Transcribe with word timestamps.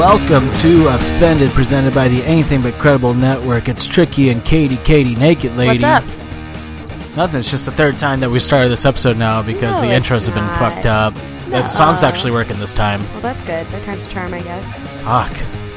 Welcome 0.00 0.50
to 0.52 0.88
Offended, 0.88 1.50
presented 1.50 1.94
by 1.94 2.08
the 2.08 2.22
Anything 2.24 2.62
But 2.62 2.72
Credible 2.78 3.12
Network. 3.12 3.68
It's 3.68 3.84
Tricky 3.84 4.30
and 4.30 4.42
Katie, 4.42 4.78
Katie, 4.78 5.14
Naked 5.14 5.54
Lady. 5.56 5.84
What's 5.84 6.10
up? 6.10 7.16
Nothing. 7.18 7.40
It's 7.40 7.50
just 7.50 7.66
the 7.66 7.72
third 7.72 7.98
time 7.98 8.20
that 8.20 8.30
we 8.30 8.38
started 8.38 8.70
this 8.70 8.86
episode 8.86 9.18
now 9.18 9.42
because 9.42 9.74
No, 9.76 9.82
the 9.86 9.94
it's 9.94 10.08
intros 10.08 10.24
have 10.24 10.34
been 10.34 10.46
not. 10.46 10.58
fucked 10.58 10.86
up. 10.86 11.14
The 11.50 11.68
song's 11.68 12.02
actually 12.02 12.32
working 12.32 12.58
this 12.58 12.72
time. 12.72 13.02
Well, 13.12 13.20
that's 13.20 13.42
good. 13.42 13.66
Third 13.68 13.84
time's 13.84 14.06
a 14.06 14.08
charm, 14.08 14.32
I 14.32 14.40
guess. 14.40 14.64
Fuck. 15.02 15.32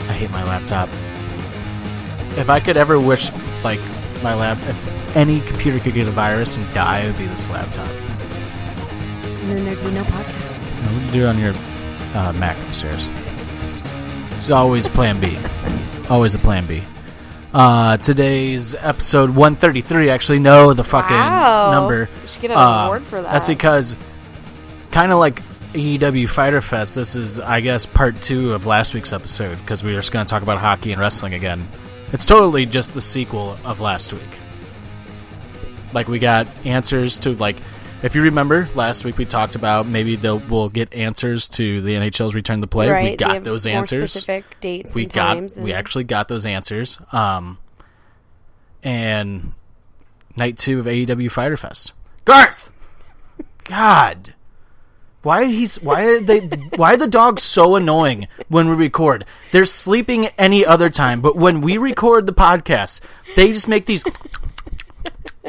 I 0.09 0.13
hate 0.13 0.31
my 0.31 0.45
laptop. 0.45 0.87
If 2.39 2.49
I 2.49 2.61
could 2.61 2.77
ever 2.77 2.97
wish, 2.97 3.29
like, 3.61 3.81
my 4.23 4.35
lap, 4.35 4.57
if 4.61 5.17
any 5.17 5.41
computer 5.41 5.79
could 5.79 5.95
get 5.95 6.07
a 6.07 6.11
virus 6.11 6.55
and 6.55 6.73
die, 6.73 7.01
it 7.01 7.07
would 7.07 7.17
be 7.17 7.25
this 7.25 7.49
laptop. 7.49 7.89
And 7.89 9.49
then 9.49 9.65
there'd 9.65 9.81
be 9.83 9.91
no 9.91 10.03
podcast. 10.05 10.85
No, 10.85 10.93
we 10.93 11.03
can 11.03 11.11
do 11.13 11.23
it 11.25 11.27
on 11.27 11.39
your 11.39 11.53
uh, 12.15 12.31
Mac 12.31 12.57
upstairs. 12.69 13.09
There's 14.43 14.51
always 14.51 14.89
plan 14.89 15.21
B. 15.21 15.37
Always 16.09 16.35
a 16.35 16.37
plan 16.37 16.65
B. 16.65 16.83
Uh, 17.53 17.95
today's 17.95 18.75
episode 18.75 19.29
133. 19.29 20.09
Actually, 20.09 20.39
no, 20.39 20.73
the 20.73 20.83
fucking 20.83 21.15
Wow. 21.15 21.71
number. 21.71 22.09
We 22.21 22.27
should 22.27 22.41
get 22.41 22.51
an 22.51 22.57
Uh, 22.57 22.83
award 22.87 23.05
for 23.05 23.21
that. 23.21 23.31
That's 23.31 23.47
because, 23.47 23.95
kind 24.91 25.13
of 25.13 25.19
like 25.19 25.41
AEW 25.73 26.27
Fighter 26.27 26.59
Fest, 26.59 26.95
this 26.95 27.15
is, 27.15 27.39
I 27.39 27.61
guess, 27.61 27.85
part 27.85 28.21
two 28.21 28.51
of 28.51 28.65
last 28.65 28.93
week's 28.93 29.13
episode 29.13 29.59
because 29.59 29.81
we 29.81 29.93
were 29.93 30.01
just 30.01 30.11
going 30.11 30.25
to 30.25 30.29
talk 30.29 30.43
about 30.43 30.57
hockey 30.57 30.91
and 30.91 30.99
wrestling 30.99 31.33
again. 31.35 31.65
It's 32.11 32.25
totally 32.25 32.65
just 32.65 32.93
the 32.93 32.99
sequel 32.99 33.57
of 33.63 33.79
last 33.79 34.11
week. 34.11 34.39
Like, 35.93 36.09
we 36.09 36.19
got 36.19 36.47
answers 36.65 37.17
to, 37.19 37.29
like, 37.35 37.55
if 38.03 38.15
you 38.15 38.21
remember, 38.21 38.67
last 38.75 39.05
week 39.05 39.17
we 39.17 39.25
talked 39.25 39.55
about 39.55 39.87
maybe 39.87 40.15
they'll 40.15 40.39
we'll 40.39 40.69
get 40.69 40.93
answers 40.93 41.47
to 41.49 41.81
the 41.81 41.95
NHL's 41.95 42.35
return 42.35 42.61
to 42.61 42.67
play. 42.67 42.89
right, 42.89 43.11
we 43.11 43.15
got 43.15 43.43
those 43.43 43.65
more 43.65 43.77
answers 43.77 44.11
Specific 44.11 44.59
dates 44.59 44.93
we 44.93 45.03
and 45.03 45.13
got 45.13 45.33
times. 45.35 45.57
we 45.57 45.73
actually 45.73 46.03
got 46.03 46.27
those 46.27 46.45
answers 46.45 46.99
um 47.11 47.57
and 48.83 49.53
night 50.35 50.57
two 50.57 50.79
of 50.79 50.85
aew 50.85 51.31
fighter 51.31 51.55
fest 51.55 51.93
garth 52.25 52.71
god 53.63 54.33
why 55.21 55.45
he's 55.45 55.81
why 55.81 56.03
are 56.03 56.19
they 56.19 56.39
why 56.75 56.93
are 56.93 56.97
the 56.97 57.07
dogs 57.07 57.41
so 57.41 57.75
annoying 57.75 58.27
when 58.49 58.67
we 58.69 58.75
record 58.75 59.23
they're 59.51 59.65
sleeping 59.65 60.25
any 60.37 60.65
other 60.65 60.89
time 60.89 61.21
but 61.21 61.37
when 61.37 61.61
we 61.61 61.77
record 61.77 62.25
the 62.25 62.33
podcast 62.33 62.99
they 63.37 63.53
just 63.53 63.67
make 63.69 63.85
these 63.85 64.03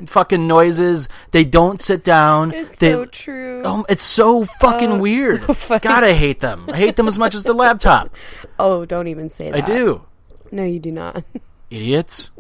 fucking 0.07 0.47
noises 0.49 1.09
they 1.31 1.45
don't 1.45 1.81
sit 1.81 2.03
down 2.05 2.53
It's 2.53 2.79
they, 2.79 2.91
so 2.93 3.05
true. 3.07 3.63
Oh, 3.65 3.85
it's 3.89 4.03
so 4.03 4.45
fucking 4.45 4.93
Oh, 4.93 4.99
weird. 4.99 5.45
so. 5.57 5.79
God, 5.79 6.03
I 6.05 6.13
hate 6.13 6.41
them. 6.41 6.69
I 6.69 6.77
hate 6.77 6.97
them 6.97 7.07
as 7.09 7.19
much 7.19 7.35
as 7.35 7.45
the 7.45 7.53
laptop. 7.55 8.11
Oh, 8.59 8.85
don't 8.85 9.09
even 9.09 9.29
say 9.29 9.51
that. 9.51 9.57
I 9.57 9.61
do. 9.61 10.03
No, 10.51 10.65
you 10.65 10.79
do 10.81 10.91
not. 10.91 11.25
Idiots. 11.71 12.31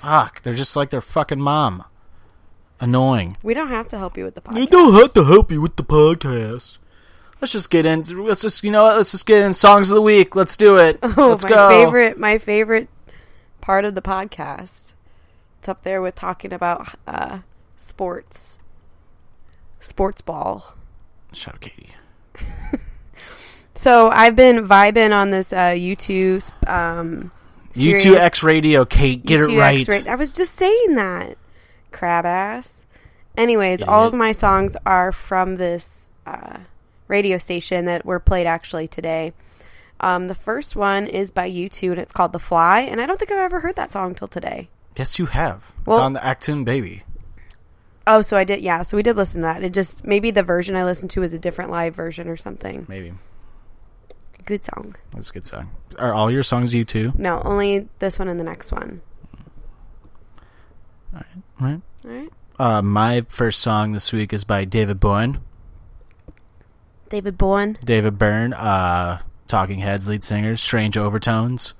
Fuck, 0.00 0.42
they're 0.42 0.54
just 0.54 0.76
like 0.76 0.90
their 0.90 1.00
fucking 1.00 1.40
mom. 1.40 1.84
Annoying. 2.80 3.36
we 3.42 3.54
don't 3.54 3.70
have 3.70 3.88
to 3.88 3.98
help 3.98 4.16
you 4.16 4.24
with 4.24 4.36
the 4.36 4.40
podcast. 4.40 4.70
don't 4.70 4.94
have 4.94 5.12
to 5.14 5.24
help 5.24 5.50
you 5.50 5.60
with 5.60 5.74
the 5.74 5.82
podcast. 5.82 6.78
Let's 7.40 7.52
just 7.52 7.70
get 7.70 7.86
in. 7.86 8.02
Let's 8.24 8.42
just, 8.42 8.62
you 8.62 8.70
know 8.70 8.84
what? 8.84 8.96
Let's 8.96 9.10
just 9.10 9.26
get 9.26 9.42
in 9.42 9.52
songs 9.52 9.90
of 9.90 9.96
the 9.96 10.02
week. 10.02 10.36
Let's 10.36 10.56
do 10.56 10.76
it. 10.76 10.98
Oh, 11.02 11.30
Let's 11.30 11.42
my 11.42 11.48
go. 11.50 11.68
favorite, 11.68 12.18
my 12.18 12.38
favorite 12.38 12.88
part 13.60 13.84
of 13.84 13.96
the 13.96 14.02
podcast. 14.02 14.87
It's 15.68 15.70
up 15.76 15.82
there 15.82 16.00
with 16.00 16.14
talking 16.14 16.50
about 16.54 16.94
uh, 17.06 17.40
sports, 17.76 18.58
sports 19.78 20.22
ball. 20.22 20.74
Shut 21.34 21.56
up, 21.56 21.60
Katie. 21.60 21.90
So 23.74 24.08
I've 24.08 24.34
been 24.34 24.66
vibing 24.66 25.14
on 25.14 25.28
this 25.30 25.52
uh, 25.52 25.72
YouTube. 25.72 26.50
Um, 26.66 27.30
U2X 27.74 28.42
Radio, 28.42 28.86
Kate. 28.86 29.24
Get 29.24 29.40
it 29.40 29.50
U2 29.50 29.58
right. 29.58 29.80
X-ray- 29.80 30.08
I 30.10 30.14
was 30.14 30.32
just 30.32 30.54
saying 30.54 30.94
that. 30.94 31.36
Crab 31.92 32.24
ass. 32.24 32.86
Anyways, 33.36 33.82
all 33.82 34.06
of 34.06 34.14
my 34.14 34.32
songs 34.32 34.74
are 34.86 35.12
from 35.12 35.58
this 35.58 36.10
uh, 36.26 36.60
radio 37.08 37.36
station 37.36 37.84
that 37.84 38.06
were 38.06 38.18
played 38.18 38.46
actually 38.46 38.88
today. 38.88 39.34
Um, 40.00 40.28
the 40.28 40.34
first 40.34 40.74
one 40.74 41.06
is 41.06 41.30
by 41.30 41.48
U2 41.50 41.90
and 41.90 42.00
it's 42.00 42.12
called 42.12 42.32
The 42.32 42.40
Fly, 42.40 42.80
and 42.80 43.02
I 43.02 43.06
don't 43.06 43.18
think 43.18 43.30
I've 43.30 43.38
ever 43.38 43.60
heard 43.60 43.76
that 43.76 43.92
song 43.92 44.14
till 44.14 44.28
today. 44.28 44.70
Yes, 44.96 45.18
you 45.18 45.26
have. 45.26 45.74
it's 45.86 45.98
on 45.98 46.12
the 46.12 46.20
Achtung 46.20 46.64
Baby. 46.64 47.04
Oh, 48.06 48.20
so 48.22 48.36
I 48.36 48.44
did, 48.44 48.62
yeah. 48.62 48.82
So 48.82 48.96
we 48.96 49.02
did 49.02 49.16
listen 49.16 49.42
to 49.42 49.46
that. 49.46 49.62
It 49.62 49.74
just 49.74 50.04
maybe 50.04 50.30
the 50.30 50.42
version 50.42 50.74
I 50.76 50.84
listened 50.84 51.10
to 51.10 51.22
is 51.22 51.34
a 51.34 51.38
different 51.38 51.70
live 51.70 51.94
version 51.94 52.28
or 52.28 52.36
something. 52.36 52.86
Maybe. 52.88 53.12
Good 54.44 54.64
song. 54.64 54.96
That's 55.12 55.28
a 55.28 55.32
good 55.34 55.46
song. 55.46 55.70
Are 55.98 56.14
all 56.14 56.30
your 56.30 56.42
songs 56.42 56.74
you 56.74 56.84
too? 56.84 57.12
No, 57.18 57.42
only 57.44 57.88
this 57.98 58.18
one 58.18 58.28
and 58.28 58.40
the 58.40 58.44
next 58.44 58.72
one. 58.72 59.02
Right. 61.12 61.24
All 61.60 61.80
right. 62.04 62.28
Uh, 62.58 62.82
my 62.82 63.20
first 63.28 63.60
song 63.60 63.92
this 63.92 64.12
week 64.12 64.32
is 64.32 64.44
by 64.44 64.64
David 64.64 64.98
Bowen. 64.98 65.40
David 67.08 67.38
Bowen. 67.38 67.76
David 67.84 68.18
Byrne, 68.18 68.52
uh, 68.52 69.20
Talking 69.46 69.78
Heads 69.78 70.08
lead 70.08 70.24
singer, 70.24 70.56
Strange 70.56 70.96
Overtones. 70.96 71.74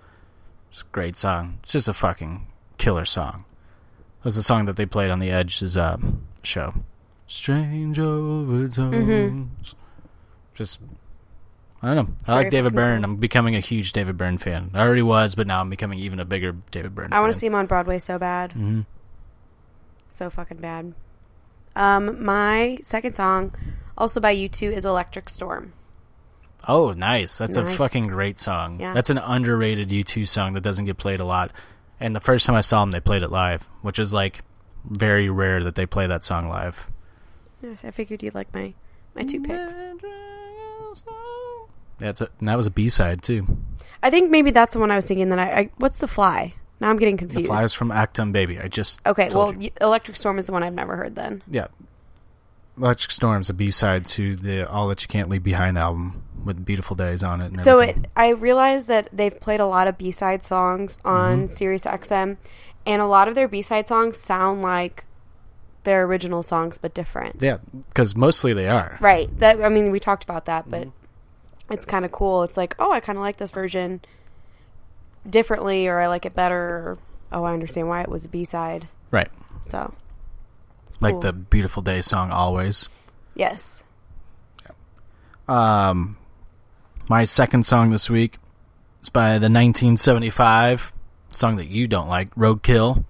It's 0.71 0.83
a 0.83 0.87
great 0.93 1.17
song. 1.17 1.59
It's 1.63 1.73
just 1.73 1.89
a 1.89 1.95
fucking 1.95 2.47
killer 2.79 3.05
song. 3.05 3.45
It 4.21 4.25
was 4.25 4.37
the 4.37 4.43
song 4.43 4.65
that 4.67 4.77
they 4.77 4.87
played 4.87 5.11
on 5.11 5.19
the 5.19 5.31
Edge's 5.31 5.77
um, 5.77 6.27
show. 6.43 6.73
Strange 7.27 7.99
Overtones. 7.99 9.75
Just, 10.55 10.81
I 11.83 11.95
don't 11.95 12.09
know. 12.09 12.15
I 12.27 12.35
like 12.37 12.51
David 12.51 12.73
fucking 12.73 12.77
Byrne. 12.77 13.03
cool. 13.03 13.11
I'm 13.11 13.17
becoming 13.17 13.55
a 13.55 13.61
huge 13.61 13.93
David 13.93 14.17
Byrne 14.17 14.39
fan. 14.39 14.71
I 14.75 14.81
already 14.81 15.03
was, 15.03 15.35
but 15.35 15.47
now 15.47 15.61
I'm 15.61 15.71
becoming 15.71 15.99
even 16.01 16.19
a 16.21 16.25
bigger 16.25 16.53
David 16.71 16.95
Byrne 16.95 17.13
I 17.13 17.21
want 17.21 17.33
to 17.33 17.39
see 17.39 17.47
him 17.47 17.55
on 17.55 17.67
Broadway 17.67 17.99
so 17.99 18.19
bad. 18.19 18.53
hmm 18.53 18.81
So 20.09 20.31
fucking 20.31 20.57
bad. 20.59 20.95
Um, 21.77 22.25
my 22.25 22.79
second 22.83 23.15
song, 23.15 23.55
also 23.97 24.19
by 24.21 24.35
U2, 24.35 24.73
is 24.73 24.85
Electric 24.85 25.29
Storm. 25.29 25.75
Oh, 26.67 26.93
nice. 26.93 27.39
That's 27.39 27.57
a 27.57 27.65
fucking 27.77 28.09
great 28.09 28.41
song. 28.41 28.81
Yeah. 28.81 28.93
That's 28.95 29.11
an 29.11 29.19
underrated 29.19 29.91
U2 29.91 30.27
song 30.27 30.55
that 30.55 30.63
doesn't 30.63 30.87
get 30.87 30.99
played 30.99 31.21
a 31.21 31.25
lot. 31.25 31.53
And 32.01 32.15
the 32.15 32.21
first 32.21 32.47
time 32.47 32.57
I 32.57 32.61
saw 32.61 32.83
them, 32.83 32.91
they 32.93 33.01
played 33.01 33.23
it 33.23 33.31
live, 33.31 33.63
which 33.83 33.99
is 33.99 34.15
like 34.15 34.43
very 34.85 35.29
rare 35.29 35.63
that 35.63 35.75
they 35.75 35.87
play 35.87 36.07
that 36.07 36.25
song 36.25 36.49
live. 36.49 36.89
Yes, 37.63 37.81
I 37.85 37.91
figured 37.91 38.23
you'd 38.23 38.35
like 38.35 38.53
my 38.55 38.75
my 39.15 39.25
two 39.25 39.41
picks. 39.41 39.75
That's 41.99 42.21
a, 42.21 42.29
and 42.39 42.49
that 42.49 42.57
was 42.57 42.67
a 42.67 42.71
B 42.71 42.89
side 42.89 43.23
too. 43.23 43.59
I 44.03 44.11
think 44.11 44.31
maybe 44.31 44.53
that's 44.53 44.75
the 44.75 44.81
one 44.81 44.91
I 44.91 44.97
was 44.97 45.07
thinking. 45.07 45.29
That 45.31 45.39
I, 45.39 45.53
I 45.53 45.71
what's 45.79 45.99
the 45.99 46.07
fly? 46.07 46.55
Now 46.81 46.91
I'm 46.91 46.97
getting 46.97 47.17
confused. 47.17 47.45
The 47.45 47.49
fly 47.49 47.65
is 47.65 47.75
from 47.75 47.91
Achtung 47.91 48.33
Baby. 48.33 48.61
I 48.61 48.69
just 48.69 49.05
okay, 49.07 49.31
well, 49.31 49.53
you. 49.55 49.71
Electric 49.81 50.17
Storm 50.17 50.39
is 50.39 50.47
the 50.47 50.53
one 50.53 50.63
I've 50.63 50.75
never 50.75 50.97
heard. 50.97 51.17
Then 51.17 51.43
yeah. 51.51 51.67
Electric 52.77 53.11
Storm's 53.11 53.51
a 53.51 53.55
B 53.55 53.73
side 53.73 54.07
to 54.07 54.37
the 54.37 54.71
All 54.71 54.87
That 54.87 55.03
You 55.03 55.09
Can't 55.09 55.29
Leave 55.29 55.43
Behind 55.43 55.77
album 55.77 56.23
with 56.45 56.65
Beautiful 56.65 56.97
Days 56.97 57.23
on 57.23 57.41
it. 57.41 57.47
And 57.47 57.61
so 57.61 57.79
everything. 57.81 58.05
it, 58.05 58.11
I 58.17 58.29
realized 58.31 58.89
that 58.89 59.09
they've 59.13 59.39
played 59.41 59.61
a 59.61 59.67
lot 59.67 59.87
of 59.89 59.99
B 59.99 60.11
side 60.11 60.43
songs 60.43 60.99
on 61.05 61.45
Mm-hmm. 61.45 61.53
Sirius 61.53 61.83
XM, 61.83 62.37
and 62.87 63.03
a 63.03 63.07
lot 63.07 63.29
of 63.29 63.35
their 63.35 63.49
B 63.49 63.61
side 63.63 63.89
songs 63.89 64.17
sound 64.19 64.63
like 64.63 65.05
their 65.85 66.05
original 66.05 66.43
songs 66.43 66.77
but 66.79 66.93
different. 66.95 67.37
yeah, 67.41 67.59
because 67.89 68.15
mostly 68.17 68.53
they 68.53 68.67
are. 68.69 68.99
Right. 69.01 69.29
That 69.39 69.63
I 69.63 69.69
mean, 69.69 69.91
we 69.91 70.01
talked 70.01 70.25
about 70.25 70.45
that, 70.47 70.69
but 70.69 70.83
Mm-hmm. 70.89 71.73
it's 71.73 71.85
kind 71.85 72.05
of 72.05 72.13
cool. 72.13 72.43
It's 72.43 72.57
like, 72.57 72.75
oh, 72.79 72.93
I 72.93 73.01
kind 73.01 73.17
of 73.19 73.23
like 73.23 73.37
this 73.39 73.51
version 73.51 74.01
differently, 75.29 75.87
or 75.89 75.99
I 76.01 76.07
like 76.09 76.25
it 76.27 76.35
better. 76.35 76.57
Or, 76.59 76.99
oh, 77.33 77.45
I 77.45 77.53
understand 77.53 77.89
why 77.89 78.03
it 78.03 78.09
was 78.09 78.25
a 78.25 78.29
B 78.29 78.45
side. 78.45 78.89
Right. 79.11 79.29
So, 79.63 79.93
Like 81.01 81.13
Cool. 81.15 81.21
the 81.21 81.33
Beautiful 81.33 81.83
Day 81.83 82.01
song 82.01 82.31
Always. 82.31 82.89
yes. 83.35 83.83
Um, 85.47 86.17
my 87.09 87.25
second 87.25 87.65
song 87.65 87.91
this 87.91 88.11
week 88.11 88.39
is 89.03 89.09
by 89.09 89.31
the 89.31 89.49
1975 89.49 90.93
song 91.31 91.57
that 91.57 91.67
you 91.67 91.87
don't 91.87 92.09
like, 92.09 92.35
Roadkill. 92.35 93.05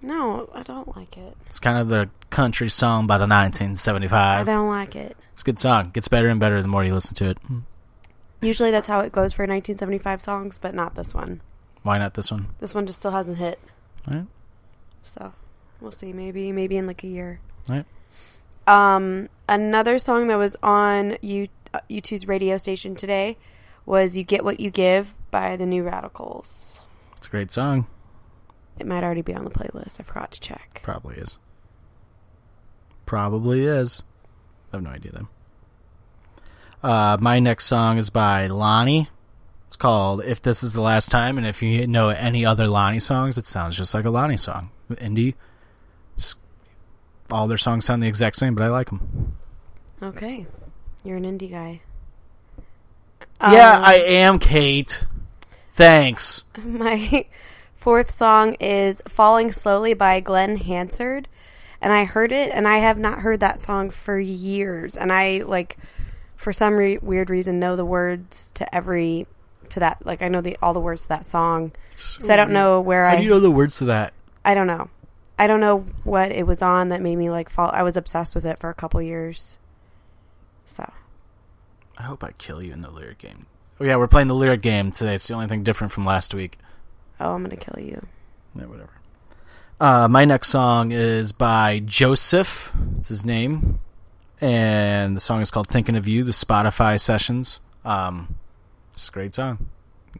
No, 0.00 0.48
I 0.54 0.62
don't 0.62 0.96
like 0.96 1.16
it. 1.16 1.36
It's 1.46 1.60
kind 1.60 1.78
of 1.78 1.88
the 1.88 2.08
country 2.30 2.68
song 2.68 3.06
by 3.06 3.18
the 3.18 3.22
1975. 3.22 4.48
I 4.48 4.52
don't 4.52 4.68
like 4.68 4.96
it. 4.96 5.16
It's 5.32 5.42
a 5.42 5.44
good 5.44 5.58
song. 5.58 5.90
Gets 5.90 6.08
better 6.08 6.28
and 6.28 6.40
better 6.40 6.60
the 6.62 6.68
more 6.68 6.84
you 6.84 6.94
listen 6.94 7.14
to 7.16 7.30
it. 7.30 7.38
Usually 8.40 8.70
that's 8.70 8.86
how 8.86 9.00
it 9.00 9.12
goes 9.12 9.32
for 9.32 9.42
1975 9.42 10.20
songs, 10.20 10.58
but 10.58 10.74
not 10.74 10.94
this 10.94 11.14
one. 11.14 11.40
Why 11.82 11.98
not 11.98 12.14
this 12.14 12.30
one? 12.30 12.48
This 12.60 12.74
one 12.74 12.86
just 12.86 12.98
still 12.98 13.12
hasn't 13.12 13.38
hit. 13.38 13.60
All 14.08 14.14
right. 14.14 14.26
So, 15.04 15.32
we'll 15.80 15.92
see. 15.92 16.12
Maybe, 16.12 16.52
maybe 16.52 16.76
in 16.76 16.86
like 16.86 17.04
a 17.04 17.08
year. 17.08 17.40
All 17.68 17.76
right. 17.76 17.86
Um, 18.66 19.28
another 19.48 19.98
song 19.98 20.28
that 20.28 20.38
was 20.38 20.56
on 20.62 21.16
U 21.20 21.44
uh, 21.44 21.46
U2's 21.90 22.26
radio 22.26 22.56
station 22.56 22.94
today 22.94 23.36
was 23.86 24.16
"You 24.16 24.24
Get 24.24 24.44
What 24.44 24.60
You 24.60 24.70
Give" 24.70 25.14
by 25.30 25.56
the 25.56 25.66
New 25.66 25.82
Radicals. 25.82 26.80
It's 27.16 27.26
a 27.26 27.30
great 27.30 27.52
song. 27.52 27.86
It 28.78 28.86
might 28.86 29.04
already 29.04 29.22
be 29.22 29.34
on 29.34 29.44
the 29.44 29.50
playlist. 29.50 30.00
I 30.00 30.02
forgot 30.02 30.32
to 30.32 30.40
check. 30.40 30.80
Probably 30.82 31.16
is. 31.16 31.38
Probably 33.06 33.64
is. 33.64 34.02
I 34.72 34.76
have 34.76 34.82
no 34.82 34.90
idea 34.90 35.12
though. 35.12 36.88
Uh, 36.88 37.16
my 37.20 37.38
next 37.38 37.66
song 37.66 37.98
is 37.98 38.10
by 38.10 38.46
Lonnie. 38.46 39.08
It's 39.66 39.76
called 39.76 40.24
"If 40.24 40.42
This 40.42 40.62
Is 40.62 40.72
the 40.72 40.82
Last 40.82 41.10
Time," 41.10 41.38
and 41.38 41.46
if 41.46 41.62
you 41.62 41.86
know 41.86 42.08
any 42.08 42.44
other 42.44 42.66
Lonnie 42.66 43.00
songs, 43.00 43.38
it 43.38 43.46
sounds 43.46 43.76
just 43.76 43.94
like 43.94 44.04
a 44.04 44.10
Lonnie 44.10 44.36
song. 44.36 44.70
Indie. 44.90 45.34
All 47.30 47.46
their 47.46 47.56
songs 47.56 47.86
sound 47.86 48.02
the 48.02 48.08
exact 48.08 48.36
same, 48.36 48.54
but 48.54 48.64
I 48.64 48.68
like 48.68 48.90
them. 48.90 49.38
Okay. 50.02 50.46
You're 51.04 51.16
an 51.16 51.24
indie 51.24 51.50
guy. 51.50 51.80
yeah, 53.40 53.76
Um, 53.78 53.84
I 53.84 53.94
am, 53.96 54.38
Kate. 54.38 55.04
Thanks. 55.74 56.44
My 56.64 57.26
fourth 57.74 58.14
song 58.14 58.54
is 58.54 59.02
Falling 59.08 59.50
Slowly 59.52 59.94
by 59.94 60.20
Glen 60.20 60.56
Hansard. 60.56 61.28
And 61.80 61.92
I 61.92 62.04
heard 62.04 62.30
it, 62.30 62.52
and 62.54 62.68
I 62.68 62.78
have 62.78 62.98
not 62.98 63.20
heard 63.20 63.40
that 63.40 63.58
song 63.60 63.90
for 63.90 64.16
years. 64.20 64.96
And 64.96 65.10
I, 65.12 65.38
like, 65.44 65.76
for 66.36 66.52
some 66.52 66.74
re- 66.74 66.98
weird 66.98 67.28
reason, 67.28 67.58
know 67.58 67.74
the 67.74 67.84
words 67.84 68.52
to 68.54 68.72
every, 68.72 69.26
to 69.70 69.80
that, 69.80 70.06
like, 70.06 70.22
I 70.22 70.28
know 70.28 70.40
the 70.40 70.56
all 70.62 70.72
the 70.74 70.80
words 70.80 71.02
to 71.02 71.08
that 71.08 71.26
song. 71.26 71.72
So 71.96 72.32
I 72.32 72.36
don't 72.36 72.52
know 72.52 72.80
where 72.80 73.08
How 73.08 73.14
I, 73.14 73.18
do 73.18 73.24
you 73.24 73.30
know 73.30 73.40
the 73.40 73.50
words 73.50 73.78
to 73.78 73.86
that? 73.86 74.12
I 74.44 74.54
don't 74.54 74.68
know. 74.68 74.90
I 75.40 75.48
don't 75.48 75.58
know 75.60 75.84
what 76.04 76.30
it 76.30 76.46
was 76.46 76.62
on 76.62 76.88
that 76.90 77.00
made 77.00 77.16
me, 77.16 77.30
like, 77.30 77.48
fall. 77.50 77.70
I 77.72 77.82
was 77.82 77.96
obsessed 77.96 78.36
with 78.36 78.46
it 78.46 78.60
for 78.60 78.70
a 78.70 78.74
couple 78.74 79.02
years. 79.02 79.58
So, 80.72 80.90
I 81.98 82.04
hope 82.04 82.24
I 82.24 82.30
kill 82.38 82.62
you 82.62 82.72
in 82.72 82.80
the 82.80 82.90
lyric 82.90 83.18
game. 83.18 83.44
Oh 83.78 83.84
yeah, 83.84 83.96
we're 83.96 84.08
playing 84.08 84.28
the 84.28 84.34
lyric 84.34 84.62
game 84.62 84.90
today. 84.90 85.12
It's 85.14 85.26
the 85.28 85.34
only 85.34 85.46
thing 85.48 85.62
different 85.62 85.92
from 85.92 86.06
last 86.06 86.32
week. 86.32 86.56
oh, 87.20 87.34
I'm 87.34 87.44
going 87.44 87.54
to 87.54 87.62
kill 87.62 87.84
you. 87.84 88.06
Yeah, 88.56 88.64
whatever. 88.64 88.88
Uh, 89.78 90.08
my 90.08 90.24
next 90.24 90.48
song 90.48 90.90
is 90.92 91.32
by 91.32 91.80
Joseph. 91.84 92.72
It's 92.98 93.08
his 93.08 93.26
name, 93.26 93.80
and 94.40 95.14
the 95.14 95.20
song 95.20 95.42
is 95.42 95.50
called 95.50 95.68
"Thinking 95.68 95.94
of 95.94 96.08
You." 96.08 96.24
The 96.24 96.30
Spotify 96.32 96.98
sessions. 96.98 97.60
Um, 97.84 98.36
it's 98.92 99.10
a 99.10 99.12
great 99.12 99.34
song. 99.34 99.68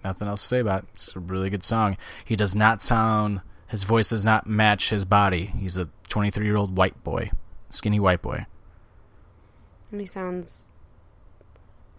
Nothing 0.05 0.29
else 0.29 0.43
to 0.43 0.49
say 0.49 0.59
about 0.59 0.83
it. 0.83 0.89
It's 0.97 1.17
a 1.17 1.21
really 1.21 1.49
good 1.49 1.65
song. 1.65 1.97
He 2.27 2.37
does 2.37 2.55
not 2.55 2.83
sound. 2.83 3.41
His 3.69 3.85
voice 3.85 4.11
does 4.11 4.25
not 4.25 4.47
match 4.47 4.91
his 4.91 5.07
body. 5.07 5.47
He's 5.47 5.79
a 5.79 5.89
23 6.11 6.45
year 6.45 6.57
old 6.57 6.77
white 6.77 7.03
boy, 7.05 7.31
skinny 7.71 7.99
white 8.01 8.21
boy. 8.21 8.45
And 9.93 10.01
he 10.01 10.07
sounds 10.07 10.67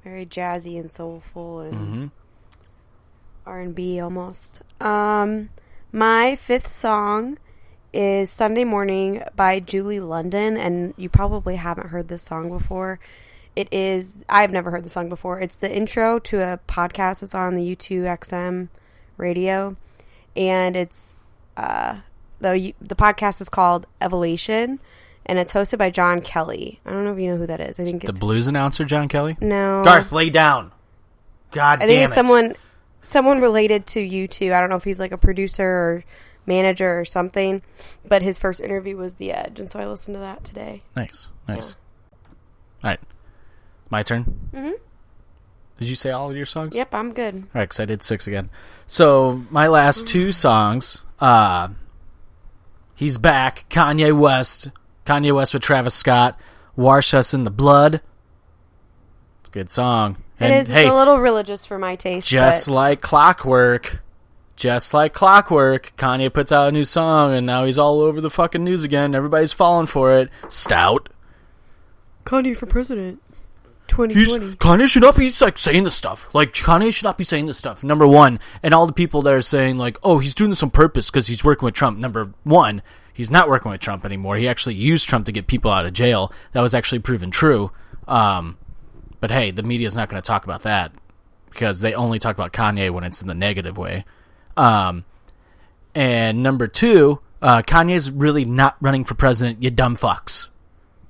very 0.04 0.26
jazzy 0.26 0.80
and 0.80 0.92
soulful 0.92 1.62
and 1.62 1.76
hmm 1.76 2.08
R 3.46 3.60
and 3.60 3.76
B 3.76 4.00
almost. 4.00 4.62
Um, 4.80 5.50
my 5.92 6.36
fifth 6.36 6.70
song 6.72 7.38
is 7.92 8.30
Sunday 8.30 8.64
Morning 8.64 9.22
by 9.36 9.60
Julie 9.60 10.00
London, 10.00 10.56
and 10.56 10.94
you 10.98 11.10
probably 11.10 11.58
haven't 11.58 11.90
heard 11.90 12.08
this 12.08 12.22
song 12.22 12.50
before. 12.50 13.00
It 13.56 13.68
is 13.72 14.24
I've 14.30 14.52
never 14.52 14.72
heard 14.72 14.84
the 14.84 14.90
song 14.90 15.10
before. 15.10 15.40
It's 15.40 15.56
the 15.56 15.74
intro 15.74 16.20
to 16.20 16.40
a 16.40 16.60
podcast 16.68 17.20
that's 17.20 17.36
on 17.36 17.56
the 17.56 17.76
U2 17.76 18.04
XM 18.04 18.70
radio, 19.18 19.76
and 20.36 20.76
it's 20.76 21.14
uh, 21.58 21.98
the 22.40 22.74
the 22.82 22.96
podcast 22.96 23.42
is 23.42 23.50
called 23.50 23.86
Evolution, 24.02 24.80
and 25.26 25.40
it's 25.40 25.54
hosted 25.54 25.78
by 25.78 25.90
John 25.90 26.22
Kelly. 26.22 26.80
I 26.86 26.92
don't 26.92 27.06
know 27.06 27.14
if 27.14 27.20
you 27.20 27.28
know 27.28 27.38
who 27.38 27.48
that 27.48 27.60
is. 27.62 27.80
I 27.80 27.84
think 27.86 28.02
The 28.04 28.10
it's 28.10 28.20
blues 28.20 28.48
announcer 28.48 28.86
John 28.86 29.08
Kelly. 29.08 29.38
no 29.42 29.82
Garth, 29.84 30.12
lay 30.12 30.30
down. 30.30 30.72
God 31.52 31.82
I 31.82 31.86
damn 31.86 31.88
think 31.88 32.00
it. 32.02 32.04
it's 32.06 32.14
someone 32.16 32.56
someone 33.02 33.42
related 33.42 33.86
to 33.88 34.00
you 34.02 34.28
two. 34.28 34.54
I 34.54 34.60
don't 34.60 34.70
know 34.70 34.76
if 34.78 34.84
he's 34.84 35.00
like 35.00 35.12
a 35.12 35.18
producer 35.18 35.64
or 35.68 36.04
manager 36.46 37.00
or 37.00 37.06
something. 37.06 37.62
But 38.08 38.22
his 38.22 38.38
first 38.38 38.60
interview 38.60 38.98
was 38.98 39.16
The 39.16 39.32
Edge, 39.32 39.60
and 39.60 39.70
so 39.70 39.80
I 39.80 39.86
listened 39.88 40.16
to 40.16 40.20
that 40.20 40.44
today. 40.44 40.82
Nice, 40.96 41.30
nice. 41.48 41.76
All 42.84 42.90
right, 42.90 43.00
my 43.90 44.02
turn. 44.04 44.50
Mhm. 44.54 44.74
Did 45.80 45.88
you 45.90 45.96
say 45.96 46.12
all 46.12 46.30
of 46.30 46.36
your 46.38 46.46
songs? 46.46 46.76
Yep, 46.76 46.94
I'm 46.94 47.14
good. 47.14 47.36
All 47.36 47.42
right, 47.54 47.64
because 47.64 47.80
I 47.80 47.86
did 47.86 48.04
six 48.04 48.28
again. 48.28 48.50
So 48.88 49.44
my 49.50 49.68
last 49.68 50.06
two 50.08 50.32
songs. 50.32 51.04
Uh, 51.20 51.70
he's 52.96 53.18
back. 53.18 53.66
Kanye 53.70 54.18
West. 54.18 54.70
Kanye 55.06 55.34
West 55.36 55.54
with 55.54 55.64
Travis 55.64 55.94
Scott. 55.96 56.40
Wash 56.76 57.14
us 57.14 57.34
in 57.34 57.44
the 57.44 57.52
blood. 57.52 58.02
It's 59.42 59.50
a 59.50 59.52
good 59.52 59.70
song. 59.70 60.18
It 60.40 60.46
And 60.46 60.54
is. 60.54 60.68
hey, 60.74 60.84
it's 60.86 60.92
a 60.92 60.96
little 60.96 61.20
religious 61.20 61.66
for 61.66 61.78
my 61.78 61.96
taste. 61.96 62.28
just 62.28 62.68
but 62.68 62.74
like 62.74 63.02
clockwork. 63.02 64.00
Just 64.56 64.94
like 64.94 65.14
clockwork, 65.14 65.94
Kanye 65.98 66.32
puts 66.32 66.52
out 66.52 66.70
a 66.70 66.72
new 66.72 66.84
song 66.84 67.34
and 67.34 67.46
now 67.46 67.66
he's 67.66 67.80
all 67.80 68.02
over 68.02 68.22
the 68.22 68.30
fucking 68.30 68.64
news 68.64 68.84
again. 68.84 69.16
Everybody's 69.16 69.52
falling 69.52 69.88
for 69.88 70.14
it. 70.14 70.30
Stout. 70.48 71.10
Kanye 72.26 72.56
for 72.56 72.68
president, 72.68 73.20
He's, 73.90 74.36
Kanye 74.38 74.88
should 74.88 75.02
not 75.04 75.16
be 75.18 75.32
like 75.42 75.58
saying 75.58 75.84
this 75.84 75.94
stuff. 75.96 76.34
Like 76.34 76.54
Kanye 76.54 76.94
should 76.94 77.04
not 77.04 77.18
be 77.18 77.24
saying 77.24 77.46
this 77.48 77.58
stuff. 77.58 77.84
Number 77.84 78.08
one, 78.08 78.40
and 78.64 78.74
all 78.74 78.88
the 78.88 78.94
people 78.94 79.22
that 79.24 79.34
are 79.34 79.42
saying 79.42 79.78
like, 79.78 79.98
"Oh, 80.04 80.18
he's 80.20 80.34
doing 80.34 80.50
this 80.50 80.64
on 80.64 80.72
purpose 80.72 81.12
because 81.12 81.28
he's 81.28 81.44
working 81.44 81.66
with 81.66 81.76
Trump." 81.76 82.00
Number 82.00 82.32
one, 82.44 82.82
he's 83.14 83.32
not 83.32 83.48
working 83.48 83.72
with 83.72 83.82
Trump 83.82 84.04
anymore. 84.06 84.36
He 84.36 84.48
actually 84.48 84.76
used 84.76 85.08
Trump 85.08 85.26
to 85.28 85.32
get 85.32 85.48
people 85.48 85.72
out 85.72 85.86
of 85.86 85.94
jail. 85.94 86.32
That 86.52 86.62
was 86.62 86.76
actually 86.76 87.00
proven 87.00 87.32
true. 87.32 87.72
Um, 88.08 88.58
but 89.20 89.32
hey, 89.32 89.52
the 89.52 89.64
media 89.64 89.88
is 89.88 89.96
not 89.96 90.10
going 90.10 90.22
to 90.22 90.26
talk 90.26 90.44
about 90.44 90.64
that 90.64 90.92
because 91.50 91.80
they 91.80 91.94
only 91.94 92.20
talk 92.20 92.36
about 92.36 92.52
Kanye 92.52 92.90
when 92.90 93.04
it's 93.04 93.22
in 93.22 93.28
the 93.28 93.34
negative 93.34 93.78
way. 93.78 94.04
Um, 94.58 95.06
and 95.96 96.44
number 96.44 96.68
two, 96.68 97.20
uh, 97.42 97.62
Kanye's 97.62 98.12
really 98.12 98.46
not 98.46 98.76
running 98.82 99.04
for 99.06 99.14
president. 99.14 99.62
You 99.64 99.70
dumb 99.70 99.96
fucks. 99.96 100.48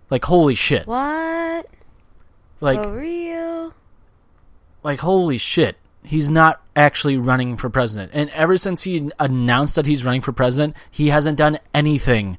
Like 0.09 0.25
holy 0.25 0.55
shit. 0.55 0.85
What? 0.85 1.67
Like 2.61 2.83
for 2.83 2.97
real? 2.97 3.73
like 4.83 4.99
holy 4.99 5.37
shit 5.37 5.77
he's 6.05 6.29
not 6.29 6.61
actually 6.75 7.17
running 7.17 7.55
for 7.57 7.69
president 7.69 8.11
and 8.13 8.29
ever 8.31 8.57
since 8.57 8.83
he 8.83 9.09
announced 9.19 9.75
that 9.75 9.85
he's 9.85 10.03
running 10.05 10.21
for 10.21 10.31
president 10.31 10.75
he 10.89 11.09
hasn't 11.09 11.37
done 11.37 11.57
anything 11.73 12.37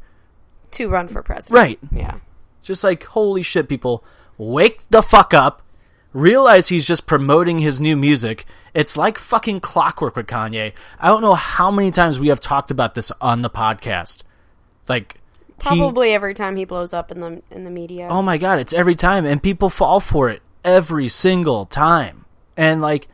To 0.72 0.88
run 0.88 1.08
for 1.08 1.22
president. 1.22 1.54
right 1.56 1.78
Yeah. 1.92 2.16
it's 2.58 2.66
just 2.66 2.84
like 2.84 3.02
holy 3.04 3.42
shit 3.42 3.68
people 3.68 4.04
wake 4.38 4.80
the 4.90 5.02
fuck 5.02 5.32
up 5.32 5.62
realize 6.12 6.68
he's 6.68 6.86
just 6.86 7.06
promoting 7.06 7.58
his 7.60 7.80
new 7.80 7.96
music 7.96 8.44
it's 8.72 8.96
like 8.96 9.18
fucking 9.18 9.60
clockwork 9.60 10.14
with 10.16 10.26
kanye 10.26 10.72
i 11.00 11.08
don't 11.08 11.22
know 11.22 11.34
how 11.34 11.70
many 11.70 11.90
times 11.90 12.18
we 12.20 12.28
have 12.28 12.40
talked 12.40 12.70
about 12.70 12.94
this 12.94 13.10
on 13.20 13.42
the 13.42 13.50
podcast 13.50 14.22
like 14.88 15.14
he- 15.14 15.20
Probably 15.68 16.12
every 16.12 16.34
time 16.34 16.56
he 16.56 16.64
blows 16.64 16.92
up 16.92 17.10
in 17.12 17.20
the 17.20 17.40
in 17.50 17.62
the 17.64 17.70
media. 17.70 18.08
Oh 18.10 18.20
my 18.20 18.36
god, 18.38 18.58
it's 18.58 18.72
every 18.74 18.96
time 18.96 19.24
and 19.24 19.40
people 19.42 19.70
fall 19.70 20.00
for 20.00 20.28
it 20.28 20.42
every 20.64 21.08
single 21.08 21.64
time. 21.64 22.24
And 22.56 22.82
like 22.82 23.08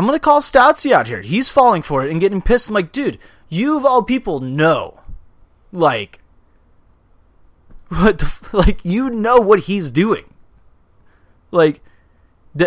I'm 0.00 0.06
gonna 0.06 0.18
call 0.18 0.40
Stoutsy 0.40 0.92
out 0.92 1.08
here. 1.08 1.20
He's 1.20 1.50
falling 1.50 1.82
for 1.82 2.02
it 2.02 2.10
and 2.10 2.22
getting 2.22 2.40
pissed. 2.40 2.68
I'm 2.68 2.74
like, 2.74 2.90
dude, 2.90 3.18
you 3.50 3.76
of 3.76 3.84
all 3.84 4.02
people 4.02 4.40
know. 4.40 4.98
Like 5.72 6.20
what 7.88 8.18
the 8.18 8.34
like 8.54 8.82
you 8.82 9.10
know 9.10 9.42
what 9.42 9.58
he's 9.58 9.90
doing. 9.90 10.32
Like 11.50 11.82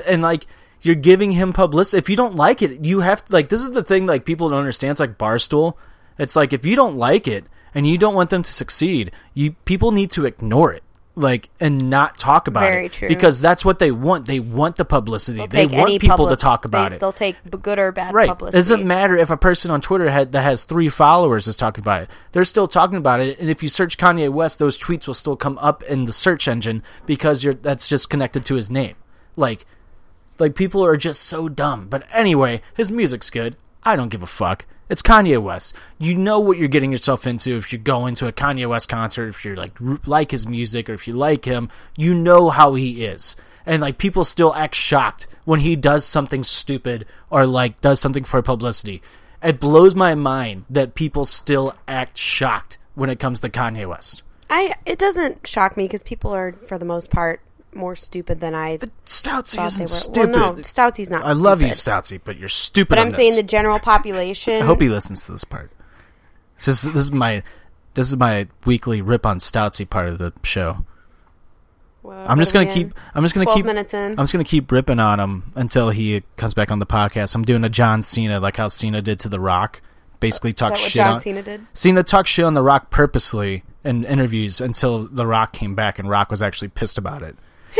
and 0.06 0.22
like 0.22 0.46
you're 0.84 0.94
giving 0.94 1.32
him 1.32 1.54
publicity. 1.54 1.98
If 1.98 2.08
you 2.08 2.16
don't 2.16 2.36
like 2.36 2.62
it, 2.62 2.86
you 2.86 3.00
have 3.00 3.26
to 3.26 3.34
like 3.34 3.50
this 3.50 3.64
is 3.64 3.72
the 3.72 3.84
thing 3.84 4.06
like 4.06 4.26
people 4.26 4.50
don't 4.50 4.60
understand. 4.60 4.92
It's 4.92 5.00
like 5.00 5.18
Barstool. 5.18 5.74
It's 6.20 6.36
like 6.36 6.54
if 6.54 6.68
you 6.68 6.76
don't 6.76 6.98
like 6.98 7.28
it 7.28 7.46
and 7.74 7.88
you 7.88 7.98
don't 7.98 8.14
want 8.14 8.30
them 8.30 8.44
to 8.44 8.54
succeed, 8.54 9.12
you 9.34 9.54
people 9.66 9.92
need 9.92 10.12
to 10.12 10.28
ignore 10.28 10.72
it. 10.72 10.84
Like 11.16 11.50
and 11.60 11.92
not 11.92 12.18
talk 12.18 12.48
about 12.48 12.62
Very 12.62 12.88
it 12.88 12.94
true. 12.94 13.08
because 13.08 13.40
that's 13.40 13.64
what 13.64 13.78
they 13.78 13.92
want. 13.92 14.26
They 14.26 14.40
want 14.40 14.78
the 14.78 14.86
publicity. 14.86 15.38
They'll 15.46 15.48
they 15.48 15.68
want 15.68 16.02
people 16.02 16.18
public- 16.18 16.32
to 16.32 16.36
talk 16.42 16.66
about 16.66 16.90
they, 16.90 16.96
it. 16.96 17.00
They'll 17.02 17.12
take 17.12 17.36
good 17.62 17.78
or 17.78 17.92
bad 17.92 18.16
Right. 18.16 18.28
publicity. 18.30 18.58
It 18.58 18.62
doesn't 18.62 18.88
matter 18.88 19.16
if 19.16 19.30
a 19.30 19.38
person 19.38 19.70
on 19.70 19.80
Twitter 19.80 20.10
had, 20.10 20.32
that 20.32 20.42
has 20.42 20.64
three 20.64 20.90
followers 20.90 21.48
is 21.48 21.56
talking 21.56 21.84
about 21.84 22.02
it. 22.02 22.10
They're 22.32 22.44
still 22.44 22.68
talking 22.68 22.98
about 22.98 23.20
it, 23.20 23.38
and 23.40 23.48
if 23.48 23.62
you 23.62 23.70
search 23.70 24.00
Kanye 24.00 24.32
West, 24.32 24.58
those 24.58 24.76
tweets 24.76 25.06
will 25.06 25.14
still 25.14 25.36
come 25.36 25.60
up 25.60 25.84
in 25.84 26.06
the 26.06 26.14
search 26.14 26.48
engine 26.48 26.82
because 27.06 27.44
you're 27.44 27.54
that's 27.54 27.88
just 27.88 28.10
connected 28.10 28.44
to 28.46 28.56
his 28.56 28.72
name. 28.72 28.96
Like, 29.36 29.68
like 30.40 30.56
people 30.56 30.84
are 30.84 30.98
just 30.98 31.22
so 31.22 31.48
dumb. 31.48 31.90
But 31.92 32.08
anyway, 32.12 32.64
his 32.76 32.92
music's 32.92 33.30
good. 33.30 33.56
I 33.84 33.96
don't 33.96 34.10
give 34.10 34.24
a 34.24 34.28
fuck. 34.28 34.66
It's 34.90 35.02
Kanye 35.02 35.42
West. 35.42 35.76
You 35.98 36.16
know 36.16 36.40
what 36.40 36.58
you're 36.58 36.68
getting 36.68 36.92
yourself 36.92 37.26
into 37.26 37.56
if 37.56 37.72
you 37.72 37.80
go 37.80 38.06
into 38.06 38.28
a 38.28 38.34
Kanye 38.34 38.68
West 38.68 38.90
concert. 38.90 39.30
If 39.30 39.46
you're 39.46 39.56
like 39.56 39.72
like 40.06 40.32
his 40.32 40.48
music 40.48 40.90
or 40.90 40.94
if 40.94 41.08
you 41.08 41.14
like 41.14 41.46
him, 41.46 41.70
you 41.98 42.14
know 42.14 42.50
how 42.50 42.76
he 42.76 43.06
is. 43.06 43.36
And 43.66 43.82
like 43.82 43.98
people 43.98 44.26
still 44.26 44.54
act 44.54 44.76
shocked 44.76 45.28
when 45.46 45.62
he 45.62 45.76
does 45.76 46.06
something 46.06 46.44
stupid 46.44 47.06
or 47.30 47.46
like 47.46 47.80
does 47.82 48.00
something 48.00 48.24
for 48.26 48.42
publicity. 48.42 49.02
It 49.42 49.60
blows 49.60 49.96
my 49.96 50.16
mind 50.16 50.66
that 50.70 50.96
people 50.96 51.26
still 51.26 51.76
act 51.88 52.18
shocked 52.18 52.78
when 52.96 53.10
it 53.10 53.20
comes 53.20 53.40
to 53.42 53.50
Kanye 53.50 53.88
West. 53.88 54.22
I 54.50 54.76
it 54.86 55.00
doesn't 55.00 55.48
shock 55.48 55.78
me 55.78 55.86
because 55.86 56.04
people 56.04 56.32
are 56.32 56.54
for 56.68 56.78
the 56.78 56.86
most 56.86 57.10
part 57.10 57.42
more 57.76 57.96
stupid 57.96 58.40
than 58.40 58.54
I 58.56 58.78
Stoutsy 59.06 59.56
thought 59.56 59.68
isn't 59.68 59.80
they 59.80 59.84
were. 59.84 59.88
stupid. 59.88 60.32
Well, 60.32 60.56
no, 60.56 60.62
Stoutsy's 60.62 61.10
not. 61.10 61.26
I 61.26 61.34
love 61.34 61.62
you. 61.62 61.70
Stoutsy, 61.70 62.20
but 62.24 62.38
you're 62.38 62.50
stupid. 62.50 62.90
But 62.90 63.00
I'm 63.00 63.10
this. 63.10 63.18
saying 63.18 63.36
the 63.36 63.44
general 63.44 63.80
population. 63.80 64.62
I 64.62 64.66
hope 64.66 64.82
he 64.82 64.90
listens 64.90 65.26
to 65.26 65.32
this 65.32 65.44
part. 65.44 65.72
This 66.58 66.68
is 66.68 66.94
this 66.94 67.02
is 67.04 67.12
my 67.12 67.44
this 67.94 68.08
is 68.10 68.18
my 68.18 68.48
weekly 68.66 69.02
rip 69.02 69.26
on 69.26 69.40
Stoutsy 69.40 69.90
part 69.90 70.08
of 70.10 70.18
the 70.18 70.34
show. 70.44 70.86
Well, 72.02 72.26
I'm 72.28 72.38
just 72.40 72.54
gonna 72.54 72.66
we 72.68 72.74
keep. 72.74 72.94
I'm 73.16 73.24
just 73.24 73.34
gonna 73.34 73.46
12 73.46 73.58
keep. 73.58 73.66
minutes 73.66 73.94
in. 73.94 74.12
I'm 74.12 74.18
just 74.18 74.34
gonna 74.34 74.44
keep 74.44 74.72
ripping 74.72 75.00
on 75.00 75.20
him 75.20 75.52
until 75.56 75.90
he 75.90 76.22
comes 76.36 76.54
back 76.54 76.70
on 76.70 76.80
the 76.80 76.86
podcast. 76.86 77.34
I'm 77.34 77.44
doing 77.44 77.64
a 77.64 77.70
John 77.70 78.02
Cena, 78.02 78.40
like 78.40 78.58
how 78.58 78.68
Cena 78.68 79.02
did 79.02 79.20
to 79.22 79.30
The 79.30 79.40
Rock. 79.40 79.82
Basically, 80.20 80.52
Is 80.52 80.56
talk 80.56 80.74
that 80.74 80.80
what 80.80 80.90
shit 80.90 80.94
John 80.94 81.14
on 81.16 81.22
Cena 81.22 81.44
did? 81.44 81.66
Cena 81.74 82.04
talked 82.04 82.30
shit 82.30 82.46
on 82.46 82.54
The 82.54 82.62
Rock 82.62 82.90
purposely 82.90 83.64
in 83.84 84.04
interviews 84.06 84.62
until 84.62 85.06
The 85.08 85.26
Rock 85.28 85.52
came 85.54 85.76
back 85.76 86.00
and 86.00 86.10
Rock 86.10 86.30
was 86.30 86.42
actually 86.42 86.70
pissed 86.70 86.98
about 86.98 87.22
it. 87.22 87.36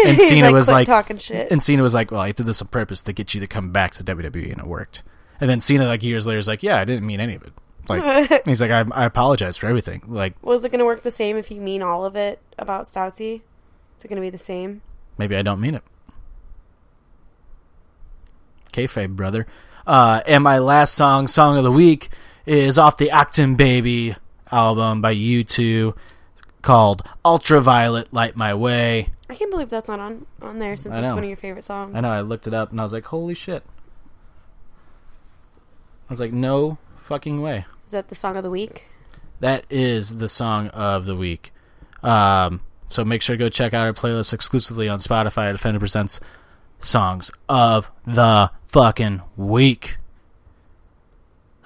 And 0.06 0.20
Cena 0.20 0.48
like, 0.48 0.54
was 0.54 0.68
like, 0.70 0.88
talking 0.88 1.18
shit. 1.18 1.52
and 1.52 1.62
Cena 1.62 1.84
was 1.84 1.94
like, 1.94 2.12
"Well, 2.12 2.22
I 2.22 2.32
did 2.32 2.46
this 2.46 2.62
on 2.62 2.68
purpose 2.68 3.02
to 3.04 3.14
get 3.14 3.34
you 3.34 3.40
to 3.42 3.48
come 3.48 3.72
back 3.72 3.94
to 3.94 4.04
WWE, 4.04 4.52
and 4.52 4.60
it 4.60 4.68
worked." 4.68 5.04
And 5.40 5.50
then 5.50 5.62
Cena, 5.62 5.86
like 5.88 6.04
years 6.04 6.26
later, 6.26 6.40
is 6.40 6.48
like, 6.48 6.64
"Yeah, 6.64 6.80
I 6.80 6.86
didn't 6.86 7.06
mean 7.06 7.20
any 7.20 7.36
of 7.36 7.44
it." 7.44 7.54
Like 7.90 8.46
he's 8.46 8.62
like, 8.62 8.72
"I, 8.72 8.86
I 8.92 9.06
apologize 9.06 9.58
for 9.58 9.68
everything." 9.68 10.04
Like 10.08 10.34
Was 10.42 10.64
it 10.64 10.70
going 10.70 10.80
to 10.80 10.86
work 10.86 11.04
the 11.04 11.12
same 11.12 11.38
if 11.38 11.52
you 11.52 11.62
mean 11.62 11.82
all 11.82 12.06
of 12.06 12.16
it 12.16 12.40
about 12.58 12.86
Stoutsy? 12.86 13.42
Is 13.98 14.06
it 14.06 14.08
going 14.08 14.18
to 14.18 14.22
be 14.22 14.30
the 14.30 14.38
same? 14.38 14.82
maybe 15.18 15.36
I 15.36 15.42
don't 15.44 15.62
mean 15.62 15.76
it. 15.76 15.84
Kayfabe, 18.72 19.16
brother. 19.16 19.46
Uh, 19.86 20.22
and 20.26 20.44
my 20.44 20.58
last 20.58 20.96
song, 20.96 21.28
song 21.28 21.58
of 21.58 21.64
the 21.64 21.72
week, 21.72 22.10
is 22.46 22.78
off 22.80 22.98
the 22.98 23.10
Achtung 23.10 23.56
Baby 23.56 24.16
album 24.52 25.02
by 25.02 25.14
U2 25.14 25.96
called 26.62 27.08
Ultraviolet 27.24 28.12
Light 28.14 28.36
My 28.36 28.54
Way. 28.54 29.10
I 29.34 29.36
can't 29.36 29.50
believe 29.50 29.70
that's 29.70 29.88
not 29.88 30.00
on, 30.00 30.28
on 30.44 30.60
there 30.60 30.78
since 30.78 30.96
I 30.96 31.02
it's 31.02 31.10
know. 31.10 31.16
one 31.16 31.24
of 31.24 31.28
your 31.28 31.38
favorite 31.38 31.64
songs. 31.64 31.96
I 31.96 32.02
know, 32.02 32.12
I 32.12 32.22
looked 32.22 32.46
it 32.46 32.54
up 32.54 32.70
and 32.70 32.80
I 32.80 32.84
was 32.84 32.94
like, 32.94 33.06
holy 33.06 33.34
shit. 33.34 33.64
I 36.08 36.14
was 36.14 36.20
like, 36.20 36.32
no 36.32 36.78
fucking 37.08 37.42
way. 37.42 37.66
Is 37.88 37.94
that 37.94 38.10
the 38.10 38.16
song 38.16 38.38
of 38.38 38.44
the 38.44 38.52
week? 38.52 38.86
That 39.40 39.66
is 39.72 40.20
the 40.20 40.28
song 40.28 40.68
of 40.68 41.08
the 41.08 41.16
week. 41.16 41.52
Um, 42.04 42.62
so 42.90 43.04
make 43.04 43.24
sure 43.24 43.36
to 43.36 43.44
go 43.44 43.50
check 43.50 43.74
out 43.74 43.88
our 43.88 43.94
playlist 43.94 44.34
exclusively 44.34 44.88
on 44.88 45.00
Spotify. 45.00 45.52
Defender 45.52 45.80
Presents 45.80 46.20
Songs 46.80 47.32
of 47.50 47.90
the 48.06 48.52
fucking 48.68 49.24
week. 49.36 49.98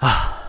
All 0.00 0.40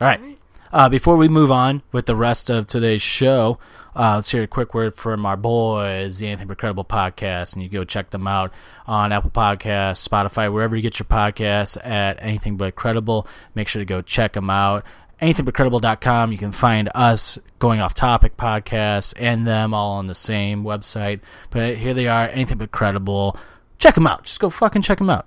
right. 0.00 0.38
Uh, 0.72 0.88
before 0.88 1.16
we 1.18 1.28
move 1.28 1.52
on 1.52 1.82
with 1.92 2.06
the 2.06 2.16
rest 2.16 2.48
of 2.48 2.66
today's 2.66 3.02
show, 3.02 3.58
uh, 3.96 4.16
let's 4.16 4.30
hear 4.30 4.42
a 4.42 4.46
quick 4.46 4.74
word 4.74 4.94
from 4.94 5.24
our 5.24 5.38
boys, 5.38 6.18
the 6.18 6.26
Anything 6.26 6.48
But 6.48 6.58
Credible 6.58 6.84
podcast, 6.84 7.54
and 7.54 7.62
you 7.62 7.68
go 7.70 7.82
check 7.82 8.10
them 8.10 8.26
out 8.26 8.52
on 8.86 9.10
Apple 9.10 9.30
Podcasts, 9.30 10.06
Spotify, 10.06 10.52
wherever 10.52 10.76
you 10.76 10.82
get 10.82 10.98
your 10.98 11.06
podcasts 11.06 11.78
at 11.82 12.18
Anything 12.20 12.58
But 12.58 12.74
Credible. 12.74 13.26
Make 13.54 13.68
sure 13.68 13.80
to 13.80 13.86
go 13.86 14.02
check 14.02 14.34
them 14.34 14.50
out. 14.50 14.84
AnythingButCredible.com. 15.22 16.30
You 16.30 16.36
can 16.36 16.52
find 16.52 16.90
us 16.94 17.38
going 17.58 17.80
off 17.80 17.94
topic 17.94 18.36
podcasts 18.36 19.14
and 19.16 19.46
them 19.46 19.72
all 19.72 19.92
on 19.92 20.08
the 20.08 20.14
same 20.14 20.62
website. 20.62 21.20
But 21.50 21.76
here 21.76 21.94
they 21.94 22.06
are, 22.06 22.28
Anything 22.28 22.58
But 22.58 22.72
Credible. 22.72 23.38
Check 23.78 23.94
them 23.94 24.06
out. 24.06 24.24
Just 24.24 24.40
go 24.40 24.50
fucking 24.50 24.82
check 24.82 24.98
them 24.98 25.08
out. 25.08 25.26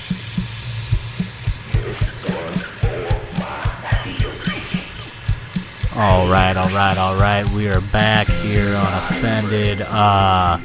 All 5.93 6.29
right, 6.29 6.55
all 6.55 6.69
right, 6.69 6.97
all 6.97 7.17
right. 7.17 7.47
We 7.49 7.67
are 7.67 7.81
back 7.81 8.29
here 8.29 8.73
on 8.77 8.93
Offended. 8.93 9.81
Uh, 9.81 10.57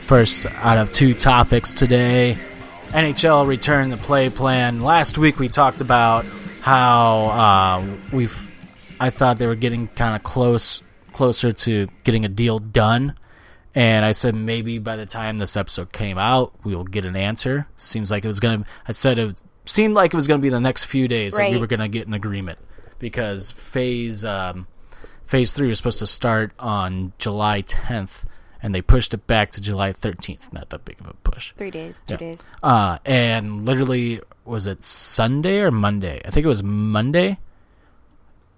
first 0.00 0.46
out 0.46 0.78
of 0.78 0.90
two 0.90 1.12
topics 1.12 1.74
today 1.74 2.38
NHL 2.88 3.46
return 3.46 3.90
the 3.90 3.98
play 3.98 4.30
plan. 4.30 4.78
Last 4.78 5.18
week 5.18 5.38
we 5.38 5.48
talked 5.48 5.82
about 5.82 6.24
how 6.62 7.26
uh, 7.26 7.96
we've. 8.10 8.52
I 8.98 9.10
thought 9.10 9.36
they 9.36 9.46
were 9.46 9.54
getting 9.54 9.86
kind 9.88 10.16
of 10.16 10.22
close, 10.22 10.82
closer 11.12 11.52
to 11.52 11.86
getting 12.02 12.24
a 12.24 12.30
deal 12.30 12.58
done, 12.58 13.16
and 13.74 14.02
I 14.02 14.12
said 14.12 14.34
maybe 14.34 14.78
by 14.78 14.96
the 14.96 15.04
time 15.04 15.36
this 15.36 15.58
episode 15.58 15.92
came 15.92 16.16
out, 16.16 16.54
we 16.64 16.74
will 16.74 16.84
get 16.84 17.04
an 17.04 17.16
answer. 17.16 17.66
Seems 17.76 18.10
like 18.10 18.24
it 18.24 18.28
was 18.28 18.40
gonna. 18.40 18.64
I 18.88 18.92
said 18.92 19.18
it 19.18 19.42
seemed 19.66 19.92
like 19.94 20.14
it 20.14 20.16
was 20.16 20.26
gonna 20.26 20.40
be 20.40 20.48
the 20.48 20.58
next 20.58 20.84
few 20.84 21.06
days 21.06 21.34
that 21.34 21.50
we 21.50 21.58
were 21.58 21.66
gonna 21.66 21.86
get 21.86 22.06
an 22.06 22.14
agreement 22.14 22.58
because 23.00 23.50
phase 23.50 24.24
um, 24.24 24.68
phase 25.26 25.52
three 25.52 25.66
was 25.68 25.78
supposed 25.78 25.98
to 25.98 26.06
start 26.06 26.52
on 26.60 27.12
July 27.18 27.62
10th, 27.62 28.24
and 28.62 28.72
they 28.72 28.82
pushed 28.82 29.12
it 29.14 29.26
back 29.26 29.50
to 29.52 29.60
July 29.60 29.92
13th. 29.92 30.52
Not 30.52 30.70
that 30.70 30.84
big 30.84 31.00
of 31.00 31.08
a 31.08 31.14
push. 31.14 31.52
Three 31.56 31.72
days, 31.72 32.02
two 32.06 32.14
Yeah. 32.14 32.18
days. 32.18 32.50
Uh, 32.62 32.98
and 33.04 33.64
literally, 33.66 34.20
was 34.44 34.66
it 34.68 34.84
Sunday 34.84 35.58
or 35.60 35.70
Monday? 35.72 36.20
I 36.24 36.30
think 36.30 36.44
it 36.44 36.48
was 36.48 36.62
Monday. 36.62 37.38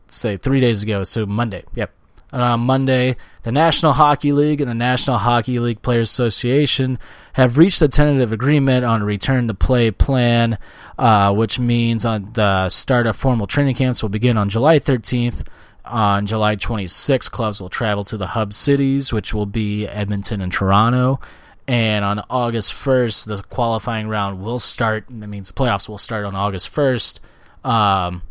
Say 0.08 0.36
three 0.36 0.60
days 0.60 0.82
ago, 0.82 1.04
so 1.04 1.24
Monday. 1.24 1.64
Yep. 1.74 1.90
And 2.32 2.42
on 2.42 2.60
Monday, 2.60 3.16
the 3.42 3.52
National 3.52 3.92
Hockey 3.92 4.32
League 4.32 4.62
and 4.62 4.70
the 4.70 4.74
National 4.74 5.18
Hockey 5.18 5.58
League 5.58 5.82
Players 5.82 6.10
Association 6.10 6.98
have 7.34 7.58
reached 7.58 7.82
a 7.82 7.88
tentative 7.88 8.32
agreement 8.32 8.84
on 8.84 9.02
a 9.02 9.04
return 9.04 9.48
to 9.48 9.54
play 9.54 9.90
plan, 9.90 10.58
uh, 10.98 11.32
which 11.34 11.58
means 11.58 12.06
on 12.06 12.32
the 12.32 12.70
start 12.70 13.06
of 13.06 13.16
formal 13.16 13.46
training 13.46 13.74
camps 13.74 14.02
will 14.02 14.08
begin 14.08 14.38
on 14.38 14.48
July 14.48 14.78
13th. 14.78 15.46
On 15.84 16.26
July 16.26 16.56
26th, 16.56 17.30
clubs 17.30 17.60
will 17.60 17.68
travel 17.68 18.04
to 18.04 18.16
the 18.16 18.28
hub 18.28 18.54
cities, 18.54 19.12
which 19.12 19.34
will 19.34 19.46
be 19.46 19.86
Edmonton 19.86 20.40
and 20.40 20.52
Toronto. 20.52 21.20
And 21.68 22.04
on 22.04 22.24
August 22.30 22.72
1st, 22.72 23.26
the 23.26 23.42
qualifying 23.42 24.08
round 24.08 24.42
will 24.42 24.58
start. 24.58 25.04
That 25.08 25.26
means 25.26 25.48
the 25.48 25.54
playoffs 25.54 25.88
will 25.88 25.98
start 25.98 26.24
on 26.24 26.34
August 26.34 26.72
1st. 26.74 27.20
Um, 27.64 28.22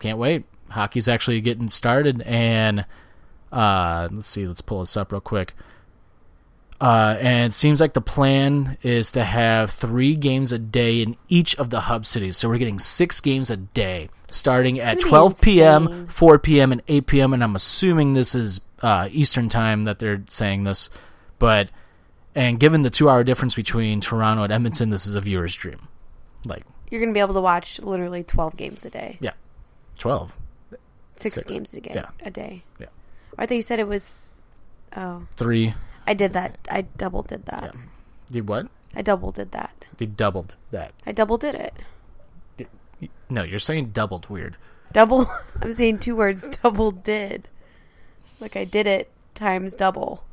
can't 0.00 0.18
wait. 0.18 0.44
Hockey's 0.70 1.08
actually 1.08 1.40
getting 1.40 1.68
started. 1.68 2.22
And 2.22 2.84
uh, 3.52 4.08
let's 4.10 4.26
see, 4.28 4.46
let's 4.46 4.60
pull 4.60 4.80
this 4.80 4.96
up 4.96 5.12
real 5.12 5.20
quick. 5.20 5.54
Uh, 6.78 7.16
and 7.20 7.46
it 7.46 7.54
seems 7.54 7.80
like 7.80 7.94
the 7.94 8.02
plan 8.02 8.76
is 8.82 9.12
to 9.12 9.24
have 9.24 9.70
three 9.70 10.14
games 10.14 10.52
a 10.52 10.58
day 10.58 11.00
in 11.00 11.16
each 11.28 11.56
of 11.56 11.70
the 11.70 11.80
hub 11.82 12.04
cities. 12.04 12.36
So 12.36 12.48
we're 12.50 12.58
getting 12.58 12.78
six 12.78 13.20
games 13.22 13.50
a 13.50 13.56
day, 13.56 14.10
starting 14.28 14.78
at 14.78 15.00
12 15.00 15.40
p.m., 15.40 16.06
4 16.08 16.38
p.m., 16.38 16.72
and 16.72 16.82
8 16.86 17.06
p.m. 17.06 17.32
And 17.32 17.42
I'm 17.42 17.56
assuming 17.56 18.12
this 18.12 18.34
is 18.34 18.60
uh, 18.82 19.08
Eastern 19.10 19.48
time 19.48 19.84
that 19.84 20.00
they're 20.00 20.22
saying 20.28 20.64
this. 20.64 20.90
But 21.38 21.70
and 22.34 22.60
given 22.60 22.82
the 22.82 22.90
two 22.90 23.08
hour 23.08 23.24
difference 23.24 23.54
between 23.54 24.02
Toronto 24.02 24.42
and 24.42 24.52
Edmonton, 24.52 24.90
this 24.90 25.06
is 25.06 25.14
a 25.14 25.20
viewer's 25.22 25.54
dream. 25.54 25.88
Like 26.44 26.64
You're 26.90 27.00
going 27.00 27.08
to 27.10 27.14
be 27.14 27.20
able 27.20 27.34
to 27.34 27.40
watch 27.40 27.80
literally 27.80 28.22
12 28.22 28.54
games 28.58 28.84
a 28.84 28.90
day. 28.90 29.16
yeah, 29.20 29.32
twelve, 29.98 30.36
Six, 31.14 31.36
Six. 31.36 31.46
games 31.50 31.72
a, 31.72 31.80
day, 31.80 31.92
Yeah. 31.94 32.08
a 32.20 32.30
day. 32.30 32.64
Yeah. 32.78 32.88
I 33.38 33.46
thought 33.46 33.54
you 33.54 33.62
said 33.62 33.78
it 33.78 33.88
was. 33.88 34.30
Oh. 34.96 35.26
three. 35.36 35.74
I 36.06 36.14
did 36.14 36.32
that. 36.32 36.56
I 36.70 36.82
double 36.82 37.22
did 37.22 37.46
that. 37.46 37.72
Yeah. 37.74 37.80
Did 38.30 38.48
what? 38.48 38.68
I 38.94 39.02
double 39.02 39.30
did 39.32 39.52
that. 39.52 39.84
They 39.98 40.06
doubled 40.06 40.54
that. 40.70 40.92
I 41.06 41.12
double 41.12 41.38
did 41.38 41.54
it. 41.54 41.74
No, 43.28 43.42
you're 43.42 43.58
saying 43.58 43.90
doubled. 43.90 44.28
Weird. 44.30 44.56
Double. 44.92 45.30
I'm 45.62 45.72
saying 45.72 45.98
two 45.98 46.16
words. 46.16 46.48
Double 46.62 46.90
did. 46.90 47.48
Like 48.40 48.56
I 48.56 48.64
did 48.64 48.86
it 48.86 49.10
times 49.34 49.74
double. 49.74 50.24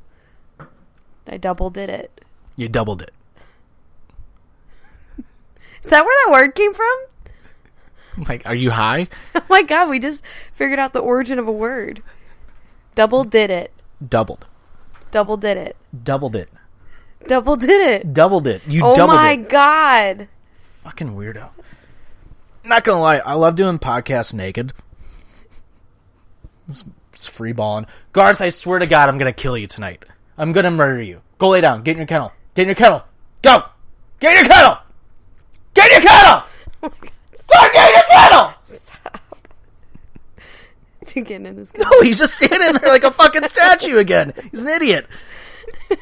I 1.28 1.38
double 1.38 1.70
did 1.70 1.90
it. 1.90 2.22
You 2.56 2.70
doubled 2.70 3.02
it. 3.02 3.12
Is 5.84 5.90
that 5.90 6.06
where 6.06 6.26
that 6.26 6.32
word 6.32 6.56
came 6.56 6.74
from? 6.74 6.96
Like, 8.30 8.46
are 8.46 8.56
you 8.56 8.72
high? 8.72 9.08
Oh 9.36 9.42
my 9.50 9.62
god, 9.64 9.90
we 9.90 10.00
just 10.00 10.24
figured 10.54 10.80
out 10.80 10.94
the 10.94 11.00
origin 11.00 11.38
of 11.38 11.48
a 11.48 11.52
word. 11.52 12.02
Double 12.96 13.24
did 13.24 13.50
it. 13.50 13.72
Doubled. 14.08 14.46
Double 15.12 15.38
did 15.38 15.58
it. 15.58 15.76
Doubled 16.04 16.36
it. 16.36 16.50
Double 17.28 17.56
did 17.56 17.70
it. 17.70 18.14
Doubled 18.14 18.48
it. 18.48 18.62
You 18.68 18.82
Oh 18.84 18.96
doubled 18.96 19.16
my 19.18 19.36
god. 19.36 20.28
Fucking 20.84 21.16
weirdo. 21.16 21.50
Not 22.66 22.84
gonna 22.84 23.02
lie, 23.02 23.18
I 23.18 23.34
love 23.36 23.56
doing 23.56 23.80
podcasts 23.80 24.34
naked. 24.34 24.74
It's 26.68 26.84
just 27.12 27.30
free 27.32 27.52
balling. 27.52 27.86
Garth, 28.12 28.42
I 28.42 28.50
swear 28.50 28.80
to 28.80 28.86
God, 28.88 29.10
I'm 29.10 29.18
gonna 29.18 29.34
kill 29.34 29.58
you 29.58 29.68
tonight. 29.68 30.04
I'm 30.38 30.52
gonna 30.52 30.72
murder 30.72 31.02
you. 31.02 31.22
Go 31.38 31.50
lay 31.50 31.62
down. 31.62 31.84
Get 31.84 31.92
in 31.92 31.98
your 31.98 32.08
kennel. 32.08 32.32
Get 32.56 32.64
in 32.64 32.68
your 32.70 32.76
kennel. 32.76 33.04
Go. 33.42 33.64
Get 34.20 34.32
in 34.38 34.46
your 34.46 34.54
kennel. 34.54 34.78
Get 35.74 35.92
in 35.92 36.02
your 36.02 36.10
kennel. 36.10 36.44
Oh 36.86 36.90
Go 36.90 37.72
get 37.74 37.90
in 37.90 37.96
your 37.96 38.04
kennel. 38.10 38.53
He 41.14 41.20
in 41.20 41.46
his 41.46 41.72
No, 41.78 41.90
he's 42.02 42.18
just 42.18 42.34
standing 42.34 42.82
there 42.82 42.92
like 42.92 43.04
a 43.04 43.12
fucking 43.12 43.48
statue 43.48 43.98
again. 43.98 44.34
He's 44.52 44.64
an 44.64 44.70
idiot. 44.70 45.08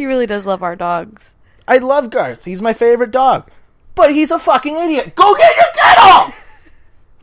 He 0.00 0.06
really 0.06 0.24
does 0.24 0.46
love 0.46 0.62
our 0.62 0.76
dogs. 0.76 1.34
I 1.68 1.76
love 1.76 2.08
Garth. 2.08 2.46
He's 2.46 2.62
my 2.62 2.72
favorite 2.72 3.10
dog. 3.10 3.50
But 3.94 4.14
he's 4.14 4.30
a 4.30 4.38
fucking 4.38 4.74
idiot. 4.74 5.14
Go 5.14 5.36
get 5.36 5.54
your 5.54 5.66
kettle! 5.74 6.32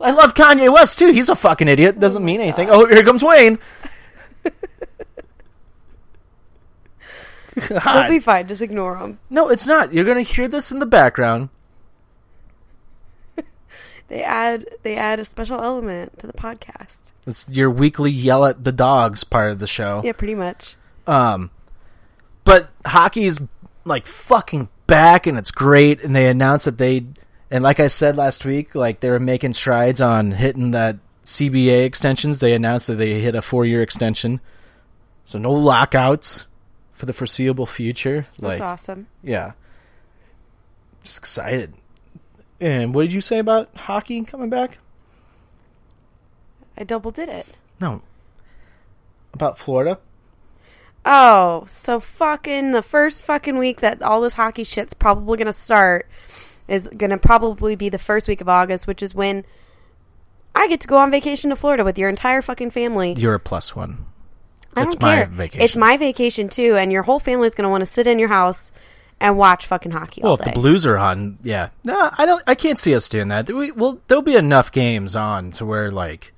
I 0.00 0.12
love 0.12 0.34
Kanye 0.34 0.72
West 0.72 0.96
too. 0.96 1.10
He's 1.10 1.28
a 1.28 1.34
fucking 1.34 1.66
idiot. 1.66 1.96
Oh 1.98 2.00
Doesn't 2.00 2.24
mean 2.24 2.40
anything. 2.40 2.68
Oh, 2.70 2.86
here 2.86 3.02
comes 3.02 3.24
Wayne. 3.24 3.58
He'll 7.66 8.08
be 8.08 8.20
fine. 8.20 8.46
Just 8.46 8.62
ignore 8.62 8.96
him. 8.96 9.18
No, 9.28 9.48
it's 9.48 9.66
not. 9.66 9.92
You're 9.92 10.04
gonna 10.04 10.22
hear 10.22 10.46
this 10.46 10.70
in 10.70 10.78
the 10.78 10.86
background. 10.86 11.48
They 14.08 14.22
add 14.22 14.66
they 14.82 14.96
add 14.96 15.20
a 15.20 15.24
special 15.24 15.60
element 15.60 16.18
to 16.18 16.26
the 16.26 16.32
podcast. 16.32 16.98
It's 17.26 17.48
your 17.48 17.70
weekly 17.70 18.10
yell 18.10 18.44
at 18.46 18.64
the 18.64 18.72
dogs 18.72 19.22
part 19.22 19.52
of 19.52 19.58
the 19.58 19.66
show. 19.66 20.00
Yeah, 20.02 20.12
pretty 20.12 20.34
much. 20.34 20.76
Um, 21.06 21.50
but 22.44 22.70
hockey's 22.86 23.38
like 23.84 24.06
fucking 24.06 24.68
back 24.86 25.26
and 25.26 25.38
it's 25.38 25.50
great. 25.50 26.02
And 26.02 26.16
they 26.16 26.28
announced 26.28 26.64
that 26.64 26.78
they, 26.78 27.06
and 27.50 27.62
like 27.62 27.80
I 27.80 27.86
said 27.88 28.16
last 28.16 28.44
week, 28.44 28.74
like 28.74 29.00
they 29.00 29.10
were 29.10 29.20
making 29.20 29.52
strides 29.52 30.00
on 30.00 30.32
hitting 30.32 30.70
that 30.72 30.96
CBA 31.24 31.84
extensions. 31.84 32.40
They 32.40 32.54
announced 32.54 32.86
that 32.86 32.94
they 32.94 33.20
hit 33.20 33.34
a 33.34 33.42
four 33.42 33.66
year 33.66 33.82
extension. 33.82 34.40
So 35.24 35.38
no 35.38 35.52
lockouts 35.52 36.46
for 36.94 37.04
the 37.04 37.12
foreseeable 37.12 37.66
future. 37.66 38.26
That's 38.38 38.60
like, 38.60 38.60
awesome. 38.60 39.08
yeah. 39.22 39.52
Just 41.04 41.18
excited. 41.18 41.74
And 42.60 42.94
what 42.94 43.02
did 43.02 43.12
you 43.12 43.20
say 43.20 43.38
about 43.38 43.74
hockey 43.76 44.22
coming 44.24 44.50
back? 44.50 44.78
I 46.76 46.84
double 46.84 47.10
did 47.10 47.28
it. 47.28 47.46
No. 47.80 48.02
About 49.32 49.58
Florida? 49.58 49.98
Oh, 51.04 51.64
so 51.66 52.00
fucking 52.00 52.72
the 52.72 52.82
first 52.82 53.24
fucking 53.24 53.56
week 53.56 53.80
that 53.80 54.02
all 54.02 54.20
this 54.20 54.34
hockey 54.34 54.64
shit's 54.64 54.94
probably 54.94 55.38
gonna 55.38 55.52
start 55.52 56.08
is 56.66 56.88
gonna 56.88 57.18
probably 57.18 57.76
be 57.76 57.88
the 57.88 57.98
first 57.98 58.28
week 58.28 58.40
of 58.40 58.48
August, 58.48 58.86
which 58.86 59.02
is 59.02 59.14
when 59.14 59.44
I 60.54 60.68
get 60.68 60.80
to 60.80 60.88
go 60.88 60.96
on 60.98 61.10
vacation 61.10 61.50
to 61.50 61.56
Florida 61.56 61.84
with 61.84 61.98
your 61.98 62.08
entire 62.08 62.42
fucking 62.42 62.70
family. 62.70 63.14
You're 63.16 63.34
a 63.34 63.40
plus 63.40 63.74
one. 63.76 64.06
I 64.76 64.82
it's 64.82 64.94
don't 64.94 65.02
my 65.02 65.14
care. 65.16 65.26
vacation. 65.26 65.64
It's 65.64 65.76
my 65.76 65.96
vacation 65.96 66.48
too, 66.48 66.76
and 66.76 66.92
your 66.92 67.04
whole 67.04 67.20
family's 67.20 67.54
gonna 67.54 67.70
want 67.70 67.82
to 67.82 67.86
sit 67.86 68.06
in 68.06 68.18
your 68.18 68.28
house 68.28 68.72
and 69.20 69.36
watch 69.36 69.66
fucking 69.66 69.92
hockey 69.92 70.20
Well, 70.22 70.34
if 70.34 70.44
the 70.44 70.52
Blues 70.52 70.86
are 70.86 70.96
on, 70.96 71.38
yeah. 71.42 71.70
No, 71.84 72.10
I 72.16 72.24
don't. 72.26 72.42
I 72.46 72.54
can't 72.54 72.78
see 72.78 72.94
us 72.94 73.08
doing 73.08 73.28
that. 73.28 73.50
We, 73.50 73.72
well, 73.72 74.00
there'll 74.08 74.22
be 74.22 74.36
enough 74.36 74.70
games 74.72 75.16
on 75.16 75.50
to 75.52 75.66
where 75.66 75.90
like, 75.90 76.32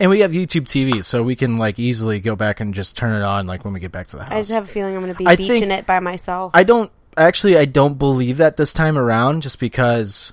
and 0.00 0.10
we 0.10 0.20
have 0.20 0.32
YouTube 0.32 0.64
TV, 0.64 1.02
so 1.04 1.22
we 1.22 1.36
can 1.36 1.56
like 1.56 1.78
easily 1.78 2.20
go 2.20 2.34
back 2.36 2.60
and 2.60 2.74
just 2.74 2.96
turn 2.96 3.14
it 3.16 3.24
on 3.24 3.46
like 3.46 3.64
when 3.64 3.72
we 3.74 3.80
get 3.80 3.92
back 3.92 4.06
to 4.08 4.16
the 4.16 4.24
house. 4.24 4.32
I 4.32 4.40
just 4.40 4.50
have 4.52 4.64
a 4.64 4.66
feeling 4.66 4.94
I'm 4.94 5.00
gonna 5.02 5.14
be 5.14 5.26
I 5.26 5.36
beaching 5.36 5.60
think- 5.60 5.72
it 5.72 5.86
by 5.86 6.00
myself. 6.00 6.52
I 6.54 6.62
don't 6.64 6.90
actually. 7.16 7.56
I 7.56 7.64
don't 7.64 7.98
believe 7.98 8.36
that 8.38 8.56
this 8.56 8.72
time 8.72 8.98
around, 8.98 9.42
just 9.42 9.60
because 9.60 10.32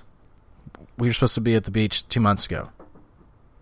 we 0.98 1.08
were 1.08 1.12
supposed 1.12 1.34
to 1.34 1.40
be 1.40 1.54
at 1.54 1.64
the 1.64 1.70
beach 1.70 2.08
two 2.08 2.20
months 2.20 2.46
ago. 2.46 2.70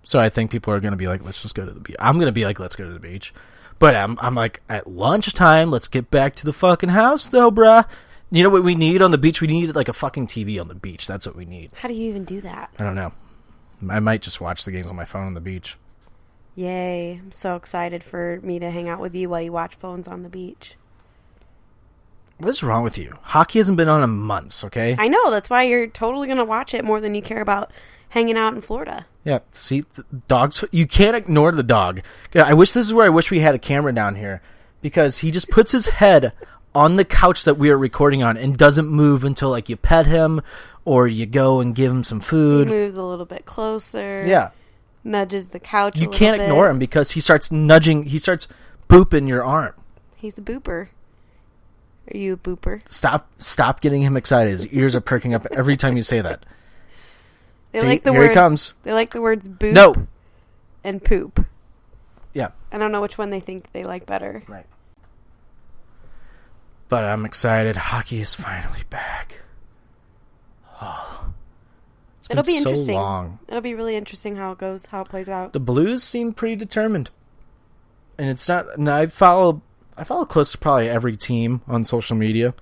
So 0.06 0.20
I 0.20 0.28
think 0.28 0.50
people 0.50 0.72
are 0.72 0.80
going 0.80 0.92
to 0.92 0.98
be 0.98 1.08
like, 1.08 1.24
"Let's 1.24 1.40
just 1.42 1.54
go 1.54 1.64
to 1.64 1.72
the 1.72 1.80
beach." 1.80 1.96
I'm 1.98 2.16
going 2.16 2.26
to 2.26 2.32
be 2.32 2.44
like, 2.44 2.58
"Let's 2.60 2.76
go 2.76 2.84
to 2.84 2.92
the 2.92 3.00
beach," 3.00 3.32
but 3.78 3.94
I'm 3.94 4.18
I'm 4.20 4.34
like 4.34 4.60
at 4.68 4.86
lunchtime. 4.86 5.70
Let's 5.70 5.88
get 5.88 6.10
back 6.10 6.34
to 6.36 6.44
the 6.44 6.52
fucking 6.52 6.90
house, 6.90 7.26
though, 7.28 7.50
bruh. 7.50 7.86
You 8.34 8.42
know 8.42 8.50
what 8.50 8.64
we 8.64 8.74
need 8.74 9.00
on 9.00 9.12
the 9.12 9.18
beach? 9.18 9.40
We 9.40 9.46
need 9.46 9.76
like 9.76 9.88
a 9.88 9.92
fucking 9.92 10.26
TV 10.26 10.60
on 10.60 10.66
the 10.66 10.74
beach. 10.74 11.06
That's 11.06 11.24
what 11.24 11.36
we 11.36 11.44
need. 11.44 11.70
How 11.76 11.86
do 11.86 11.94
you 11.94 12.08
even 12.08 12.24
do 12.24 12.40
that? 12.40 12.68
I 12.76 12.82
don't 12.82 12.96
know. 12.96 13.12
I 13.88 14.00
might 14.00 14.22
just 14.22 14.40
watch 14.40 14.64
the 14.64 14.72
games 14.72 14.88
on 14.88 14.96
my 14.96 15.04
phone 15.04 15.28
on 15.28 15.34
the 15.34 15.40
beach. 15.40 15.76
Yay! 16.56 17.20
I'm 17.22 17.30
so 17.30 17.54
excited 17.54 18.02
for 18.02 18.40
me 18.42 18.58
to 18.58 18.72
hang 18.72 18.88
out 18.88 18.98
with 18.98 19.14
you 19.14 19.28
while 19.28 19.40
you 19.40 19.52
watch 19.52 19.76
phones 19.76 20.08
on 20.08 20.24
the 20.24 20.28
beach. 20.28 20.74
What's 22.38 22.64
wrong 22.64 22.82
with 22.82 22.98
you? 22.98 23.14
Hockey 23.22 23.60
hasn't 23.60 23.76
been 23.76 23.88
on 23.88 24.02
in 24.02 24.10
months, 24.10 24.64
okay? 24.64 24.96
I 24.98 25.06
know 25.06 25.30
that's 25.30 25.48
why 25.48 25.62
you're 25.62 25.86
totally 25.86 26.26
gonna 26.26 26.44
watch 26.44 26.74
it 26.74 26.84
more 26.84 27.00
than 27.00 27.14
you 27.14 27.22
care 27.22 27.40
about 27.40 27.70
hanging 28.08 28.36
out 28.36 28.54
in 28.54 28.60
Florida. 28.60 29.06
yeah, 29.24 29.40
see, 29.52 29.84
the 29.94 30.04
dogs, 30.26 30.64
you 30.72 30.88
can't 30.88 31.14
ignore 31.16 31.52
the 31.52 31.62
dog. 31.62 32.00
I 32.34 32.54
wish 32.54 32.72
this 32.72 32.86
is 32.86 32.94
where 32.94 33.06
I 33.06 33.10
wish 33.10 33.30
we 33.30 33.40
had 33.40 33.54
a 33.54 33.60
camera 33.60 33.92
down 33.92 34.16
here 34.16 34.42
because 34.80 35.18
he 35.18 35.30
just 35.30 35.50
puts 35.50 35.70
his 35.70 35.86
head 35.86 36.32
on 36.74 36.96
the 36.96 37.04
couch 37.04 37.44
that 37.44 37.56
we 37.58 37.70
are 37.70 37.78
recording 37.78 38.22
on 38.22 38.36
and 38.36 38.56
doesn't 38.56 38.88
move 38.88 39.24
until 39.24 39.50
like 39.50 39.68
you 39.68 39.76
pet 39.76 40.06
him 40.06 40.40
or 40.84 41.06
you 41.06 41.24
go 41.26 41.60
and 41.60 41.74
give 41.74 41.90
him 41.90 42.04
some 42.04 42.20
food. 42.20 42.68
He 42.68 42.74
moves 42.74 42.94
a 42.94 43.02
little 43.02 43.26
bit 43.26 43.44
closer. 43.46 44.24
Yeah. 44.26 44.50
nudges 45.02 45.50
the 45.50 45.60
couch. 45.60 45.96
You 45.96 46.08
can't 46.08 46.38
bit. 46.38 46.44
ignore 46.44 46.68
him 46.68 46.78
because 46.78 47.12
he 47.12 47.20
starts 47.20 47.50
nudging, 47.52 48.04
he 48.04 48.18
starts 48.18 48.48
booping 48.88 49.28
your 49.28 49.44
arm. 49.44 49.74
He's 50.16 50.36
a 50.38 50.42
booper. 50.42 50.88
Are 52.12 52.16
you 52.16 52.34
a 52.34 52.36
booper? 52.36 52.86
Stop 52.88 53.30
stop 53.38 53.80
getting 53.80 54.02
him 54.02 54.16
excited. 54.16 54.50
His 54.50 54.66
ears 54.68 54.94
are 54.94 55.00
perking 55.00 55.32
up 55.32 55.46
every 55.50 55.76
time 55.76 55.96
you 55.96 56.02
say 56.02 56.20
that. 56.20 56.44
They 57.72 57.80
See, 57.80 57.86
like 57.86 58.02
the 58.04 58.10
here 58.12 58.20
words. 58.20 58.30
he 58.30 58.34
comes. 58.34 58.72
They 58.82 58.92
like 58.92 59.12
the 59.12 59.20
words 59.22 59.48
boop 59.48 59.72
No. 59.72 59.94
and 60.84 61.02
poop. 61.02 61.44
Yeah. 62.34 62.50
I 62.70 62.78
don't 62.78 62.92
know 62.92 63.00
which 63.00 63.16
one 63.16 63.30
they 63.30 63.40
think 63.40 63.72
they 63.72 63.84
like 63.84 64.04
better. 64.06 64.42
Right. 64.46 64.66
But 66.94 67.02
I'm 67.02 67.26
excited. 67.26 67.74
Hockey 67.76 68.20
is 68.20 68.36
finally 68.36 68.82
back. 68.88 69.40
Oh. 70.80 71.26
It's 72.20 72.28
It'll 72.30 72.44
been 72.44 72.52
be 72.54 72.60
so 72.60 72.68
interesting. 72.68 72.94
long. 72.94 73.40
It'll 73.48 73.60
be 73.60 73.74
really 73.74 73.96
interesting 73.96 74.36
how 74.36 74.52
it 74.52 74.58
goes, 74.58 74.86
how 74.86 75.00
it 75.02 75.08
plays 75.08 75.28
out. 75.28 75.52
The 75.54 75.58
Blues 75.58 76.04
seem 76.04 76.32
pretty 76.32 76.54
determined, 76.54 77.10
and 78.16 78.30
it's 78.30 78.48
not. 78.48 78.66
And 78.78 78.88
I 78.88 79.06
follow. 79.06 79.60
I 79.96 80.04
follow 80.04 80.24
close 80.24 80.52
to 80.52 80.58
probably 80.58 80.88
every 80.88 81.16
team 81.16 81.62
on 81.66 81.82
social 81.82 82.14
media. 82.16 82.54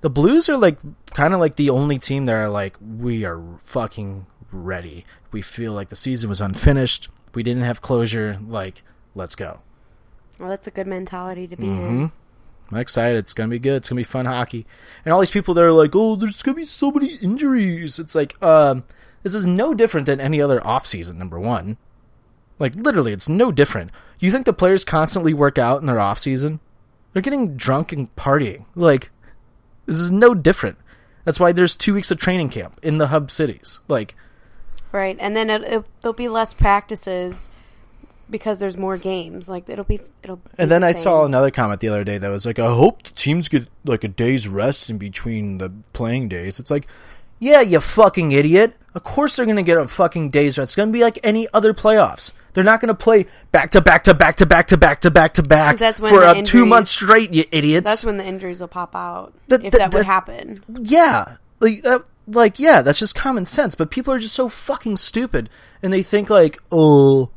The 0.00 0.08
Blues 0.08 0.48
are 0.48 0.56
like 0.56 0.78
kind 1.12 1.34
of 1.34 1.38
like 1.40 1.56
the 1.56 1.68
only 1.68 1.98
team 1.98 2.24
that 2.24 2.32
are 2.32 2.48
like 2.48 2.74
we 2.80 3.22
are 3.26 3.38
fucking 3.64 4.24
ready. 4.50 5.04
We 5.30 5.42
feel 5.42 5.74
like 5.74 5.90
the 5.90 5.96
season 5.96 6.30
was 6.30 6.40
unfinished. 6.40 7.10
We 7.34 7.42
didn't 7.42 7.64
have 7.64 7.82
closure. 7.82 8.38
Like 8.48 8.82
let's 9.14 9.34
go. 9.34 9.58
Well, 10.40 10.48
that's 10.48 10.66
a 10.66 10.70
good 10.70 10.86
mentality 10.86 11.46
to 11.48 11.56
be 11.56 11.66
Mhm. 11.66 11.88
in. 11.90 12.12
I'm 12.70 12.78
excited. 12.78 13.18
It's 13.18 13.34
gonna 13.34 13.48
be 13.48 13.58
good. 13.58 13.76
It's 13.76 13.88
gonna 13.88 14.00
be 14.00 14.04
fun 14.04 14.26
hockey. 14.26 14.66
And 15.04 15.12
all 15.12 15.20
these 15.20 15.30
people 15.30 15.54
that 15.54 15.64
are 15.64 15.72
like, 15.72 15.94
"Oh, 15.94 16.16
there's 16.16 16.42
gonna 16.42 16.56
be 16.56 16.64
so 16.64 16.90
many 16.90 17.14
injuries." 17.16 17.98
It's 17.98 18.14
like, 18.14 18.40
um, 18.42 18.84
this 19.22 19.34
is 19.34 19.46
no 19.46 19.74
different 19.74 20.06
than 20.06 20.20
any 20.20 20.40
other 20.42 20.64
off 20.66 20.86
season. 20.86 21.18
Number 21.18 21.40
one, 21.40 21.76
like 22.58 22.74
literally, 22.74 23.12
it's 23.12 23.28
no 23.28 23.50
different. 23.50 23.90
You 24.18 24.30
think 24.30 24.46
the 24.46 24.52
players 24.52 24.84
constantly 24.84 25.32
work 25.32 25.58
out 25.58 25.80
in 25.80 25.86
their 25.86 26.00
off 26.00 26.18
season? 26.18 26.60
They're 27.12 27.22
getting 27.22 27.56
drunk 27.56 27.92
and 27.92 28.14
partying. 28.16 28.66
Like, 28.74 29.10
this 29.86 29.98
is 29.98 30.10
no 30.10 30.34
different. 30.34 30.76
That's 31.24 31.40
why 31.40 31.52
there's 31.52 31.76
two 31.76 31.94
weeks 31.94 32.10
of 32.10 32.18
training 32.18 32.50
camp 32.50 32.78
in 32.82 32.98
the 32.98 33.08
hub 33.08 33.30
cities. 33.30 33.80
Like, 33.88 34.14
Right, 34.92 35.16
and 35.20 35.36
then 35.36 35.50
it, 35.50 35.62
it, 35.64 35.84
there'll 36.00 36.14
be 36.14 36.28
less 36.28 36.54
practices 36.54 37.50
because 38.30 38.60
there's 38.60 38.76
more 38.76 38.96
games. 38.96 39.48
Like 39.48 39.68
it'll 39.68 39.84
be, 39.84 40.00
it'll. 40.22 40.36
Be 40.36 40.50
And 40.58 40.70
then 40.70 40.82
the 40.82 40.88
I 40.88 40.92
saw 40.92 41.24
another 41.24 41.50
comment 41.50 41.80
the 41.80 41.88
other 41.88 42.04
day 42.04 42.18
that 42.18 42.30
was 42.30 42.46
like, 42.46 42.58
I 42.58 42.66
hope 42.72 43.02
the 43.02 43.10
teams 43.10 43.48
get 43.48 43.68
like 43.84 44.04
a 44.04 44.08
day's 44.08 44.46
rest 44.48 44.90
in 44.90 44.98
between 44.98 45.58
the 45.58 45.72
playing 45.92 46.28
days. 46.28 46.58
It's 46.60 46.70
like, 46.70 46.86
yeah, 47.38 47.60
you 47.60 47.80
fucking 47.80 48.32
idiot. 48.32 48.74
Of 48.94 49.04
course 49.04 49.36
they're 49.36 49.46
gonna 49.46 49.62
get 49.62 49.78
a 49.78 49.86
fucking 49.88 50.30
day's 50.30 50.58
rest. 50.58 50.70
It's 50.70 50.76
gonna 50.76 50.92
be 50.92 51.02
like 51.02 51.18
any 51.22 51.46
other 51.54 51.72
playoffs. 51.72 52.32
They're 52.54 52.64
not 52.64 52.80
gonna 52.80 52.94
play 52.94 53.26
back 53.52 53.70
to 53.72 53.80
back 53.80 54.04
to 54.04 54.14
back 54.14 54.36
to 54.36 54.46
back 54.46 54.68
to 54.68 54.76
back 54.76 55.00
to 55.02 55.10
back 55.10 55.34
to 55.34 55.42
back 55.42 55.78
that's 55.78 56.00
when 56.00 56.12
for 56.12 56.24
uh, 56.24 56.42
two 56.42 56.66
months 56.66 56.90
straight. 56.90 57.32
You 57.32 57.44
idiots. 57.52 57.84
That's 57.84 58.04
when 58.04 58.16
the 58.16 58.24
injuries 58.26 58.60
will 58.60 58.68
pop 58.68 58.96
out. 58.96 59.32
That- 59.48 59.64
if 59.64 59.72
that- 59.72 59.78
that, 59.78 59.94
would 59.94 60.06
happen. 60.06 60.56
yeah, 60.80 61.36
like 61.60 61.82
that, 61.82 62.02
like 62.26 62.58
yeah, 62.58 62.82
that's 62.82 62.98
just 62.98 63.14
common 63.14 63.46
sense. 63.46 63.74
But 63.74 63.90
people 63.90 64.12
are 64.12 64.18
just 64.18 64.34
so 64.34 64.48
fucking 64.48 64.96
stupid, 64.96 65.48
and 65.82 65.92
they 65.92 66.02
think 66.02 66.30
like, 66.30 66.58
oh, 66.72 67.30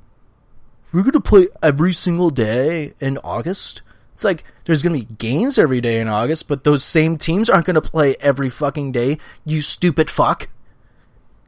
we're 0.91 1.03
gonna 1.03 1.21
play 1.21 1.47
every 1.61 1.93
single 1.93 2.29
day 2.29 2.93
in 2.99 3.17
August. 3.23 3.81
It's 4.13 4.23
like 4.23 4.43
there's 4.65 4.83
gonna 4.83 4.97
be 4.99 5.05
games 5.05 5.57
every 5.57 5.81
day 5.81 5.99
in 5.99 6.07
August, 6.07 6.47
but 6.47 6.63
those 6.63 6.83
same 6.83 7.17
teams 7.17 7.49
aren't 7.49 7.65
gonna 7.65 7.81
play 7.81 8.15
every 8.19 8.49
fucking 8.49 8.91
day. 8.91 9.17
You 9.45 9.61
stupid 9.61 10.09
fuck. 10.09 10.49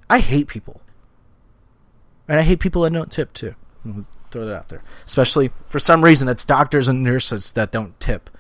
I 0.10 0.20
hate 0.20 0.48
people, 0.48 0.82
and 2.28 2.40
I 2.40 2.44
hate 2.44 2.60
people 2.60 2.82
that 2.84 2.94
don't 2.94 3.12
tip 3.12 3.34
too. 3.34 3.56
I'll 3.86 4.06
Throw 4.32 4.48
that 4.48 4.56
out 4.56 4.70
there, 4.70 4.82
especially 5.06 5.52
for 5.68 5.78
some 5.78 6.04
reason 6.04 6.28
it's 6.28 6.44
doctors 6.44 6.88
and 6.88 7.04
nurses 7.04 7.52
that 7.52 7.72
don't 7.72 8.00
tip. 8.00 8.32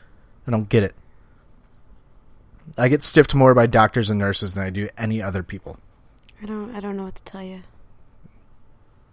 I 0.47 0.51
don't 0.51 0.67
get 0.67 0.81
it. 0.81 0.95
I 2.77 2.87
get 2.87 3.03
stiffed 3.03 3.35
more 3.35 3.53
by 3.53 3.67
doctors 3.67 4.09
and 4.09 4.19
nurses 4.19 4.55
than 4.55 4.63
I 4.63 4.71
do 4.71 4.89
any 4.97 5.21
other 5.21 5.43
people. 5.43 5.77
I 6.41 6.47
don't. 6.47 6.75
I 6.75 6.79
don't 6.79 6.97
know 6.97 7.03
what 7.03 7.15
to 7.15 7.23
tell 7.23 7.43
you. 7.43 7.61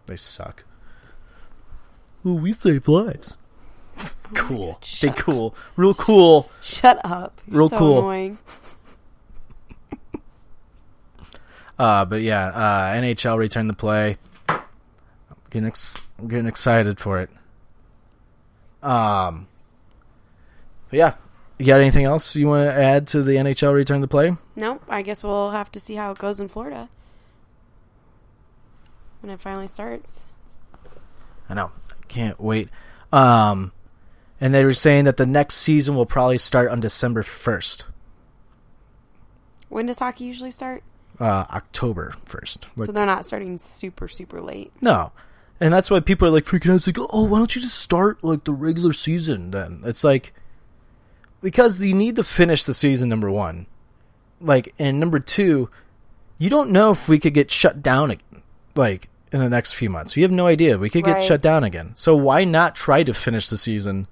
They 0.07 0.17
suck. 0.17 0.65
Oh, 2.25 2.35
we 2.35 2.53
save 2.53 2.87
lives. 2.89 3.37
cool. 4.35 4.79
Stay 4.83 5.13
cool. 5.17 5.55
Real 5.77 5.95
cool. 5.95 6.51
Shut 6.61 7.01
up. 7.05 7.41
You're 7.47 7.59
Real 7.61 7.69
so 7.71 7.79
cool. 7.79 7.99
Annoying. 7.99 8.39
Uh, 11.79 12.05
but 12.05 12.21
yeah, 12.21 12.49
uh, 12.49 12.95
NHL 12.95 13.39
return 13.39 13.67
to 13.69 13.73
play. 13.73 14.19
I'm 14.51 14.61
getting, 15.49 15.67
ex- 15.67 16.09
I'm 16.19 16.29
getting 16.29 16.47
excited 16.47 17.01
for 17.01 17.21
it. 17.23 17.31
Um, 18.83 19.49
but 20.91 20.99
yeah, 20.99 21.15
you 21.59 21.65
got 21.65 21.81
anything 21.81 22.05
else 22.05 22.37
you 22.37 22.49
want 22.49 22.69
to 22.69 22.75
add 22.75 23.07
to 23.09 23.23
the 23.23 23.33
NHL 23.37 23.73
return 23.73 24.03
to 24.03 24.07
play? 24.09 24.37
Nope. 24.57 24.83
I 24.91 25.01
guess 25.01 25.25
we'll 25.25 25.53
have 25.53 25.73
to 25.73 25.81
see 25.81 25.95
how 25.95 26.11
it 26.13 26.19
goes 26.19 26.39
in 26.39 26.49
Florida 26.49 26.91
when 29.23 29.33
it 29.33 29.41
finally 29.41 29.67
starts. 29.67 30.27
I 31.49 31.55
know, 31.55 31.73
can't 32.11 32.41
wait. 32.41 32.69
Um, 33.13 33.73
and 34.41 34.53
they 34.55 34.65
were 34.65 34.73
saying 34.75 35.05
that 35.05 35.17
the 35.17 35.27
next 35.27 35.57
season 35.57 35.95
will 35.97 36.07
probably 36.07 36.39
start 36.39 36.71
on 36.71 36.81
December 36.81 37.23
first, 37.23 37.85
When 39.69 39.87
does 39.87 39.99
hockey 39.99 40.25
usually 40.25 40.51
start? 40.51 40.83
uh, 41.19 41.45
October 41.53 42.15
first. 42.25 42.67
So 42.83 42.93
they're 42.93 43.05
not 43.07 43.27
starting 43.27 43.59
super 43.59 44.09
super 44.09 44.41
late. 44.41 44.73
No. 44.81 45.13
And 45.61 45.73
that's 45.75 45.91
why 45.91 46.01
people 46.01 46.27
are 46.27 46.31
like 46.31 46.45
freaking 46.47 46.71
out. 46.71 46.77
It's 46.77 46.87
like, 46.87 46.97
oh, 46.99 47.25
why 47.27 47.37
don't 47.39 47.55
you 47.55 47.61
just 47.61 47.79
start 47.79 48.25
like 48.25 48.45
the 48.45 48.53
regular 48.53 48.95
season 48.95 49.51
then? 49.51 49.83
It's 49.85 50.03
like 50.03 50.33
because 51.43 51.83
you 51.85 51.95
need 51.95 52.17
to 52.17 52.25
finish 52.25 52.65
the 52.65 52.73
season 52.75 53.09
number 53.11 53.31
one. 53.31 53.67
Like 54.41 54.73
and 54.79 54.99
number 54.99 55.19
two, 55.19 55.69
you 56.39 56.49
don't 56.49 56.71
know 56.71 56.91
if 56.93 57.09
we 57.09 57.19
could 57.19 57.35
get 57.35 57.51
shut 57.51 57.83
down 57.83 58.11
again. 58.11 58.43
Like 58.75 59.11
in 59.33 59.41
the 59.41 59.49
next 59.49 59.73
few 59.75 59.89
months. 59.91 60.17
We 60.17 60.23
have 60.23 60.31
no 60.31 60.47
idea. 60.47 60.77
We 60.79 60.91
could 60.91 61.05
get 61.05 61.15
Right. 61.15 61.25
shut 61.25 61.41
down 61.43 61.63
again. 61.65 61.93
So 61.95 62.17
why 62.17 62.45
not 62.45 62.75
try 62.75 63.03
to 63.05 63.15
finish 63.15 63.49
the 63.49 63.57
season 63.59 64.07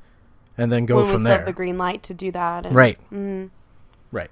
and 0.56 0.70
then 0.70 0.86
go 0.86 0.96
when 0.96 1.04
we 1.06 1.10
from 1.10 1.18
still 1.22 1.28
there? 1.28 1.36
have 1.38 1.46
the 1.46 1.52
green 1.52 1.76
light 1.78 2.02
to 2.04 2.14
do 2.14 2.30
that. 2.32 2.66
And, 2.66 2.74
Right. 2.74 2.98
Mhm. 3.12 3.50
Right. 4.12 4.30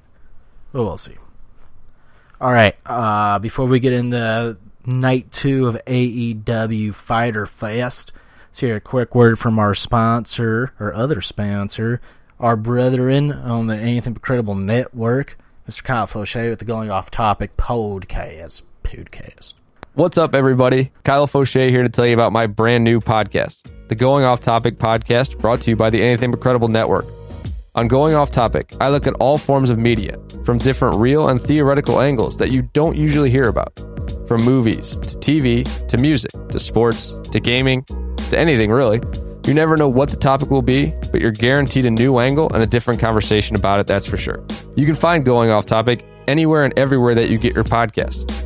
Well, 0.73 0.85
we'll 0.85 0.97
see. 0.97 1.17
All 2.41 2.53
right. 2.53 2.77
Uh, 2.87 3.39
before 3.39 3.67
we 3.67 3.81
get 3.81 3.93
into 3.93 4.57
night 4.85 5.31
two 5.33 5.67
of 5.67 5.77
AEW 5.87 6.93
Fighter 6.93 7.47
Fest, 7.47 8.13
let's 8.51 8.61
hear 8.61 8.77
a 8.77 8.81
quick 8.81 9.15
word 9.15 9.39
from 9.39 9.59
our 9.59 9.75
sponsor, 9.75 10.73
or 10.79 10.95
other 10.95 11.21
sponsor, 11.21 12.01
our 12.39 12.55
brethren 12.57 13.33
on 13.33 13.67
the 13.67 13.77
Anything 13.77 14.13
But 14.13 14.23
Credible 14.23 14.55
Network, 14.55 15.37
Mr. 15.69 15.83
Kyle 15.83 16.07
Fauché 16.07 16.51
with 16.51 16.59
the 16.61 16.65
Going 16.65 16.91
Off 16.91 17.11
Topic 17.11 17.57
podcast. 17.57 18.63
Podcast. 18.85 19.55
What's 19.97 20.19
up, 20.19 20.35
everybody? 20.35 20.93
Kyle 21.05 21.27
Fauché 21.27 21.71
here 21.71 21.83
to 21.83 21.89
tell 21.89 22.07
you 22.07 22.13
about 22.13 22.31
my 22.31 22.47
brand 22.47 22.85
new 22.85 23.01
podcast, 23.01 23.67
the 23.89 23.95
Going 23.95 24.27
Off 24.27 24.43
Topic 24.43 24.79
podcast, 24.79 25.39
brought 25.41 25.63
to 25.63 25.71
you 25.71 25.77
by 25.77 25.89
the 25.89 26.03
Anything 26.03 26.31
But 26.31 26.41
Credible 26.41 26.69
Network. 26.69 27.07
On 27.75 27.89
Going 27.89 28.15
Off 28.15 28.31
Topic, 28.31 28.75
I 28.79 28.91
look 28.91 29.07
at 29.07 29.15
all 29.15 29.39
forms 29.39 29.71
of 29.71 29.79
media 29.79 30.19
from 30.45 30.59
different 30.59 30.97
real 30.97 31.29
and 31.31 31.41
theoretical 31.41 32.03
angles 32.03 32.37
that 32.37 32.53
you 32.53 32.61
don't 32.75 32.95
usually 32.95 33.31
hear 33.31 33.45
about. 33.49 33.75
From 34.29 34.43
movies 34.43 34.99
to 34.99 35.17
TV 35.17 35.65
to 35.87 35.97
music 35.97 36.33
to 36.51 36.59
sports 36.59 37.15
to 37.33 37.41
gaming 37.41 37.83
to 38.29 38.39
anything 38.39 38.71
really. 38.71 39.01
You 39.47 39.55
never 39.55 39.79
know 39.79 39.89
what 39.89 40.11
the 40.11 40.19
topic 40.19 40.51
will 40.51 40.61
be, 40.61 40.93
but 41.11 41.23
you're 41.23 41.31
guaranteed 41.31 41.87
a 41.87 41.91
new 41.91 42.19
angle 42.19 42.53
and 42.53 42.63
a 42.63 42.67
different 42.67 43.01
conversation 43.01 43.57
about 43.57 43.81
it, 43.81 43.87
that's 43.87 44.07
for 44.07 44.19
sure. 44.19 44.45
You 44.75 44.85
can 44.85 44.95
find 44.95 45.25
Going 45.25 45.49
Off 45.49 45.65
Topic 45.65 46.05
anywhere 46.29 46.65
and 46.67 46.79
everywhere 46.79 47.15
that 47.15 47.31
you 47.31 47.39
get 47.39 47.55
your 47.55 47.65
podcasts. 47.65 48.46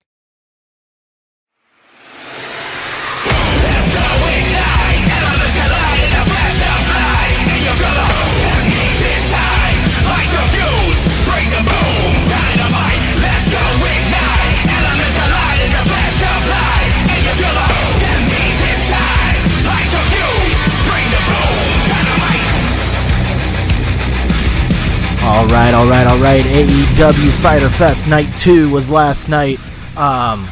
All 25.23 25.45
right, 25.47 25.73
all 25.73 25.87
right, 25.87 26.07
all 26.07 26.19
right. 26.19 26.43
AEW 26.43 27.31
Fighter 27.41 27.69
Fest 27.69 28.07
Night 28.07 28.35
2 28.35 28.69
was 28.71 28.89
last 28.89 29.29
night. 29.29 29.59
Um, 29.95 30.47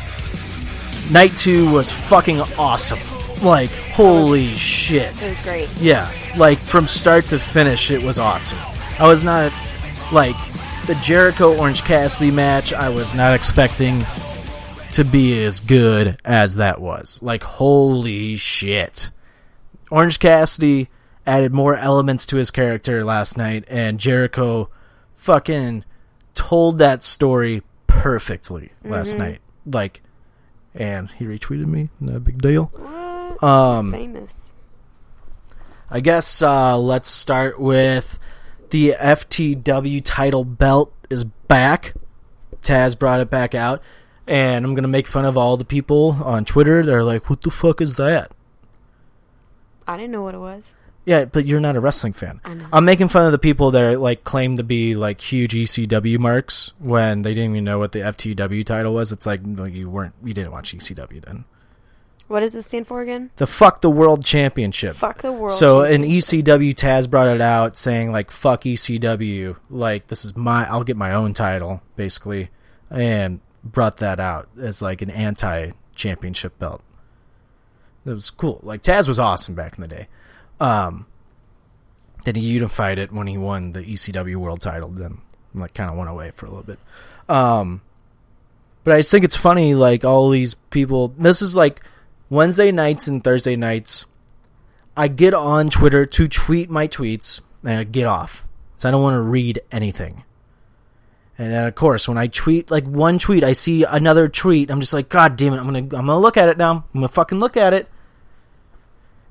night 1.12 1.36
2 1.36 1.72
was 1.72 1.92
fucking 1.92 2.40
awesome. 2.58 3.00
Like, 3.42 3.72
holy 3.72 4.54
shit. 4.54 5.24
It 5.24 5.30
was 5.30 5.44
great. 5.44 5.76
Yeah, 5.78 6.10
like 6.38 6.60
from 6.60 6.86
start 6.86 7.26
to 7.26 7.40
finish, 7.40 7.90
it 7.90 8.02
was 8.02 8.20
awesome. 8.20 8.60
I 9.00 9.08
was 9.08 9.24
not 9.24 9.52
like 10.12 10.36
the 10.86 10.96
Jericho 11.02 11.58
Orange 11.58 11.84
Cassidy 11.84 12.32
match. 12.32 12.72
I 12.72 12.90
was 12.90 13.16
not 13.16 13.34
expecting 13.34 14.06
to 14.92 15.04
be 15.04 15.44
as 15.44 15.60
good 15.60 16.20
as 16.24 16.56
that 16.58 16.80
was. 16.80 17.20
Like, 17.24 17.44
holy 17.44 18.36
shit! 18.36 19.10
Orange 19.90 20.20
Cassidy 20.20 20.90
added 21.26 21.54
more 21.54 21.76
elements 21.76 22.26
to 22.28 22.38
his 22.38 22.52
character 22.52 23.04
last 23.04 23.38
night, 23.38 23.66
and 23.68 24.00
Jericho 24.00 24.70
fucking 25.16 25.84
told 26.34 26.78
that 26.78 27.04
story 27.04 27.64
perfectly 27.88 28.72
last 28.84 29.18
night. 29.18 29.42
Like, 29.66 30.02
and 30.74 31.12
he 31.12 31.26
retweeted 31.26 31.66
me. 31.66 31.90
No 32.00 32.20
big 32.20 32.42
deal. 32.42 32.66
What? 32.74 33.44
Um, 33.44 33.92
Famous. 33.92 34.54
I 35.92 36.00
guess 36.00 36.42
uh, 36.42 36.78
let's 36.78 37.10
start 37.10 37.60
with 37.60 38.20
the 38.70 38.96
FTW 39.00 40.02
title 40.04 40.44
belt 40.44 40.94
is 41.10 41.24
back. 41.24 41.94
Taz 42.62 42.98
brought 42.98 43.20
it 43.22 43.30
back 43.30 43.56
out, 43.56 43.82
and 44.28 44.66
I'm 44.66 44.76
gonna 44.76 44.88
make 44.88 45.08
fun 45.08 45.26
of 45.26 45.38
all 45.38 45.58
the 45.58 45.66
people 45.66 46.20
on 46.24 46.46
Twitter. 46.46 46.84
They're 46.84 47.04
like, 47.04 47.30
"What 47.30 47.42
the 47.42 47.52
fuck 47.52 47.82
is 47.82 47.96
that?" 47.96 48.32
I 49.88 49.98
didn't 49.98 50.12
know 50.12 50.22
what 50.22 50.36
it 50.36 50.40
was. 50.40 50.76
Yeah, 51.10 51.26
but 51.26 51.48
you're 51.48 51.60
not 51.60 51.76
a 51.76 51.80
wrestling 51.80 52.14
fan. 52.14 52.40
I 52.46 52.54
know. 52.54 52.68
I'm 52.72 52.86
making 52.86 53.08
fun 53.08 53.26
of 53.26 53.32
the 53.32 53.40
people 53.40 53.72
that 53.72 53.82
are, 53.82 53.98
like 53.98 54.24
claim 54.24 54.58
to 54.58 54.64
be 54.64 54.94
like 54.94 55.20
huge 55.20 55.56
ECW 55.56 56.20
marks 56.20 56.72
when 56.78 57.24
they 57.24 57.34
didn't 57.34 57.50
even 57.50 57.64
know 57.64 57.80
what 57.80 57.94
the 57.94 58.00
FTW 58.02 58.64
title 58.64 58.94
was. 58.94 59.12
It's 59.12 59.26
like 59.26 59.42
you 59.44 59.90
weren't, 59.90 60.14
you 60.24 60.36
didn't 60.36 60.52
watch 60.52 60.72
ECW 60.72 61.26
then. 61.26 61.46
What 62.28 62.42
does 62.42 62.54
this 62.54 62.68
stand 62.68 62.86
for 62.86 63.02
again? 63.02 63.32
The 63.38 63.48
fuck 63.48 63.82
the 63.82 63.90
world 63.90 64.24
championship. 64.24 64.96
Fuck 64.98 65.24
the 65.24 65.32
world. 65.32 65.58
So 65.58 65.82
an 65.82 66.04
ECW, 66.04 66.76
Taz 66.76 67.10
brought 67.10 67.28
it 67.28 67.42
out 67.42 67.76
saying 67.76 68.12
like 68.12 68.30
"fuck 68.30 68.62
ECW," 68.62 69.56
like 69.72 70.10
this 70.10 70.24
is 70.24 70.38
my, 70.38 70.70
I'll 70.70 70.84
get 70.84 70.96
my 70.96 71.12
own 71.12 71.34
title 71.34 71.82
basically, 71.96 72.52
and 72.92 73.40
brought 73.64 73.98
that 73.98 74.20
out 74.20 74.48
as 74.62 74.80
like 74.80 75.02
an 75.02 75.10
anti-championship 75.10 76.60
belt. 76.60 76.84
It 78.06 78.12
was 78.12 78.30
cool. 78.30 78.60
Like 78.62 78.84
Taz 78.84 79.08
was 79.08 79.20
awesome 79.20 79.56
back 79.56 79.76
in 79.76 79.82
the 79.82 79.88
day. 79.88 80.08
Um, 80.60 81.06
then 82.26 82.36
he 82.36 82.42
unified 82.42 83.00
it 83.00 83.12
when 83.12 83.28
he 83.28 83.38
won 83.38 83.72
the 83.72 83.82
ECW 83.82 84.36
world 84.36 84.62
title. 84.62 84.90
Then 84.90 85.20
like 85.54 85.74
kind 85.74 85.90
of 85.90 85.98
went 85.98 86.10
away 86.10 86.32
for 86.32 86.46
a 86.46 86.50
little 86.50 86.64
bit. 86.64 86.80
Um, 87.28 87.82
but 88.84 88.94
I 88.94 89.00
just 89.00 89.12
think 89.12 89.26
it's 89.26 89.36
funny. 89.36 89.76
Like 89.76 90.04
all 90.04 90.30
these 90.30 90.54
people. 90.54 91.10
This 91.18 91.42
is 91.42 91.56
like 91.56 91.82
Wednesday 92.30 92.72
nights 92.72 93.08
and 93.08 93.24
Thursday 93.24 93.56
nights. 93.56 94.06
I 94.96 95.08
get 95.08 95.34
on 95.34 95.70
Twitter 95.70 96.06
to 96.06 96.28
tweet 96.28 96.70
my 96.70 96.88
tweets 96.88 97.42
and 97.64 97.80
I 97.80 97.84
get 97.84 98.06
off. 98.06 98.46
So 98.80 98.90
I 98.90 98.92
don't 98.92 99.02
want 99.04 99.16
to 99.16 99.22
read 99.22 99.62
anything. 99.72 100.24
And 101.38 101.54
then 101.54 101.66
of 101.66 101.76
course 101.76 102.08
when 102.08 102.18
I 102.18 102.28
tweet 102.28 102.70
like 102.70 102.86
one 102.86 103.18
tweet, 103.18 103.44
I 103.44 103.54
see 103.54 103.84
another 103.84 104.28
tweet, 104.28 104.70
I'm 104.70 104.82
just 104.82 104.94
like, 104.94 105.08
God 105.08 105.38
damn 105.38 105.54
it, 105.54 105.58
I'm 105.58 105.66
gonna 105.66 105.80
I'm 105.80 105.88
gonna 105.88 106.20
look 106.20 106.36
at 106.36 106.50
it 106.50 106.58
now. 106.58 106.72
I'm 106.72 107.00
gonna 107.00 107.08
fucking 107.08 107.40
look 107.40 107.56
at 107.56 107.74
it. 107.74 107.88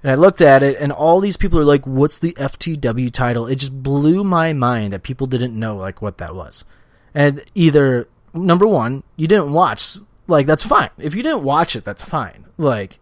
And 0.02 0.12
I 0.12 0.14
looked 0.14 0.40
at 0.40 0.62
it 0.62 0.78
and 0.78 0.92
all 0.92 1.20
these 1.20 1.36
people 1.36 1.58
are 1.58 1.64
like, 1.64 1.86
What's 1.86 2.18
the 2.18 2.32
FTW 2.34 3.12
title? 3.12 3.46
It 3.46 3.56
just 3.56 3.82
blew 3.82 4.24
my 4.24 4.52
mind 4.52 4.92
that 4.92 5.02
people 5.02 5.26
didn't 5.26 5.58
know 5.58 5.76
like 5.76 6.00
what 6.00 6.18
that 6.18 6.34
was. 6.34 6.64
And 7.14 7.42
either 7.54 8.08
number 8.32 8.66
one, 8.66 9.02
you 9.16 9.26
didn't 9.26 9.52
watch 9.52 9.96
like 10.26 10.46
that's 10.46 10.62
fine. 10.62 10.90
If 10.98 11.14
you 11.14 11.22
didn't 11.22 11.42
watch 11.42 11.74
it, 11.74 11.84
that's 11.84 12.02
fine. 12.02 12.46
Like 12.56 12.98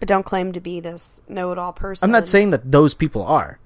but 0.00 0.08
don't 0.08 0.24
claim 0.24 0.52
to 0.52 0.60
be 0.60 0.80
this 0.80 1.20
know-it-all 1.28 1.74
person. 1.74 2.06
I'm 2.06 2.12
not 2.12 2.26
saying 2.26 2.50
that 2.50 2.72
those 2.72 2.94
people 2.94 3.22
are, 3.22 3.58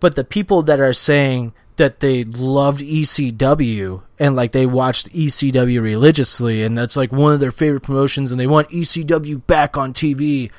but 0.00 0.16
the 0.16 0.24
people 0.24 0.62
that 0.64 0.80
are 0.80 0.92
saying 0.92 1.52
that 1.76 2.00
they 2.00 2.24
loved 2.24 2.80
ECW 2.80 4.02
and 4.18 4.34
like 4.34 4.50
they 4.50 4.66
watched 4.66 5.12
ECW 5.12 5.80
religiously 5.80 6.64
and 6.64 6.76
that's 6.76 6.96
like 6.96 7.12
one 7.12 7.32
of 7.32 7.40
their 7.40 7.52
favorite 7.52 7.82
promotions 7.82 8.32
and 8.32 8.40
they 8.40 8.48
want 8.48 8.68
ECW 8.70 9.46
back 9.46 9.76
on 9.78 9.94
TV 9.94 10.50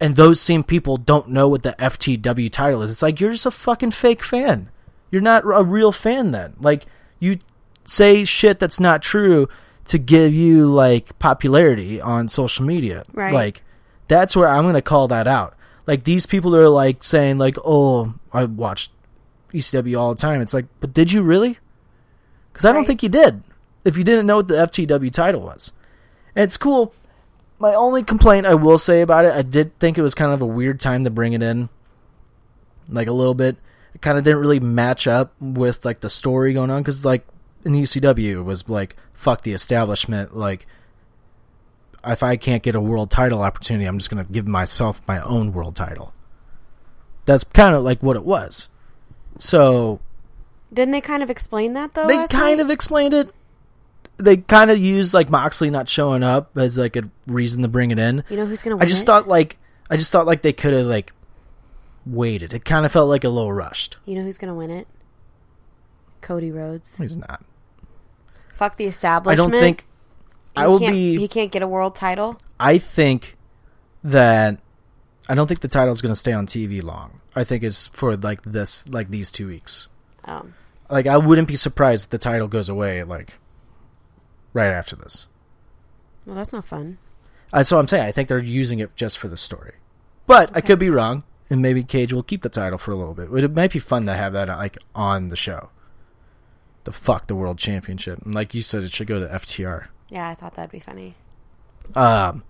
and 0.00 0.16
those 0.16 0.40
same 0.40 0.62
people 0.62 0.96
don't 0.96 1.28
know 1.28 1.48
what 1.48 1.62
the 1.62 1.74
FTW 1.78 2.50
title 2.50 2.82
is. 2.82 2.90
It's 2.90 3.02
like 3.02 3.20
you're 3.20 3.32
just 3.32 3.46
a 3.46 3.50
fucking 3.50 3.92
fake 3.92 4.22
fan. 4.22 4.70
You're 5.10 5.22
not 5.22 5.44
a 5.44 5.62
real 5.62 5.92
fan 5.92 6.32
then. 6.32 6.54
Like 6.60 6.86
you 7.20 7.38
say 7.84 8.24
shit 8.24 8.58
that's 8.58 8.80
not 8.80 9.02
true 9.02 9.48
to 9.86 9.98
give 9.98 10.34
you 10.34 10.66
like 10.66 11.18
popularity 11.18 12.00
on 12.00 12.28
social 12.28 12.64
media. 12.64 13.04
Right. 13.12 13.32
Like 13.32 13.62
that's 14.08 14.34
where 14.34 14.48
I'm 14.48 14.64
going 14.64 14.74
to 14.74 14.82
call 14.82 15.08
that 15.08 15.26
out. 15.26 15.54
Like 15.86 16.04
these 16.04 16.26
people 16.26 16.56
are 16.56 16.68
like 16.68 17.04
saying 17.04 17.38
like, 17.38 17.56
"Oh, 17.64 18.14
I 18.32 18.44
watched 18.44 18.90
ECW 19.52 19.98
all 19.98 20.14
the 20.14 20.20
time." 20.20 20.40
It's 20.40 20.54
like, 20.54 20.66
"But 20.80 20.94
did 20.94 21.12
you 21.12 21.22
really?" 21.22 21.58
Cuz 22.54 22.64
I 22.64 22.72
don't 22.72 22.86
think 22.86 23.02
you 23.02 23.08
did. 23.08 23.42
If 23.84 23.98
you 23.98 24.04
didn't 24.04 24.26
know 24.26 24.36
what 24.36 24.48
the 24.48 24.54
FTW 24.54 25.12
title 25.12 25.42
was. 25.42 25.72
And 26.34 26.44
it's 26.44 26.56
cool. 26.56 26.94
My 27.64 27.72
only 27.72 28.02
complaint 28.02 28.44
I 28.44 28.56
will 28.56 28.76
say 28.76 29.00
about 29.00 29.24
it, 29.24 29.32
I 29.32 29.40
did 29.40 29.78
think 29.78 29.96
it 29.96 30.02
was 30.02 30.14
kind 30.14 30.32
of 30.32 30.42
a 30.42 30.46
weird 30.46 30.78
time 30.80 31.04
to 31.04 31.10
bring 31.10 31.32
it 31.32 31.42
in. 31.42 31.70
Like 32.90 33.08
a 33.08 33.12
little 33.12 33.32
bit. 33.32 33.56
It 33.94 34.02
kind 34.02 34.18
of 34.18 34.24
didn't 34.24 34.40
really 34.40 34.60
match 34.60 35.06
up 35.06 35.32
with 35.40 35.82
like 35.82 36.00
the 36.00 36.10
story 36.10 36.52
going 36.52 36.70
on 36.70 36.84
cuz 36.84 37.06
like 37.06 37.26
in 37.64 37.72
ECW 37.72 38.32
it 38.32 38.42
was 38.42 38.68
like 38.68 38.96
fuck 39.14 39.44
the 39.44 39.52
establishment 39.54 40.36
like 40.36 40.66
if 42.04 42.22
I 42.22 42.36
can't 42.36 42.62
get 42.62 42.74
a 42.74 42.82
world 42.82 43.10
title 43.10 43.40
opportunity, 43.40 43.86
I'm 43.86 43.96
just 43.96 44.10
going 44.10 44.22
to 44.22 44.30
give 44.30 44.46
myself 44.46 45.00
my 45.08 45.20
own 45.20 45.54
world 45.54 45.74
title. 45.74 46.12
That's 47.24 47.44
kind 47.44 47.74
of 47.74 47.82
like 47.82 48.02
what 48.02 48.14
it 48.14 48.26
was. 48.26 48.68
So 49.38 50.00
Didn't 50.70 50.92
they 50.92 51.00
kind 51.00 51.22
of 51.22 51.30
explain 51.30 51.72
that 51.72 51.94
though? 51.94 52.06
they 52.06 52.26
kind 52.26 52.58
night? 52.58 52.60
of 52.60 52.68
explained 52.68 53.14
it. 53.14 53.32
They 54.16 54.36
kind 54.38 54.70
of 54.70 54.78
used 54.78 55.12
like 55.14 55.28
Moxley 55.30 55.70
not 55.70 55.88
showing 55.88 56.22
up 56.22 56.56
as 56.56 56.78
like 56.78 56.96
a 56.96 57.02
reason 57.26 57.62
to 57.62 57.68
bring 57.68 57.90
it 57.90 57.98
in. 57.98 58.22
You 58.28 58.36
know 58.36 58.46
who's 58.46 58.62
gonna 58.62 58.76
win 58.76 58.82
I 58.82 58.86
just 58.88 59.02
it? 59.02 59.06
thought 59.06 59.26
like 59.28 59.56
I 59.90 59.96
just 59.96 60.12
thought 60.12 60.26
like 60.26 60.42
they 60.42 60.52
could 60.52 60.72
have 60.72 60.86
like 60.86 61.12
waited. 62.06 62.52
It 62.54 62.64
kind 62.64 62.86
of 62.86 62.92
felt 62.92 63.08
like 63.08 63.24
a 63.24 63.28
little 63.28 63.52
rushed. 63.52 63.96
You 64.06 64.14
know 64.16 64.22
who's 64.22 64.38
gonna 64.38 64.54
win 64.54 64.70
it? 64.70 64.86
Cody 66.20 66.50
Rhodes. 66.50 66.96
He's 66.96 67.16
not. 67.16 67.44
Fuck 68.54 68.76
the 68.76 68.84
establishment. 68.86 69.32
I 69.40 69.42
don't 69.52 69.60
think. 69.60 69.86
I 70.56 70.62
He 70.62 70.68
will 70.68 70.78
can't- 70.78 70.92
be. 70.92 71.18
He 71.18 71.28
can't 71.28 71.50
get 71.50 71.62
a 71.62 71.66
world 71.68 71.96
title. 71.96 72.38
I 72.60 72.78
think 72.78 73.36
that 74.04 74.58
I 75.28 75.34
don't 75.34 75.46
think 75.48 75.60
the 75.60 75.68
title's 75.68 76.00
going 76.00 76.12
to 76.14 76.18
stay 76.18 76.32
on 76.32 76.46
TV 76.46 76.82
long. 76.82 77.20
I 77.34 77.42
think 77.44 77.64
it's 77.64 77.88
for 77.88 78.16
like 78.16 78.40
this, 78.44 78.88
like 78.88 79.10
these 79.10 79.30
two 79.32 79.48
weeks. 79.48 79.88
Oh, 80.28 80.46
Like 80.88 81.06
I 81.08 81.16
wouldn't 81.16 81.48
be 81.48 81.56
surprised 81.56 82.04
if 82.04 82.10
the 82.10 82.18
title 82.18 82.46
goes 82.46 82.68
away 82.68 83.02
like 83.02 83.34
right 84.54 84.70
after 84.70 84.96
this. 84.96 85.26
well, 86.24 86.36
that's 86.36 86.52
not 86.54 86.64
fun. 86.64 86.96
That's 87.52 87.70
what 87.70 87.78
I'm 87.78 87.88
saying. 87.88 88.04
I 88.06 88.12
think 88.12 88.28
they're 88.28 88.42
using 88.42 88.78
it 88.78 88.96
just 88.96 89.18
for 89.18 89.28
the 89.28 89.36
story, 89.36 89.74
but 90.26 90.50
I 90.56 90.60
could 90.62 90.78
be 90.78 90.88
wrong, 90.90 91.22
and 91.50 91.60
maybe 91.60 91.84
Cage 91.84 92.12
will 92.12 92.22
keep 92.22 92.42
the 92.42 92.48
title 92.48 92.78
for 92.78 92.90
a 92.90 92.96
little 92.96 93.14
bit. 93.14 93.30
It 93.44 93.54
might 93.54 93.72
be 93.72 93.78
fun 93.78 94.06
to 94.06 94.14
have 94.14 94.32
that 94.32 94.48
like 94.48 94.78
on 94.94 95.28
the 95.28 95.36
show. 95.36 95.68
The 96.84 96.92
fuck 96.92 97.26
the 97.28 97.34
world 97.34 97.58
championship, 97.58 98.20
and 98.24 98.34
like 98.34 98.54
you 98.54 98.62
said, 98.62 98.82
it 98.82 98.92
should 98.92 99.06
go 99.06 99.20
to 99.20 99.26
FTR. 99.28 99.88
Yeah, 100.10 100.28
I 100.28 100.34
thought 100.34 100.54
that'd 100.54 100.70
be 100.72 100.80
funny. 100.80 101.14
Um, 101.94 102.42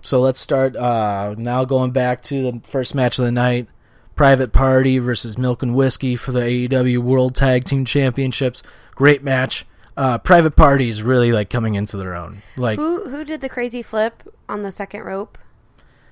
so 0.00 0.20
let's 0.20 0.40
start 0.40 0.76
uh, 0.76 1.34
now 1.36 1.64
going 1.64 1.90
back 1.90 2.22
to 2.24 2.50
the 2.52 2.60
first 2.68 2.94
match 2.94 3.18
of 3.18 3.24
the 3.24 3.32
night. 3.32 3.68
Private 4.14 4.52
Party 4.52 4.98
versus 4.98 5.38
Milk 5.38 5.62
and 5.62 5.74
Whiskey 5.74 6.16
for 6.16 6.32
the 6.32 6.40
AEW 6.40 6.98
World 6.98 7.36
Tag 7.36 7.64
Team 7.64 7.84
Championships. 7.84 8.62
Great 8.96 9.22
match. 9.22 9.64
Uh, 9.98 10.18
Private 10.18 10.54
parties 10.54 11.02
really 11.02 11.32
like 11.32 11.50
coming 11.50 11.74
into 11.74 11.96
their 11.96 12.14
own. 12.14 12.42
Like 12.56 12.78
Who 12.78 13.08
who 13.10 13.24
did 13.24 13.40
the 13.40 13.48
crazy 13.48 13.82
flip 13.82 14.22
on 14.48 14.62
the 14.62 14.70
second 14.70 15.02
rope? 15.02 15.36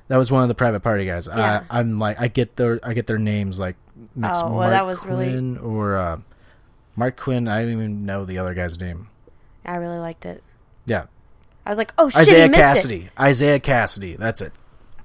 that 0.09 0.17
was 0.17 0.31
one 0.31 0.43
of 0.43 0.49
the 0.49 0.55
Private 0.55 0.81
Party 0.81 1.05
guys. 1.07 1.29
Yeah. 1.29 1.65
I, 1.71 1.79
I'm 1.79 1.99
like 1.99 2.21
I 2.21 2.29
get 2.29 2.57
their 2.57 2.81
I 2.83 2.93
get 2.95 3.07
their 3.07 3.19
names 3.19 3.59
like 3.59 3.77
mixed. 4.15 4.43
Oh, 4.45 4.49
well, 4.49 4.55
Mark 4.55 4.71
that 4.73 4.87
was 4.87 5.05
really- 5.07 5.27
Quinn 5.29 5.59
or 5.59 5.97
uh, 5.97 6.17
Marq 6.99 7.17
Quen. 7.17 7.49
I 7.49 7.63
don't 7.63 7.73
even 7.73 8.07
know 8.07 8.25
the 8.25 8.39
other 8.39 8.55
guy's 8.55 8.79
name. 8.81 9.09
I 9.65 9.77
really 9.77 9.99
liked 9.99 10.27
it. 10.27 10.43
Yeah, 10.85 11.07
I 11.65 11.71
was 11.71 11.79
like, 11.79 11.93
oh 11.99 12.09
shit, 12.09 12.23
Isaiah 12.23 12.47
he 12.49 12.53
Cassidy. 12.55 13.11
it. 13.19 13.23
Isiah 13.29 13.59
Kassidy. 13.61 14.17
That's 14.17 14.41
it. 14.41 14.53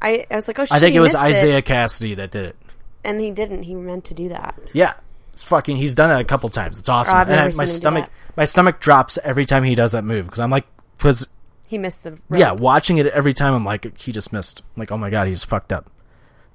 I, 0.02 0.26
I 0.30 0.36
was 0.36 0.48
like, 0.48 0.58
oh 0.60 0.66
shit, 0.66 0.72
I 0.72 0.80
think 0.80 0.96
it 0.96 1.00
was 1.00 1.14
Isiah 1.16 1.62
Kassidy 1.62 2.16
that 2.18 2.32
did 2.32 2.46
it. 2.46 2.56
and 3.04 3.20
he 3.22 3.30
didn't. 3.32 3.64
He 3.64 3.74
meant 3.76 4.06
to 4.06 4.14
do 4.14 4.30
that. 4.30 4.60
Yeah, 4.74 4.94
fucking. 5.40 5.78
He's 5.78 5.96
done 5.96 6.12
it 6.12 6.20
a 6.20 6.24
couple 6.24 6.50
times. 6.50 6.80
It's 6.80 6.90
awesome. 6.90 7.16
Oh, 7.16 7.20
I've 7.20 7.30
and 7.30 7.40
I- 7.40 7.44
my 7.46 7.50
seen 7.66 7.68
stomach, 7.68 8.10
my 8.36 8.46
stomach 8.46 8.80
drops 8.80 9.18
every 9.24 9.46
time 9.46 9.64
he 9.64 9.76
does 9.76 9.92
that 9.94 10.04
move 10.04 10.26
because 10.26 10.40
I'm 10.40 10.50
like, 10.50 10.66
because 10.98 11.28
He 11.68 11.78
missed 11.78 12.04
the 12.04 12.12
rope. 12.12 12.40
yeah, 12.40 12.52
watching 12.52 12.98
it 12.98 13.06
every 13.08 13.34
time 13.34 13.54
I'm 13.54 13.64
like, 13.66 13.98
he 13.98 14.12
just 14.12 14.34
missed. 14.34 14.62
I'm 14.76 14.80
like, 14.82 14.92
oh 14.92 14.98
my 14.98 15.10
god, 15.10 15.28
he's 15.28 15.44
fucked 15.44 15.72
up. 15.72 15.90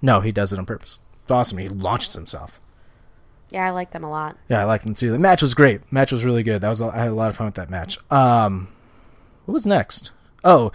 No, 0.02 0.20
he 0.20 0.32
does 0.32 0.52
it 0.52 0.58
on 0.58 0.66
purpose. 0.66 0.98
It's 1.22 1.30
awesome. 1.30 1.58
He 1.58 1.68
launches 1.68 2.12
himself. 2.12 2.60
yeah, 3.50 3.66
I 3.66 3.70
like 3.70 3.92
them 3.92 4.04
a 4.04 4.10
lot. 4.10 4.36
Yeah, 4.48 4.60
I 4.60 4.64
like 4.64 4.82
them 4.82 4.94
too. 4.94 5.10
The 5.12 5.18
match 5.18 5.40
was 5.42 5.54
great. 5.54 5.80
match 5.92 6.12
was 6.12 6.24
really 6.24 6.42
good. 6.42 6.60
That 6.60 6.68
was 6.68 6.80
a- 6.80 6.86
I 6.86 6.98
had 6.98 7.08
a 7.08 7.14
lot 7.14 7.30
of 7.30 7.36
fun 7.36 7.46
with 7.46 7.54
that 7.54 7.70
match. 7.70 7.98
Um, 8.10 8.68
what 9.46 9.54
was 9.54 9.64
next? 9.66 10.10
Oh, 10.44 10.70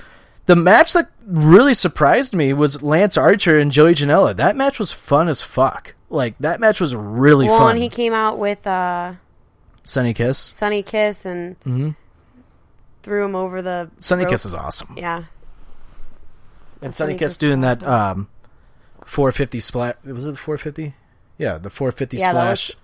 the 0.47 0.55
match 0.55 0.93
that 0.93 1.09
really 1.25 1.73
surprised 1.73 2.33
me 2.33 2.51
was 2.53 2.81
Lance 2.81 3.15
Archer 3.17 3.57
and 3.59 3.71
Joey 3.71 3.93
Janela. 3.93 4.35
That 4.35 4.55
match 4.55 4.79
was 4.79 4.91
fun 4.91 5.29
as 5.29 5.41
fuck. 5.41 5.93
Like 6.11 6.35
that 6.39 6.59
match 6.59 6.79
was 6.81 6.93
really 6.95 7.45
well, 7.47 7.57
fun. 7.59 7.71
and 7.71 7.81
he 7.81 7.87
came 7.89 8.13
out 8.13 8.37
with 8.37 8.67
uh, 8.67 9.13
Sonny 9.83 10.13
Kiss. 10.13 10.37
Sonny 10.37 10.83
Kiss 10.83 11.25
and 11.25 11.59
Mhm. 11.61 11.95
threw 13.01 13.23
him 13.25 13.35
over 13.35 13.61
the 13.61 13.89
Sonny 14.01 14.23
rope. 14.25 14.31
Kiss 14.31 14.45
is 14.45 14.53
awesome. 14.53 14.93
Yeah, 14.97 15.23
And 16.81 16.93
Sonny 16.93 17.11
Sonny 17.13 17.13
Kiss 17.19 17.31
Kiss 17.33 17.37
doing 17.37 17.63
is 17.63 17.79
that 17.79 17.87
um, 17.87 18.27
450 19.05 19.59
splash. 19.61 19.95
Was 20.03 20.27
it 20.27 20.31
the 20.31 20.37
450? 20.37 20.93
Yeah, 21.37 21.57
the 21.57 21.69
450 21.69 22.17
Yeah, 22.17 22.33
that 22.33 22.49
was- 22.49 22.59
splash. 22.59 22.77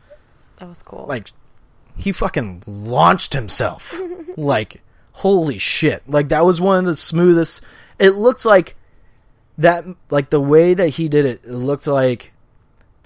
that 0.59 0.69
was 0.69 0.81
cool. 0.83 1.05
Like 1.07 1.31
he 1.97 2.11
fucking 2.11 2.63
launched 2.65 3.33
himself. 3.33 3.93
like 4.37 4.81
holy 5.13 5.57
shit! 5.57 6.03
Like 6.07 6.29
that 6.29 6.45
was 6.45 6.61
one 6.61 6.79
of 6.79 6.85
the 6.85 6.95
smoothest. 6.95 7.61
It 7.99 8.11
looked 8.11 8.45
like 8.45 8.75
that. 9.57 9.83
Like 10.09 10.29
the 10.29 10.39
way 10.39 10.73
that 10.75 10.89
he 10.89 11.09
did 11.09 11.25
it, 11.25 11.41
it 11.43 11.51
looked 11.51 11.87
like 11.87 12.31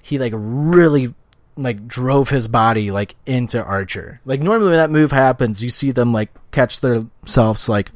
he 0.02 0.18
like 0.18 0.32
really 0.36 1.14
like 1.56 1.86
drove 1.86 2.28
his 2.28 2.48
body 2.48 2.90
like 2.90 3.14
into 3.24 3.62
Archer. 3.62 4.20
Like 4.24 4.40
normally 4.40 4.70
when 4.70 4.78
that 4.78 4.90
move 4.90 5.12
happens, 5.12 5.62
you 5.62 5.70
see 5.70 5.92
them 5.92 6.12
like 6.12 6.30
catch 6.50 6.80
themselves 6.80 7.68
like 7.68 7.90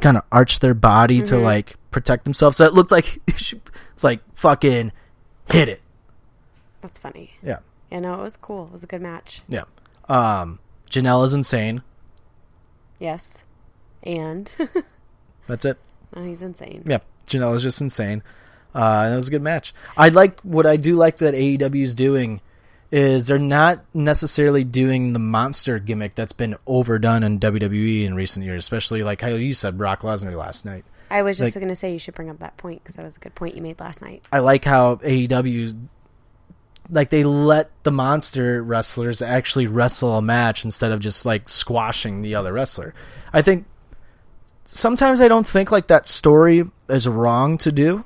kind 0.00 0.16
of 0.16 0.24
arch 0.32 0.60
their 0.60 0.74
body 0.74 1.20
to 1.22 1.36
like 1.36 1.76
protect 1.90 2.24
themselves. 2.24 2.56
So 2.56 2.64
it 2.64 2.72
looked 2.74 2.90
like 2.90 3.20
she, 3.36 3.60
like 4.02 4.20
fucking 4.34 4.92
hit 5.52 5.68
it. 5.68 5.82
That's 6.80 6.98
funny. 6.98 7.32
Yeah. 7.42 7.58
Yeah, 7.92 8.00
no, 8.00 8.14
it 8.14 8.22
was 8.22 8.36
cool. 8.36 8.66
It 8.66 8.72
was 8.72 8.82
a 8.82 8.86
good 8.86 9.02
match. 9.02 9.42
Yeah. 9.48 9.64
Um 10.08 10.58
Janela 10.90 11.24
is 11.24 11.34
insane. 11.34 11.82
Yes, 12.98 13.44
and 14.02 14.50
That's 15.46 15.64
it. 15.64 15.78
oh, 16.14 16.22
he's 16.24 16.42
insane. 16.42 16.82
Yeah. 16.86 16.98
Janela 17.26 17.54
is 17.54 17.62
just 17.62 17.80
insane. 17.80 18.22
Uh 18.74 19.02
and 19.04 19.12
it 19.12 19.16
was 19.16 19.28
a 19.28 19.30
good 19.30 19.42
match. 19.42 19.74
I 19.96 20.08
like 20.10 20.40
what 20.42 20.66
I 20.66 20.76
do 20.76 20.94
like 20.94 21.18
that 21.18 21.34
AEW 21.34 21.82
is 21.82 21.94
doing 21.94 22.40
is 22.92 23.26
they're 23.28 23.38
not 23.38 23.84
necessarily 23.94 24.64
doing 24.64 25.12
the 25.12 25.18
monster 25.20 25.78
gimmick 25.78 26.14
that's 26.16 26.32
been 26.32 26.56
overdone 26.66 27.22
in 27.22 27.38
WWE 27.38 28.04
in 28.04 28.14
recent 28.14 28.44
years, 28.44 28.60
especially 28.64 29.02
like 29.04 29.20
how 29.20 29.28
you 29.28 29.54
said 29.54 29.78
Brock 29.78 30.00
Lesnar 30.02 30.34
last 30.34 30.64
night. 30.64 30.84
I 31.08 31.22
was 31.22 31.38
just 31.38 31.54
Like- 31.54 31.60
going 31.62 31.68
to 31.68 31.74
say 31.76 31.92
you 31.92 31.98
should 32.00 32.14
bring 32.14 32.30
up 32.30 32.38
that 32.40 32.56
point 32.56 32.82
because 32.82 32.96
that 32.96 33.04
was 33.04 33.16
a 33.16 33.20
good 33.20 33.34
point 33.36 33.54
you 33.54 33.62
made 33.62 33.78
last 33.80 34.02
night. 34.02 34.22
I 34.32 34.40
like 34.40 34.64
how 34.64 34.96
AEW 34.96 35.74
like 36.92 37.10
they 37.10 37.22
let 37.22 37.70
the 37.84 37.92
monster 37.92 38.60
wrestlers 38.62 39.22
actually 39.22 39.68
wrestle 39.68 40.16
a 40.16 40.22
match 40.22 40.64
instead 40.64 40.90
of 40.90 40.98
just 40.98 41.24
like 41.24 41.48
squashing 41.48 42.22
the 42.22 42.34
other 42.34 42.52
wrestler. 42.52 42.92
I 43.32 43.42
think 43.42 43.66
sometimes 44.64 45.20
I 45.20 45.28
don't 45.28 45.46
think 45.46 45.70
like 45.70 45.86
that 45.88 46.06
story 46.08 46.64
is 46.88 47.06
wrong 47.06 47.58
to 47.58 47.70
do, 47.72 48.04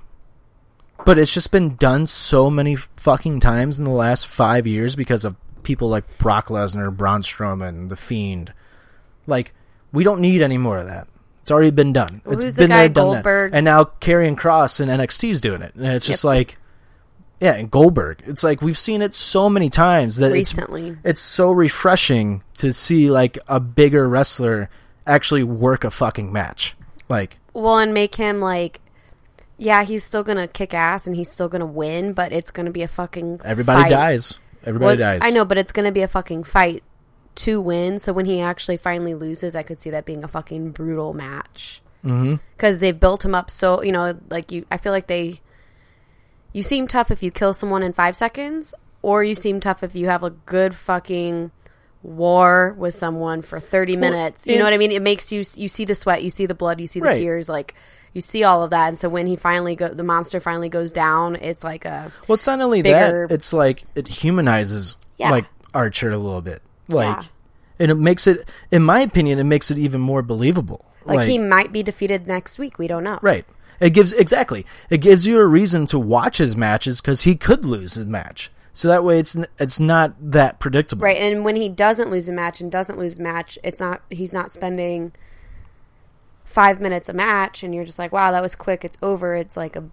but 1.04 1.18
it's 1.18 1.32
just 1.32 1.50
been 1.52 1.76
done 1.76 2.06
so 2.06 2.50
many 2.50 2.74
fucking 2.76 3.40
times 3.40 3.78
in 3.78 3.84
the 3.84 3.90
last 3.90 4.26
five 4.26 4.66
years 4.66 4.96
because 4.96 5.24
of 5.24 5.36
people 5.62 5.88
like 5.88 6.18
Brock 6.18 6.48
Lesnar, 6.48 6.94
Braun 6.94 7.22
Strowman, 7.22 7.88
The 7.88 7.96
Fiend. 7.96 8.52
Like 9.26 9.54
we 9.92 10.04
don't 10.04 10.20
need 10.20 10.42
any 10.42 10.58
more 10.58 10.78
of 10.78 10.88
that. 10.88 11.08
It's 11.42 11.50
already 11.50 11.70
been 11.70 11.92
done. 11.92 12.22
It's 12.26 12.42
who's 12.42 12.54
the 12.54 12.62
been 12.62 12.70
guy, 12.70 12.76
there, 12.88 12.88
done 12.88 13.22
that. 13.22 13.22
And 13.52 13.64
now 13.64 13.84
Karrion 13.84 14.34
Kross 14.36 14.80
and 14.80 14.90
NXT's 14.90 15.40
doing 15.42 15.60
it, 15.62 15.74
and 15.74 15.86
it's 15.86 16.06
just 16.06 16.24
Yep. 16.24 16.28
like, 16.28 16.58
yeah, 17.40 17.52
and 17.52 17.70
Goldberg. 17.70 18.22
It's 18.26 18.42
like 18.42 18.62
we've 18.62 18.78
seen 18.78 19.02
it 19.02 19.14
so 19.14 19.50
many 19.50 19.68
times 19.68 20.16
that 20.18 20.32
it's 20.34 20.54
it's 21.04 21.20
so 21.20 21.50
refreshing 21.50 22.42
to 22.58 22.72
see 22.72 23.10
like 23.10 23.38
a 23.46 23.60
bigger 23.60 24.08
wrestler 24.08 24.70
actually 25.06 25.42
work 25.44 25.84
a 25.84 25.90
fucking 25.90 26.32
match. 26.32 26.74
Like, 27.10 27.38
Well, 27.52 27.78
and 27.78 27.92
make 27.92 28.14
him 28.14 28.40
like, 28.40 28.80
yeah, 29.58 29.84
he's 29.84 30.04
still 30.04 30.22
gonna 30.22 30.48
kick 30.48 30.74
ass 30.74 31.06
and 31.06 31.14
he's 31.16 31.30
still 31.30 31.48
gonna 31.48 31.66
win, 31.66 32.12
but 32.12 32.32
it's 32.32 32.50
gonna 32.50 32.70
be 32.70 32.82
a 32.82 32.88
fucking 32.88 33.40
everybody 33.44 33.82
fight. 33.82 33.90
dies. 33.90 34.38
Everybody 34.66 34.86
Well, 35.02 35.12
dies. 35.12 35.20
I 35.22 35.30
know, 35.30 35.44
but 35.44 35.58
it's 35.58 35.72
going 35.72 35.84
to 35.84 35.92
be 35.92 36.00
a 36.00 36.08
fucking 36.08 36.44
fight 36.44 36.82
to 37.34 37.60
win. 37.60 37.98
So 37.98 38.14
when 38.14 38.24
he 38.24 38.40
actually 38.40 38.78
finally 38.78 39.12
loses, 39.12 39.54
I 39.54 39.62
could 39.62 39.78
see 39.78 39.90
that 39.90 40.06
being 40.06 40.24
a 40.24 40.28
fucking 40.28 40.70
brutal 40.70 41.12
match. 41.12 41.82
Mm-hmm. 42.02 42.36
Because 42.56 42.80
they've 42.80 42.98
built 42.98 43.22
him 43.26 43.34
up 43.34 43.50
so 43.50 43.82
you 43.82 43.92
know, 43.92 44.18
like 44.30 44.52
you. 44.52 44.64
I 44.70 44.78
feel 44.78 44.92
like 44.92 45.06
they. 45.06 45.42
You 46.54 46.62
seem 46.62 46.86
tough 46.86 47.10
if 47.10 47.22
you 47.22 47.30
kill 47.30 47.52
someone 47.52 47.82
in 47.82 47.92
five 47.92 48.16
seconds, 48.16 48.72
or 49.02 49.22
you 49.22 49.34
seem 49.34 49.60
tough 49.60 49.82
if 49.82 49.94
you 49.94 50.08
have 50.08 50.22
a 50.22 50.30
good 50.30 50.74
fucking 50.74 51.50
war 52.02 52.74
with 52.78 52.94
someone 52.94 53.42
for 53.42 53.60
thirty 53.60 53.96
minutes. 53.96 54.46
You 54.46 54.52
and- 54.54 54.60
know 54.60 54.64
what 54.64 54.72
I 54.72 54.78
mean? 54.78 54.92
It 54.92 55.02
makes 55.02 55.30
you 55.32 55.44
you 55.56 55.68
see 55.68 55.84
the 55.84 55.94
sweat, 55.94 56.22
you 56.22 56.30
see 56.30 56.46
the 56.46 56.54
blood, 56.54 56.80
you 56.80 56.86
see 56.86 57.00
the 57.00 57.06
Right. 57.08 57.16
tears, 57.16 57.48
like. 57.50 57.74
You 58.14 58.20
see 58.20 58.44
all 58.44 58.62
of 58.62 58.70
that, 58.70 58.88
and 58.88 58.98
so 58.98 59.09
when 59.09 59.27
he 59.27 59.37
finally 59.37 59.74
go, 59.77 59.88
the 59.88 60.05
monster 60.05 60.40
finally 60.40 60.68
goes 60.68 60.92
down. 60.92 61.37
It's 61.37 61.62
like 61.64 61.85
a 61.85 62.12
Well, 62.29 62.35
it's 62.35 62.46
not 62.46 62.61
only 62.61 62.81
bigger- 62.81 63.27
that; 63.29 63.35
it's 63.35 63.53
like 63.53 63.85
it 63.94 64.09
humanizes 64.09 64.96
Yeah. 65.18 65.31
like 65.31 65.44
Archer 65.74 66.11
a 66.11 66.16
little 66.18 66.40
bit, 66.40 66.62
like, 66.88 67.16
Yeah. 67.16 67.22
and 67.81 67.90
it 67.90 67.96
makes 67.96 68.27
it, 68.29 68.48
in 68.70 68.83
my 68.85 69.00
opinion, 69.00 69.38
it 69.40 69.44
makes 69.44 69.70
it 69.70 69.79
even 69.79 70.00
more 70.00 70.22
believable. 70.22 70.85
like 71.07 71.29
he 71.29 71.37
might 71.38 71.70
be 71.70 71.83
defeated 71.83 72.27
next 72.27 72.59
week. 72.59 72.79
We 72.79 72.87
don't 72.88 73.05
know. 73.05 73.18
right? 73.20 73.44
It 73.81 73.90
gives 73.90 74.12
exactly. 74.14 74.64
It 74.88 74.98
gives 75.03 75.27
you 75.27 75.38
a 75.38 75.44
reason 75.46 75.85
to 75.87 75.98
watch 75.98 76.38
his 76.38 76.57
matches 76.57 77.00
because 77.03 77.22
he 77.22 77.35
could 77.35 77.64
lose 77.66 77.94
his 77.94 78.07
match. 78.07 78.50
So 78.72 78.88
that 78.88 79.05
way, 79.05 79.18
it's 79.18 79.37
it's 79.59 79.79
not 79.81 80.14
that 80.20 80.61
predictable. 80.61 81.03
Right, 81.05 81.18
and 81.18 81.44
when 81.44 81.57
he 81.57 81.68
doesn't 81.68 82.11
lose 82.11 82.29
a 82.29 82.33
match 82.33 82.61
and 82.61 82.70
doesn't 82.72 82.98
lose 82.98 83.18
a 83.18 83.22
match, 83.22 83.59
it's 83.62 83.81
not 83.81 84.00
he's 84.09 84.33
not 84.33 84.50
spending 84.53 85.12
five 86.44 86.80
minutes 86.80 87.09
a 87.09 87.12
match, 87.12 87.62
and 87.62 87.74
you're 87.74 87.85
just 87.85 87.98
like, 87.98 88.12
wow, 88.12 88.30
that 88.30 88.42
was 88.42 88.54
quick. 88.54 88.85
It's 88.85 88.98
over. 89.02 89.35
It's 89.35 89.57
like 89.57 89.76
a 89.76 89.85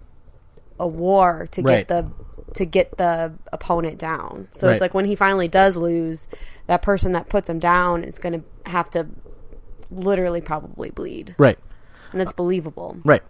a 0.79 0.87
war 0.87 1.47
to 1.51 1.61
Right. 1.61 1.87
get 1.87 1.87
the 1.87 2.11
to 2.55 2.65
get 2.65 2.97
the 2.97 3.33
opponent 3.53 3.97
down. 3.97 4.47
So 4.51 4.67
Right. 4.67 4.73
it's 4.73 4.81
like 4.81 4.93
when 4.93 5.05
he 5.05 5.15
finally 5.15 5.47
does 5.47 5.77
lose, 5.77 6.27
that 6.67 6.81
person 6.81 7.13
that 7.13 7.29
puts 7.29 7.47
him 7.49 7.59
down 7.59 8.03
is 8.03 8.17
going 8.19 8.33
to 8.41 8.69
have 8.69 8.89
to 8.91 9.07
literally 9.89 10.41
probably 10.41 10.89
bleed, 10.89 11.35
Right. 11.37 11.57
and 12.11 12.21
it's 12.21 12.33
believable. 12.33 12.97
Right. 13.05 13.23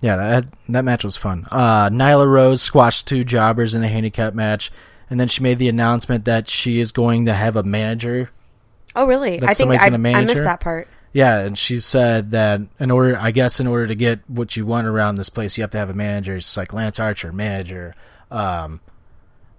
Yeah, 0.00 0.16
that 0.16 0.46
that 0.68 0.84
match 0.84 1.04
was 1.04 1.16
fun. 1.16 1.46
Uh, 1.50 1.88
Nyla 1.88 2.26
Rose 2.26 2.60
squashed 2.60 3.06
two 3.06 3.22
jobbers 3.24 3.74
in 3.74 3.84
a 3.84 3.88
handicap 3.88 4.34
match, 4.34 4.72
and 5.08 5.20
then 5.20 5.28
she 5.28 5.42
made 5.42 5.58
the 5.58 5.68
announcement 5.68 6.24
that 6.24 6.48
she 6.48 6.80
is 6.80 6.90
going 6.92 7.24
to 7.26 7.34
have 7.34 7.56
a 7.56 7.62
manager. 7.62 8.30
Oh, 8.96 9.06
really? 9.06 9.42
I 9.42 9.54
think 9.54 9.70
I, 9.70 9.86
I 9.86 9.96
missed 9.96 10.38
her? 10.38 10.44
that 10.44 10.60
part. 10.60 10.88
Yeah, 11.12 11.38
and 11.40 11.58
she 11.58 11.78
said 11.80 12.30
that 12.30 12.60
in 12.78 12.90
order, 12.90 13.16
I 13.18 13.30
guess, 13.32 13.60
in 13.60 13.66
order 13.66 13.86
to 13.86 13.94
get 13.94 14.20
what 14.28 14.56
you 14.56 14.64
want 14.64 14.86
around 14.86 15.16
this 15.16 15.28
place, 15.28 15.58
you 15.58 15.62
have 15.62 15.70
to 15.72 15.78
have 15.78 15.90
a 15.90 15.94
manager. 15.94 16.36
It's 16.36 16.56
like 16.56 16.72
Lance 16.72 16.98
Archer, 16.98 17.32
manager. 17.32 17.94
Um, 18.30 18.80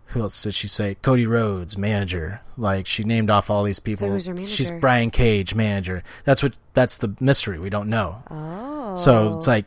who 0.07 0.21
else 0.21 0.41
did 0.43 0.53
she 0.53 0.67
say? 0.67 0.95
Cody 1.01 1.25
Rhodes, 1.25 1.77
manager. 1.77 2.41
Like 2.55 2.85
she 2.85 3.03
named 3.03 3.29
off 3.29 3.49
all 3.49 3.63
these 3.63 3.79
people. 3.79 4.09
who's 4.09 4.27
her 4.27 4.37
She's? 4.37 4.71
Brian 4.71 5.11
Cage, 5.11 5.55
manager. 5.55 6.03
That's 6.23 6.41
what. 6.43 6.55
That's 6.73 6.97
the 6.97 7.15
mystery. 7.19 7.59
We 7.59 7.69
don't 7.69 7.89
know. 7.89 8.23
Oh, 8.29 8.95
So 8.95 9.29
it's 9.37 9.47
like 9.47 9.65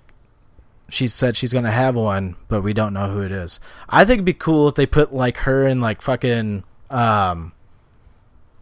she 0.88 1.08
said 1.08 1.36
she's 1.36 1.52
gonna 1.52 1.72
have 1.72 1.96
one, 1.96 2.36
but 2.48 2.62
we 2.62 2.72
don't 2.72 2.94
know 2.94 3.10
who 3.10 3.22
it 3.22 3.32
is. 3.32 3.58
I 3.88 4.04
think 4.04 4.18
it'd 4.18 4.24
be 4.24 4.34
cool 4.34 4.68
if 4.68 4.74
they 4.74 4.86
put 4.86 5.12
like 5.12 5.38
her 5.38 5.66
and 5.66 5.80
like 5.80 6.00
fucking 6.00 6.62
um 6.90 7.52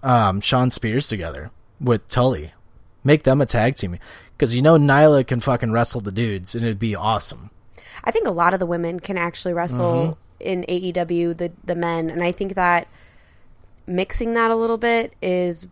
um 0.02 0.40
Shawn 0.40 0.70
Spears 0.70 1.06
together 1.08 1.50
with 1.80 2.08
Tully. 2.08 2.53
Make 3.04 3.22
them 3.22 3.40
a 3.40 3.46
tag 3.46 3.76
team. 3.76 3.98
Because 4.36 4.56
you 4.56 4.62
know 4.62 4.76
Nyla 4.76 5.26
can 5.26 5.40
fucking 5.40 5.70
wrestle 5.70 6.00
the 6.00 6.10
dudes 6.10 6.54
and 6.54 6.64
it'd 6.64 6.78
be 6.78 6.96
awesome. 6.96 7.50
I 8.02 8.10
think 8.10 8.26
a 8.26 8.30
lot 8.30 8.52
of 8.54 8.60
the 8.60 8.66
women 8.66 8.98
can 8.98 9.16
actually 9.16 9.54
wrestle 9.54 10.18
mm-hmm. 10.40 10.46
in 10.46 10.64
AEW, 10.68 11.36
the 11.36 11.52
the 11.64 11.74
men, 11.74 12.10
and 12.10 12.22
I 12.22 12.32
think 12.32 12.54
that 12.54 12.88
mixing 13.86 14.34
that 14.34 14.50
a 14.50 14.56
little 14.56 14.78
bit 14.78 15.12
is 15.22 15.66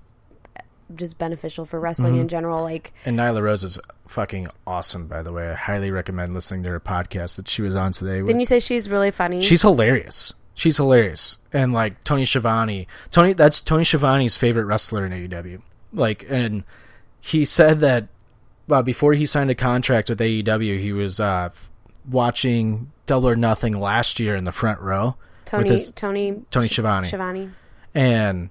just 0.94 1.18
beneficial 1.18 1.64
for 1.64 1.80
wrestling 1.80 2.14
in 2.14 2.20
mm-hmm. 2.20 2.28
general. 2.28 2.62
Like, 2.62 2.92
And 3.04 3.18
Nyla 3.18 3.42
Rose 3.42 3.64
is 3.64 3.78
fucking 4.08 4.48
awesome, 4.66 5.06
by 5.06 5.22
the 5.22 5.32
way. 5.32 5.50
I 5.50 5.54
highly 5.54 5.90
recommend 5.90 6.34
listening 6.34 6.62
to 6.64 6.70
her 6.70 6.80
podcast 6.80 7.36
that 7.36 7.48
she 7.48 7.62
was 7.62 7.76
on 7.76 7.92
today. 7.92 8.20
with- 8.20 8.28
didn't 8.28 8.40
you 8.40 8.46
say 8.46 8.60
she's 8.60 8.88
really 8.90 9.10
funny? 9.10 9.42
She's 9.42 9.62
hilarious. 9.62 10.34
She's 10.54 10.76
hilarious. 10.76 11.38
And 11.52 11.72
like 11.72 12.04
Tony 12.04 12.24
Schiavone, 12.24 12.86
Tony 13.10 13.32
that's 13.32 13.62
Tony 13.62 13.84
Schiavone's 13.84 14.36
favorite 14.36 14.64
wrestler 14.64 15.06
in 15.06 15.12
AEW. 15.12 15.62
Like 15.94 16.26
and 16.28 16.64
he 17.24 17.44
said 17.44 17.78
that 17.80 18.08
well, 18.66 18.82
before 18.82 19.14
he 19.14 19.26
signed 19.26 19.50
a 19.50 19.54
contract 19.54 20.10
with 20.10 20.18
AEW, 20.18 20.78
he 20.78 20.92
was 20.92 21.20
uh, 21.20 21.50
watching 22.08 22.90
Double 23.06 23.28
or 23.28 23.36
Nothing 23.36 23.78
last 23.78 24.18
year 24.20 24.34
in 24.34 24.44
the 24.44 24.52
front 24.52 24.80
row 24.80 25.14
Tony 25.44 25.62
with 25.64 25.72
his, 25.72 25.90
Tony 25.90 26.42
Tony 26.50 26.68
Schiavone. 26.68 27.08
Schiavone. 27.08 27.50
and 27.94 28.50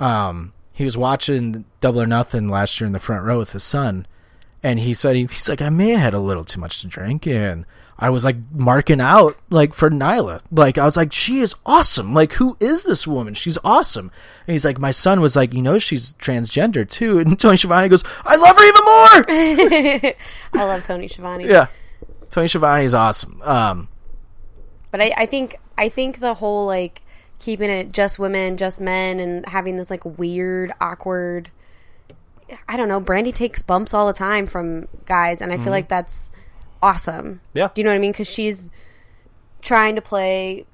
um, 0.00 0.52
he 0.72 0.84
was 0.84 0.96
watching 0.96 1.64
Double 1.80 2.00
or 2.00 2.06
Nothing 2.06 2.48
last 2.48 2.80
year 2.80 2.86
in 2.86 2.92
the 2.92 3.00
front 3.00 3.24
row 3.24 3.38
with 3.38 3.52
his 3.52 3.62
son, 3.62 4.06
and 4.62 4.80
he 4.80 4.94
said 4.94 5.14
he, 5.14 5.26
he's 5.26 5.48
like 5.48 5.60
I 5.60 5.68
may 5.68 5.90
have 5.90 6.00
had 6.00 6.14
a 6.14 6.20
little 6.20 6.44
too 6.44 6.60
much 6.60 6.80
to 6.80 6.86
drink, 6.86 7.26
and 7.26 7.66
I 7.98 8.10
was 8.10 8.24
like 8.24 8.36
marking 8.52 9.00
out 9.00 9.36
like 9.48 9.72
for 9.72 9.88
Nyla, 9.88 10.40
like 10.50 10.76
I 10.76 10.84
was 10.84 10.96
like 10.96 11.12
she 11.12 11.40
is 11.40 11.54
awesome, 11.64 12.12
like 12.12 12.34
who 12.34 12.56
is 12.60 12.82
this 12.82 13.06
woman? 13.06 13.32
She's 13.34 13.56
awesome, 13.64 14.10
and 14.46 14.52
he's 14.52 14.64
like 14.66 14.78
my 14.78 14.90
son 14.90 15.20
was 15.20 15.34
like 15.34 15.54
you 15.54 15.62
know 15.62 15.78
she's 15.78 16.12
transgender 16.14 16.88
too, 16.88 17.18
and 17.20 17.38
Tony 17.38 17.56
Schiavone 17.56 17.88
goes 17.88 18.04
I 18.24 18.36
love 18.36 18.56
her 18.56 18.64
even 18.64 18.84
more. 18.84 20.14
I 20.62 20.64
love 20.64 20.82
Tony 20.82 21.08
Schiavone. 21.08 21.46
yeah, 21.48 21.68
Tony 22.30 22.48
Schiavone 22.48 22.84
is 22.84 22.94
awesome. 22.94 23.40
Um, 23.42 23.88
But 24.90 25.00
I, 25.00 25.12
I 25.16 25.26
think 25.26 25.56
I 25.78 25.88
think 25.88 26.20
the 26.20 26.34
whole 26.34 26.66
like 26.66 27.02
keeping 27.38 27.70
it 27.70 27.92
just 27.92 28.18
women, 28.18 28.56
just 28.56 28.80
men, 28.80 29.20
and 29.20 29.46
having 29.46 29.76
this 29.76 29.90
like 29.90 30.04
weird, 30.04 30.72
awkward. 30.80 31.50
I 32.68 32.76
don't 32.76 32.88
know. 32.88 33.00
Brandi 33.00 33.34
takes 33.34 33.60
bumps 33.62 33.92
all 33.92 34.06
the 34.06 34.12
time 34.12 34.46
from 34.46 34.86
guys, 35.06 35.40
and 35.40 35.52
I 35.52 35.56
feel 35.56 35.72
like 35.72 35.88
that's 35.88 36.30
awesome. 36.86 37.40
Yeah. 37.52 37.68
Do 37.74 37.80
you 37.80 37.84
know 37.84 37.90
what 37.90 37.96
I 37.96 37.98
mean? 37.98 38.12
Because 38.12 38.28
she's 38.30 38.70
trying 39.60 39.96
to 39.96 40.02
play 40.02 40.66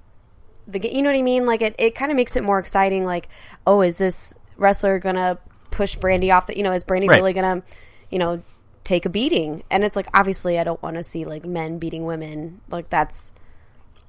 the 0.66 0.79
game. 0.79 0.94
You 0.94 1.03
know 1.03 1.11
what 1.11 1.18
I 1.18 1.22
mean? 1.22 1.46
Like 1.46 1.62
it, 1.62 1.75
it 1.79 1.94
kind 1.94 2.11
of 2.11 2.16
makes 2.16 2.37
it 2.37 2.44
more 2.44 2.59
exciting. 2.59 3.05
Like, 3.05 3.29
oh, 3.66 3.81
is 3.81 3.96
this 3.98 4.35
wrestler 4.57 4.98
gonna 4.98 5.38
push 5.70 5.96
Brandi 5.96 6.35
off? 6.35 6.46
The 6.46 6.57
you 6.57 6.62
know, 6.62 6.72
is 6.72 6.85
Brandi 6.85 7.09
Right. 7.09 7.16
really 7.16 7.33
gonna, 7.33 7.62
you 8.11 8.18
know, 8.18 8.42
take 8.85 9.07
a 9.07 9.09
beating? 9.09 9.62
And 9.70 9.85
it's 9.85 9.96
like 9.96 10.07
obviously, 10.12 10.59
I 10.59 10.64
don't 10.64 10.83
want 10.83 10.96
to 10.96 11.03
see 11.05 11.25
like 11.25 11.44
men 11.46 11.79
beating 11.79 12.05
women. 12.05 12.61
Like 12.68 12.90
that's 12.90 13.33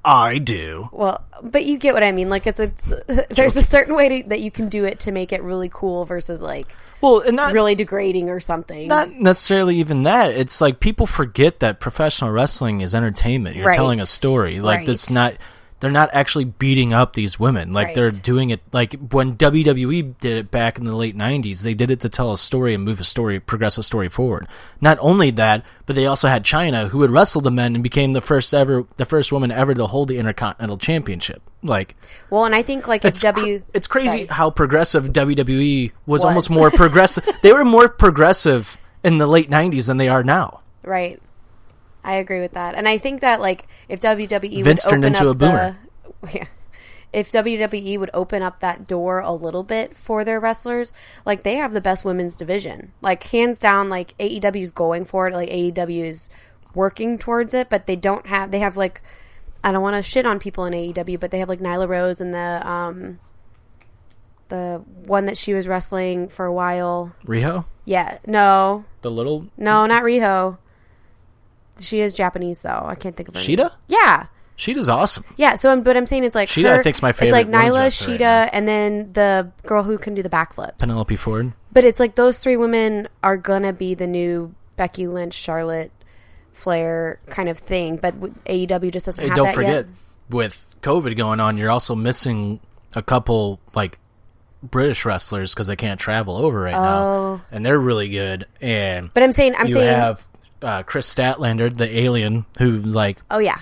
I 0.05 0.37
do. 0.39 0.89
well, 0.91 1.23
but 1.41 1.65
you 1.65 1.77
get 1.77 1.93
what 1.93 2.03
I 2.03 2.11
mean. 2.11 2.29
Like 2.29 2.45
it's 2.45 2.59
a 2.59 2.67
there's 3.29 3.55
a 3.55 3.61
certain 3.63 3.95
way 3.95 4.21
to, 4.21 4.29
that 4.29 4.41
you 4.41 4.51
can 4.51 4.67
do 4.67 4.83
it 4.83 4.99
to 5.01 5.11
make 5.13 5.31
it 5.31 5.41
really 5.41 5.69
cool 5.71 6.03
versus 6.03 6.41
like 6.41 6.75
Well, 7.03 7.19
and 7.19 7.35
not 7.35 7.51
really 7.51 7.75
degrading 7.75 8.29
or 8.29 8.39
something. 8.39 8.87
not 8.87 9.11
necessarily 9.11 9.75
even 9.77 10.03
that. 10.03 10.31
It's 10.31 10.61
like 10.61 10.79
people 10.79 11.05
forget 11.05 11.59
that 11.59 11.81
professional 11.81 12.31
wrestling 12.31 12.79
is 12.79 12.95
entertainment. 12.95 13.57
You're 13.57 13.67
Right. 13.67 13.75
telling 13.75 13.99
a 13.99 14.05
story. 14.05 14.61
Like 14.61 14.79
Right. 14.79 14.89
it's 14.89 15.09
not. 15.09 15.33
They're 15.83 15.91
not 15.91 16.11
actually 16.13 16.45
beating 16.45 16.93
up 16.93 17.11
these 17.11 17.37
women. 17.37 17.73
Like 17.73 17.93
they're 17.93 18.09
doing 18.09 18.51
it. 18.51 18.61
Like 18.71 18.93
when 19.11 19.35
WWE 19.35 20.17
did 20.19 20.37
it 20.37 20.49
back 20.49 20.77
in 20.77 20.85
the 20.85 20.95
late 20.95 21.17
'90s, 21.17 21.61
they 21.61 21.73
did 21.73 21.91
it 21.91 21.99
to 21.99 22.09
tell 22.09 22.31
a 22.31 22.37
story 22.37 22.73
and 22.73 22.85
move 22.85 23.01
a 23.01 23.03
story, 23.03 23.41
progress 23.41 23.77
a 23.77 23.83
story 23.83 24.07
forward. 24.07 24.47
Not 24.79 24.97
only 25.01 25.29
that, 25.31 25.65
but 25.85 25.97
they 25.97 26.05
also 26.05 26.29
had 26.29 26.45
Chyna, 26.45 26.87
who 26.87 26.99
would 26.99 27.09
wrestle 27.11 27.41
the 27.41 27.51
men 27.51 27.75
and 27.75 27.83
became 27.83 28.13
the 28.13 28.21
first 28.21 28.53
ever, 28.53 28.85
the 28.95 29.03
first 29.03 29.33
woman 29.33 29.51
ever 29.51 29.73
to 29.73 29.85
hold 29.85 30.07
the 30.07 30.17
Intercontinental 30.19 30.77
Championship. 30.77 31.41
Like 31.61 31.97
well, 32.29 32.45
and 32.45 32.55
I 32.55 32.61
think 32.61 32.87
like 32.87 33.03
if 33.03 33.09
it's 33.09 33.19
cr- 33.19 33.27
W, 33.27 33.63
it's 33.73 33.87
crazy 33.87 34.19
Right. 34.19 34.31
how 34.31 34.49
progressive 34.51 35.11
WWE 35.11 35.91
was, 36.05 36.19
Was. 36.21 36.25
almost 36.25 36.49
more 36.49 36.71
progressive. 36.71 37.27
they 37.41 37.51
were 37.51 37.65
more 37.65 37.89
progressive 37.89 38.77
in 39.03 39.17
the 39.17 39.27
late 39.27 39.49
'90s 39.49 39.87
than 39.87 39.97
they 39.97 40.07
are 40.07 40.23
now. 40.23 40.61
right. 40.83 41.21
I 42.03 42.15
agree 42.15 42.41
with 42.41 42.53
that, 42.53 42.75
and 42.75 42.87
I 42.87 42.97
think 42.97 43.21
that 43.21 43.39
like 43.39 43.67
if 43.87 43.99
WWE 43.99 44.63
Vince 44.63 44.85
would 44.85 44.91
turned 44.91 45.05
open 45.05 45.15
into 45.15 45.29
up 45.29 45.35
a 45.35 45.37
boomer. 45.37 45.77
the 46.21 46.31
yeah, 46.33 46.45
if 47.13 47.31
WWE 47.31 47.99
would 47.99 48.09
open 48.13 48.41
up 48.41 48.59
that 48.59 48.87
door 48.87 49.19
a 49.19 49.31
little 49.31 49.63
bit 49.63 49.95
for 49.95 50.25
their 50.25 50.39
wrestlers, 50.39 50.91
like 51.25 51.43
they 51.43 51.55
have 51.55 51.71
the 51.71 51.81
best 51.81 52.03
women's 52.03 52.35
division, 52.35 52.91
like 53.01 53.23
hands 53.23 53.59
down. 53.59 53.89
Like 53.89 54.17
AEW 54.17 54.61
is 54.61 54.71
going 54.71 55.05
for 55.05 55.27
it, 55.27 55.33
like 55.33 55.49
AEW 55.49 56.05
is 56.05 56.29
working 56.73 57.17
towards 57.17 57.53
it, 57.53 57.69
but 57.69 57.85
they 57.85 57.95
don't 57.95 58.25
have. 58.27 58.51
They 58.51 58.59
have 58.59 58.75
like 58.75 59.01
I 59.63 59.71
don't 59.71 59.83
want 59.83 59.95
to 59.95 60.01
shit 60.01 60.25
on 60.25 60.39
people 60.39 60.65
in 60.65 60.73
AEW, 60.73 61.19
but 61.19 61.31
they 61.31 61.39
have 61.39 61.49
like 61.49 61.59
Nyla 61.59 61.87
Rose 61.87 62.19
and 62.19 62.33
the 62.33 62.67
um 62.67 63.19
the 64.49 64.83
one 65.05 65.25
that 65.25 65.37
she 65.37 65.53
was 65.53 65.67
wrestling 65.67 66.27
for 66.27 66.45
a 66.45 66.53
while. 66.53 67.15
Riho, 67.25 67.65
Yeah, 67.85 68.17
no, 68.25 68.85
the 69.01 69.11
little 69.11 69.47
no, 69.55 69.85
not 69.85 70.03
Riho. 70.03 70.57
She 71.79 72.01
is 72.01 72.13
Japanese 72.13 72.61
though. 72.61 72.83
I 72.85 72.95
can't 72.95 73.15
think 73.15 73.29
of 73.29 73.35
her. 73.35 73.41
name. 73.41 73.57
Shida. 73.57 73.71
Yeah, 73.87 74.27
Shida's 74.57 74.89
awesome. 74.89 75.23
yeah. 75.37 75.55
So, 75.55 75.69
I'm- 75.69 75.81
but 75.81 75.97
I'm 75.97 76.05
saying 76.05 76.23
it's 76.23 76.35
like 76.35 76.49
Shida, 76.49 76.79
I 76.79 76.83
think's 76.83 77.01
my 77.01 77.11
favorite. 77.11 77.27
It's 77.27 77.33
like 77.33 77.47
Nyla, 77.47 77.73
wrestler 77.83 78.13
right 78.13 78.19
Shida, 78.21 78.49
and 78.53 78.67
then 78.67 79.11
the 79.13 79.51
girl 79.65 79.83
who 79.83 79.97
can 79.97 80.13
do 80.13 80.21
the 80.23 80.29
backflips. 80.29 80.77
Penelope 80.79 81.15
Ford. 81.15 81.53
But 81.71 81.83
it's 81.85 81.99
like 81.99 82.15
those 82.15 82.37
three 82.39 82.55
women 82.57 83.07
are 83.23 83.37
gonna 83.37 83.73
be 83.73 83.95
the 83.95 84.05
new 84.07 84.53
Becky 84.75 85.07
Lynch, 85.07 85.33
Charlotte, 85.33 85.91
Flair 86.53 87.19
kind 87.27 87.49
of 87.49 87.57
thing. 87.57 87.97
But 87.97 88.19
AEW 88.45 88.91
just 88.91 89.05
doesn't 89.07 89.21
Hey, 89.21 89.29
have 89.29 89.35
don't 89.35 89.53
forget, 89.53 89.73
yet. 89.73 89.85
with 90.29 90.75
COVID 90.81 91.17
going 91.17 91.39
on, 91.39 91.57
you're 91.57 91.71
also 91.71 91.95
missing 91.95 92.59
a 92.95 93.01
couple 93.01 93.59
like 93.73 93.99
British 94.61 95.03
wrestlers 95.03 95.53
because 95.53 95.67
they 95.67 95.75
can't 95.75 95.99
travel 95.99 96.37
over 96.37 96.61
right 96.61 96.75
Oh. 96.75 96.79
now, 97.37 97.41
and 97.51 97.65
they're 97.65 97.79
really 97.79 98.07
good. 98.09 98.45
And 98.61 99.11
But 99.13 99.23
I'm 99.23 99.31
saying, 99.31 99.55
I'm 99.57 99.67
saying, 99.67 99.93
have 99.97 100.23
uh, 100.63 100.83
Kris 100.83 101.13
Statlander, 101.13 101.75
the 101.75 101.99
alien, 101.99 102.45
who 102.59 102.79
like 102.79 103.17
oh 103.29 103.39
yeah, 103.39 103.59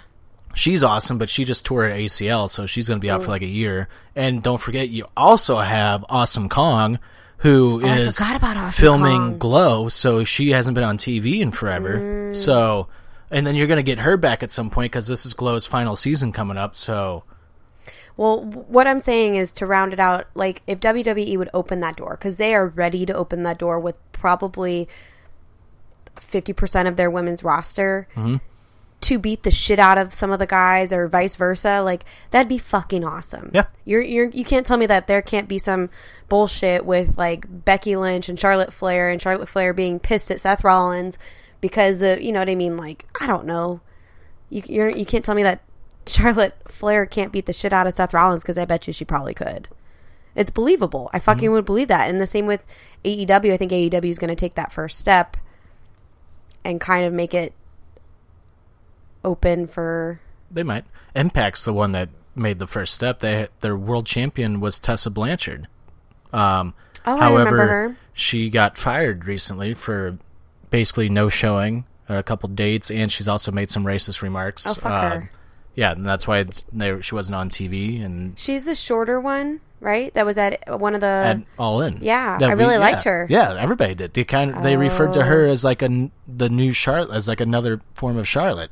she's 0.54 0.84
awesome, 0.84 1.18
but 1.18 1.30
she 1.30 1.44
just 1.44 1.66
tore 1.66 1.84
her 1.84 1.90
ACL, 1.90 2.50
so 2.50 2.66
she's 2.66 2.88
going 2.88 3.00
to 3.00 3.02
be 3.02 3.10
out 3.10 3.24
for 3.24 3.30
like 3.32 3.42
a 3.42 3.48
year. 3.48 3.88
And 4.16 4.44
don't 4.44 4.60
forget, 4.62 4.90
you 4.90 5.06
also 5.18 5.58
have 5.58 6.06
Awesome 6.10 6.50
Kong, 6.50 7.00
who 7.38 7.82
Oh, 7.84 7.88
is 7.88 8.18
forgot 8.18 8.36
about 8.36 8.58
Awesome 8.58 8.82
filming 8.82 9.18
Kong. 9.18 9.38
Glow, 9.40 9.90
so 9.90 10.24
she 10.24 10.52
hasn't 10.52 10.76
been 10.76 10.84
on 10.84 10.98
TV 10.98 11.40
in 11.40 11.52
forever. 11.52 11.98
Mm. 11.98 12.36
So, 12.36 12.88
and 13.30 13.48
then 13.48 13.56
you're 13.56 13.68
going 13.68 13.78
to 13.78 13.84
get 13.84 14.00
her 14.00 14.18
back 14.18 14.44
at 14.44 14.52
some 14.52 14.70
point 14.70 14.92
because 14.92 15.08
this 15.08 15.26
is 15.26 15.34
Glow's 15.34 15.66
final 15.66 15.96
season 15.96 16.32
coming 16.34 16.58
up. 16.58 16.76
So, 16.76 17.24
Well, 18.18 18.44
what 18.44 18.86
I'm 18.88 19.00
saying 19.00 19.36
is 19.36 19.52
to 19.54 19.66
round 19.66 19.94
it 19.94 20.00
out, 20.00 20.28
like 20.36 20.62
if 20.68 20.80
WWE 20.82 21.38
would 21.38 21.50
open 21.54 21.80
that 21.80 21.96
door, 21.96 22.18
because 22.20 22.36
they 22.38 22.54
are 22.54 22.68
ready 22.68 23.06
to 23.06 23.14
open 23.14 23.44
that 23.44 23.58
door 23.58 23.80
with 23.80 23.96
probably 24.12 24.88
50% 26.16 26.88
of 26.88 26.96
their 26.96 27.10
women's 27.12 27.44
roster 27.44 28.08
Mm-hmm. 28.16 28.38
to 29.02 29.18
beat 29.20 29.44
the 29.44 29.52
shit 29.52 29.80
out 29.80 29.98
of 29.98 30.14
some 30.14 30.32
of 30.32 30.38
the 30.40 30.46
guys 30.46 30.94
or 30.94 31.08
vice 31.08 31.36
versa, 31.36 31.82
like 31.82 32.06
that'd 32.30 32.48
be 32.50 32.58
fucking 32.60 33.04
awesome. 33.04 33.50
Yeah. 33.54 33.66
You're, 33.86 34.02
you're, 34.02 34.30
you 34.30 34.46
can't 34.46 34.66
tell 34.66 34.78
me 34.78 34.86
that 34.86 35.08
there 35.08 35.22
can't 35.24 35.48
be 35.48 35.58
some 35.58 35.90
bullshit 36.30 36.86
with 36.86 37.18
like 37.18 37.46
Becky 37.66 37.96
Lynch 37.96 38.30
and 38.30 38.40
Charlotte 38.40 38.72
Flair 38.74 39.10
and 39.10 39.22
Charlotte 39.22 39.50
Flair 39.50 39.74
being 39.74 40.00
pissed 40.00 40.30
at 40.32 40.40
Seth 40.40 40.64
Rollins 40.64 41.18
because 41.62 42.02
of, 42.04 42.22
you 42.22 42.32
know 42.32 42.40
what 42.40 42.50
I 42.50 42.56
mean? 42.56 42.78
Like, 42.78 43.06
I 43.20 43.26
don't 43.28 43.46
know. 43.46 43.82
You, 44.50 44.62
you're, 44.68 44.90
you 44.90 45.06
can't 45.06 45.26
tell 45.26 45.36
me 45.36 45.44
that 45.44 45.62
Charlotte 46.08 46.56
Flair 46.68 47.06
can't 47.06 47.32
beat 47.32 47.46
the 47.46 47.54
shit 47.54 47.74
out 47.74 47.88
of 47.88 47.94
Seth 47.94 48.14
Rollins 48.14 48.44
because 48.44 48.58
I 48.58 48.66
bet 48.66 48.86
you 48.88 48.94
she 48.94 49.06
probably 49.06 49.34
could. 49.34 49.68
It's 50.36 50.52
believable. 50.52 51.10
I 51.14 51.20
fucking 51.20 51.44
Mm-hmm. 51.46 51.54
would 51.54 51.66
believe 51.66 51.88
that. 51.90 52.10
And 52.10 52.22
the 52.22 52.26
same 52.28 52.46
with 52.48 52.66
AEW. 53.04 53.52
I 53.54 53.58
think 53.58 53.72
AEW 53.72 54.06
is 54.10 54.18
going 54.20 54.30
to 54.30 54.36
take 54.36 54.54
that 54.56 54.72
first 54.72 54.98
step 55.00 55.38
and 56.64 56.80
kind 56.82 57.06
of 57.06 57.14
make 57.14 57.34
it 57.34 57.54
open 59.24 59.68
for. 59.68 60.20
they 60.50 60.64
might. 60.64 60.86
Impact's 61.16 61.64
the 61.64 61.74
one 61.74 61.92
that 61.92 62.10
made 62.36 62.60
the 62.60 62.68
first 62.68 62.94
step. 62.94 63.20
They 63.20 63.48
Their 63.62 63.76
world 63.78 64.06
champion 64.06 64.60
was 64.60 64.80
Tessa 64.80 65.10
Blanchard. 65.10 65.68
Um, 66.34 66.74
Oh, 67.04 67.18
I 67.18 67.20
However, 67.22 67.44
remember 67.52 67.68
her. 67.68 67.96
she 68.14 68.52
got 68.52 68.78
fired 68.78 69.26
recently 69.26 69.74
for 69.74 70.20
basically 70.70 71.10
no 71.10 71.30
showing 71.30 71.86
or 72.08 72.18
a 72.18 72.24
couple 72.24 72.48
dates, 72.50 72.92
and 72.92 73.12
she's 73.12 73.28
also 73.28 73.52
made 73.52 73.72
some 73.72 73.86
racist 73.86 74.22
remarks. 74.22 74.68
Oh, 74.68 74.76
fuck 74.76 74.92
Uh, 74.92 75.10
her. 75.10 75.32
Yeah, 75.74 75.94
and 75.94 76.06
that's 76.06 76.28
why 76.28 76.40
it's, 76.40 76.64
they, 76.72 77.02
she 77.02 77.16
wasn't 77.16 77.38
on 77.38 77.50
TV 77.50 78.06
and 78.06 78.38
She's 78.38 78.66
the 78.66 78.76
shorter 78.76 79.20
one, 79.20 79.62
right? 79.82 80.14
That 80.14 80.26
was 80.26 80.38
at 80.38 80.80
one 80.80 80.96
of 80.96 81.02
the. 81.02 81.08
at 81.08 81.42
All 81.60 81.82
In. 81.82 82.00
Yeah, 82.02 82.38
That 82.38 82.50
I 82.50 82.54
really 82.54 82.76
yeah. 82.76 82.80
liked 82.80 83.04
her. 83.04 83.28
Oh. 83.30 83.34
Yeah, 83.34 83.56
everybody 83.60 83.96
did. 83.96 84.14
They 84.14 84.24
kind 84.24 84.56
of, 84.56 84.64
they 84.64 84.78
referred 84.78 85.14
to 85.14 85.24
her 85.24 85.48
oh. 85.48 85.52
as 85.52 85.66
like 85.66 85.82
a 85.82 86.10
the 86.28 86.50
new 86.50 86.72
Charlotte 86.72 87.14
as 87.14 87.28
like 87.28 87.42
another 87.42 87.82
form 87.96 88.18
of 88.18 88.28
Charlotte, 88.28 88.72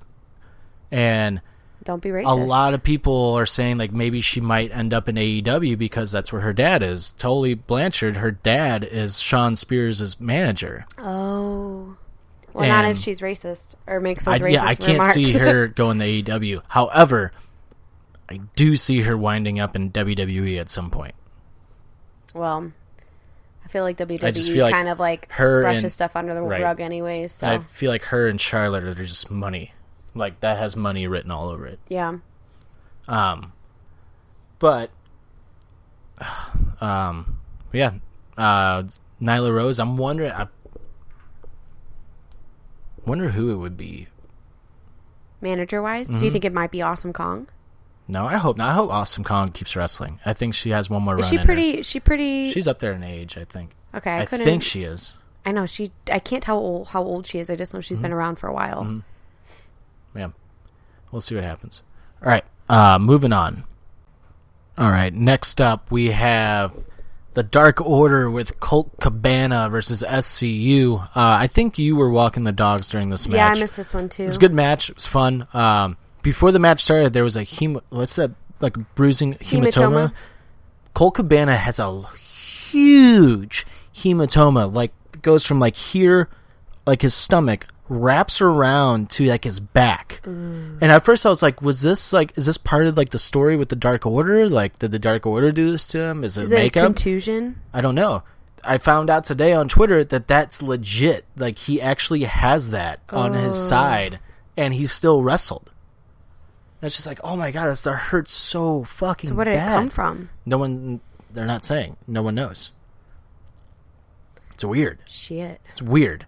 and 0.92 1.42
don't 1.84 2.02
be 2.02 2.10
racist. 2.10 2.28
a 2.28 2.36
lot 2.36 2.74
of 2.74 2.84
people 2.84 3.34
are 3.34 3.46
saying 3.46 3.78
like 3.78 3.92
maybe 3.92 4.22
she 4.22 4.40
might 4.40 4.72
end 4.72 4.94
up 4.94 5.10
in 5.10 5.16
AEW 5.16 5.78
because 5.78 6.12
that's 6.12 6.32
where 6.32 6.42
her 6.42 6.54
dad 6.54 6.84
is. 6.84 7.12
Tully 7.12 7.56
Blanchard, 7.56 8.18
her 8.18 8.32
dad 8.32 8.84
is 8.84 9.20
Shawn 9.20 9.56
Spears' 9.56 10.20
manager. 10.20 10.86
Oh. 10.98 11.98
Well, 12.54 12.68
not 12.68 12.86
if 12.86 12.98
she's 12.98 13.22
racist 13.22 13.76
or 13.86 14.00
makes 14.00 14.26
those 14.26 14.36
I, 14.36 14.40
racist 14.40 14.54
yeah, 14.54 14.64
I 14.64 14.76
can't 14.76 14.92
remarks. 14.94 15.14
see 15.14 15.34
her 15.34 15.68
going 15.76 16.00
to 16.00 16.06
AEW. 16.06 16.64
However, 16.68 17.32
I 18.30 18.40
do 18.56 18.76
see 18.76 19.02
her 19.02 19.18
winding 19.18 19.60
up 19.60 19.76
in 19.76 19.92
WWE 19.92 20.60
at 20.60 20.70
some 20.70 20.90
point. 20.92 21.16
well, 22.36 22.72
I 23.66 23.68
feel 23.70 23.84
like 23.84 23.98
WWE 23.98 24.34
just 24.34 24.52
feel 24.52 24.66
like 24.66 24.74
kind 24.74 24.88
of 24.90 25.00
like 25.00 25.32
her 25.32 25.62
brushes 25.62 25.84
and- 25.84 25.92
stuff 25.92 26.16
under 26.16 26.34
the 26.34 26.42
right. 26.42 26.62
rug 26.62 26.80
anyways. 26.80 27.34
So 27.34 27.48
I 27.48 27.60
feel 27.60 27.92
like 27.92 28.04
her 28.04 28.28
and 28.28 28.40
Charlotte 28.40 28.84
are 28.84 28.94
just 28.96 29.30
money. 29.32 29.74
Like 30.16 30.40
that 30.42 30.58
has 30.58 30.76
money 30.76 31.08
written 31.08 31.32
all 31.32 31.50
over 31.50 31.66
it. 31.68 31.80
yeah. 31.88 32.18
Um, 33.08 33.54
but, 34.60 34.92
um, 36.82 37.40
yeah, 37.74 37.94
uh, 38.38 38.84
Nyla 39.22 39.52
Rose. 39.54 39.80
I'm 39.80 39.98
wondering. 39.98 40.32
I 40.32 40.48
wonder 43.06 43.30
who 43.30 43.52
it 43.52 43.56
would 43.56 43.78
be. 43.78 44.08
Manager 45.42 45.82
wise, 45.82 46.08
do 46.08 46.16
Mm-hmm. 46.16 46.24
you 46.26 46.32
think 46.32 46.46
it 46.46 46.54
might 46.54 46.72
be 46.72 46.82
Awesome 46.82 47.14
Kong? 47.14 47.48
No, 48.12 48.26
I 48.26 48.38
hope 48.38 48.58
not. 48.58 48.72
I 48.72 48.74
hope 48.74 48.90
Awesome 48.90 49.24
Kong 49.24 49.52
keeps 49.52 49.76
wrestling. 49.76 50.20
I 50.26 50.34
think 50.34 50.56
she 50.56 50.72
has 50.72 50.90
one 50.90 51.04
more 51.04 51.18
Is 51.20 51.32
run. 51.32 51.40
she 51.40 51.46
pretty? 51.46 51.84
She 51.84 52.00
pretty? 52.00 52.52
She's 52.52 52.68
up 52.68 52.80
there 52.80 52.92
in 52.94 53.04
age. 53.04 53.38
I 53.38 53.44
think. 53.44 53.72
okay. 53.94 54.10
I, 54.12 54.22
I 54.22 54.26
couldn't. 54.26 54.46
think 54.46 54.64
she 54.64 54.84
is. 54.84 55.14
I 55.46 55.52
know 55.52 55.66
she. 55.68 55.92
I 56.12 56.18
can't 56.20 56.42
tell 56.44 56.58
old, 56.58 56.88
how 56.90 57.04
old 57.04 57.28
she 57.28 57.38
is. 57.40 57.50
I 57.50 57.56
just 57.56 57.74
know 57.74 57.82
she's 57.82 57.98
Mm-hmm. 57.98 58.04
been 58.04 58.12
around 58.14 58.36
for 58.38 58.48
a 58.48 58.54
while. 58.54 59.04
Yeah. 60.16 60.30
We'll 61.12 61.22
see 61.22 61.36
what 61.36 61.44
happens. 61.44 61.84
All 62.24 62.30
right. 62.30 62.44
Uh, 62.68 62.98
moving 63.00 63.32
on. 63.32 63.64
All 64.78 64.90
right. 64.90 65.14
Next 65.14 65.62
up, 65.62 65.92
we 65.92 66.08
have 66.12 66.74
the 67.36 67.44
Dark 67.44 67.80
Order 67.80 68.30
with 68.30 68.60
Colt 68.60 68.92
Cabana 69.00 69.70
versus 69.70 70.04
SCU. 70.08 71.00
Uh, 71.02 71.08
I 71.16 71.48
think 71.48 71.78
you 71.78 71.96
were 71.96 72.10
walking 72.10 72.44
the 72.44 72.52
dogs 72.52 72.90
during 72.90 73.10
this 73.12 73.28
match. 73.28 73.38
Yeah, 73.38 73.50
I 73.50 73.60
missed 73.60 73.78
this 73.78 73.94
one 73.94 74.10
too. 74.10 74.24
It 74.24 74.26
was 74.26 74.38
a 74.38 74.40
good 74.40 74.54
match. 74.54 74.90
It 74.90 74.96
was 74.96 75.06
fun. 75.08 75.48
Um, 75.54 75.98
before 76.30 76.52
the 76.52 76.60
match 76.60 76.84
started, 76.84 77.12
there 77.14 77.24
was 77.24 77.36
a 77.38 77.44
what's 77.90 78.16
that 78.18 78.30
like 78.60 78.76
bruising 78.94 79.34
hematoma. 79.36 79.72
Hematoma. 79.72 80.14
Colt 80.94 81.16
Cabana 81.16 81.56
has 81.58 81.80
a 81.80 82.04
huge 82.70 83.66
hematoma, 83.96 84.72
like 84.72 84.92
goes 85.24 85.44
from 85.44 85.60
like 85.60 85.76
here, 85.76 86.30
like 86.86 87.02
his 87.02 87.16
stomach, 87.16 87.66
wraps 87.88 88.42
around 88.42 89.10
to 89.10 89.26
like 89.26 89.44
his 89.44 89.60
back. 89.60 90.22
Mm. 90.24 90.78
And 90.82 90.92
at 90.92 91.04
first, 91.04 91.26
I 91.26 91.30
was 91.30 91.42
like, 91.42 91.64
"Was 91.64 91.82
this 91.82 92.14
like 92.14 92.34
is 92.38 92.46
this 92.46 92.58
part 92.60 92.86
of 92.86 92.96
like 92.96 93.10
the 93.10 93.18
story 93.18 93.58
with 93.58 93.70
the 93.70 93.76
Dark 93.76 94.06
Order? 94.06 94.48
Like, 94.48 94.78
did 94.78 94.92
the 94.92 95.00
Dark 95.00 95.26
Order 95.26 95.52
do 95.52 95.72
this 95.72 95.88
to 95.88 96.00
him? 96.00 96.24
Is 96.24 96.38
it 96.38 96.44
Is 96.44 96.52
it 96.52 96.56
a 96.56 96.60
makeup? 96.60 96.84
contusion? 96.86 97.60
I 97.74 97.82
don't 97.82 97.96
know. 97.96 98.22
I 98.64 98.78
found 98.78 99.10
out 99.10 99.24
today 99.24 99.54
on 99.54 99.68
Twitter 99.68 100.04
that 100.06 100.28
that's 100.28 100.62
legit. 100.62 101.26
Like 101.38 101.58
he 101.58 101.82
actually 101.82 102.26
has 102.26 102.70
that 102.70 103.00
on 103.10 103.34
his 103.34 103.56
Oh. 103.56 103.70
side, 103.70 104.20
and 104.56 104.76
he 104.76 104.86
still 104.86 105.24
wrestled. 105.24 105.72
And 106.82 106.88
It's 106.88 106.96
just 106.96 107.08
like, 107.08 107.20
oh 107.24 107.36
my 107.36 107.52
god, 107.52 107.68
that's 107.68 107.82
that 107.84 107.94
hurts 107.96 108.32
so 108.34 108.84
fucking. 108.84 109.30
So 109.30 109.36
where 109.36 109.46
did 109.46 109.56
bad. 109.56 109.72
it 109.72 109.76
come 109.76 109.90
from? 109.90 110.30
No 110.46 110.58
one. 110.58 111.02
They're 111.32 111.46
not 111.46 111.66
saying. 111.66 111.98
No 112.08 112.22
one 112.24 112.36
knows. 112.36 112.72
It's 114.54 114.64
weird. 114.66 115.00
Shit. 115.08 115.62
It's 115.70 115.82
weird. 115.82 116.26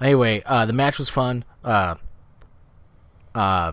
Anyway, 0.00 0.42
uh, 0.44 0.66
the 0.66 0.72
match 0.72 0.98
was 0.98 1.08
fun. 1.08 1.44
Uh, 1.64 1.94
uh, 3.34 3.72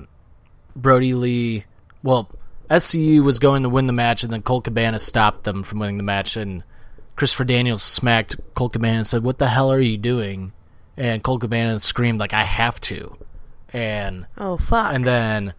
Brodie 0.75 1.13
Lee. 1.15 1.65
Well, 2.03 2.29
SCU 2.69 3.23
was 3.23 3.39
going 3.39 3.63
to 3.63 3.69
win 3.69 3.87
the 3.87 3.93
match, 3.93 4.23
and 4.23 4.31
then 4.31 4.41
Colt 4.41 4.65
Cabana 4.65 4.99
stopped 4.99 5.43
them 5.43 5.63
from 5.63 5.79
winning 5.79 5.97
the 5.97 6.03
match. 6.03 6.37
And 6.37 6.63
Christopher 7.15 7.45
Daniels 7.45 7.81
smacked 7.83 8.35
Colt 8.53 8.73
Cabana 8.73 8.97
and 8.97 9.07
said, 9.07 9.23
"What 9.23 9.37
the 9.39 9.47
hell 9.49 9.71
are 9.71 9.81
you 9.81 9.97
doing?" 9.97 10.53
And 10.95 11.23
Colt 11.23 11.41
Cabana 11.41 11.79
screamed 11.79 12.19
like, 12.19 12.33
"I 12.33 12.43
have 12.43 12.79
to!" 12.81 13.17
And 13.73 14.27
Oh 14.37 14.57
fuck. 14.57 14.93
and 14.93 15.03
then 15.05 15.53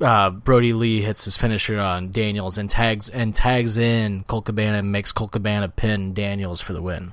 uh, 0.00 0.30
Brodie 0.30 0.72
Lee 0.72 1.02
hits 1.02 1.24
his 1.24 1.36
finisher 1.36 1.78
on 1.78 2.10
Daniels 2.10 2.58
and 2.58 2.70
tags 2.70 3.08
and 3.08 3.34
tags 3.34 3.78
in 3.78 4.24
Colt 4.24 4.46
Cabana 4.46 4.78
and 4.78 4.92
makes 4.92 5.12
Colt 5.12 5.32
Cabana 5.32 5.68
pin 5.68 6.14
Daniels 6.14 6.60
for 6.60 6.72
the 6.72 6.82
win. 6.82 7.12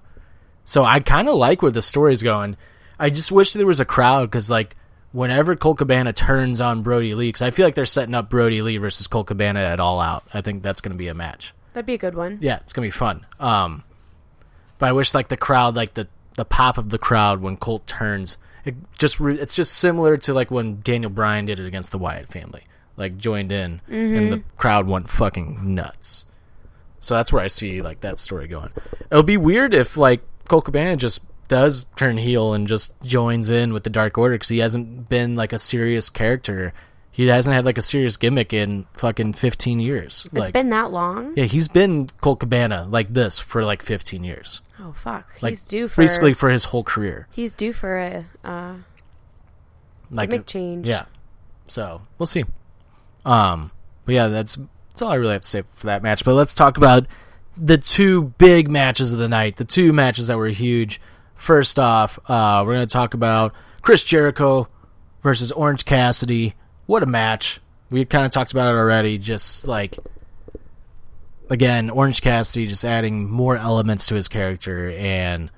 So 0.64 0.84
I 0.84 1.00
kind 1.00 1.28
of 1.28 1.36
like 1.36 1.62
where 1.62 1.72
the 1.72 1.82
story's 1.82 2.24
going. 2.24 2.58
I 3.00 3.10
just 3.10 3.32
wish 3.32 3.54
there 3.54 3.66
was 3.66 3.80
a 3.80 3.86
crowd 3.86 4.30
because 4.30 4.50
like 4.50 4.76
whenever 5.12 5.56
Colt 5.56 5.78
Cabana 5.80 6.14
turns 6.14 6.62
on 6.62 6.84
Brodie 6.84 7.16
Lee, 7.16 7.30
because 7.30 7.42
I 7.42 7.52
feel 7.52 7.66
like 7.66 7.76
they're 7.76 7.86
setting 7.86 8.16
up 8.16 8.30
Brodie 8.30 8.62
Lee 8.62 8.78
versus 8.78 9.08
Colt 9.08 9.28
Cabana 9.28 9.60
at 9.60 9.80
All 9.80 10.00
Out. 10.00 10.24
I 10.34 10.42
think 10.42 10.64
that's 10.64 10.82
going 10.82 10.94
to 10.94 10.98
be 10.98 11.08
a 11.08 11.14
match. 11.14 11.54
That'd 11.76 11.86
be 11.86 11.96
a 11.96 11.98
good 11.98 12.16
one. 12.16 12.38
Yeah, 12.42 12.60
it's 12.62 12.72
gonna 12.72 12.88
be 12.88 12.92
fun. 12.92 13.26
Um, 13.38 13.84
but 14.78 14.88
I 14.88 14.94
wish 14.94 15.14
like 15.14 15.28
the 15.28 15.36
crowd, 15.36 15.76
like 15.76 15.94
the 15.94 16.08
the 16.38 16.46
pop 16.46 16.78
of 16.78 16.90
the 16.90 16.98
crowd 16.98 17.42
when 17.42 17.58
Colt 17.58 17.86
turns, 17.86 18.38
it 18.64 18.76
just 18.98 19.20
re- 19.20 19.38
it's 19.38 19.54
just 19.54 19.74
similar 19.74 20.16
to 20.16 20.34
like 20.34 20.50
when 20.50 20.80
Daniel 20.82 21.12
Bryan 21.12 21.44
did 21.44 21.60
it 21.60 21.68
against 21.68 21.92
the 21.92 21.98
Wyatt 21.98 22.30
family, 22.30 22.64
like 22.98 23.18
joined 23.18 23.52
in 23.52 23.82
and 23.90 24.32
the 24.32 24.44
crowd 24.58 24.88
went 24.88 25.10
fucking 25.10 25.74
nuts. 25.76 26.26
So 27.00 27.16
that's 27.16 27.32
where 27.32 27.44
I 27.44 27.48
see 27.48 27.82
like 27.82 28.02
that 28.02 28.20
story 28.20 28.48
going. 28.48 28.72
It'll 29.12 29.24
be 29.24 29.38
weird 29.38 29.74
if 29.74 29.96
like 29.98 30.22
Colt 30.48 30.66
Cabana 30.66 30.98
just 30.98 31.22
does 31.48 31.86
turn 31.96 32.18
heel 32.18 32.54
and 32.54 32.68
just 32.68 33.00
joins 33.04 33.52
in 33.52 33.74
with 33.74 33.84
the 33.84 33.90
Dark 33.90 34.18
Order 34.18 34.36
because 34.36 34.50
he 34.50 34.60
hasn't 34.60 35.10
been 35.10 35.36
like 35.36 35.54
a 35.54 35.60
serious 35.60 36.10
character. 36.10 36.74
He 37.12 37.28
hasn't 37.28 37.56
had 37.56 37.64
like 37.64 37.78
a 37.78 37.82
serious 37.82 38.18
gimmick 38.18 38.54
in 38.54 38.88
fucking 38.94 39.34
fifteen 39.34 39.80
years. 39.80 40.24
It's 40.26 40.34
like, 40.34 40.54
been 40.54 40.70
that 40.72 40.92
long. 40.92 41.34
yeah, 41.38 41.46
he's 41.46 41.68
been 41.68 42.08
Colt 42.22 42.40
Cabana 42.40 42.86
like 42.90 43.14
this 43.14 43.40
for 43.40 43.64
like 43.64 43.82
15 43.84 44.24
years. 44.24 44.62
Oh 44.80 44.92
fuck. 44.92 45.30
Like 45.42 45.52
he's 45.52 45.66
due 45.66 45.88
for 45.88 46.02
basically 46.02 46.34
for 46.34 46.50
his 46.50 46.66
whole 46.66 46.84
career. 46.84 47.28
He's 47.32 47.54
due 47.54 47.72
for 47.72 47.98
a 47.98 48.26
uh, 48.44 48.74
Like 50.12 50.30
gimmick 50.30 50.48
change. 50.48 50.88
Yeah. 50.90 51.06
So 51.68 52.02
we'll 52.18 52.28
see. 52.28 52.44
Um, 53.26 53.72
but 54.06 54.16
yeah, 54.16 54.28
that's 54.28 54.58
That's 54.90 55.02
all 55.02 55.10
I 55.10 55.16
really 55.16 55.34
have 55.34 55.42
to 55.42 55.48
say 55.48 55.64
for 55.74 55.88
that 55.88 56.04
match. 56.04 56.24
But 56.24 56.36
let's 56.36 56.56
talk 56.56 56.78
about 56.78 57.08
the 57.58 57.78
two 57.78 58.34
big 58.38 58.70
matches 58.70 59.12
of 59.14 59.20
the 59.20 59.28
night, 59.28 59.58
the 59.58 59.66
two 59.66 59.92
matches 59.92 60.28
that 60.28 60.38
were 60.38 60.48
huge. 60.48 61.02
First 61.36 61.80
off, 61.80 62.18
uh, 62.28 62.64
we're 62.66 62.76
going 62.76 62.88
to 62.88 62.94
talk 62.94 63.14
about 63.14 63.54
Chris 63.82 64.04
Jericho 64.04 64.68
versus 65.22 65.52
Orange 65.52 65.86
Cassidy. 65.86 66.56
What 66.86 67.04
a 67.04 67.06
match. 67.06 67.60
We 67.90 68.06
kind 68.06 68.26
of 68.26 68.32
talked 68.32 68.52
about 68.52 68.70
it 68.70 68.78
already. 68.78 69.18
Just 69.18 69.68
like, 69.68 69.98
again, 71.50 71.90
Orange 71.90 72.22
Cassidy 72.22 72.68
just 72.68 72.86
adding 72.86 73.30
more 73.30 73.58
elements 73.58 74.08
to 74.08 74.16
his 74.16 74.28
character 74.28 74.92
and 74.92 75.52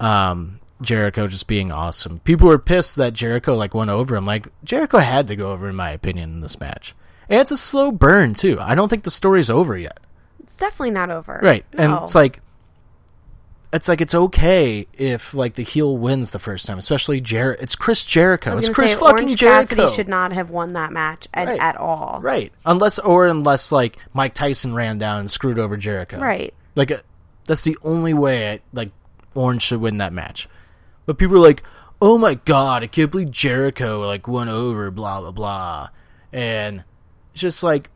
um, 0.00 0.60
Jericho 0.80 1.26
just 1.26 1.46
being 1.46 1.70
awesome. 1.70 2.20
People 2.20 2.48
were 2.48 2.58
pissed 2.58 2.96
that 2.96 3.12
Jericho 3.12 3.54
like 3.54 3.74
went 3.74 3.90
over 3.90 4.16
him. 4.16 4.26
Like 4.26 4.46
Jericho 4.64 4.98
had 4.98 5.28
to 5.28 5.36
go 5.36 5.52
over, 5.52 5.68
in 5.68 5.76
my 5.76 5.90
opinion, 5.90 6.30
in 6.34 6.40
this 6.40 6.58
match. 6.60 6.94
And 7.28 7.40
it's 7.40 7.50
a 7.52 7.56
slow 7.56 7.92
burn 7.92 8.34
too. 8.34 8.58
I 8.60 8.74
don't 8.74 8.88
think 8.88 9.04
the 9.04 9.10
story's 9.10 9.50
over 9.50 9.76
yet. 9.76 9.98
It's 10.40 10.56
definitely 10.56 10.90
not 10.90 11.10
over. 11.10 11.38
Right. 11.42 11.64
And 11.72 11.92
it's 12.02 12.14
like 12.14 12.40
it's 13.72 13.88
like 13.88 14.00
it's 14.00 14.14
okay 14.16 14.88
if 14.94 15.32
like 15.32 15.54
the 15.54 15.62
heel 15.62 15.96
wins 15.96 16.32
the 16.32 16.40
first 16.40 16.66
time, 16.66 16.78
especially 16.78 17.20
Jer. 17.20 17.52
It's 17.52 17.76
Chris 17.76 18.04
Jericho. 18.04 18.58
It's 18.58 18.68
Chris 18.68 18.92
say, 18.92 18.96
fucking 18.98 19.24
Orange 19.26 19.36
Jericho. 19.36 19.76
Cassidy 19.76 19.94
should 19.94 20.08
not 20.08 20.32
have 20.32 20.50
won 20.50 20.72
that 20.72 20.92
match 20.92 21.28
at, 21.32 21.46
Right. 21.46 21.60
at 21.60 21.76
all. 21.76 22.18
Right. 22.20 22.52
Unless 22.66 22.98
or 22.98 23.28
unless 23.28 23.70
like 23.70 23.96
Mike 24.12 24.34
Tyson 24.34 24.74
ran 24.74 24.98
down 24.98 25.20
and 25.20 25.30
screwed 25.30 25.58
over 25.60 25.76
Jericho. 25.76 26.18
Right. 26.18 26.52
Like 26.74 26.90
uh, 26.90 26.98
that's 27.46 27.62
the 27.62 27.78
only 27.82 28.12
way 28.12 28.50
I, 28.54 28.60
like 28.72 28.90
Orange 29.36 29.62
should 29.62 29.80
win 29.80 29.98
that 29.98 30.12
match. 30.12 30.48
But 31.10 31.18
people 31.18 31.34
are 31.38 31.40
like, 31.40 31.64
"Oh 32.00 32.18
my 32.18 32.34
god, 32.34 32.84
I 32.84 32.86
can't 32.86 33.10
believe 33.10 33.32
Jericho 33.32 34.06
like 34.06 34.28
won 34.28 34.48
over 34.48 34.92
blah 34.92 35.20
blah 35.20 35.32
blah." 35.32 35.88
And 36.32 36.84
it's 37.32 37.40
just 37.40 37.64
like 37.64 37.90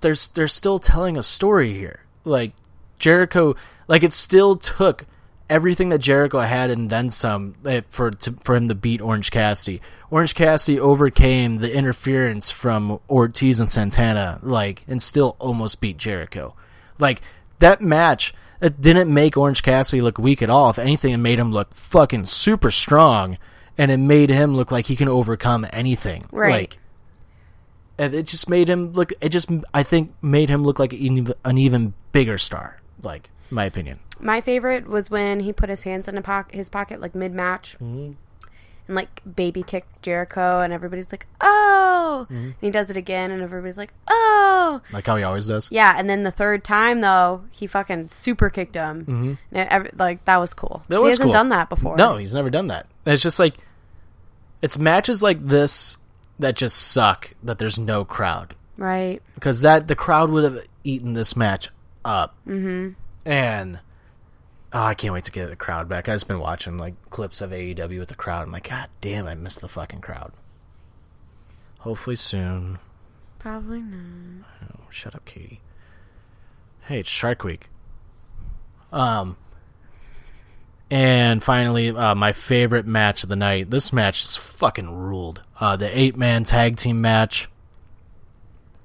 there's 0.00 0.26
they're 0.26 0.48
still 0.48 0.80
telling 0.80 1.16
a 1.16 1.22
story 1.22 1.74
here. 1.74 2.00
Like 2.24 2.54
Jericho 2.98 3.54
like 3.86 4.02
it 4.02 4.12
still 4.12 4.56
took 4.56 5.04
everything 5.48 5.90
that 5.90 5.98
Jericho 5.98 6.40
had 6.40 6.70
and 6.70 6.90
then 6.90 7.08
some 7.08 7.54
eh, 7.64 7.82
for 7.88 8.10
to, 8.10 8.32
for 8.40 8.56
him 8.56 8.66
to 8.66 8.74
beat 8.74 9.00
Orange 9.00 9.30
Cassidy. 9.30 9.80
Orange 10.10 10.34
Cassidy 10.34 10.80
overcame 10.80 11.58
the 11.58 11.72
interference 11.72 12.50
from 12.50 12.98
Ortiz 13.08 13.60
and 13.60 13.70
Santana, 13.70 14.40
like, 14.42 14.82
and 14.88 15.00
still 15.00 15.36
almost 15.38 15.80
beat 15.80 15.98
Jericho. 15.98 16.56
Like 16.98 17.22
that 17.60 17.80
match, 17.80 18.34
it 18.62 18.80
didn't 18.80 19.12
make 19.12 19.36
Orange 19.36 19.62
Cassidy 19.62 20.00
look 20.00 20.18
weak 20.18 20.40
at 20.40 20.48
all. 20.48 20.70
If 20.70 20.78
anything, 20.78 21.12
it 21.12 21.18
made 21.18 21.38
him 21.38 21.52
look 21.52 21.74
fucking 21.74 22.24
super 22.26 22.70
strong, 22.70 23.36
and 23.76 23.90
it 23.90 23.98
made 23.98 24.30
him 24.30 24.54
look 24.56 24.70
like 24.70 24.86
he 24.86 24.96
can 24.96 25.08
overcome 25.08 25.66
anything. 25.72 26.24
Right. 26.30 26.52
Like, 26.52 26.78
and 27.98 28.14
it 28.14 28.26
just 28.26 28.48
made 28.48 28.68
him 28.70 28.92
look. 28.92 29.12
It 29.20 29.30
just, 29.30 29.50
I 29.74 29.82
think, 29.82 30.14
made 30.22 30.48
him 30.48 30.62
look 30.62 30.78
like 30.78 30.92
an 30.92 31.58
even, 31.58 31.94
bigger 32.12 32.38
star. 32.38 32.80
Like, 33.02 33.28
my 33.50 33.64
opinion. 33.64 33.98
My 34.20 34.40
favorite 34.40 34.86
was 34.88 35.10
when 35.10 35.40
he 35.40 35.52
put 35.52 35.68
his 35.68 35.82
hands 35.82 36.06
in 36.06 36.16
a 36.16 36.22
poc- 36.22 36.52
his 36.52 36.70
pocket 36.70 37.00
like 37.00 37.14
mid 37.14 37.32
match, 37.34 37.76
Mm-hmm. 37.82 38.12
And 38.86 38.96
like 38.96 39.22
baby 39.36 39.62
kicked 39.62 40.02
Jericho, 40.02 40.60
and 40.60 40.72
everybody's 40.72 41.12
like, 41.12 41.26
"Oh!" 41.40 42.26
Mm-hmm. 42.30 42.34
And 42.34 42.54
he 42.60 42.70
does 42.70 42.90
it 42.90 42.96
again, 42.96 43.30
and 43.30 43.42
everybody's 43.42 43.76
like, 43.78 43.92
"Oh!" 44.08 44.80
Like 44.92 45.06
how 45.06 45.16
he 45.16 45.22
always 45.22 45.46
does. 45.48 45.68
Yeah, 45.70 45.94
and 45.96 46.08
then 46.08 46.22
the 46.22 46.30
third 46.30 46.64
time 46.64 47.00
though, 47.00 47.44
he 47.50 47.66
fucking 47.66 48.08
super 48.08 48.50
kicked 48.50 48.74
him. 48.74 49.00
Mm-hmm. 49.02 49.32
And 49.52 49.68
ev- 49.68 49.90
like 49.98 50.24
that 50.24 50.38
was 50.38 50.54
cool. 50.54 50.84
That 50.88 50.98
he 50.98 51.02
was 51.02 51.14
hasn't 51.14 51.26
cool. 51.26 51.32
done 51.32 51.48
that 51.50 51.68
before. 51.68 51.96
No, 51.96 52.16
he's 52.16 52.34
never 52.34 52.50
done 52.50 52.68
that. 52.68 52.86
And 53.06 53.12
it's 53.12 53.22
just 53.22 53.38
like 53.38 53.56
it's 54.60 54.78
matches 54.78 55.22
like 55.22 55.46
this 55.46 55.96
that 56.38 56.56
just 56.56 56.76
suck 56.76 57.34
that 57.42 57.58
there's 57.58 57.78
no 57.78 58.04
crowd 58.04 58.54
right? 58.76 59.22
because 59.34 59.62
that 59.62 59.86
the 59.88 59.94
crowd 59.94 60.30
would 60.30 60.44
have 60.44 60.66
eaten 60.84 61.12
this 61.12 61.36
match 61.36 61.68
up. 62.04 62.34
Mm-hmm. 62.46 62.90
And 63.24 63.78
oh, 64.72 64.82
I 64.82 64.94
can't 64.94 65.12
wait 65.12 65.24
to 65.24 65.32
get 65.32 65.48
the 65.48 65.56
crowd 65.56 65.88
back. 65.88 66.08
I've 66.08 66.14
just 66.14 66.28
been 66.28 66.40
watching 66.40 66.78
like 66.78 66.94
clips 67.10 67.40
of 67.40 67.50
AEW 67.50 67.98
with 67.98 68.08
the 68.08 68.14
crowd. 68.14 68.46
I'm 68.46 68.52
like, 68.52 68.68
God 68.68 68.88
damn, 69.00 69.26
I 69.26 69.34
missed 69.34 69.60
the 69.60 69.68
fucking 69.68 70.00
crowd. 70.00 70.32
Hopefully 71.80 72.16
soon. 72.16 72.78
Probably 73.38 73.80
not. 73.80 74.46
Oh, 74.62 74.84
shut 74.90 75.14
up, 75.14 75.24
Katie. 75.24 75.60
Hey, 76.82 77.00
it's 77.00 77.08
Shark 77.08 77.44
Week. 77.44 77.68
Um, 78.92 79.36
and 80.90 81.42
finally, 81.42 81.90
uh, 81.90 82.14
my 82.14 82.32
favorite 82.32 82.86
match 82.86 83.22
of 83.22 83.28
the 83.28 83.36
night. 83.36 83.70
This 83.70 83.92
match 83.92 84.24
is 84.24 84.36
fucking 84.36 84.94
ruled. 84.94 85.42
Uh, 85.58 85.76
the 85.76 85.98
eight 85.98 86.16
man 86.16 86.44
tag 86.44 86.76
team 86.76 87.00
match. 87.00 87.48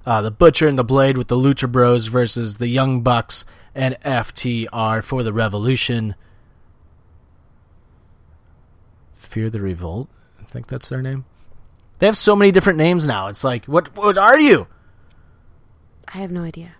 Uh, 0.05 0.21
the 0.21 0.31
Butcher 0.31 0.67
and 0.67 0.79
the 0.79 0.85
Blade 0.85 1.17
with 1.17 1.27
the 1.27 1.35
Lucha 1.35 1.69
Bros 1.69 2.07
versus 2.07 2.57
the 2.57 2.67
Young 2.69 3.01
Bucks 3.01 3.43
and 3.77 3.95
FTR 4.03 5.03
for 5.03 5.21
the 5.23 5.31
Revolution. 5.31 6.15
Fear 9.13 9.49
the 9.51 9.61
Revolt. 9.61 10.09
I 10.41 10.45
think 10.45 10.67
that's 10.67 10.89
their 10.89 11.01
name. 11.01 11.25
They 11.99 12.07
have 12.07 12.17
so 12.17 12.35
many 12.35 12.51
different 12.51 12.77
names 12.77 13.07
now. 13.07 13.27
It's 13.27 13.43
like, 13.43 13.65
what? 13.65 13.95
What 13.95 14.17
are 14.17 14.39
you? 14.39 14.67
I 16.13 16.17
have 16.19 16.31
no 16.31 16.43
idea. 16.43 16.71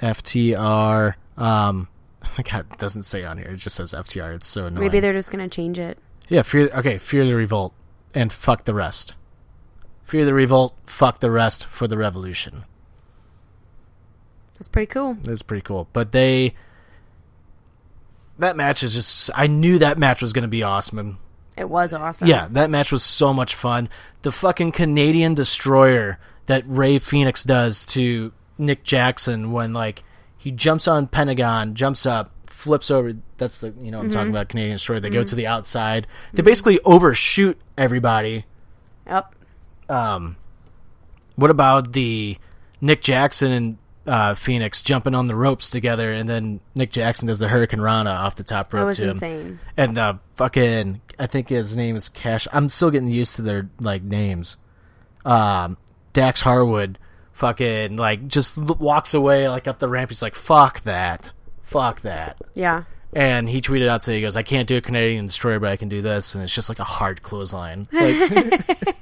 FTR. 0.00 1.14
Um, 1.36 1.88
oh 2.24 2.28
my 2.38 2.44
God, 2.44 2.66
it 2.72 2.78
doesn't 2.78 3.04
say 3.04 3.24
on 3.24 3.38
here. 3.38 3.48
It 3.48 3.56
just 3.56 3.76
says 3.76 3.94
FTR. 3.94 4.34
It's 4.36 4.46
so 4.46 4.66
annoying. 4.66 4.84
Maybe 4.84 5.00
they're 5.00 5.12
just 5.12 5.30
gonna 5.30 5.48
change 5.48 5.78
it. 5.78 5.98
yeah. 6.28 6.42
Fear. 6.42 6.70
Okay, 6.74 6.98
fear 6.98 7.24
the 7.26 7.34
revolt 7.34 7.72
and 8.14 8.32
fuck 8.32 8.64
the 8.64 8.74
rest. 8.74 9.14
Fear 10.04 10.24
the 10.26 10.34
revolt. 10.34 10.74
Fuck 10.84 11.20
the 11.20 11.30
rest 11.30 11.66
for 11.66 11.88
the 11.88 11.96
revolution. 11.96 12.64
That's 14.58 14.68
pretty 14.68 14.86
cool. 14.86 15.14
That's 15.22 15.42
pretty 15.42 15.62
cool. 15.62 15.88
But 15.92 16.12
they. 16.12 16.54
That 18.38 18.56
match 18.56 18.82
is 18.82 18.94
just. 18.94 19.30
I 19.34 19.46
knew 19.46 19.78
that 19.78 19.98
match 19.98 20.22
was 20.22 20.32
going 20.32 20.42
to 20.42 20.48
be 20.48 20.62
awesome. 20.62 20.98
And, 20.98 21.16
It 21.56 21.68
was 21.68 21.92
awesome. 21.92 22.28
Yeah, 22.28 22.48
that 22.50 22.70
match 22.70 22.92
was 22.92 23.02
so 23.02 23.32
much 23.32 23.54
fun. 23.54 23.88
The 24.22 24.32
fucking 24.32 24.72
Canadian 24.72 25.34
destroyer 25.34 26.18
that 26.46 26.64
Rey 26.66 26.98
Fénix 26.98 27.44
does 27.44 27.86
to 27.86 28.32
Nick 28.58 28.84
Jackson 28.84 29.52
when 29.52 29.72
like 29.72 30.04
he 30.36 30.50
jumps 30.50 30.86
on 30.86 31.06
Pentagon, 31.06 31.74
jumps 31.74 32.04
up, 32.04 32.32
flips 32.46 32.90
over. 32.90 33.12
That's 33.38 33.60
the 33.60 33.74
you 33.80 33.90
know 33.90 34.00
I'm 34.00 34.10
talking 34.10 34.26
mm-hmm. 34.26 34.36
about 34.36 34.48
Canadian 34.48 34.74
destroyer. 34.74 35.00
They 35.00 35.10
go 35.10 35.20
mm-hmm. 35.20 35.28
to 35.28 35.34
the 35.34 35.46
outside. 35.46 36.06
They 36.32 36.40
mm-hmm. 36.40 36.46
basically 36.46 36.80
overshoot 36.84 37.58
everybody. 37.78 38.44
Yep. 39.06 39.34
Um, 39.88 40.36
what 41.36 41.50
about 41.50 41.92
the 41.92 42.38
Nick 42.80 43.00
Jackson 43.00 43.52
and 43.52 43.78
uh, 44.06 44.34
Fénix 44.34 44.82
jumping 44.84 45.14
on 45.14 45.26
the 45.26 45.34
ropes 45.34 45.68
together, 45.68 46.12
and 46.12 46.28
then 46.28 46.60
Nick 46.74 46.92
Jackson 46.92 47.26
does 47.26 47.38
the 47.40 47.46
hurricanrana 47.46 48.14
off 48.14 48.36
the 48.36 48.44
top 48.44 48.72
rope 48.72 48.94
to 48.94 49.02
him. 49.02 49.10
insane. 49.10 49.58
And 49.76 49.98
uh, 49.98 50.14
fucking, 50.36 51.00
I 51.18 51.26
think 51.26 51.48
his 51.48 51.76
name 51.76 51.96
is 51.96 52.08
Cash. 52.08 52.46
I'm 52.52 52.68
still 52.68 52.90
getting 52.90 53.10
used 53.10 53.36
to 53.36 53.42
their 53.42 53.68
like 53.80 54.02
names. 54.02 54.56
Um, 55.24 55.76
Dax 56.12 56.40
Harwood, 56.40 56.98
fucking 57.32 57.96
like 57.96 58.26
just 58.28 58.58
l- 58.58 58.76
walks 58.78 59.12
away 59.12 59.48
like 59.48 59.66
up 59.66 59.78
the 59.78 59.88
ramp. 59.88 60.10
He's 60.10 60.22
like, 60.22 60.34
"Fuck 60.34 60.82
that, 60.84 61.32
fuck 61.62 62.02
that." 62.02 62.40
Yeah. 62.54 62.84
And 63.12 63.48
he 63.48 63.60
tweeted 63.60 63.88
out 63.88 64.02
today, 64.02 64.16
he 64.16 64.22
goes, 64.22 64.36
"I 64.36 64.42
can't 64.42 64.68
do 64.68 64.76
a 64.76 64.80
Canadian 64.80 65.26
destroyer, 65.26 65.58
but 65.58 65.70
I 65.70 65.76
can 65.76 65.88
do 65.88 66.02
this," 66.02 66.34
and 66.34 66.44
it's 66.44 66.54
just 66.54 66.68
like 66.68 66.78
a 66.78 66.84
hard 66.84 67.22
clothesline. 67.22 67.88
Like, 67.92 68.76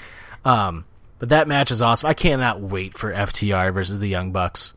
um, 0.44 0.84
but 1.18 1.28
that 1.30 1.48
match 1.48 1.70
is 1.70 1.82
awesome. 1.82 2.08
I 2.08 2.14
cannot 2.14 2.60
wait 2.60 2.94
for 2.94 3.12
FTR 3.12 3.72
versus 3.72 3.98
the 3.98 4.08
Young 4.08 4.32
Bucks. 4.32 4.74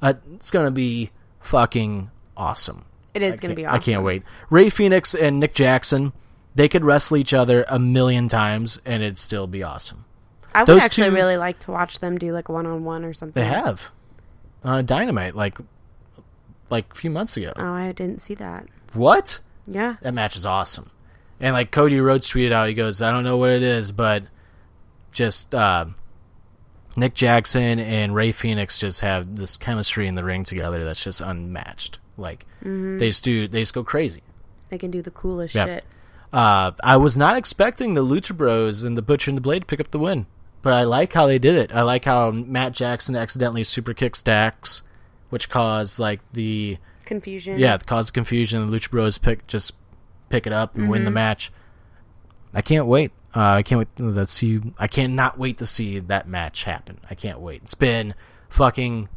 Uh, 0.00 0.14
it's 0.34 0.50
gonna 0.50 0.70
be 0.70 1.10
fucking 1.40 2.10
awesome. 2.36 2.84
It 3.14 3.22
is 3.22 3.40
going 3.40 3.50
to 3.50 3.56
be 3.56 3.66
awesome. 3.66 3.76
I 3.76 3.82
can't 3.84 4.02
wait. 4.02 4.22
Rey 4.48 4.66
Fénix 4.70 5.14
and 5.20 5.38
Nick 5.38 5.52
Jackson, 5.52 6.14
they 6.54 6.66
could 6.66 6.82
wrestle 6.82 7.18
each 7.18 7.34
other 7.34 7.66
a 7.68 7.78
million 7.78 8.26
times 8.26 8.80
and 8.86 9.02
it'd 9.02 9.18
still 9.18 9.46
be 9.46 9.62
awesome. 9.62 10.06
I 10.54 10.60
would 10.60 10.66
Those 10.68 10.82
actually 10.82 11.08
two- 11.10 11.14
really 11.16 11.36
like 11.36 11.58
to 11.60 11.72
watch 11.72 11.98
them 11.98 12.16
do 12.16 12.32
like 12.32 12.48
one 12.48 12.64
on 12.66 12.84
one 12.84 13.04
or 13.04 13.12
something. 13.12 13.38
They 13.38 13.46
have 13.48 13.90
uh, 14.64 14.80
Dynamite 14.80 15.36
like 15.36 15.58
like 16.70 16.90
a 16.90 16.94
few 16.94 17.10
months 17.10 17.36
ago. 17.36 17.52
Oh, 17.54 17.72
I 17.74 17.92
didn't 17.92 18.22
see 18.22 18.34
that. 18.36 18.66
What? 18.94 19.40
Yeah. 19.66 19.96
That 20.00 20.14
match 20.14 20.34
is 20.34 20.46
awesome. 20.46 20.90
And 21.38 21.52
like 21.52 21.70
Cody 21.70 22.00
Rhodes 22.00 22.28
tweeted 22.30 22.52
out, 22.52 22.68
he 22.68 22.74
goes, 22.74 23.02
"I 23.02 23.10
don't 23.10 23.24
know 23.24 23.36
what 23.36 23.50
it 23.50 23.62
is, 23.62 23.92
but 23.92 24.22
just 25.12 25.54
uh, 25.54 25.86
Nick 26.96 27.14
Jackson 27.14 27.78
and 27.78 28.14
Rey 28.14 28.32
Fénix 28.32 28.78
just 28.78 29.00
have 29.00 29.36
this 29.36 29.56
chemistry 29.56 30.06
in 30.06 30.14
the 30.14 30.24
ring 30.24 30.44
together 30.44 30.84
that's 30.84 31.02
just 31.02 31.20
unmatched. 31.20 31.98
Like 32.16 32.46
they 32.62 33.08
just 33.08 33.24
do, 33.24 33.48
they 33.48 33.60
just 33.62 33.74
go 33.74 33.84
crazy." 33.84 34.22
They 34.68 34.78
can 34.78 34.90
do 34.90 35.02
the 35.02 35.10
coolest 35.10 35.54
Yeah. 35.54 35.66
shit. 35.66 35.86
Uh, 36.32 36.72
I 36.82 36.96
was 36.96 37.18
not 37.18 37.36
expecting 37.36 37.92
the 37.92 38.02
Lucha 38.04 38.34
Bros 38.34 38.84
and 38.84 38.96
the 38.96 39.02
Butcher 39.02 39.30
and 39.30 39.36
the 39.36 39.42
Blade 39.42 39.60
to 39.60 39.66
pick 39.66 39.80
up 39.80 39.90
the 39.90 39.98
win, 39.98 40.26
but 40.62 40.72
I 40.72 40.84
like 40.84 41.12
how 41.12 41.26
they 41.26 41.38
did 41.38 41.56
it. 41.56 41.74
I 41.74 41.82
like 41.82 42.06
how 42.06 42.30
Matt 42.30 42.72
Jackson 42.72 43.14
accidentally 43.16 43.64
super 43.64 43.92
kicks 43.92 44.22
Dax, 44.22 44.82
which 45.28 45.50
caused 45.50 45.98
like 45.98 46.20
the 46.32 46.78
Confusion. 47.04 47.58
yeah, 47.58 47.74
it 47.74 47.84
caused 47.86 48.14
confusion. 48.14 48.70
The 48.70 48.74
Lucha 48.78 48.90
Bros 48.90 49.18
pick 49.18 49.46
just 49.46 49.72
pick 50.30 50.46
it 50.46 50.52
up 50.54 50.74
and 50.74 50.88
win 50.88 51.04
the 51.04 51.10
match. 51.10 51.52
I 52.54 52.62
can't 52.62 52.86
wait. 52.86 53.10
Uh, 53.34 53.40
I 53.40 53.62
can't 53.62 53.78
wait 53.78 53.96
to 53.96 54.26
see. 54.26 54.60
I 54.78 54.88
cannot 54.88 55.38
wait 55.38 55.58
to 55.58 55.66
see 55.66 55.98
that 56.00 56.28
match 56.28 56.64
happen. 56.64 57.00
I 57.08 57.14
can't 57.14 57.40
wait. 57.40 57.62
It's 57.62 57.74
been 57.74 58.14
fucking 58.50 59.08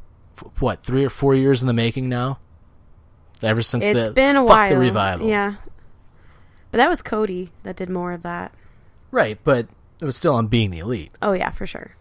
what 0.60 0.82
three 0.84 1.04
or 1.04 1.10
four 1.10 1.36
years 1.36 1.62
in 1.62 1.68
the 1.68 1.74
making 1.74 2.08
now. 2.10 2.40
Ever 3.44 3.62
since 3.62 3.86
It's 3.86 4.08
the 4.08 4.14
been 4.14 4.38
a 4.38 4.42
fuck 4.42 4.50
while. 4.50 4.70
the 4.70 4.78
revival, 4.78 5.28
Yeah. 5.28 5.56
But 6.72 6.78
that 6.80 6.90
was 6.90 7.02
Cody 7.02 7.52
that 7.64 7.76
did 7.76 7.90
more 7.90 8.14
of 8.14 8.24
that. 8.24 8.54
right? 9.12 9.38
But 9.44 9.68
it 10.00 10.06
was 10.06 10.16
still 10.18 10.34
on 10.36 10.48
being 10.48 10.70
the 10.72 10.80
elite. 10.80 11.12
Oh 11.22 11.34
yeah, 11.34 11.50
for 11.50 11.66
sure. 11.68 11.96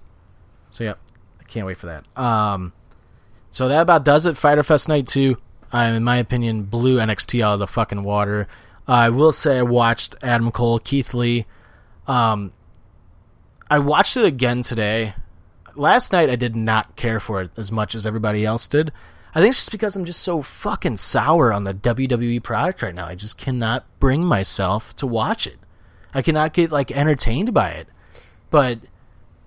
So 0.70 0.84
yeah, 0.84 0.94
I 1.40 1.44
can't 1.44 1.66
wait 1.66 1.76
for 1.78 1.86
that. 1.86 2.04
Um, 2.20 2.72
so 3.50 3.68
that 3.68 3.82
about 3.82 4.04
does 4.04 4.26
it. 4.26 4.36
Fyter 4.36 4.62
Fest 4.62 4.88
Night 4.88 5.06
Two. 5.08 5.36
Uh, 5.72 5.78
in 5.78 6.04
my 6.04 6.16
opinion, 6.18 6.62
blew 6.64 6.98
NXT 6.98 7.42
out 7.42 7.54
of 7.54 7.58
the 7.58 7.66
fucking 7.66 8.04
water. 8.04 8.46
I 8.86 9.10
will 9.10 9.32
say 9.32 9.58
I 9.58 9.62
watched 9.62 10.14
Adam 10.22 10.50
Cole, 10.52 10.78
Keith 10.78 11.14
Lee. 11.14 11.46
Um, 12.06 12.52
I 13.70 13.78
watched 13.78 14.16
it 14.16 14.24
again 14.24 14.62
today. 14.62 15.14
Last 15.74 16.12
night 16.12 16.30
I 16.30 16.36
did 16.36 16.54
not 16.54 16.96
care 16.96 17.20
for 17.20 17.42
it 17.42 17.58
as 17.58 17.72
much 17.72 17.94
as 17.94 18.06
everybody 18.06 18.44
else 18.44 18.66
did. 18.68 18.92
I 19.34 19.40
think 19.40 19.50
it's 19.50 19.58
just 19.58 19.72
because 19.72 19.96
I'm 19.96 20.04
just 20.04 20.22
so 20.22 20.42
fucking 20.42 20.96
sour 20.98 21.52
on 21.52 21.64
the 21.64 21.74
WWE 21.74 22.42
product 22.42 22.82
right 22.82 22.94
now. 22.94 23.06
I 23.06 23.16
just 23.16 23.36
cannot 23.36 23.84
bring 23.98 24.24
myself 24.24 24.94
to 24.96 25.06
watch 25.06 25.46
it. 25.46 25.58
I 26.12 26.22
cannot 26.22 26.52
get 26.52 26.70
like 26.70 26.92
entertained 26.92 27.52
by 27.52 27.70
it. 27.70 27.88
But 28.50 28.78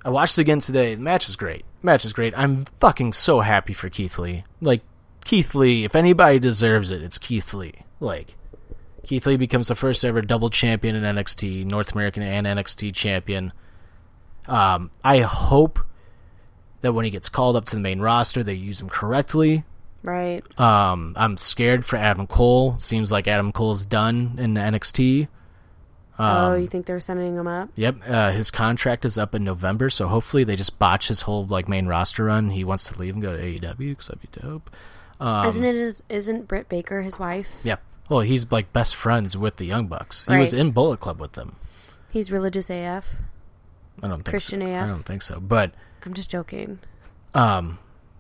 I 0.04 0.10
watched 0.10 0.38
it 0.38 0.42
again 0.42 0.60
today. 0.60 0.96
The 0.96 1.02
match 1.02 1.30
is 1.30 1.38
great. 1.38 1.64
The 1.82 1.86
match 1.86 2.04
is 2.04 2.12
great. 2.12 2.38
I'm 2.38 2.66
fucking 2.82 3.14
so 3.14 3.40
happy 3.40 3.72
for 3.72 3.90
Keith 3.90 4.20
Lee. 4.20 4.44
Like 4.60 4.82
Keith 5.24 5.56
Lee, 5.56 5.86
if 5.86 5.96
anybody 5.96 6.40
deserves 6.40 6.92
it, 6.92 7.02
it's 7.02 7.18
Keith 7.18 7.54
Lee. 7.54 7.76
Like 8.02 8.36
Keith 9.08 9.26
Lee 9.26 9.38
becomes 9.38 9.70
the 9.70 9.76
first 9.76 10.04
ever 10.04 10.22
double 10.22 10.50
champion 10.50 10.94
in 10.96 11.04
NXT, 11.04 11.66
North 11.66 11.94
American 11.94 12.24
and 12.24 12.46
NXT 12.46 12.94
champion. 12.94 13.54
Um, 14.48 14.92
I 15.02 15.20
hope 15.20 15.80
that 16.82 16.92
when 16.92 17.06
he 17.06 17.12
gets 17.12 17.30
called 17.30 17.56
up 17.56 17.64
to 17.68 17.76
the 17.78 17.82
main 17.82 18.02
roster, 18.02 18.44
they 18.44 18.54
use 18.54 18.82
him 18.82 18.90
correctly. 18.90 19.64
Right. 20.04 20.44
Um, 20.60 21.14
I'm 21.16 21.38
scared 21.38 21.86
for 21.86 21.96
Adam 21.96 22.28
Cole. 22.28 22.78
Seems 22.80 23.10
like 23.10 23.30
Adam 23.30 23.54
Cole's 23.54 23.86
done 23.86 24.36
in 24.40 24.56
NXT. 24.56 25.30
oh, 26.20 26.24
Um, 26.26 26.62
you 26.62 26.68
think 26.68 26.86
they're 26.86 27.00
sending 27.00 27.36
him 27.36 27.48
up? 27.48 27.70
Yep, 27.76 27.96
uh, 28.10 28.32
his 28.32 28.52
contract 28.52 29.06
is 29.06 29.18
up 29.18 29.34
in 29.34 29.46
November, 29.46 29.90
so 29.90 30.10
hopefully 30.10 30.44
they 30.44 30.58
just 30.58 30.78
botch 30.80 31.08
his 31.08 31.22
whole 31.22 31.46
like 31.46 31.70
main 31.70 31.88
roster 31.88 32.26
run. 32.26 32.50
He 32.50 32.66
wants 32.66 32.84
to 32.90 33.00
leave 33.00 33.14
and 33.14 33.24
go 33.24 33.36
to 33.38 33.42
AEW 33.42 33.78
because 33.78 34.08
that'd 34.08 34.22
be 34.22 34.30
dope. 34.42 34.70
Um, 35.22 35.48
isn't 35.48 35.64
it? 35.64 35.76
His, 35.76 36.04
isn't 36.10 36.48
Britt 36.50 36.68
Baker 36.68 37.02
his 37.02 37.18
wife? 37.18 37.50
Yeah. 37.64 37.78
Well, 38.10 38.22
he's 38.22 38.50
like 38.52 38.72
best 38.74 38.96
friends 38.96 39.38
with 39.38 39.58
the 39.58 39.66
Young 39.66 39.88
Bucks. 39.88 40.26
He 40.28 40.38
was 40.38 40.54
in 40.54 40.72
Bullet 40.72 41.00
Club 41.00 41.20
with 41.20 41.34
them. 41.34 41.56
He's 42.10 42.32
religious 42.32 42.70
AF. 42.70 43.16
I 44.02 44.08
don't 44.08 44.18
think 44.18 44.28
Christian 44.30 44.62
so. 44.62 44.68
AF? 44.68 44.84
I 44.84 44.88
don't 44.88 45.06
think 45.06 45.22
so. 45.22 45.40
But 45.40 45.72
I'm 46.06 46.14
just 46.14 46.30
joking. 46.30 46.80
um, 47.34 47.80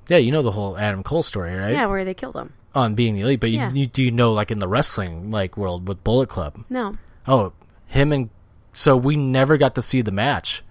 yeah, 0.09 0.17
you 0.17 0.31
know 0.31 0.41
the 0.41 0.51
whole 0.51 0.77
Adam 0.77 1.03
Cole 1.03 1.23
story, 1.23 1.53
right? 1.55 1.73
Yeah, 1.73 1.85
where 1.87 2.05
they 2.05 2.13
killed 2.13 2.35
him. 2.35 2.53
On 2.75 2.95
being 2.95 3.15
the 3.15 3.21
elite, 3.21 3.39
but 3.39 3.49
you, 3.49 3.57
Yeah. 3.57 3.71
you 3.71 3.85
do 3.87 4.03
you 4.03 4.11
know 4.11 4.31
like 4.33 4.51
in 4.51 4.59
the 4.59 4.67
wrestling 4.67 5.31
like 5.31 5.57
world 5.57 5.87
with 5.87 6.03
Bullet 6.03 6.29
Club? 6.29 6.63
No. 6.69 6.95
Oh, 7.27 7.53
him 7.87 8.11
and 8.13 8.29
so 8.71 8.95
we 8.95 9.15
never 9.15 9.57
got 9.57 9.75
to 9.75 9.81
see 9.81 10.01
the 10.01 10.11
match, 10.11 10.63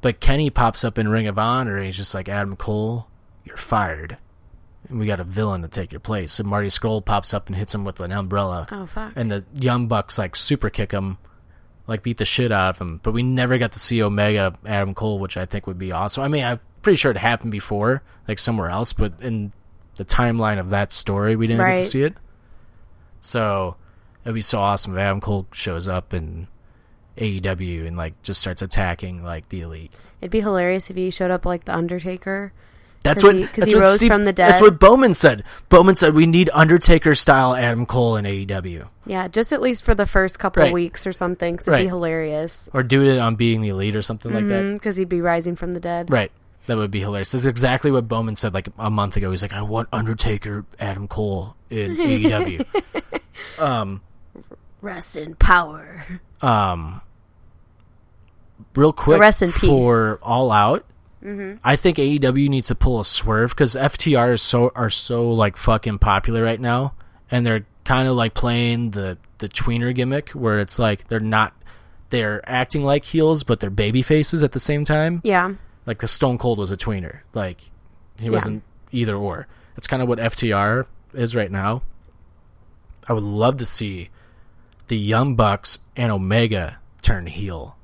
but 0.00 0.20
Kenny 0.20 0.48
pops 0.50 0.84
up 0.84 0.98
in 0.98 1.08
Ring 1.08 1.26
of 1.26 1.38
Honor 1.38 1.76
and 1.76 1.84
he's 1.86 1.96
just 1.96 2.14
like 2.14 2.28
Adam 2.28 2.56
Cole, 2.56 3.06
you're 3.44 3.56
fired, 3.56 4.16
and 4.88 4.98
we 4.98 5.06
got 5.06 5.20
a 5.20 5.24
villain 5.24 5.62
to 5.62 5.68
take 5.68 5.92
your 5.92 6.00
place. 6.00 6.38
And 6.38 6.48
Marty 6.48 6.68
Scurll 6.68 7.04
pops 7.04 7.32
up 7.34 7.46
and 7.48 7.56
hits 7.56 7.74
him 7.74 7.84
with 7.84 8.00
an 8.00 8.12
umbrella, 8.12 8.66
Oh 8.70 8.86
fuck. 8.86 9.12
and 9.16 9.30
the 9.30 9.44
Young 9.54 9.86
Bucks 9.88 10.18
like 10.18 10.36
super 10.36 10.70
kick 10.70 10.92
him, 10.92 11.18
like 11.86 12.02
beat 12.02 12.18
the 12.18 12.24
shit 12.24 12.50
out 12.52 12.70
of 12.70 12.78
him. 12.80 13.00
But 13.02 13.12
we 13.12 13.22
never 13.22 13.58
got 13.58 13.72
to 13.72 13.78
see 13.78 14.02
Omega 14.02 14.54
Adam 14.66 14.94
Cole, 14.94 15.18
which 15.18 15.36
I 15.36 15.46
think 15.46 15.66
would 15.66 15.78
be 15.78 15.92
awesome. 15.92 16.22
I 16.24 16.28
mean, 16.28 16.44
I'm 16.44 16.60
pretty 16.82 16.96
sure 16.96 17.10
it 17.10 17.16
happened 17.16 17.52
before, 17.52 18.02
like 18.28 18.38
somewhere 18.38 18.68
else, 18.70 18.92
but 18.92 19.20
in 19.20 19.52
the 19.96 20.04
timeline 20.04 20.58
of 20.58 20.70
that 20.70 20.90
story, 20.92 21.36
we 21.36 21.46
didn't 21.46 21.66
get 21.66 21.76
to 21.76 21.84
see 21.84 22.02
it. 22.02 22.14
So 23.20 23.76
it'd 24.24 24.34
be 24.34 24.40
so 24.40 24.58
awesome 24.60 24.92
if 24.92 24.98
Adam 24.98 25.20
Cole 25.20 25.46
shows 25.52 25.88
up 25.88 26.12
in 26.12 26.48
AEW 27.16 27.86
and 27.86 27.96
like 27.96 28.20
just 28.22 28.40
starts 28.40 28.60
attacking 28.62 29.22
like 29.22 29.48
the 29.48 29.60
elite. 29.62 29.92
It'd 30.20 30.30
be 30.32 30.40
hilarious 30.40 30.90
if 30.90 30.96
he 30.96 31.10
showed 31.10 31.30
up 31.30 31.46
like 31.46 31.64
the 31.64 31.74
Undertaker. 31.74 32.52
That's 33.04 33.22
what 33.22 33.34
he- 33.36 33.44
that's 33.44 33.68
he 33.68 33.74
what 33.76 33.82
rose 33.82 33.96
Steve- 33.96 34.10
from 34.10 34.24
the 34.24 34.32
That's 34.32 34.60
what 34.60 34.80
Bowman 34.80 35.14
said. 35.14 35.44
Bowman 35.68 35.94
said 35.94 36.14
we 36.14 36.26
need 36.26 36.50
Undertaker 36.52 37.14
style 37.14 37.54
Adam 37.54 37.86
Cole 37.86 38.16
in 38.16 38.24
AEW. 38.24 38.86
Yeah, 39.06 39.28
just 39.28 39.52
at 39.52 39.60
least 39.60 39.84
for 39.84 39.94
the 39.94 40.06
first 40.06 40.38
couple 40.38 40.62
Right. 40.62 40.68
of 40.70 40.72
weeks 40.74 41.06
or 41.06 41.12
something. 41.12 41.56
'cause 41.58 41.68
it'd 41.68 41.78
be 41.80 41.86
hilarious. 41.86 42.68
Or 42.72 42.82
do 42.82 43.02
it 43.02 43.18
on 43.18 43.36
being 43.36 43.60
the 43.60 43.68
elite 43.68 43.94
or 43.94 44.02
something 44.02 44.32
like 44.32 44.48
that. 44.48 44.72
Because 44.72 44.96
he'd 44.96 45.08
be 45.10 45.20
rising 45.20 45.54
from 45.54 45.72
the 45.74 45.80
dead. 45.80 46.10
Right. 46.10 46.32
That 46.66 46.78
would 46.78 46.90
be 46.90 47.00
hilarious. 47.00 47.32
That's 47.32 47.44
exactly 47.44 47.90
what 47.90 48.08
Bowman 48.08 48.36
said 48.36 48.54
like 48.54 48.68
a 48.78 48.88
month 48.90 49.18
ago. 49.18 49.30
He's 49.30 49.42
like, 49.42 49.52
I 49.52 49.60
want 49.60 49.88
Undertaker 49.92 50.64
Adam 50.80 51.06
Cole 51.06 51.54
in 51.68 51.96
AEW. 52.00 52.64
um 53.58 54.00
Rest 54.80 55.16
in 55.16 55.34
power. 55.34 56.04
um 56.40 57.02
real 58.74 58.92
quick 58.94 59.20
Rest 59.20 59.42
in 59.42 59.52
peace. 59.52 59.68
for 59.68 60.18
all 60.22 60.50
out 60.50 60.84
Mm-hmm. 61.24 61.56
i 61.64 61.74
think 61.76 61.96
aew 61.96 62.48
needs 62.48 62.68
to 62.68 62.74
pull 62.74 63.00
a 63.00 63.04
swerve 63.04 63.50
because 63.50 63.74
ftr 63.76 64.34
is 64.34 64.42
so 64.42 64.70
are 64.74 64.90
so 64.90 65.30
like 65.30 65.56
fucking 65.56 65.98
popular 65.98 66.42
right 66.42 66.60
now 66.60 66.92
and 67.30 67.46
they're 67.46 67.64
kind 67.84 68.06
of 68.08 68.14
like 68.14 68.34
playing 68.34 68.90
the 68.90 69.16
the 69.38 69.48
tweener 69.48 69.94
gimmick 69.94 70.30
where 70.30 70.58
it's 70.60 70.78
like 70.78 71.08
they're 71.08 71.20
not 71.20 71.54
they're 72.10 72.42
acting 72.48 72.84
like 72.84 73.04
heels 73.04 73.42
but 73.42 73.58
they're 73.60 73.70
baby 73.70 74.02
faces 74.02 74.42
at 74.42 74.52
the 74.52 74.60
same 74.60 74.84
time. 74.84 75.20
Yeah. 75.24 75.54
like 75.86 75.98
the 76.00 76.08
stone 76.08 76.38
cold 76.38 76.58
was 76.58 76.70
a 76.70 76.76
tweener. 76.76 77.20
Like 77.32 77.58
he 78.18 78.26
Yeah. 78.26 78.30
wasn't 78.32 78.62
either 78.92 79.16
or. 79.16 79.46
That's 79.74 79.86
kind 79.88 80.02
of 80.02 80.08
what 80.08 80.18
ftr 80.18 80.86
is 81.14 81.34
right 81.34 81.50
now. 81.50 81.82
I 83.08 83.12
would 83.12 83.22
love 83.24 83.56
to 83.58 83.66
see 83.66 84.10
the 84.88 84.96
Young 84.96 85.34
Bucks 85.34 85.78
and 85.96 86.12
Omega 86.12 86.78
turn 87.02 87.26
heel 87.26 87.76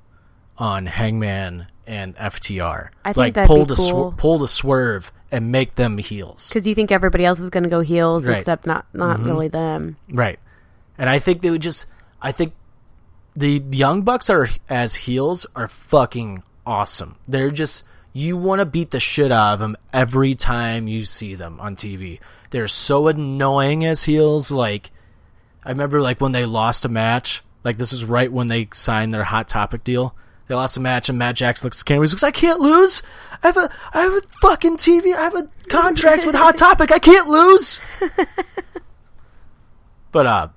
on 0.57 0.87
Hangman 0.87 1.67
and 1.91 2.17
FTR. 2.17 2.91
I 3.05 3.09
think 3.09 3.17
like 3.17 3.35
that'd 3.35 3.49
pull 3.49 3.67
be 3.67 3.75
the 3.75 3.91
cool. 3.91 4.15
pull 4.17 4.39
the 4.39 4.47
swerve 4.47 5.11
and 5.33 5.51
make 5.51 5.75
them 5.75 5.99
heels. 5.99 6.49
Because 6.49 6.67
you 6.67 6.75
think 6.75 6.93
everybody 6.93 7.25
else 7.25 7.41
is 7.41 7.51
going 7.51 7.65
to 7.65 7.69
go 7.69 7.81
heels, 7.81 8.27
Right. 8.27 8.39
except 8.39 8.65
not 8.65 8.87
not 8.95 9.19
mm-hmm. 9.19 9.27
really 9.27 9.49
them. 9.49 9.97
Right. 10.09 10.39
And 10.97 11.11
I 11.11 11.19
think 11.19 11.43
they 11.43 11.51
would 11.51 11.63
just 11.63 11.87
I 12.23 12.31
think 12.31 12.53
the 13.35 13.63
Young 13.73 14.03
Bucks 14.03 14.31
are 14.31 14.49
as 14.69 14.95
heels 14.95 15.47
are 15.57 15.67
fucking 15.67 16.45
awesome. 16.65 17.17
They're 17.27 17.51
just 17.51 17.83
you 18.13 18.37
want 18.37 18.61
to 18.61 18.67
beat 18.67 18.93
the 18.93 19.01
shit 19.01 19.33
out 19.33 19.55
of 19.55 19.59
them 19.59 19.77
every 19.93 20.37
time 20.37 20.87
you 20.87 21.05
see 21.05 21.35
them 21.35 21.59
on 21.59 21.75
TV. 21.75 22.21
They're 22.51 22.69
so 22.69 23.09
annoying 23.09 23.85
as 23.85 24.05
heels 24.05 24.53
like 24.53 24.93
I 25.65 25.71
remember 25.71 26.01
like 26.01 26.21
when 26.21 26.33
they 26.33 26.47
lost 26.47 26.85
a 26.85 26.89
match, 26.89 27.43
like 27.65 27.79
this 27.79 27.93
is 27.93 28.05
right 28.05 28.31
when 28.31 28.47
they 28.47 28.69
signed 28.73 29.11
their 29.13 29.25
hot 29.25 29.49
topic 29.49 29.83
deal. 29.83 30.15
They 30.51 30.57
lost 30.57 30.77
a 30.77 30.81
match 30.81 31.09
and 31.09 31.17
Matt 31.17 31.37
Jackson 31.37 31.67
looks 31.67 31.79
at 31.79 31.87
the 31.87 31.89
camera. 31.89 32.09
Like, 32.09 32.25
I 32.25 32.33
can't 32.33 32.59
lose. 32.59 33.05
I 33.41 33.47
have 33.47 33.57
a 33.57 33.71
I 33.95 34.01
have 34.01 34.13
a 34.15 34.21
fucking 34.43 34.79
TV. 34.79 35.15
I 35.15 35.23
have 35.23 35.37
a 35.37 35.49
contract 35.69 36.27
with 36.27 36.35
Hot 36.35 36.57
Topic. 36.57 36.91
I 36.91 36.99
can't 36.99 37.29
lose. 37.29 37.79
but 40.11 40.27
uh 40.27 40.49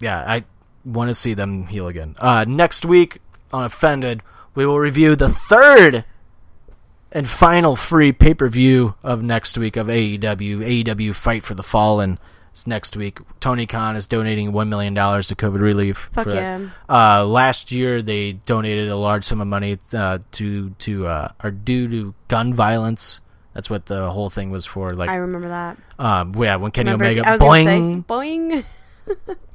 yeah, 0.00 0.18
I 0.18 0.44
want 0.84 1.10
to 1.10 1.14
see 1.14 1.34
them 1.34 1.68
heal 1.68 1.86
again. 1.86 2.16
Uh, 2.18 2.46
next 2.48 2.84
week 2.84 3.18
on 3.52 3.64
Offended, 3.64 4.24
we 4.56 4.66
will 4.66 4.80
review 4.80 5.14
the 5.14 5.28
third 5.28 6.04
and 7.12 7.28
final 7.28 7.76
free 7.76 8.10
pay 8.10 8.34
per 8.34 8.48
view 8.48 8.96
of 9.04 9.22
next 9.22 9.56
week 9.56 9.76
of 9.76 9.86
AEW. 9.86 10.84
AEW 10.84 11.14
Fight 11.14 11.44
for 11.44 11.54
the 11.54 11.62
Fallen 11.62 12.18
next 12.66 12.96
week. 12.96 13.18
Tony 13.40 13.66
Khan 13.66 13.96
is 13.96 14.06
donating 14.06 14.52
$1 14.52 14.68
million 14.68 14.94
to 14.94 15.00
COVID 15.00 15.60
relief. 15.60 16.08
Fuck 16.12 16.24
for 16.24 16.34
yeah. 16.34 16.68
Uh, 16.88 17.24
last 17.26 17.72
year, 17.72 18.02
they 18.02 18.32
donated 18.32 18.88
a 18.88 18.96
large 18.96 19.24
sum 19.24 19.40
of 19.40 19.46
money 19.46 19.76
uh, 19.92 20.18
to, 20.32 20.70
to 20.70 21.06
uh, 21.06 21.32
or 21.42 21.50
due 21.50 21.88
to 21.88 22.14
gun 22.28 22.54
violence. 22.54 23.20
That's 23.54 23.68
what 23.70 23.86
the 23.86 24.10
whole 24.10 24.30
thing 24.30 24.50
was 24.50 24.66
for. 24.66 24.90
Like, 24.90 25.10
I 25.10 25.16
remember 25.16 25.48
that. 25.48 25.78
um, 25.98 26.34
yeah, 26.36 26.56
when 26.56 26.70
Kenny 26.70 26.90
Remember, 26.92 27.06
Omega 27.06 27.28
I 27.28 27.32
was 27.32 27.40
gonna 27.40 27.64
say, 27.64 27.78
boing. 27.78 28.64
boing. 29.06 29.36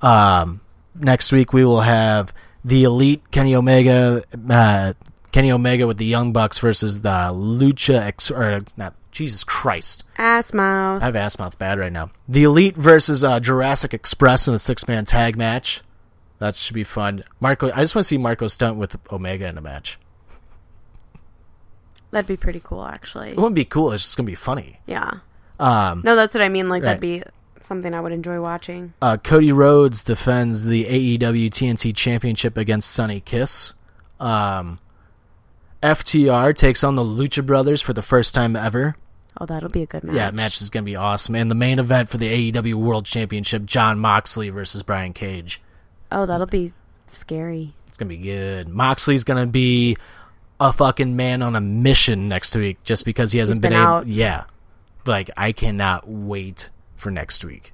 Um, 0.00 0.60
next 0.94 1.32
week 1.32 1.52
we 1.52 1.64
will 1.64 1.80
have 1.80 2.32
the 2.64 2.84
Elite 2.84 3.30
Kenny 3.30 3.54
Omega, 3.54 4.22
uh, 4.48 4.92
Kenny 5.38 5.52
Omega 5.52 5.86
with 5.86 5.98
the 5.98 6.04
Young 6.04 6.32
Bucks 6.32 6.58
versus 6.58 7.02
the 7.02 7.08
Lucha 7.32 7.94
Ex 7.94 8.28
or 8.28 8.62
not 8.76 8.96
Jesus 9.12 9.44
Christ. 9.44 10.02
Ass 10.16 10.52
mouth. 10.52 11.00
I 11.00 11.04
have 11.04 11.14
ass 11.14 11.38
mouth 11.38 11.56
bad 11.60 11.78
right 11.78 11.92
now. 11.92 12.10
The 12.28 12.42
Elite 12.42 12.76
versus 12.76 13.22
uh, 13.22 13.38
Jurassic 13.38 13.94
Express 13.94 14.48
in 14.48 14.54
a 14.54 14.58
six 14.58 14.88
man 14.88 15.04
tag 15.04 15.36
match. 15.36 15.82
That 16.40 16.56
should 16.56 16.74
be 16.74 16.82
fun. 16.82 17.22
Marko, 17.38 17.70
I 17.70 17.82
just 17.82 17.94
want 17.94 18.02
to 18.02 18.08
see 18.08 18.18
Marko 18.18 18.48
Stunt 18.48 18.78
with 18.78 18.96
Omega 19.12 19.46
in 19.46 19.56
a 19.56 19.60
match. 19.60 19.96
That'd 22.10 22.26
be 22.26 22.36
pretty 22.36 22.60
cool, 22.64 22.84
actually. 22.84 23.30
It 23.30 23.36
wouldn't 23.36 23.54
be 23.54 23.64
cool. 23.64 23.92
It's 23.92 24.02
just 24.02 24.16
gonna 24.16 24.26
be 24.26 24.34
funny. 24.34 24.80
Yeah. 24.86 25.18
Um, 25.60 26.02
No, 26.04 26.16
that's 26.16 26.34
what 26.34 26.42
I 26.42 26.48
mean. 26.48 26.68
Like 26.68 26.82
Right. 26.82 26.88
that'd 26.98 27.00
be 27.00 27.22
something 27.62 27.94
I 27.94 28.00
would 28.00 28.10
enjoy 28.10 28.40
watching. 28.40 28.92
Uh, 29.00 29.16
Cody 29.18 29.52
Rhodes 29.52 30.02
defends 30.02 30.64
the 30.64 30.86
AEW 30.86 31.48
TNT 31.48 31.92
Championship 31.94 32.56
against 32.56 32.90
Sonny 32.90 33.20
Kiss. 33.20 33.74
Um, 34.18 34.80
FTR 35.82 36.54
takes 36.54 36.82
on 36.82 36.94
the 36.96 37.02
Lucha 37.02 37.44
Brothers 37.44 37.80
for 37.82 37.92
the 37.92 38.02
first 38.02 38.34
time 38.34 38.56
ever. 38.56 38.96
Oh, 39.40 39.46
that'll 39.46 39.68
be 39.68 39.82
a 39.82 39.86
good 39.86 40.02
match. 40.04 40.16
Yeah, 40.16 40.30
match 40.32 40.60
is 40.60 40.70
going 40.70 40.84
to 40.84 40.90
be 40.90 40.96
awesome. 40.96 41.36
And 41.36 41.50
the 41.50 41.54
main 41.54 41.78
event 41.78 42.08
for 42.08 42.16
the 42.18 42.50
AEW 42.52 42.74
World 42.74 43.04
Championship, 43.04 43.64
Jon 43.64 43.98
Moxley 43.98 44.50
versus 44.50 44.82
Brian 44.82 45.12
Cage. 45.12 45.60
Oh, 46.10 46.26
that'll 46.26 46.46
be 46.46 46.72
scary. 47.06 47.74
It's 47.86 47.96
going 47.96 48.08
to 48.10 48.16
be 48.16 48.22
good. 48.22 48.68
Moxley's 48.68 49.22
going 49.22 49.40
to 49.40 49.46
be 49.46 49.96
a 50.58 50.72
fucking 50.72 51.14
man 51.14 51.42
on 51.42 51.54
a 51.54 51.60
mission 51.60 52.28
next 52.28 52.56
week 52.56 52.82
just 52.82 53.04
because 53.04 53.30
he 53.30 53.38
hasn't 53.38 53.58
He's 53.58 53.62
been, 53.62 53.70
been 53.72 53.80
able. 53.80 53.88
out. 53.92 54.06
Yeah. 54.08 54.44
Like, 55.06 55.30
I 55.36 55.52
cannot 55.52 56.08
wait 56.08 56.68
for 56.96 57.12
next 57.12 57.44
week. 57.44 57.72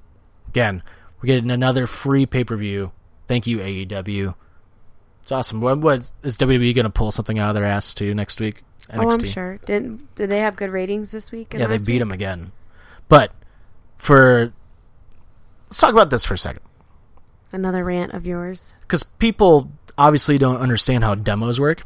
Again, 0.49 0.83
we're 1.19 1.27
getting 1.27 1.49
another 1.49 1.87
free 1.87 2.27
pay 2.27 2.43
per 2.43 2.55
view. 2.55 2.91
Thank 3.27 3.47
you, 3.47 3.57
AEW. 3.57 4.35
It's 5.25 5.31
awesome. 5.31 5.59
What, 5.59 6.11
is 6.21 6.37
WWE 6.37 6.75
going 6.75 6.83
to 6.83 6.91
pull 6.91 7.09
something 7.09 7.39
out 7.39 7.49
of 7.49 7.55
their 7.55 7.65
ass 7.65 7.95
too 7.95 8.13
next 8.13 8.39
week? 8.39 8.63
Oh, 8.93 9.09
I'm 9.09 9.19
sure. 9.25 9.57
Did 9.65 10.13
did 10.13 10.29
they 10.29 10.41
have 10.41 10.55
good 10.55 10.69
ratings 10.69 11.09
this 11.09 11.31
week? 11.31 11.55
Yeah, 11.55 11.65
they 11.65 11.79
beat 11.79 11.87
week? 11.87 11.97
them 11.97 12.11
again. 12.11 12.51
But 13.09 13.31
for 13.97 14.53
let's 15.67 15.79
talk 15.79 15.93
about 15.93 16.11
this 16.11 16.25
for 16.25 16.35
a 16.35 16.37
second 16.37 16.61
Another 17.51 17.83
rant 17.83 18.13
of 18.13 18.27
yours. 18.27 18.75
because 18.81 19.01
people 19.01 19.71
obviously 19.97 20.37
don't 20.37 20.61
understand 20.61 21.03
how 21.03 21.15
demos 21.15 21.59
work. 21.59 21.81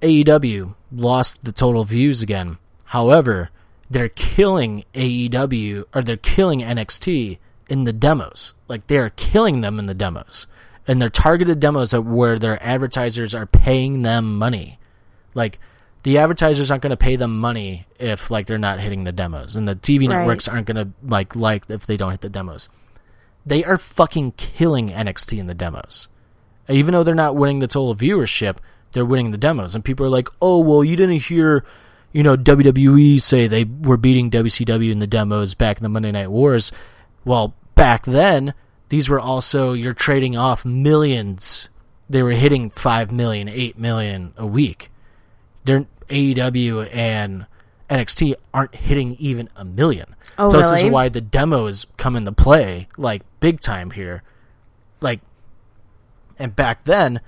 AEW 0.00 0.74
lost 0.90 1.44
the 1.44 1.52
total 1.52 1.84
views 1.84 2.20
again. 2.20 2.58
However, 2.86 3.50
they're 3.88 4.08
killing 4.08 4.82
AEW 4.94 5.84
or 5.94 6.02
they're 6.02 6.16
killing 6.16 6.62
NXT 6.62 7.38
in 7.68 7.84
the 7.84 7.92
demos. 7.92 8.54
Like 8.66 8.88
they 8.88 8.96
are 8.98 9.10
killing 9.10 9.60
them 9.60 9.78
in 9.78 9.86
the 9.86 9.94
demos. 9.94 10.48
And 10.86 11.00
they're 11.00 11.08
targeted 11.08 11.60
demos 11.60 11.92
where 11.94 12.38
their 12.38 12.60
advertisers 12.62 13.34
are 13.34 13.46
paying 13.46 14.02
them 14.02 14.36
money. 14.36 14.78
Like 15.34 15.58
the 16.02 16.18
advertisers 16.18 16.70
aren't 16.70 16.82
going 16.82 16.90
to 16.90 16.96
pay 16.96 17.14
them 17.16 17.38
money 17.38 17.86
if 17.98 18.30
like 18.30 18.46
they're 18.46 18.58
not 18.58 18.80
hitting 18.80 19.04
the 19.04 19.12
demos, 19.12 19.54
and 19.54 19.68
the 19.68 19.76
TV 19.76 20.08
Right. 20.08 20.18
networks 20.18 20.48
aren't 20.48 20.66
going 20.66 20.84
to 20.84 20.92
like 21.06 21.36
like 21.36 21.70
if 21.70 21.86
they 21.86 21.96
don't 21.96 22.10
hit 22.10 22.20
the 22.20 22.28
demos. 22.28 22.68
They 23.46 23.64
are 23.64 23.78
fucking 23.78 24.32
killing 24.32 24.90
NXT 24.90 25.38
in 25.38 25.46
the 25.46 25.54
demos. 25.54 26.08
Even 26.68 26.92
though 26.92 27.02
they're 27.02 27.14
not 27.14 27.36
winning 27.36 27.58
the 27.58 27.66
total 27.66 27.94
viewership, 27.94 28.56
they're 28.92 29.04
winning 29.04 29.30
the 29.30 29.38
demos, 29.38 29.74
and 29.74 29.84
people 29.84 30.04
are 30.06 30.10
like, 30.10 30.28
"Oh, 30.40 30.58
well, 30.58 30.82
you 30.84 30.96
didn't 30.96 31.22
hear." 31.22 31.64
You 32.12 32.22
know, 32.22 32.36
WWE 32.36 33.20
say 33.20 33.46
they 33.46 33.64
were 33.64 33.96
beating 33.96 34.30
WCW 34.30 34.90
in 34.92 34.98
the 34.98 35.06
demos 35.06 35.54
back 35.54 35.78
in 35.78 35.82
the 35.82 35.88
Monday 35.88 36.12
Night 36.12 36.30
Wars. 36.30 36.70
Well, 37.24 37.54
back 37.74 38.04
then, 38.04 38.52
these 38.92 39.08
were 39.08 39.18
also 39.18 39.72
you're 39.72 39.94
trading 39.94 40.36
off 40.36 40.66
millions. 40.66 41.70
They 42.10 42.22
were 42.22 42.32
hitting 42.32 42.68
five 42.68 43.10
million, 43.10 43.48
eight 43.48 43.78
million 43.78 44.34
a 44.36 44.44
week. 44.44 44.90
They're 45.64 45.86
AEW 46.10 46.94
and 46.94 47.46
NXT 47.88 48.34
aren't 48.52 48.74
hitting 48.74 49.16
even 49.18 49.48
a 49.56 49.64
million. 49.64 50.14
Oh, 50.36 50.46
so 50.46 50.58
this 50.58 50.82
is 50.82 50.90
why 50.90 51.08
the 51.08 51.22
demos 51.22 51.86
come 51.96 52.16
into 52.16 52.32
play 52.32 52.86
like 52.98 53.22
big 53.40 53.60
time 53.60 53.92
here. 53.92 54.22
Like, 55.00 55.20
and 56.38 56.54
back 56.54 56.84
then, 56.84 57.22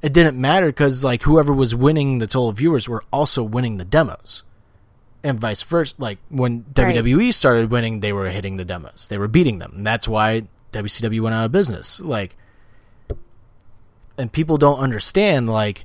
it 0.00 0.14
didn't 0.14 0.40
matter 0.40 0.68
because 0.68 1.04
like 1.04 1.24
whoever 1.24 1.52
was 1.52 1.74
winning 1.74 2.20
the 2.20 2.26
total 2.26 2.52
viewers 2.52 2.88
were 2.88 3.04
also 3.12 3.42
winning 3.42 3.76
the 3.76 3.84
demos, 3.84 4.44
and 5.22 5.38
vice 5.38 5.62
versa. 5.62 5.94
Like 5.98 6.20
when 6.30 6.64
Right. 6.74 6.96
WWE 6.96 7.34
started 7.34 7.70
winning, 7.70 8.00
they 8.00 8.14
were 8.14 8.30
hitting 8.30 8.56
the 8.56 8.64
demos. 8.64 9.08
They 9.08 9.18
were 9.18 9.28
beating 9.28 9.58
them. 9.58 9.74
And 9.76 9.86
that's 9.86 10.08
why 10.08 10.44
WCW 10.72 11.20
went 11.20 11.34
out 11.34 11.46
of 11.46 11.52
business. 11.52 12.00
Like, 12.00 12.36
and 14.18 14.32
people 14.32 14.58
don't 14.58 14.78
understand 14.78 15.48
like 15.48 15.84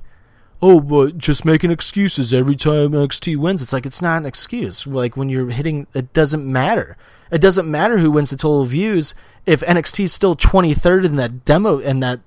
oh, 0.62 0.80
but 0.80 1.18
just 1.18 1.44
making 1.44 1.72
excuses 1.72 2.32
every 2.32 2.54
time 2.54 2.92
NXT 2.92 3.36
wins. 3.36 3.60
It's 3.60 3.72
like 3.72 3.84
it's 3.84 4.00
not 4.00 4.18
an 4.18 4.26
excuse. 4.26 4.86
Like 4.86 5.16
when 5.16 5.28
you're 5.28 5.50
hitting, 5.50 5.88
it 5.92 6.12
doesn't 6.12 6.50
matter. 6.50 6.96
It 7.30 7.40
doesn't 7.40 7.68
matter 7.68 7.98
who 7.98 8.12
wins 8.12 8.30
the 8.30 8.36
total 8.36 8.64
views 8.64 9.14
if 9.44 9.60
NXT 9.62 10.04
is 10.04 10.12
still 10.12 10.36
23rd 10.36 11.04
in 11.04 11.16
that 11.16 11.44
demo 11.44 11.78
in 11.78 12.00
that 12.00 12.20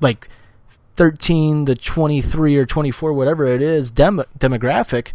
like 0.00 0.28
13 0.96 1.66
to 1.66 1.76
23 1.76 2.56
or 2.56 2.66
24, 2.66 3.12
whatever 3.12 3.46
it 3.46 3.62
is, 3.62 3.92
demo, 3.92 4.24
demographic. 4.36 5.12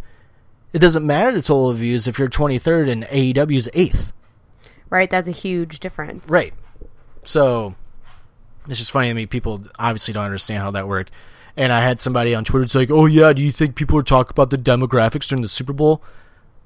It 0.72 0.78
doesn't 0.78 1.06
matter 1.06 1.32
the 1.32 1.42
total 1.42 1.72
views 1.74 2.08
if 2.08 2.18
you're 2.18 2.28
23rd 2.28 2.90
and 2.90 3.04
AEW's 3.04 3.68
eighth. 3.74 4.12
Right, 4.88 5.10
that's 5.10 5.28
a 5.28 5.32
huge 5.32 5.80
difference. 5.80 6.28
Right. 6.28 6.54
So 7.24 7.74
it's 8.68 8.78
just 8.78 8.90
funny 8.90 9.08
to 9.08 9.14
me. 9.14 9.26
People 9.26 9.62
obviously 9.78 10.14
don't 10.14 10.24
understand 10.24 10.62
how 10.62 10.70
that 10.72 10.88
works. 10.88 11.10
And 11.56 11.72
I 11.72 11.80
had 11.80 12.00
somebody 12.00 12.34
on 12.34 12.44
Twitter. 12.44 12.64
It's 12.64 12.74
like, 12.74 12.90
oh 12.90 13.06
yeah, 13.06 13.32
do 13.32 13.42
you 13.42 13.52
think 13.52 13.76
people 13.76 13.98
are 13.98 14.02
talking 14.02 14.30
about 14.30 14.50
the 14.50 14.58
demographics 14.58 15.28
during 15.28 15.42
the 15.42 15.48
Super 15.48 15.72
Bowl, 15.72 16.02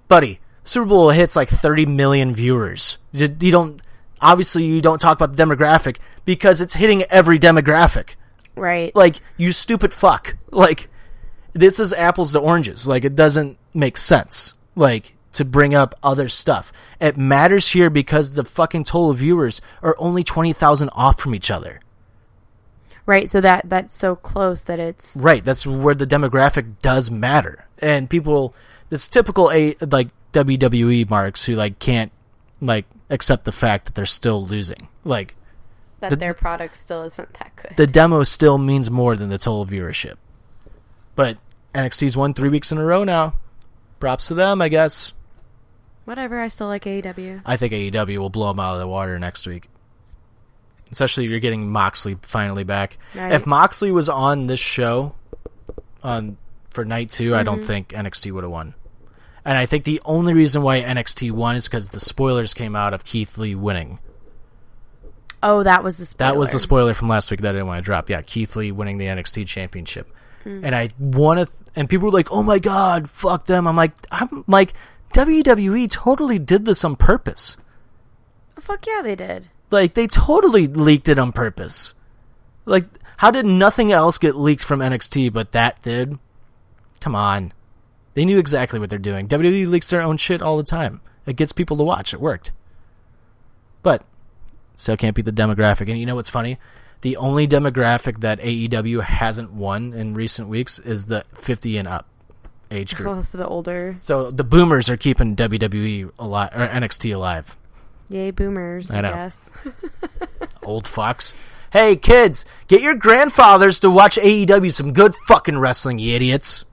buddy? 0.08 0.40
Super 0.64 0.86
Bowl 0.86 1.10
hits 1.10 1.36
like 1.36 1.48
30 1.48 1.86
million 1.86 2.34
viewers. 2.34 2.98
You, 3.12 3.34
you 3.40 3.50
don't 3.50 3.80
obviously 4.20 4.64
you 4.64 4.80
don't 4.80 5.00
talk 5.00 5.18
about 5.20 5.34
the 5.34 5.42
demographic 5.42 5.98
because 6.24 6.60
it's 6.60 6.74
hitting 6.74 7.02
every 7.04 7.38
demographic. 7.38 8.10
Right. 8.56 8.94
Like 8.94 9.16
you 9.36 9.52
stupid 9.52 9.92
fuck. 9.92 10.36
Like 10.50 10.88
this 11.52 11.80
is 11.80 11.92
apples 11.92 12.32
to 12.32 12.38
oranges. 12.40 12.86
Like 12.86 13.04
it 13.04 13.14
doesn't 13.14 13.58
make 13.74 13.96
sense. 13.96 14.54
Like 14.74 15.14
to 15.32 15.44
bring 15.44 15.74
up 15.74 15.94
other 16.02 16.28
stuff. 16.28 16.72
It 17.00 17.16
matters 17.16 17.68
here 17.68 17.90
because 17.90 18.32
the 18.34 18.44
fucking 18.44 18.84
total 18.84 19.12
viewers 19.12 19.60
are 19.82 19.94
only 19.98 20.24
20,000 20.24 20.88
off 20.90 21.20
from 21.20 21.34
each 21.34 21.50
other. 21.50 21.80
Right, 23.06 23.30
so 23.30 23.40
that 23.40 23.70
that's 23.70 23.96
so 23.96 24.14
close 24.16 24.64
that 24.64 24.78
it's 24.78 25.16
Right, 25.16 25.42
that's 25.42 25.66
where 25.66 25.94
the 25.94 26.06
demographic 26.06 26.74
does 26.82 27.10
matter. 27.10 27.66
And 27.78 28.10
people 28.10 28.54
this 28.90 29.08
typical 29.08 29.50
a 29.50 29.76
like 29.80 30.08
WWE 30.34 31.08
marks 31.08 31.44
who 31.46 31.54
like 31.54 31.78
can't 31.78 32.12
like 32.60 32.84
accept 33.08 33.44
the 33.46 33.52
fact 33.52 33.86
that 33.86 33.94
they're 33.94 34.04
still 34.04 34.44
losing. 34.46 34.88
Like 35.04 35.34
that 36.00 36.10
the- 36.10 36.16
their 36.16 36.34
product 36.34 36.76
still 36.76 37.02
isn't 37.04 37.32
that 37.34 37.52
good. 37.56 37.76
the 37.78 37.86
demo 37.86 38.24
still 38.24 38.58
means 38.58 38.90
more 38.90 39.16
than 39.16 39.30
the 39.30 39.38
total 39.38 39.64
viewership. 39.64 40.16
But 41.16 41.38
NXT's 41.74 42.16
won 42.16 42.34
3 42.34 42.50
weeks 42.50 42.72
in 42.72 42.78
a 42.78 42.84
row 42.84 43.04
now. 43.04 43.38
Props 44.00 44.28
to 44.28 44.34
them, 44.34 44.60
I 44.60 44.68
guess. 44.68 45.12
Whatever, 46.08 46.40
I 46.40 46.48
still 46.48 46.68
like 46.68 46.84
AEW. 46.84 47.42
I 47.44 47.58
think 47.58 47.74
AEW 47.74 48.16
will 48.16 48.30
blow 48.30 48.48
them 48.48 48.58
out 48.60 48.72
of 48.74 48.80
the 48.80 48.88
water 48.88 49.18
next 49.18 49.46
week. 49.46 49.68
Especially 50.90 51.24
if 51.26 51.30
you're 51.30 51.38
getting 51.38 51.70
Moxley 51.70 52.16
finally 52.22 52.64
back. 52.64 52.96
Right. 53.14 53.32
If 53.32 53.44
Moxley 53.46 53.92
was 53.92 54.08
on 54.08 54.44
this 54.44 54.58
show 54.58 55.14
on 56.02 56.38
for 56.70 56.86
night 56.86 57.10
2, 57.10 57.34
I 57.34 57.38
Mm-hmm. 57.38 57.44
don't 57.44 57.62
think 57.62 57.88
NXT 57.90 58.32
would 58.32 58.42
have 58.42 58.50
won. 58.50 58.72
And 59.44 59.58
I 59.58 59.66
think 59.66 59.84
the 59.84 60.00
only 60.06 60.32
reason 60.32 60.62
why 60.62 60.80
NXT 60.80 61.30
won 61.32 61.56
is 61.56 61.66
because 61.68 61.90
the 61.90 62.00
spoilers 62.00 62.54
came 62.54 62.74
out 62.74 62.94
of 62.94 63.04
Keith 63.04 63.36
Lee 63.36 63.54
winning. 63.54 63.98
Oh, 65.42 65.62
that 65.62 65.84
was 65.84 65.98
the 65.98 66.06
spoiler. 66.06 66.32
That 66.32 66.38
was 66.38 66.50
the 66.52 66.58
spoiler 66.58 66.94
from 66.94 67.08
last 67.08 67.30
week 67.30 67.42
that 67.42 67.50
I 67.50 67.52
didn't 67.52 67.66
want 67.66 67.78
to 67.78 67.84
drop. 67.84 68.08
Yeah, 68.10 68.22
Keith 68.22 68.56
Lee 68.56 68.72
winning 68.72 68.96
the 68.98 69.06
NXT 69.06 69.46
championship. 69.46 70.10
Hmm. 70.42 70.64
And 70.64 70.74
I 70.74 70.88
want 70.98 71.40
to, 71.40 71.48
and 71.76 71.88
people 71.88 72.06
were 72.06 72.12
like, 72.12 72.32
"Oh 72.32 72.42
my 72.42 72.58
god, 72.58 73.08
fuck 73.10 73.44
them." 73.46 73.66
I'm 73.66 73.76
like, 73.76 73.92
I'm 74.10 74.44
like, 74.48 74.72
WWE 75.12 75.90
totally 75.90 76.38
did 76.38 76.64
this 76.64 76.84
on 76.84 76.96
purpose. 76.96 77.56
Fuck 78.58 78.86
yeah, 78.86 79.02
they 79.02 79.16
did. 79.16 79.48
Like 79.70 79.94
they 79.94 80.06
totally 80.06 80.66
leaked 80.66 81.08
it 81.08 81.18
on 81.18 81.32
purpose. 81.32 81.94
Like, 82.64 82.84
how 83.18 83.30
did 83.30 83.46
nothing 83.46 83.92
else 83.92 84.18
get 84.18 84.36
leaked 84.36 84.64
from 84.64 84.80
NXT 84.80 85.32
but 85.32 85.52
that 85.52 85.80
did? 85.82 86.18
Come 87.00 87.14
on, 87.14 87.52
they 88.14 88.24
knew 88.24 88.38
exactly 88.38 88.78
what 88.78 88.90
they're 88.90 88.98
doing. 88.98 89.28
WWE 89.28 89.68
leaks 89.68 89.90
their 89.90 90.02
own 90.02 90.16
shit 90.16 90.42
all 90.42 90.56
the 90.56 90.64
time. 90.64 91.00
It 91.26 91.36
gets 91.36 91.52
people 91.52 91.76
to 91.76 91.84
watch. 91.84 92.12
It 92.12 92.20
worked, 92.20 92.52
but 93.82 94.02
still 94.76 94.96
can't 94.96 95.14
beat 95.14 95.24
the 95.24 95.32
demographic. 95.32 95.88
And 95.88 95.98
you 95.98 96.06
know 96.06 96.16
what's 96.16 96.30
funny? 96.30 96.58
The 97.02 97.16
only 97.16 97.46
demographic 97.46 98.20
that 98.20 98.40
AEW 98.40 99.04
hasn't 99.04 99.52
won 99.52 99.92
in 99.92 100.14
recent 100.14 100.48
weeks 100.48 100.78
is 100.80 101.06
the 101.06 101.24
50 101.34 101.78
and 101.78 101.86
up 101.86 102.06
age 102.70 102.94
group. 102.94 103.06
Close 103.06 103.30
to 103.30 103.36
the 103.36 103.46
older. 103.46 103.96
So 104.00 104.30
the 104.30 104.44
boomers 104.44 104.88
are 104.88 104.96
keeping 104.96 105.36
WWE 105.36 106.10
alive 106.18 106.50
or 106.54 106.66
NXT 106.66 107.14
alive. 107.14 107.56
Yay, 108.08 108.30
boomers, 108.30 108.90
I 108.90 108.98
I, 108.98 109.02
guess. 109.02 109.50
old 110.62 110.84
fucks. 110.84 111.34
Hey 111.70 111.96
kids, 111.96 112.46
get 112.66 112.80
your 112.80 112.94
grandfathers 112.94 113.80
to 113.80 113.90
watch 113.90 114.16
AEW 114.16 114.72
some 114.72 114.92
good 114.92 115.14
fucking 115.26 115.58
wrestling, 115.58 115.98
you 115.98 116.14
idiots. 116.14 116.64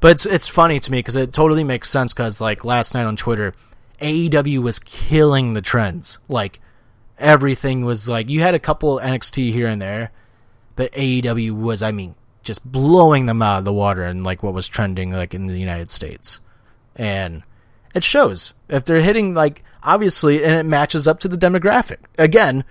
But 0.00 0.12
it's 0.12 0.26
it's 0.26 0.48
funny 0.48 0.80
to 0.80 0.92
me 0.92 0.98
because 0.98 1.16
it 1.16 1.32
totally 1.32 1.64
makes 1.64 1.88
sense. 1.88 2.12
Because 2.12 2.40
like 2.40 2.64
last 2.64 2.92
night 2.92 3.06
on 3.06 3.16
Twitter, 3.16 3.54
AEW 4.00 4.58
was 4.58 4.78
killing 4.78 5.54
the 5.54 5.62
trends. 5.62 6.18
Like 6.28 6.60
everything 7.18 7.84
was 7.84 8.08
like 8.08 8.28
you 8.28 8.40
had 8.40 8.54
a 8.54 8.58
couple 8.58 8.98
NXT 8.98 9.52
here 9.52 9.68
and 9.68 9.80
there, 9.80 10.10
but 10.76 10.92
AEW 10.92 11.52
was 11.52 11.82
I 11.82 11.92
mean 11.92 12.14
just 12.42 12.64
blowing 12.70 13.26
them 13.26 13.42
out 13.42 13.58
of 13.60 13.64
the 13.64 13.72
water 13.72 14.02
and 14.04 14.24
like 14.24 14.42
what 14.42 14.54
was 14.54 14.66
trending 14.68 15.10
like 15.10 15.34
in 15.34 15.46
the 15.46 15.58
United 15.58 15.90
States, 15.90 16.40
and 16.96 17.42
It 17.94 18.02
shows 18.04 18.54
if 18.68 18.84
they're 18.84 19.02
hitting 19.02 19.34
like 19.34 19.62
obviously, 19.82 20.42
and 20.44 20.54
it 20.54 20.64
matches 20.64 21.06
up 21.08 21.18
to 21.20 21.28
the 21.28 21.36
demographic. 21.36 21.98
Again, 22.18 22.64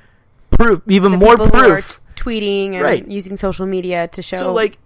proof, 0.49 0.81
even 0.87 1.11
The 1.11 1.17
more 1.17 1.37
people 1.37 1.49
who 1.49 1.57
are 1.57 1.73
proof. 1.75 1.99
tweeting 2.15 2.73
and 2.73 2.81
Right. 2.81 3.07
using 3.07 3.37
social 3.37 3.65
media 3.65 4.07
to 4.09 4.21
show. 4.21 4.37
So 4.37 4.53
like, 4.53 4.77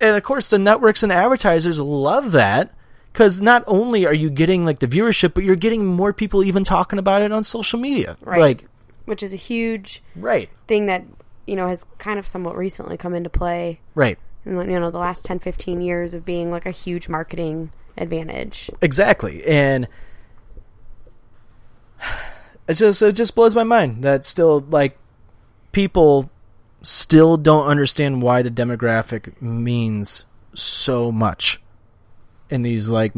and 0.00 0.16
of 0.16 0.22
course 0.22 0.50
the 0.50 0.58
networks 0.58 1.02
and 1.02 1.12
advertisers 1.12 1.78
love 1.80 2.32
that 2.32 2.72
because 3.12 3.40
not 3.40 3.62
only 3.66 4.06
are 4.06 4.12
you 4.14 4.28
getting 4.28 4.64
like 4.64 4.80
the 4.80 4.86
viewership, 4.88 5.34
but 5.34 5.44
you're 5.44 5.56
getting 5.56 5.86
more 5.86 6.12
people 6.12 6.42
even 6.44 6.64
talking 6.64 6.98
about 6.98 7.22
it 7.22 7.30
on 7.32 7.42
social 7.44 7.78
media. 7.78 8.16
Right. 8.22 8.40
Like, 8.40 8.64
which 9.06 9.22
is 9.22 9.32
a 9.32 9.36
huge 9.36 10.02
right, 10.16 10.50
thing 10.66 10.86
that 10.86 11.04
you 11.46 11.54
know 11.54 11.68
has 11.68 11.84
kind 11.98 12.18
of 12.18 12.26
somewhat 12.26 12.56
recently 12.56 12.96
come 12.96 13.14
into 13.14 13.30
play 13.30 13.78
right, 13.94 14.18
you 14.46 14.80
know 14.80 14.90
the 14.90 14.98
last 14.98 15.24
10 15.24 15.40
15 15.40 15.80
years 15.80 16.14
of 16.14 16.24
being 16.24 16.50
like 16.50 16.66
a 16.66 16.70
huge 16.70 17.08
marketing 17.08 17.70
advantage. 17.96 18.70
Exactly, 18.80 19.44
and 19.44 19.88
it 22.68 22.74
just 22.74 23.02
it 23.02 23.12
just 23.12 23.34
blows 23.34 23.54
my 23.54 23.64
mind 23.64 24.02
that 24.02 24.24
still 24.24 24.60
like 24.70 24.98
people 25.72 26.30
still 26.82 27.36
don't 27.36 27.66
understand 27.66 28.22
why 28.22 28.42
the 28.42 28.50
demographic 28.50 29.40
means 29.42 30.24
so 30.54 31.10
much 31.10 31.60
in 32.48 32.62
these 32.62 32.88
like 32.88 33.12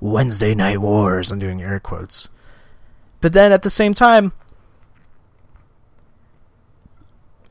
Wednesday 0.00 0.54
night 0.54 0.80
wars. 0.80 1.30
I'm 1.30 1.38
doing 1.38 1.62
air 1.62 1.78
quotes, 1.80 2.28
but 3.20 3.32
then 3.32 3.52
at 3.52 3.62
the 3.62 3.70
same 3.70 3.92
time, 3.92 4.32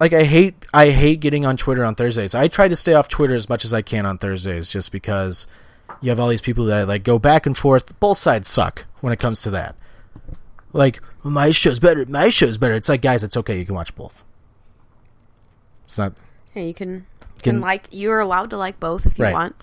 like 0.03 0.11
I 0.13 0.23
hate 0.25 0.55
I 0.73 0.89
hate 0.89 1.21
getting 1.21 1.45
on 1.45 1.55
Twitter 1.55 1.85
on 1.85 1.95
Thursdays. 1.95 2.35
I 2.35 2.49
try 2.49 2.67
to 2.67 2.75
stay 2.75 2.93
off 2.93 3.07
Twitter 3.07 3.35
as 3.35 3.47
much 3.47 3.63
as 3.63 3.73
I 3.73 3.81
can 3.81 4.05
on 4.05 4.17
Thursdays, 4.17 4.69
just 4.69 4.91
because 4.91 5.47
you 6.01 6.09
have 6.09 6.19
all 6.19 6.27
these 6.27 6.41
people 6.41 6.65
that 6.65 6.87
like 6.89 7.03
go 7.03 7.17
back 7.17 7.45
and 7.45 7.57
forth. 7.57 7.97
Both 8.01 8.17
sides 8.17 8.49
suck 8.49 8.83
when 8.99 9.13
it 9.13 9.19
comes 9.19 9.41
to 9.43 9.51
that. 9.51 9.75
Like 10.73 11.01
my 11.23 11.51
show's 11.51 11.79
better. 11.79 12.05
My 12.05 12.27
show's 12.29 12.57
better. 12.57 12.73
It's 12.73 12.89
like 12.89 13.01
guys, 13.01 13.23
it's 13.23 13.37
okay. 13.37 13.57
You 13.57 13.65
can 13.65 13.75
watch 13.75 13.95
both. 13.95 14.23
It's 15.85 15.97
not 15.97 16.13
yeah 16.53 16.63
you 16.63 16.73
can 16.73 17.05
Can- 17.41 17.55
can 17.55 17.61
like 17.61 17.87
you're 17.91 18.19
allowed 18.19 18.49
to 18.51 18.57
like 18.57 18.79
both 18.79 19.05
if 19.05 19.17
you 19.17 19.23
Right. 19.25 19.33
want 19.33 19.55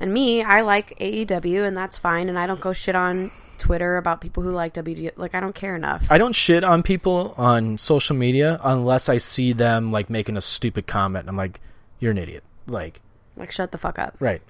and 0.00 0.12
me 0.12 0.42
i 0.42 0.60
like 0.62 0.96
aew 1.00 1.66
and 1.66 1.76
that's 1.76 1.98
fine 1.98 2.28
and 2.28 2.38
i 2.38 2.46
don't 2.46 2.60
go 2.60 2.72
shit 2.72 2.94
on 2.96 3.30
twitter 3.58 3.96
about 3.96 4.20
people 4.20 4.42
who 4.42 4.50
like 4.50 4.74
wd 4.74 5.10
like 5.16 5.34
i 5.34 5.40
don't 5.40 5.54
care 5.54 5.74
enough 5.76 6.04
I 6.10 6.18
don't 6.18 6.34
shit 6.34 6.64
on 6.64 6.82
people 6.82 7.34
on 7.36 7.78
social 7.78 8.16
media 8.16 8.60
unless 8.62 9.08
I 9.08 9.16
see 9.18 9.52
them 9.52 9.92
like 9.92 10.10
making 10.10 10.36
a 10.36 10.40
stupid 10.40 10.86
comment. 10.86 11.28
I'm 11.28 11.36
like, 11.36 11.60
you're 12.00 12.10
an 12.10 12.18
idiot. 12.18 12.42
Like, 12.66 13.00
like 13.36 13.52
shut 13.52 13.70
the 13.72 13.78
fuck 13.78 13.98
up 13.98 14.16
right. 14.20 14.42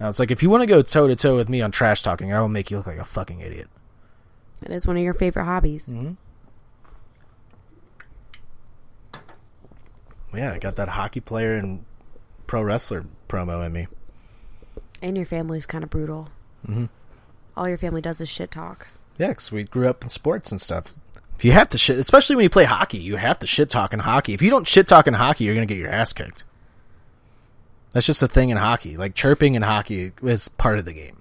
Now 0.00 0.08
it's 0.08 0.18
like 0.18 0.30
if 0.30 0.42
you 0.42 0.50
want 0.50 0.62
to 0.62 0.66
go 0.66 0.82
toe 0.82 1.06
to 1.08 1.16
toe 1.16 1.36
with 1.36 1.48
me 1.48 1.62
on 1.62 1.70
trash 1.70 2.02
talking, 2.02 2.32
I 2.32 2.40
will 2.40 2.48
make 2.48 2.70
you 2.70 2.76
look 2.76 2.86
like 2.86 2.98
a 2.98 3.04
fucking 3.04 3.40
idiot. 3.40 3.68
it 4.62 4.70
is 4.70 4.86
one 4.86 4.96
of 4.96 5.02
your 5.02 5.14
favorite 5.14 5.44
hobbies 5.44 5.86
Mm-hmm. 5.86 6.12
Yeah, 10.36 10.52
I 10.52 10.58
got 10.58 10.76
that 10.76 10.88
hockey 10.88 11.20
player 11.20 11.54
and 11.54 11.84
pro 12.46 12.62
wrestler 12.62 13.04
promo 13.28 13.64
in 13.64 13.72
me. 13.72 13.86
and 15.02 15.16
your 15.16 15.26
family's 15.26 15.66
kind 15.66 15.84
of 15.84 15.90
brutal 15.90 16.28
Mhm. 16.66 16.88
All 17.56 17.68
your 17.68 17.78
family 17.78 18.00
does 18.00 18.20
is 18.20 18.28
shit 18.28 18.50
talk 18.50 18.88
Yeah, 19.18 19.32
'cause 19.32 19.50
we 19.50 19.64
grew 19.64 19.88
up 19.88 20.02
in 20.02 20.08
sports 20.10 20.50
and 20.52 20.60
stuff. 20.60 20.94
If 21.36 21.44
you 21.44 21.52
have 21.52 21.68
to 21.70 21.78
shit, 21.78 21.98
especially 21.98 22.36
when 22.36 22.42
you 22.44 22.50
play 22.50 22.64
hockey, 22.64 22.98
you 22.98 23.16
have 23.16 23.38
to 23.40 23.46
shit 23.46 23.68
talk 23.70 23.92
in 23.92 24.00
hockey. 24.00 24.32
If 24.34 24.40
you 24.42 24.50
don't 24.50 24.66
shit 24.68 24.86
talk 24.86 25.06
in 25.06 25.14
hockey, 25.14 25.44
you're 25.44 25.54
gonna 25.54 25.66
get 25.66 25.78
your 25.78 25.90
ass 25.90 26.12
kicked. 26.12 26.44
That's 27.92 28.06
just 28.06 28.22
a 28.22 28.28
thing 28.28 28.50
in 28.50 28.56
hockey. 28.58 28.96
Like 28.96 29.14
chirping 29.14 29.54
in 29.54 29.62
hockey 29.62 30.12
is 30.22 30.48
part 30.48 30.78
of 30.78 30.84
the 30.84 30.92
game. 30.92 31.16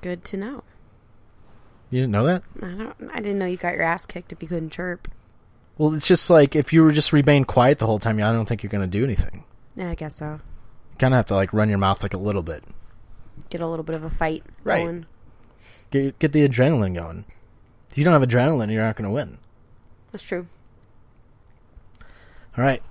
good 0.00 0.24
to 0.24 0.36
know 0.36 0.64
You 1.90 2.00
didn't 2.00 2.10
know 2.12 2.26
that? 2.26 2.42
i 2.60 2.66
don't 2.66 2.96
i 3.14 3.16
didn't 3.20 3.38
know 3.38 3.46
you 3.46 3.56
got 3.56 3.74
your 3.74 3.82
ass 3.84 4.04
kicked 4.04 4.32
if 4.32 4.42
you 4.42 4.48
couldn't 4.48 4.70
chirp 4.70 5.06
Well, 5.78 5.94
it's 5.94 6.08
just 6.08 6.28
like 6.28 6.56
if 6.56 6.72
you 6.72 6.82
were 6.82 6.90
just 6.92 7.12
remain 7.12 7.44
quiet 7.44 7.78
the 7.78 7.86
whole 7.86 7.98
time, 8.00 8.18
I 8.18 8.32
don't 8.32 8.46
think 8.46 8.62
you're 8.64 8.70
gonna 8.70 8.86
do 8.88 9.04
anything. 9.04 9.44
yeah 9.76 9.90
i 9.90 9.94
guess 9.94 10.16
so 10.16 10.40
kind 11.02 11.14
of 11.14 11.18
have 11.18 11.26
to 11.26 11.34
like 11.34 11.52
run 11.52 11.68
your 11.68 11.78
mouth 11.78 12.02
like 12.02 12.14
a 12.14 12.18
little 12.18 12.42
bit, 12.42 12.62
get 13.50 13.60
a 13.60 13.66
little 13.66 13.82
bit 13.84 13.94
of 13.96 14.04
a 14.04 14.10
fight 14.10 14.44
Right. 14.64 14.82
going 14.84 15.06
get 15.90 16.18
get 16.18 16.32
the 16.32 16.48
adrenaline 16.48 16.94
going. 16.94 17.24
If 17.90 17.98
you 17.98 18.04
don't 18.04 18.12
have 18.18 18.22
adrenaline, 18.28 18.72
you're 18.72 18.84
not 18.84 18.96
gonna 18.96 19.10
win. 19.10 19.38
that's 20.12 20.24
true 20.24 20.46
All 22.56 22.64
right. 22.64 22.82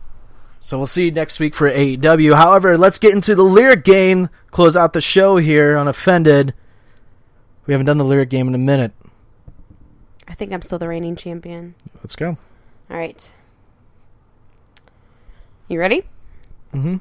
So 0.63 0.77
we'll 0.77 0.85
see 0.85 1.05
you 1.05 1.11
next 1.11 1.39
week 1.39 1.55
for 1.55 1.71
AEW. 1.71 2.35
However, 2.35 2.77
let's 2.77 2.99
get 2.99 3.13
into 3.13 3.33
the 3.33 3.41
lyric 3.43 3.83
game. 3.83 4.29
Close 4.51 4.77
out 4.77 4.93
the 4.93 5.01
show 5.01 5.37
here 5.37 5.75
on 5.75 5.87
Offended. 5.87 6.53
We 7.65 7.73
haven't 7.73 7.87
done 7.87 7.97
the 7.97 8.03
lyric 8.03 8.29
game 8.29 8.47
in 8.47 8.53
a 8.55 8.59
minute. 8.59 8.91
i 10.27 10.33
think 10.35 10.51
i'm 10.51 10.61
still 10.61 10.77
the 10.79 10.87
reigning 10.87 11.15
champion 11.15 11.73
Let's 12.03 12.15
go. 12.15 12.37
all 12.89 12.97
right 12.97 13.31
you 15.67 15.79
ready 15.79 16.03
Mm-hmm. 16.73 16.97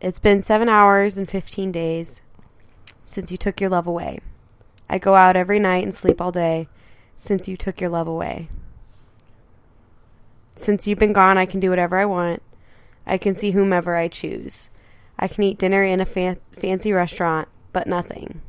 It's 0.00 0.18
been 0.18 0.42
seven 0.42 0.68
hours 0.68 1.16
and 1.16 1.28
15 1.28 1.72
days 1.72 2.20
since 3.04 3.32
you 3.32 3.38
took 3.38 3.60
your 3.60 3.70
love 3.70 3.86
away. 3.86 4.20
I 4.88 4.98
go 4.98 5.14
out 5.14 5.36
every 5.36 5.58
night 5.58 5.84
and 5.84 5.94
sleep 5.94 6.20
all 6.20 6.32
day 6.32 6.68
since 7.16 7.48
you 7.48 7.56
took 7.56 7.80
your 7.80 7.90
love 7.90 8.06
away. 8.06 8.48
Since 10.54 10.86
you've 10.86 10.98
been 10.98 11.12
gone, 11.12 11.38
I 11.38 11.46
can 11.46 11.60
do 11.60 11.70
whatever 11.70 11.96
I 11.96 12.04
want. 12.04 12.42
I 13.06 13.18
can 13.18 13.34
see 13.34 13.52
whomever 13.52 13.96
I 13.96 14.08
choose. 14.08 14.68
I 15.18 15.28
can 15.28 15.44
eat 15.44 15.58
dinner 15.58 15.82
in 15.82 16.00
a 16.00 16.06
fa- 16.06 16.38
fancy 16.52 16.92
restaurant, 16.92 17.48
but 17.72 17.86
nothing. 17.86 18.42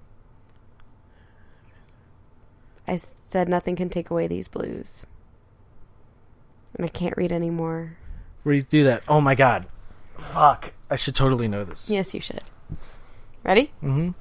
I 2.87 2.99
said 3.27 3.47
nothing 3.47 3.75
can 3.75 3.89
take 3.89 4.09
away 4.09 4.27
these 4.27 4.47
blues. 4.47 5.05
And 6.75 6.85
I 6.85 6.89
can't 6.89 7.17
read 7.17 7.31
anymore. 7.31 7.97
Do 8.45 8.61
do 8.61 8.83
that? 8.85 9.03
Oh 9.07 9.21
my 9.21 9.35
god. 9.35 9.65
Fuck. 10.17 10.71
I 10.89 10.95
should 10.95 11.15
totally 11.15 11.47
know 11.47 11.63
this. 11.63 11.89
Yes, 11.89 12.13
you 12.13 12.21
should. 12.21 12.43
Ready? 13.43 13.71
Mm-hmm. 13.83 14.11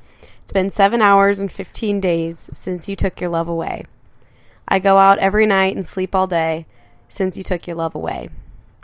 It's 0.42 0.52
been 0.52 0.70
seven 0.70 1.02
hours 1.02 1.40
and 1.40 1.50
15 1.50 2.00
days 2.00 2.50
since 2.52 2.88
you 2.88 2.96
took 2.96 3.20
your 3.20 3.30
love 3.30 3.48
away. 3.48 3.84
I 4.68 4.78
go 4.78 4.98
out 4.98 5.18
every 5.18 5.46
night 5.46 5.76
and 5.76 5.86
sleep 5.86 6.14
all 6.14 6.26
day 6.26 6.66
since 7.08 7.36
you 7.36 7.42
took 7.42 7.66
your 7.66 7.76
love 7.76 7.94
away. 7.94 8.30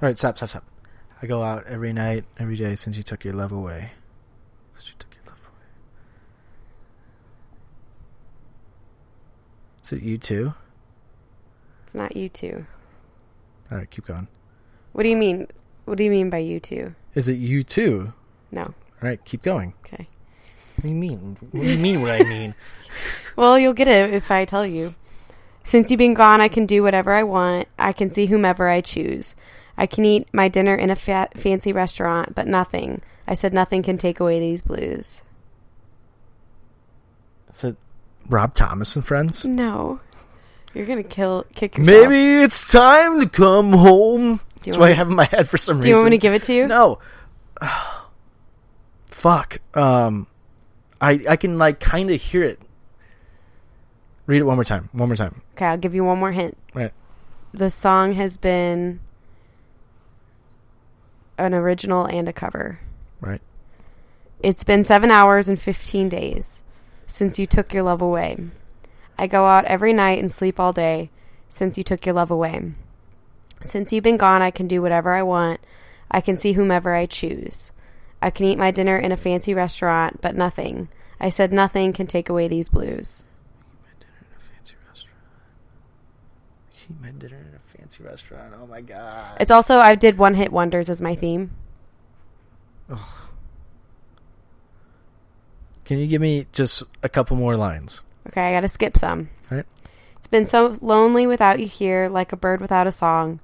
All 0.01 0.09
right, 0.09 0.19
stop, 0.19 0.37
stop, 0.37 0.49
stop. 0.49 0.65
I 1.21 1.27
go 1.27 1.43
out 1.43 1.67
every 1.67 1.93
night, 1.93 2.25
every 2.39 2.57
day 2.57 2.75
since 2.75 2.97
you 2.97 3.03
took 3.03 3.25
your 3.25 3.35
love 3.35 3.53
away. 3.53 3.93
Since 4.73 4.89
you 4.89 4.95
took 4.99 5.15
your 5.15 5.25
love 5.27 5.41
away. 5.45 5.67
Is 9.85 9.93
it 9.93 10.03
you 10.03 10.19
too? 10.19 10.55
It's 11.85 11.95
not 11.95 12.17
you 12.17 12.29
two. 12.29 12.67
All 13.71 13.79
right, 13.79 13.91
keep 13.91 14.07
going. 14.07 14.27
What 14.93 15.05
do 15.05 15.09
you 15.09 15.17
mean? 15.17 15.47
What 15.85 15.99
do 15.99 16.05
you 16.05 16.11
mean 16.11 16.31
by 16.31 16.39
you 16.39 16.61
two? 16.61 16.95
Is 17.15 17.29
it 17.29 17.35
you 17.35 17.63
too? 17.63 18.13
No. 18.51 18.63
All 18.63 18.75
right, 19.01 19.23
keep 19.25 19.43
going. 19.43 19.75
Okay. 19.85 20.09
What 20.77 20.83
do 20.83 20.89
you 20.89 20.95
mean? 20.95 21.37
What 21.51 21.63
do 21.63 21.69
you 21.71 21.79
mean? 21.79 22.03
What 22.03 22.13
I 22.13 22.23
mean? 22.23 22.55
Well, 23.35 23.59
you'll 23.59 23.73
get 23.73 23.89
it 23.89 24.13
if 24.13 24.31
I 24.31 24.45
tell 24.45 24.67
you. 24.67 24.95
Since 25.65 25.91
you've 25.91 25.97
been 25.97 26.13
gone, 26.13 26.43
I 26.43 26.49
can 26.49 26.67
do 26.67 26.83
whatever 26.83 27.13
I 27.13 27.23
want. 27.23 27.67
I 27.79 27.95
can 27.95 28.11
see 28.11 28.27
whomever 28.27 28.69
I 28.69 28.83
choose. 28.83 29.35
I 29.79 29.87
can 29.87 30.05
eat 30.05 30.29
my 30.35 30.49
dinner 30.49 30.75
in 30.75 30.91
a 30.91 30.97
fa- 30.97 31.31
fancy 31.35 31.73
restaurant, 31.73 32.35
but 32.35 32.47
nothing. 32.47 33.01
I 33.27 33.33
said 33.33 33.55
nothing 33.55 33.83
can 33.83 33.97
take 33.97 34.21
away 34.21 34.39
these 34.39 34.61
blues. 34.61 35.23
Is 37.55 37.65
it 37.65 37.77
Rob 38.29 38.55
Thomas 38.55 38.97
and 38.97 39.07
friends? 39.07 39.47
No. 39.47 40.01
You're 40.75 40.87
going 40.87 41.03
to 41.03 41.09
kill 41.09 41.47
kick 41.55 41.79
yourself. 41.79 42.09
Maybe 42.11 42.43
it's 42.43 42.71
time 42.71 43.21
to 43.21 43.29
come 43.29 43.73
home. 43.73 44.41
That's 44.65 44.79
what 44.79 44.91
I 44.91 44.95
have 44.95 45.09
in 45.09 45.17
my 45.17 45.25
head 45.25 45.49
for 45.49 45.57
some 45.59 45.79
reason. 45.79 45.83
Do 45.83 45.89
you 45.89 45.95
want 45.97 46.07
me 46.07 46.17
to 46.17 46.21
give 46.21 46.35
it 46.35 46.43
to 46.45 46.55
you? 46.55 46.67
No. 46.67 46.99
Fuck. 49.07 49.59
Um, 49.75 50.27
I 51.01 51.21
I 51.29 51.37
can 51.37 51.59
like 51.59 51.81
kind 51.81 52.11
of 52.11 52.21
hear 52.21 52.43
it. 52.43 52.61
Read 54.27 54.41
it 54.41 54.45
one 54.45 54.57
more 54.57 54.65
time. 54.65 54.89
One 54.93 55.09
more 55.09 55.17
time. 55.17 55.43
Okay, 55.55 55.67
I'll 55.67 55.79
give 55.79 55.95
you 55.95 56.05
one 56.05 56.19
more 56.19 56.33
hint. 56.33 56.57
Right. 56.75 56.93
The 57.53 57.71
song 57.71 58.15
has 58.15 58.37
been 58.37 59.01
an 61.39 61.55
original 61.55 62.07
and 62.07 62.29
a 62.29 62.33
cover. 62.33 62.79
Right. 63.21 63.41
It's 64.41 64.65
been 64.65 64.85
seven 64.85 65.11
hours 65.11 65.49
and 65.49 65.61
15 65.61 66.09
days 66.09 66.63
since 67.07 67.39
you 67.39 67.47
took 67.47 67.73
your 67.73 67.83
love 67.83 68.01
away. 68.01 68.37
I 69.19 69.27
go 69.27 69.45
out 69.45 69.65
every 69.67 69.93
night 69.93 70.19
and 70.19 70.33
sleep 70.33 70.59
all 70.59 70.73
day 70.73 71.11
since 71.49 71.77
you 71.77 71.85
took 71.85 72.07
your 72.07 72.15
love 72.15 72.31
away. 72.31 72.73
Since 73.65 73.93
you've 73.93 74.05
been 74.05 74.17
gone, 74.17 74.43
I 74.43 74.51
can 74.51 74.69
do 74.69 74.83
whatever 74.83 75.13
I 75.13 75.23
want. 75.23 75.61
I 76.11 76.21
can 76.21 76.37
see 76.37 76.53
whomever 76.53 76.95
I 76.95 77.07
choose. 77.07 77.73
I 78.21 78.31
can 78.31 78.47
eat 78.47 78.59
my 78.59 78.71
dinner 78.71 78.97
in 78.97 79.13
a 79.13 79.17
fancy 79.17 79.55
restaurant, 79.55 80.21
but 80.21 80.37
nothing. 80.37 80.89
I 81.19 81.29
said 81.29 81.53
nothing 81.53 81.93
can 81.93 82.07
take 82.07 82.29
away 82.29 82.49
these 82.49 82.69
blues. 82.69 83.25
Eat 83.71 83.81
my 83.81 83.91
dinner 83.99 84.19
in 84.21 84.37
a 84.37 84.41
fancy 84.55 84.75
restaurant. 84.89 85.17
Eat 86.91 87.01
my 87.01 87.11
dinner 87.11 87.47
in 87.49 87.55
a 87.55 87.79
fancy 87.79 88.03
restaurant. 88.03 88.55
Oh 88.61 88.67
my 88.67 88.81
god. 88.81 89.37
It's 89.41 89.51
also 89.51 89.79
I 89.79 89.95
did 89.95 90.19
one 90.19 90.35
hit 90.35 90.53
wonders 90.53 90.91
as 90.91 91.01
my 91.01 91.15
theme. 91.15 91.53
Can 95.85 95.99
you 95.99 96.07
give 96.07 96.21
me 96.21 96.47
just 96.53 96.83
a 97.03 97.09
couple 97.09 97.37
more 97.37 97.57
lines? 97.57 98.03
Okay, 98.29 98.41
I 98.41 98.53
gotta 98.53 98.69
skip 98.69 98.97
some. 98.97 99.31
All 99.51 99.57
right. 99.59 99.67
It's 100.17 100.29
been 100.29 100.47
so 100.47 100.79
lonely 100.81 101.27
without 101.27 101.59
you 101.59 101.67
here, 101.67 102.09
like 102.09 102.33
a 102.33 102.37
bird 102.37 102.61
without 102.61 102.87
a 102.87 102.93
song. 102.93 103.41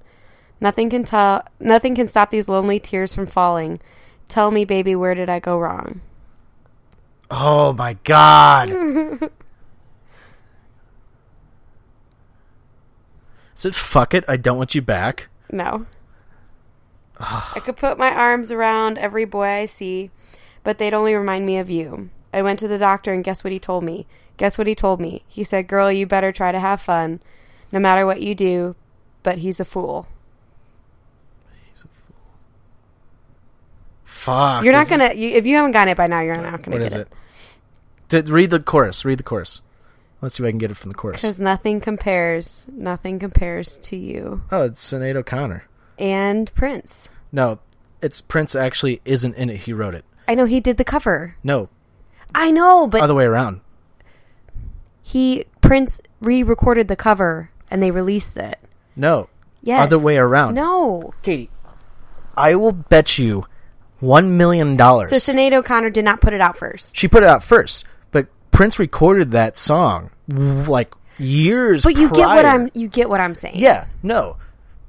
Nothing 0.61 0.91
can 0.91 1.05
tell. 1.05 1.45
Nothing 1.61 1.95
can 1.95 2.09
stop 2.09 2.31
these 2.31 2.49
lonely 2.49 2.81
tears 2.81 3.15
from 3.15 3.27
falling. 3.27 3.81
Tell 4.29 4.51
me, 4.51 4.65
baby, 4.65 4.95
where 4.95 5.15
did 5.15 5.29
I 5.29 5.39
go 5.39 5.59
wrong? 5.59 6.01
Oh 7.31 7.73
my 7.73 7.95
god. 8.05 9.31
So 13.59 13.73
fuck 13.73 14.15
it, 14.15 14.25
I 14.29 14.37
don't 14.37 14.57
want 14.57 14.77
you 14.77 14.83
back. 14.83 15.27
No. 15.51 15.87
I 17.19 17.59
could 17.59 17.77
put 17.77 17.99
my 17.99 18.15
arms 18.15 18.53
around 18.53 18.99
every 18.99 19.25
boy 19.25 19.47
I 19.47 19.67
see, 19.67 20.13
but 20.63 20.79
they'd 20.79 20.95
only 20.95 21.13
remind 21.13 21.45
me 21.45 21.59
of 21.59 21.69
you. 21.69 22.11
I 22.33 22.41
went 22.41 22.61
to 22.61 22.69
the 22.69 22.79
doctor, 22.79 23.13
and 23.13 23.25
guess 23.25 23.43
what 23.43 23.53
he 23.53 23.59
told 23.59 23.83
me? 23.83 24.07
Guess 24.37 24.59
what 24.59 24.69
he 24.69 24.77
told 24.77 25.01
me? 25.01 25.25
He 25.27 25.43
said, 25.43 25.67
Girl, 25.67 25.91
you 25.91 26.07
better 26.07 26.31
try 26.31 26.53
to 26.53 26.61
have 26.61 26.81
fun, 26.81 27.19
no 27.73 27.81
matter 27.81 28.07
what 28.07 28.23
you 28.23 28.37
do, 28.37 28.77
but 29.25 29.39
he's 29.39 29.59
a 29.59 29.65
fool. 29.65 30.07
Fuck. 34.29 34.65
You're 34.65 34.73
not 34.73 34.89
gonna, 34.89 35.15
you, 35.15 35.31
if 35.31 35.47
you 35.47 35.57
haven't 35.57 35.71
gotten 35.73 35.93
it 35.93 35.97
by 35.97 36.07
now, 36.07 36.21
you're 36.21 36.37
not 36.37 36.63
gonna 36.63 36.77
What 36.77 36.83
get 36.83 36.87
is 36.87 36.95
it? 36.95 37.09
Did, 38.09 38.29
read 38.29 38.51
the 38.51 38.61
chorus. 38.61 39.05
Read 39.05 39.19
the 39.19 39.23
chorus. 39.23 39.63
Let's 40.21 40.35
see 40.37 40.43
if 40.43 40.49
I 40.49 40.51
can 40.51 40.59
get 40.59 40.71
it 40.71 40.77
from 40.77 40.91
the 40.91 40.95
chorus. 40.97 41.23
Because 41.23 41.41
nothing 41.41 41.81
compares, 41.81 42.67
nothing 42.73 43.19
compares 43.19 43.79
to 43.79 43.97
you. 43.97 44.43
Oh, 44.51 44.63
it's 44.63 44.85
Sinead 44.93 45.17
O'Connor. 45.17 45.65
And 45.99 46.53
Prince. 46.55 47.09
No, 47.33 47.61
it's 48.03 48.21
Prince 48.21 48.55
actually 48.55 49.01
isn't 49.05 49.35
in 49.37 49.49
it. 49.51 49.57
He 49.59 49.73
wrote 49.73 49.95
it. 49.95 50.05
I 50.27 50.35
know 50.35 50.45
he 50.45 50.61
did 50.61 50.77
the 50.77 50.85
cover. 50.85 51.37
No, 51.43 51.69
I 52.35 52.51
know, 52.51 52.87
but 52.87 53.01
other 53.01 53.15
way 53.15 53.25
around. 53.25 53.61
he, 55.03 55.45
Prince 55.61 56.01
re 56.21 56.43
recorded 56.43 56.89
the 56.89 56.97
cover 56.97 57.51
and 57.71 57.83
they 57.83 57.91
released 57.91 58.37
it. 58.37 58.59
No, 58.97 59.29
Yes. 59.63 59.83
Other 59.83 59.99
way 59.99 60.17
around. 60.17 60.55
No. 60.55 61.13
Katie, 61.23 61.51
I 62.37 62.55
will 62.55 62.73
bet 62.73 63.19
you 63.19 63.45
one 64.01 64.37
million 64.37 64.77
dollars. 64.77 65.11
So 65.11 65.17
Sinead 65.17 65.53
O'Connor 65.53 65.91
did 65.91 66.05
not 66.05 66.21
put 66.21 66.33
it 66.33 66.41
out 66.41 66.57
first. 66.57 66.97
she 66.97 67.09
put 67.09 67.23
it 67.23 67.29
out 67.29 67.43
first, 67.43 67.85
but 68.11 68.27
Prince 68.51 68.79
recorded 68.79 69.33
that 69.33 69.57
song 69.57 70.11
like 70.29 70.95
years. 71.19 71.85
But 71.85 71.97
you 71.97 72.11
get 72.11 72.27
what. 72.29 72.45
I'm 72.45 72.71
you 72.75 72.89
get 72.89 73.09
what 73.09 73.21
I'm 73.21 73.35
saying. 73.35 73.57
Yeah, 73.59 73.87
no. 74.03 74.37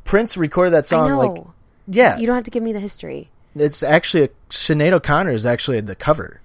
Prince 0.03 0.37
recorded 0.37 0.71
that 0.71 0.87
song 0.87 1.11
like 1.11 1.45
yeah. 1.87 2.17
you 2.17 2.25
don't 2.25 2.35
have 2.35 2.45
to 2.45 2.51
give 2.51 2.63
me 2.63 2.73
the 2.73 2.79
history. 2.79 3.29
It's 3.55 3.83
actually 3.83 4.23
a, 4.23 4.29
Sinead 4.49 4.93
O'Connor 4.93 5.31
is 5.31 5.45
actually 5.45 5.81
the 5.81 5.95
cover. 5.95 6.41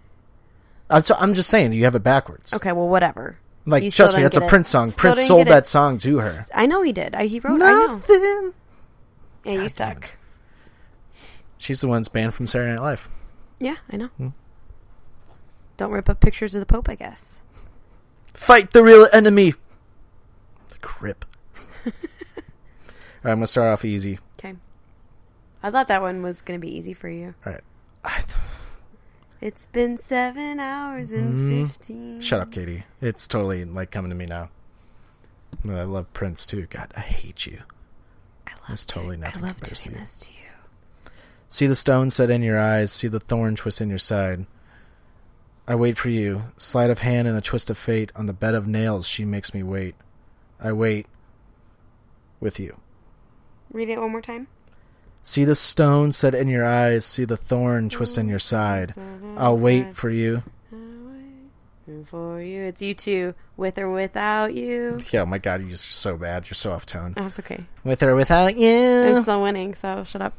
I'm, 0.91 1.03
so, 1.03 1.15
I'm 1.19 1.35
just 1.35 1.49
saying 1.49 1.73
you 1.73 1.85
have 1.85 1.95
it 1.95 2.03
backwards. 2.03 2.53
Okay, 2.53 2.73
well 2.73 2.89
whatever. 2.89 3.39
Like 3.67 3.83
You 3.83 3.91
trust 3.91 4.17
me, 4.17 4.23
that's 4.23 4.37
a 4.37 4.45
it. 4.45 4.49
Prince 4.49 4.69
song. 4.69 4.91
Still 4.91 4.99
Prince 4.99 5.27
sold 5.27 5.47
that 5.47 5.67
song 5.67 5.97
to 5.99 6.19
her. 6.19 6.47
I 6.55 6.67
know 6.67 6.83
he 6.83 6.93
did. 6.93 7.15
I, 7.15 7.27
he 7.27 7.41
wrote. 7.41 7.63
I 7.63 7.73
know. 7.73 7.87
Nothing. 7.87 8.55
Yeah, 9.45 9.63
you 9.63 9.69
suck. 9.69 10.13
She's 11.65 11.81
the 11.81 11.89
one 11.89 12.03
that's 12.03 12.11
banned 12.11 12.35
from 12.35 12.47
Saturday 12.47 12.73
Night 12.73 12.83
Live. 12.83 13.09
Yeah, 13.59 13.77
I 13.91 13.97
know. 13.97 14.09
Hmm. 14.19 14.29
Don't 15.79 15.93
rip 15.93 16.11
up 16.11 16.21
pictures 16.21 16.55
of 16.55 16.61
the 16.61 16.67
Pope. 16.67 16.91
I 16.91 16.95
guess. 16.95 17.41
Fight 18.35 18.73
the 18.73 18.85
real 18.85 19.09
enemy. 19.15 19.55
The 20.69 20.77
crip. 20.83 21.25
All 21.87 21.93
right, 23.23 23.33
I'm 23.33 23.37
gonna 23.39 23.47
start 23.47 23.73
off 23.73 23.83
easy. 23.83 24.19
Okay. 24.39 24.57
I 25.63 25.71
thought 25.71 25.87
that 25.87 26.03
one 26.03 26.21
was 26.23 26.43
gonna 26.43 26.59
be 26.59 26.69
easy 26.77 26.93
for 26.93 27.09
you. 27.09 27.35
All 27.47 27.53
right. 27.55 27.63
I, 28.05 28.23
It's 29.41 29.67
been 29.69 29.97
seven 29.97 30.61
hours 30.61 31.13
and 31.13 31.39
Mm. 31.39 31.67
fifteen. 31.67 32.21
shut 32.21 32.41
up, 32.41 32.51
Katie. 32.53 32.85
It's 33.01 33.27
totally 33.27 33.65
like 33.65 33.91
coming 33.91 34.11
to 34.11 34.15
me 34.15 34.27
now. 34.27 34.51
I 35.67 35.85
love 35.85 36.13
Prince 36.13 36.45
too. 36.45 36.67
God, 36.69 36.93
I 36.95 37.01
hate 37.01 37.47
you. 37.47 37.63
I 38.47 38.51
love. 38.53 38.71
It's 38.71 38.85
totally 38.85 39.17
I 39.17 39.21
nothing 39.21 39.43
love 39.45 39.57
compares 39.57 39.81
to 39.81 39.89
doing 39.89 39.95
you. 39.97 40.01
this 40.05 40.21
to 40.21 40.31
you. 40.31 40.44
See 41.55 41.69
the 41.69 41.77
stone 41.77 42.11
set 42.11 42.31
in 42.31 42.43
your 42.43 42.59
eyes, 42.59 42.91
see 42.91 43.07
the 43.07 43.21
thorn 43.21 43.55
twist 43.55 43.81
in 43.81 43.89
your 43.89 43.97
side. 43.97 44.47
I 45.69 45.77
wait 45.77 45.97
for 45.97 46.09
you, 46.09 46.47
sleight 46.57 46.91
of 46.91 46.99
hand 46.99 47.29
and 47.29 47.39
a 47.39 47.41
twist 47.41 47.71
of 47.71 47.79
fate. 47.79 48.11
On 48.17 48.27
the 48.27 48.33
bed 48.33 48.57
of 48.57 48.67
nails, 48.67 49.07
she 49.07 49.25
makes 49.25 49.55
me 49.55 49.63
wait. 49.63 49.95
I 50.59 50.73
wait 50.73 51.07
with 52.41 52.59
you. 52.59 52.81
Read 53.73 53.89
it 53.89 54.01
one 54.01 54.11
more 54.11 54.21
time. 54.21 54.49
See 55.23 55.45
the 55.45 55.55
stone 55.55 56.11
set 56.11 56.35
in 56.35 56.49
your 56.49 56.65
eyes, 56.65 57.05
see 57.05 57.25
the 57.25 57.37
thorn 57.37 57.89
twist 57.89 58.19
in 58.19 58.27
your 58.27 58.41
side. 58.41 58.93
I'll 59.37 59.57
wait 59.57 59.95
for 59.95 60.11
you. 60.11 60.43
for 62.07 62.43
you. 62.43 62.65
It's 62.65 62.83
you 62.83 62.95
two, 62.95 63.37
with 63.57 63.79
or 63.79 63.93
without 63.93 64.55
you. 64.55 64.99
Yeah, 65.13 65.21
oh 65.21 65.27
my 65.27 65.39
God, 65.39 65.65
you're 65.65 65.77
so 65.77 66.17
bad. 66.17 66.49
You're 66.49 66.55
so 66.55 66.73
off 66.73 66.85
tone. 66.85 67.13
That's 67.17 67.39
okay. 67.39 67.61
With 67.85 68.03
or 68.03 68.17
without 68.17 68.57
you, 68.57 68.75
I'm 68.75 69.15
you. 69.15 69.23
still 69.23 69.41
winning, 69.41 69.77
so 69.77 70.03
shut 70.03 70.21
up. 70.21 70.35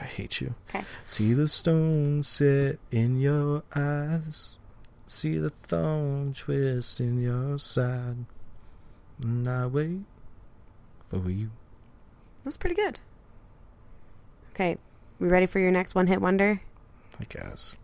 I 0.00 0.04
hate 0.04 0.40
you. 0.40 0.54
Okay. 0.68 0.84
See 1.06 1.34
the 1.34 1.46
stone 1.46 2.22
set 2.22 2.78
in 2.90 3.20
your 3.20 3.62
eyes. 3.74 4.56
See 5.06 5.38
the 5.38 5.50
thorn 5.50 6.34
twist 6.34 7.00
in 7.00 7.20
your 7.22 7.58
side. 7.58 8.24
And 9.22 9.46
I 9.46 9.66
wait 9.66 10.00
for 11.10 11.30
you. 11.30 11.50
That's 12.44 12.56
pretty 12.56 12.74
good. 12.74 12.98
Okay, 14.52 14.76
we 15.18 15.28
ready 15.28 15.46
for 15.46 15.58
your 15.58 15.70
next 15.70 15.94
one 15.94 16.06
hit 16.06 16.20
wonder? 16.20 16.60
I 17.20 17.24
guess. 17.24 17.74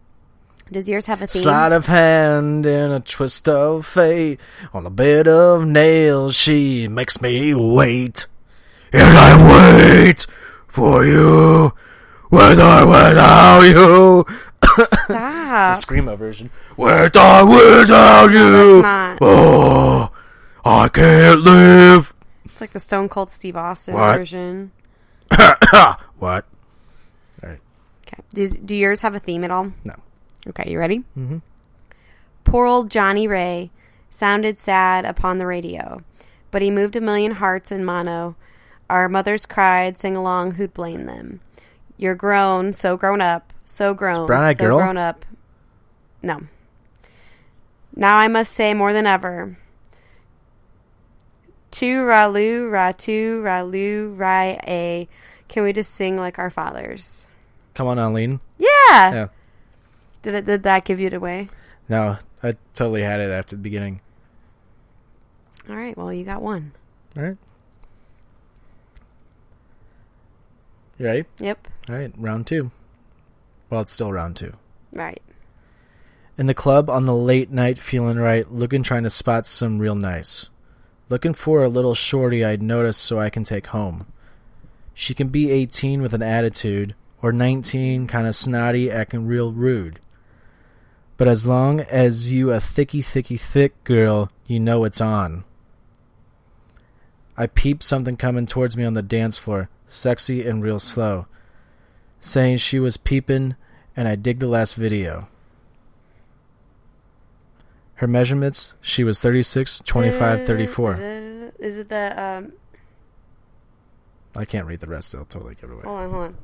Does 0.70 0.88
yours 0.88 1.07
have 1.07 1.20
a 1.20 1.26
theme? 1.26 1.42
Sleight 1.42 1.72
of 1.72 1.86
hand 1.86 2.64
and 2.64 2.92
a 2.92 3.01
twist 3.01 3.48
of 3.48 3.86
fate. 3.86 4.40
On 4.72 4.84
the 4.84 4.90
bed 4.90 5.26
of 5.26 5.66
nails, 5.66 6.36
she 6.36 6.86
makes 6.86 7.20
me 7.20 7.55
wait. 7.55 8.26
And 8.92 9.03
I 9.18 10.05
wait 10.07 10.26
for 10.68 11.05
you. 11.05 11.72
With 12.30 12.60
or 12.60 12.86
without 12.86 13.60
you. 13.62 14.24
Stop. 14.64 15.72
It's 15.72 15.82
a 15.82 15.86
screamo 15.86 16.16
version. 16.16 16.50
With 16.76 17.16
or 17.16 17.46
without 17.46 18.26
you. 18.30 18.82
that's 18.82 18.82
not. 18.82 19.18
Oh, 19.20 20.12
I 20.64 20.88
can't 20.88 21.40
live. 21.40 22.14
It's 22.44 22.60
like 22.60 22.70
the 22.72 22.80
Stone 22.80 23.08
Cold 23.08 23.30
Steve 23.30 23.56
Austin 23.56 23.94
What? 23.94 24.16
version. 24.16 24.70
what? 25.30 26.44
All 27.42 27.48
right. 27.48 27.58
Okay. 28.06 28.22
Does 28.32 28.56
do 28.58 28.74
yours 28.76 29.02
have 29.02 29.14
a 29.14 29.18
theme 29.20 29.42
at 29.44 29.50
all? 29.50 29.72
No. 29.84 29.94
Okay, 30.48 30.70
you 30.70 30.78
ready? 30.78 30.98
Mm-hmm. 31.18 31.38
Poor 32.44 32.66
old 32.66 32.90
Johnny 32.90 33.26
Ray 33.26 33.70
sounded 34.08 34.58
sad 34.58 35.04
upon 35.04 35.38
the 35.38 35.46
radio, 35.46 36.02
but 36.50 36.62
he 36.62 36.70
moved 36.70 36.96
a 36.96 37.00
million 37.00 37.32
hearts 37.32 37.70
in 37.72 37.84
mono. 37.84 38.36
Our 38.88 39.08
mothers 39.08 39.46
cried, 39.46 39.98
sing 39.98 40.16
along, 40.16 40.52
who'd 40.52 40.74
blame 40.74 41.06
them? 41.06 41.40
You're 42.01 42.14
grown, 42.14 42.72
so 42.72 42.96
grown 42.96 43.20
up, 43.20 43.53
so 43.66 43.92
grown, 43.92 44.26
Brown-Eyed 44.26 44.57
so 44.57 44.64
Girl? 44.64 44.78
grown 44.78 44.96
up. 44.96 45.26
No. 46.22 46.40
Now 47.94 48.16
I 48.16 48.26
must 48.26 48.55
say 48.55 48.72
more 48.72 48.94
than 48.94 49.07
ever. 49.07 49.59
Tu 51.70 51.98
ralu, 51.98 52.70
ratu, 52.70 53.42
ralu, 53.42 54.18
rai 54.18 54.59
a. 54.66 55.09
Can 55.48 55.62
we 55.62 55.74
just 55.74 55.94
sing 55.94 56.16
like 56.16 56.38
our 56.38 56.48
fathers? 56.48 57.26
Come 57.74 57.86
on, 57.86 57.98
Eileen. 57.98 58.40
Yeah. 58.57 58.68
Yeah. 58.88 59.26
Did 60.22 60.34
it? 60.36 60.46
Did 60.46 60.62
that 60.62 60.86
give 60.86 61.01
you 61.01 61.09
it 61.09 61.14
away? 61.14 61.51
No, 61.90 62.16
I 62.42 62.55
totally 62.72 63.03
had 63.03 63.20
it 63.20 63.30
after 63.30 63.57
the 63.57 63.62
beginning. 63.62 64.01
All 65.68 65.76
right. 65.76 65.94
Well, 65.98 66.11
you 66.14 66.24
got 66.24 66.40
one. 66.40 66.72
All 67.14 67.24
right. 67.24 67.36
You 71.01 71.07
ready? 71.07 71.24
Yep. 71.38 71.66
All 71.88 71.94
right, 71.94 72.12
round 72.18 72.46
two. 72.46 72.70
Well, 73.70 73.80
it's 73.80 73.92
still 73.92 74.12
round 74.12 74.36
two. 74.36 74.53
Right. 74.92 75.22
In 76.36 76.46
the 76.46 76.53
club 76.53 76.90
on 76.90 77.07
the 77.07 77.14
late 77.14 77.51
night, 77.51 77.78
feeling 77.78 78.18
right, 78.18 78.53
looking 78.53 78.82
trying 78.82 79.05
to 79.05 79.11
spot 79.11 79.46
some 79.46 79.78
real 79.78 79.94
nice. 79.94 80.51
Looking 81.09 81.32
for 81.32 81.62
a 81.62 81.70
little 81.70 81.94
shorty 81.94 82.44
I'd 82.44 82.61
notice 82.61 82.98
so 82.98 83.18
I 83.18 83.30
can 83.30 83.44
take 83.44 83.68
home. 83.68 84.09
She 84.92 85.14
can 85.14 85.28
be 85.28 85.51
18 85.51 86.03
with 86.03 86.12
an 86.12 86.22
attitude, 86.22 86.94
or 87.22 87.32
19 87.32 88.07
kind 88.07 88.26
of 88.26 88.36
snotty, 88.36 88.90
acting 88.90 89.26
real 89.26 89.53
rude. 89.53 90.01
But 91.16 91.28
as 91.28 91.46
long 91.46 91.80
as 91.80 92.30
you 92.30 92.53
a 92.53 92.61
thicky, 92.61 93.01
thicky, 93.01 93.38
thick 93.38 93.84
girl, 93.84 94.30
you 94.46 94.61
know 94.61 94.84
it's 94.84 95.01
on. 95.01 95.44
I 97.38 97.46
peeped 97.46 97.84
something 97.84 98.18
coming 98.18 98.44
towards 98.44 98.76
me 98.76 98.84
on 98.84 98.92
the 98.92 99.01
dance 99.01 99.38
floor, 99.38 99.70
sexy 99.91 100.47
and 100.47 100.62
real 100.62 100.78
slow, 100.78 101.26
saying 102.20 102.59
she 102.59 102.78
was 102.78 102.97
peeping, 102.97 103.57
and 103.97 104.09
I 104.09 104.14
dig 104.14 104.38
the 104.38 104.47
last 104.47 104.74
video. 104.74 105.28
Her 107.97 108.07
measurements, 108.07 108.74
she 108.80 109.05
was 109.05 109.20
36, 109.20 109.82
25, 109.84 110.47
34. 110.47 110.95
Is 111.59 111.76
it 111.76 111.91
the 111.91 112.22
um? 112.22 112.53
I 114.34 114.45
can't 114.47 114.66
read 114.66 114.80
the 114.80 114.86
rest, 114.86 115.12
they'll 115.12 115.24
totally 115.26 115.57
give 115.57 115.68
it 115.70 115.74
away. 115.74 115.82
Hold 115.84 115.99
on, 115.99 116.11
hold 116.11 116.22
on. 116.24 116.36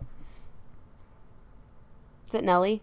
Is 2.28 2.34
it 2.34 2.44
Nelly? 2.44 2.82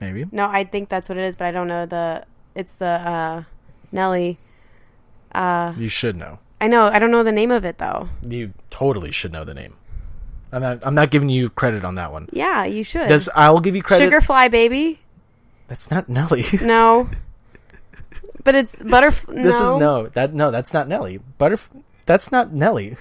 Maybe. 0.00 0.26
No, 0.30 0.46
I 0.46 0.62
think 0.64 0.90
that's 0.90 1.08
what 1.08 1.16
it 1.16 1.24
is, 1.24 1.34
but 1.34 1.46
I 1.46 1.50
don't 1.50 1.66
know 1.68 1.86
the. 1.86 2.24
It's 2.54 2.74
the 2.74 2.86
uh, 2.86 3.42
Nelly. 3.90 4.38
Uh, 5.32 5.74
You 5.76 5.88
should 5.88 6.16
know. 6.16 6.38
I 6.60 6.68
know. 6.68 6.84
I 6.86 6.98
don't 6.98 7.10
know 7.10 7.22
the 7.22 7.32
name 7.32 7.50
of 7.50 7.64
it 7.64 7.78
though. 7.78 8.08
You 8.26 8.52
totally 8.70 9.10
should 9.10 9.32
know 9.32 9.44
the 9.44 9.54
name. 9.54 9.76
I'm 10.52 10.62
not. 10.62 10.86
I'm 10.86 10.94
not 10.94 11.10
giving 11.10 11.28
you 11.28 11.50
credit 11.50 11.84
on 11.84 11.96
that 11.96 12.12
one. 12.12 12.28
Yeah, 12.32 12.64
you 12.64 12.84
should. 12.84 13.08
Does 13.08 13.28
I 13.34 13.50
will 13.50 13.60
give 13.60 13.76
you 13.76 13.82
credit. 13.82 14.04
Sugar 14.04 14.20
Fly 14.20 14.48
Baby? 14.48 15.00
That's 15.68 15.90
not 15.90 16.08
Nelly. 16.08 16.44
No. 16.62 17.10
but 18.44 18.54
it's 18.54 18.80
butterfly. 18.82 19.34
this 19.34 19.60
is 19.60 19.74
no. 19.74 20.06
That 20.08 20.32
no. 20.32 20.50
That's 20.50 20.72
not 20.72 20.88
Nelly. 20.88 21.20
Butterf. 21.38 21.70
That's 22.06 22.30
not 22.30 22.52
Nelly. 22.52 22.96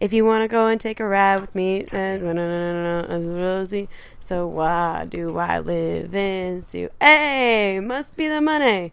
If 0.00 0.12
you 0.12 0.24
want 0.24 0.44
to 0.44 0.48
go 0.48 0.68
and 0.68 0.80
take 0.80 1.00
a 1.00 1.06
ride 1.06 1.40
with 1.40 1.52
me, 1.56 1.84
and 1.90 2.38
uh, 2.38 3.18
Rosie, 3.18 3.88
so 4.20 4.46
why 4.46 5.06
do 5.08 5.38
I 5.38 5.58
live 5.58 6.14
in 6.14 6.62
Sue? 6.62 6.90
Hey, 7.00 7.80
must 7.80 8.16
be 8.16 8.28
the 8.28 8.40
money. 8.40 8.92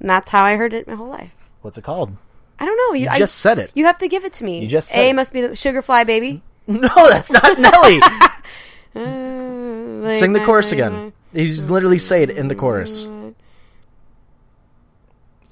And 0.00 0.10
that's 0.10 0.28
how 0.30 0.44
I 0.44 0.56
heard 0.56 0.74
it 0.74 0.86
my 0.86 0.94
whole 0.94 1.08
life. 1.08 1.32
What's 1.62 1.78
it 1.78 1.84
called? 1.84 2.12
I 2.58 2.64
don't 2.64 2.76
know. 2.76 2.94
You, 2.94 3.04
You 3.04 3.10
I- 3.10 3.18
just 3.18 3.36
said 3.36 3.58
it. 3.58 3.70
You 3.74 3.84
have 3.86 3.98
to 3.98 4.08
give 4.08 4.24
it 4.24 4.32
to 4.34 4.44
me. 4.44 4.60
You 4.60 4.68
just 4.68 4.88
said 4.88 4.98
A 4.98 5.08
it. 5.10 5.14
must 5.14 5.32
be 5.32 5.40
the 5.40 5.56
Sugar 5.56 5.82
Fly 5.82 6.04
Baby. 6.04 6.42
No, 6.68 6.88
that's 7.08 7.30
not 7.30 7.60
Nelly. 7.60 8.00
Uh, 8.02 10.10
Sing 10.18 10.32
the 10.32 10.42
chorus 10.44 10.72
again. 10.72 11.12
You 11.32 11.46
just 11.46 11.70
literally 11.70 11.98
say 11.98 12.24
it 12.24 12.30
in 12.30 12.48
the 12.48 12.56
chorus. 12.56 13.06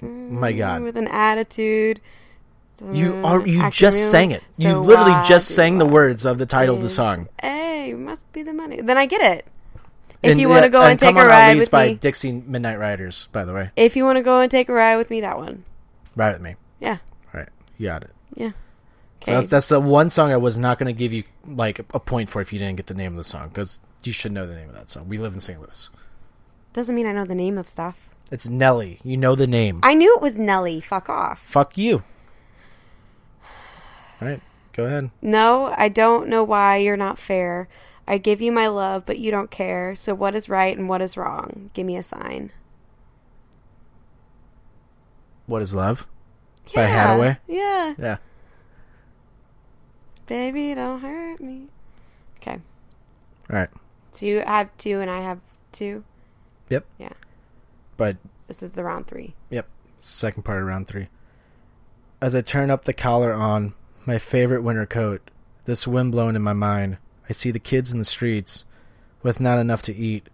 My 0.01 0.51
God. 0.51 0.81
With 0.83 0.97
an 0.97 1.07
attitude. 1.07 2.01
You 2.91 3.15
are. 3.25 3.45
You 3.47 3.69
just 3.71 4.11
sang 4.11 4.31
it. 4.31 4.43
You 4.57 4.73
literally 4.77 5.15
just 5.25 5.55
sang 5.55 5.77
the 5.77 5.85
words 5.85 6.25
of 6.25 6.37
the 6.37 6.45
title 6.45 6.75
of 6.75 6.81
the 6.81 6.89
song. 6.89 7.29
Hey, 7.41 7.93
must 7.93 8.29
be 8.33 8.43
the 8.43 8.51
money. 8.53 8.81
Then 8.81 8.97
I 8.97 9.05
get 9.05 9.21
it. 9.21 9.45
If 10.25 10.31
And, 10.31 10.41
you 10.41 10.49
want 10.49 10.63
to 10.63 10.69
go 10.69 10.83
and, 10.83 10.99
take 10.99 11.09
Come 11.09 11.17
a 11.17 11.21
On, 11.21 11.27
ride 11.27 11.57
with 11.57 11.71
by 11.71 11.89
me, 11.89 11.95
Dexys 11.95 12.45
Midnight 12.45 12.79
Riders. 12.79 13.27
By 13.31 13.45
the 13.45 13.53
way, 13.53 13.71
if 13.75 13.95
you 13.95 14.03
want 14.03 14.17
to 14.17 14.23
go 14.23 14.39
and 14.39 14.49
take 14.49 14.69
a 14.69 14.73
ride 14.73 14.97
with 14.97 15.09
me, 15.09 15.21
that 15.21 15.37
one. 15.37 15.63
ride 16.15 16.33
with 16.33 16.41
me. 16.41 16.55
Yeah. 16.79 16.97
All 17.33 17.39
right, 17.39 17.49
you 17.77 17.87
got 17.87 18.03
it. 18.03 18.11
Yeah. 18.35 18.51
So 19.25 19.31
that's, 19.31 19.47
that's 19.47 19.69
the 19.69 19.79
one 19.79 20.09
song 20.09 20.31
I 20.31 20.37
was 20.37 20.57
not 20.57 20.77
going 20.77 20.93
to 20.93 20.97
give 20.97 21.11
you 21.13 21.23
like 21.47 21.79
a 21.79 21.99
point 21.99 22.29
for 22.29 22.41
if 22.41 22.53
you 22.53 22.59
didn't 22.59 22.75
get 22.75 22.87
the 22.87 22.93
name 22.93 23.13
of 23.13 23.17
the 23.17 23.23
song 23.23 23.49
because 23.49 23.79
you 24.03 24.11
should 24.11 24.31
know 24.31 24.45
the 24.45 24.55
name 24.55 24.69
of 24.69 24.75
that 24.75 24.89
song. 24.89 25.07
We 25.07 25.17
live 25.17 25.33
in 25.33 25.39
St. 25.39 25.59
Louis. 25.59 25.89
Doesn't 26.73 26.95
mean 26.95 27.07
I 27.07 27.11
know 27.11 27.25
the 27.25 27.33
name 27.33 27.57
of 27.57 27.67
stuff. 27.67 28.09
It's 28.31 28.47
Nelly. 28.47 28.99
You 29.03 29.17
know 29.17 29.35
the 29.35 29.47
name. 29.47 29.79
I 29.83 29.93
knew 29.93 30.15
it 30.15 30.21
was 30.21 30.37
Nelly. 30.37 30.81
Fuck 30.81 31.09
off. 31.09 31.39
Fuck 31.41 31.77
you. 31.77 32.03
All 34.21 34.27
right, 34.27 34.41
go 34.73 34.85
ahead. 34.85 35.09
No, 35.21 35.73
I 35.77 35.89
don't 35.89 36.27
know 36.27 36.43
why 36.43 36.77
you're 36.77 36.97
not 36.97 37.17
fair. 37.19 37.67
I 38.07 38.17
give 38.19 38.41
you 38.41 38.51
my 38.51 38.67
love, 38.67 39.05
but 39.05 39.17
you 39.19 39.31
don't 39.31 39.49
care. 39.49 39.95
So 39.95 40.13
what 40.13 40.35
is 40.35 40.47
right 40.47 40.77
and 40.77 40.87
what 40.87 41.01
is 41.01 41.17
wrong? 41.17 41.71
Give 41.73 41.85
me 41.87 41.97
a 41.97 42.03
sign. 42.03 42.51
What 45.47 45.61
is 45.61 45.75
love? 45.75 46.07
By 46.73 46.83
Yeah. 46.83 47.15
Haddaway? 47.17 47.37
Yeah. 47.47 47.93
Yeah. 47.97 48.17
Baby, 50.27 50.73
don't 50.73 51.01
hurt 51.01 51.39
me. 51.39 51.67
Okay. 52.37 52.59
All 53.49 53.55
right. 53.57 53.69
So 54.11 54.25
you 54.25 54.39
have 54.45 54.75
two 54.77 54.99
and 55.01 55.09
I 55.09 55.21
have 55.21 55.39
two. 55.71 56.03
Yep. 56.69 56.85
Yeah. 56.97 57.13
But 57.97 58.17
This 58.47 58.63
is 58.63 58.73
the 58.73 58.83
round 58.83 59.07
three. 59.07 59.35
Yep. 59.49 59.67
Second 59.97 60.43
part 60.43 60.61
of 60.61 60.67
round 60.67 60.87
three. 60.87 61.09
As 62.21 62.35
I 62.35 62.41
turn 62.41 62.71
up 62.71 62.85
the 62.85 62.93
collar 62.93 63.33
on 63.33 63.73
my 64.05 64.17
favorite 64.17 64.61
winter 64.63 64.85
coat, 64.85 65.29
this 65.65 65.87
wind 65.87 66.11
blowing 66.11 66.35
in 66.35 66.41
my 66.41 66.53
mind, 66.53 66.97
I 67.29 67.33
see 67.33 67.51
the 67.51 67.59
kids 67.59 67.91
in 67.91 67.97
the 67.97 68.05
streets 68.05 68.65
with 69.23 69.39
not 69.39 69.59
enough 69.59 69.81
to 69.83 69.95
eat. 69.95 70.29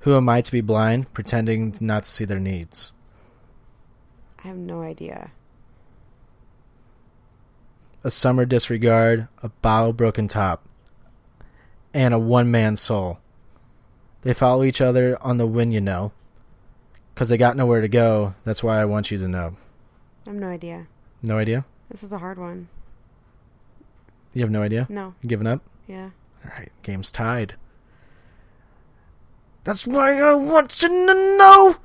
Who 0.00 0.16
am 0.16 0.28
I 0.28 0.42
to 0.42 0.52
be 0.52 0.60
blind, 0.60 1.12
pretending 1.14 1.74
not 1.80 2.04
to 2.04 2.10
see 2.10 2.24
their 2.24 2.40
needs? 2.40 2.92
I 4.44 4.48
have 4.48 4.58
no 4.58 4.82
idea. 4.82 5.30
A 8.02 8.10
summer 8.10 8.44
disregard, 8.44 9.28
a 9.42 9.48
bottle 9.48 9.94
broken 9.94 10.28
top, 10.28 10.68
and 11.94 12.12
a 12.12 12.18
one 12.18 12.50
man 12.50 12.76
soul. 12.76 13.18
They 14.20 14.34
follow 14.34 14.64
each 14.64 14.82
other 14.82 15.16
on 15.22 15.38
the 15.38 15.46
wind, 15.46 15.72
you 15.72 15.80
know. 15.80 16.12
'Cause 17.14 17.28
they 17.28 17.36
got 17.38 17.56
nowhere 17.56 17.80
to 17.80 17.88
go, 17.88 18.34
that's 18.44 18.62
why 18.62 18.80
I 18.80 18.84
want 18.84 19.10
you 19.10 19.18
to 19.18 19.28
know. 19.28 19.56
I 20.26 20.30
have 20.30 20.38
no 20.38 20.48
idea. 20.48 20.86
No 21.22 21.38
idea? 21.38 21.64
This 21.88 22.02
is 22.02 22.12
a 22.12 22.18
hard 22.18 22.38
one. 22.38 22.68
You 24.34 24.42
have 24.42 24.50
no 24.50 24.62
idea? 24.62 24.86
No. 24.90 25.14
You 25.22 25.28
giving 25.28 25.46
up? 25.46 25.62
Yeah. 25.86 26.10
All 26.44 26.50
right, 26.58 26.72
game's 26.82 27.10
tied. 27.12 27.54
That's 29.64 29.86
why 29.86 30.20
I 30.20 30.34
want 30.34 30.82
you 30.82 30.88
to 30.88 31.36
know 31.38 31.76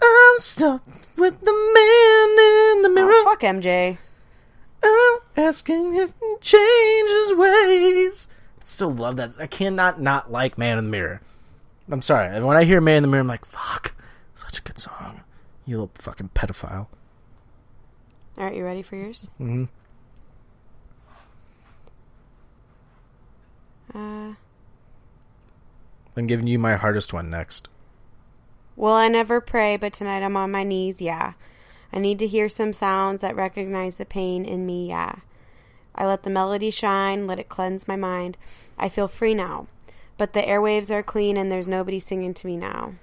I'm 0.00 0.38
stuck 0.38 0.82
with 1.16 1.40
the 1.40 1.52
man 1.52 2.76
in 2.76 2.82
the 2.82 2.88
mirror. 2.88 3.12
Oh, 3.12 3.24
fuck 3.24 3.42
MJ. 3.42 3.98
I'm 4.82 5.18
asking 5.36 5.96
if 5.96 6.12
he 6.20 6.36
changes 6.40 7.34
ways. 7.34 8.28
I 8.60 8.64
still 8.64 8.90
love 8.90 9.16
that. 9.16 9.36
I 9.38 9.46
cannot 9.46 10.00
not 10.00 10.30
like 10.30 10.56
Man 10.56 10.78
in 10.78 10.84
the 10.84 10.90
Mirror. 10.90 11.20
I'm 11.90 12.02
sorry. 12.02 12.42
When 12.42 12.56
I 12.56 12.64
hear 12.64 12.80
Man 12.80 12.98
in 12.98 13.02
the 13.02 13.08
Mirror, 13.08 13.22
I'm 13.22 13.26
like, 13.26 13.44
fuck, 13.44 13.94
such 14.34 14.58
a 14.58 14.62
good 14.62 14.78
song. 14.78 15.22
You 15.66 15.76
little 15.76 15.90
fucking 15.94 16.30
pedophile. 16.34 16.86
All 18.38 18.44
right, 18.44 18.54
you 18.54 18.64
ready 18.64 18.82
for 18.82 18.96
yours? 18.96 19.28
hmm 19.36 19.64
Uh, 23.94 24.34
I'm 26.16 26.26
giving 26.26 26.46
you 26.46 26.58
my 26.58 26.76
hardest 26.76 27.12
one 27.12 27.30
next. 27.30 27.68
well, 28.76 28.94
I 28.94 29.08
never 29.08 29.40
pray, 29.40 29.76
but 29.76 29.92
tonight 29.92 30.22
I'm 30.22 30.36
on 30.36 30.50
my 30.50 30.62
knees, 30.62 31.00
yeah. 31.00 31.34
I 31.92 31.98
need 31.98 32.18
to 32.18 32.26
hear 32.26 32.48
some 32.48 32.72
sounds 32.72 33.22
that 33.22 33.34
recognize 33.36 33.96
the 33.96 34.04
pain 34.04 34.44
in 34.44 34.66
me, 34.66 34.88
yeah. 34.88 35.16
I 35.94 36.06
let 36.06 36.22
the 36.22 36.30
melody 36.30 36.70
shine, 36.70 37.26
let 37.26 37.40
it 37.40 37.48
cleanse 37.48 37.88
my 37.88 37.96
mind. 37.96 38.36
I 38.78 38.88
feel 38.88 39.08
free 39.08 39.34
now. 39.34 39.66
But 40.16 40.32
the 40.32 40.42
airwaves 40.42 40.90
are 40.90 41.02
clean 41.02 41.36
and 41.36 41.50
there's 41.50 41.66
nobody 41.66 41.98
singing 41.98 42.34
to 42.34 42.46
me 42.46 42.56
now. 42.56 42.94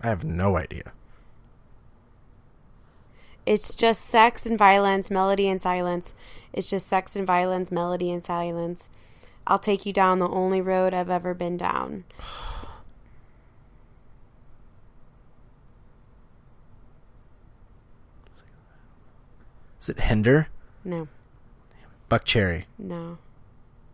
I 0.00 0.08
have 0.08 0.24
no 0.24 0.56
idea. 0.56 0.92
It's 3.44 3.74
just 3.74 4.06
sex 4.06 4.46
and 4.46 4.58
violence, 4.58 5.10
melody 5.10 5.48
and 5.48 5.60
silence. 5.60 6.14
It's 6.56 6.70
just 6.70 6.88
sex 6.88 7.14
and 7.14 7.26
violence, 7.26 7.70
melody 7.70 8.10
and 8.10 8.24
silence. 8.24 8.88
I'll 9.46 9.58
take 9.60 9.86
you 9.86 9.92
down 9.92 10.18
the 10.18 10.28
only 10.28 10.60
road 10.60 10.92
I've 10.94 11.10
ever 11.10 11.34
been 11.34 11.56
down. 11.56 12.04
Is 19.80 19.88
it 19.88 20.00
Hinder? 20.00 20.48
No, 20.84 21.08
Buckcherry? 22.10 22.64
no. 22.78 23.18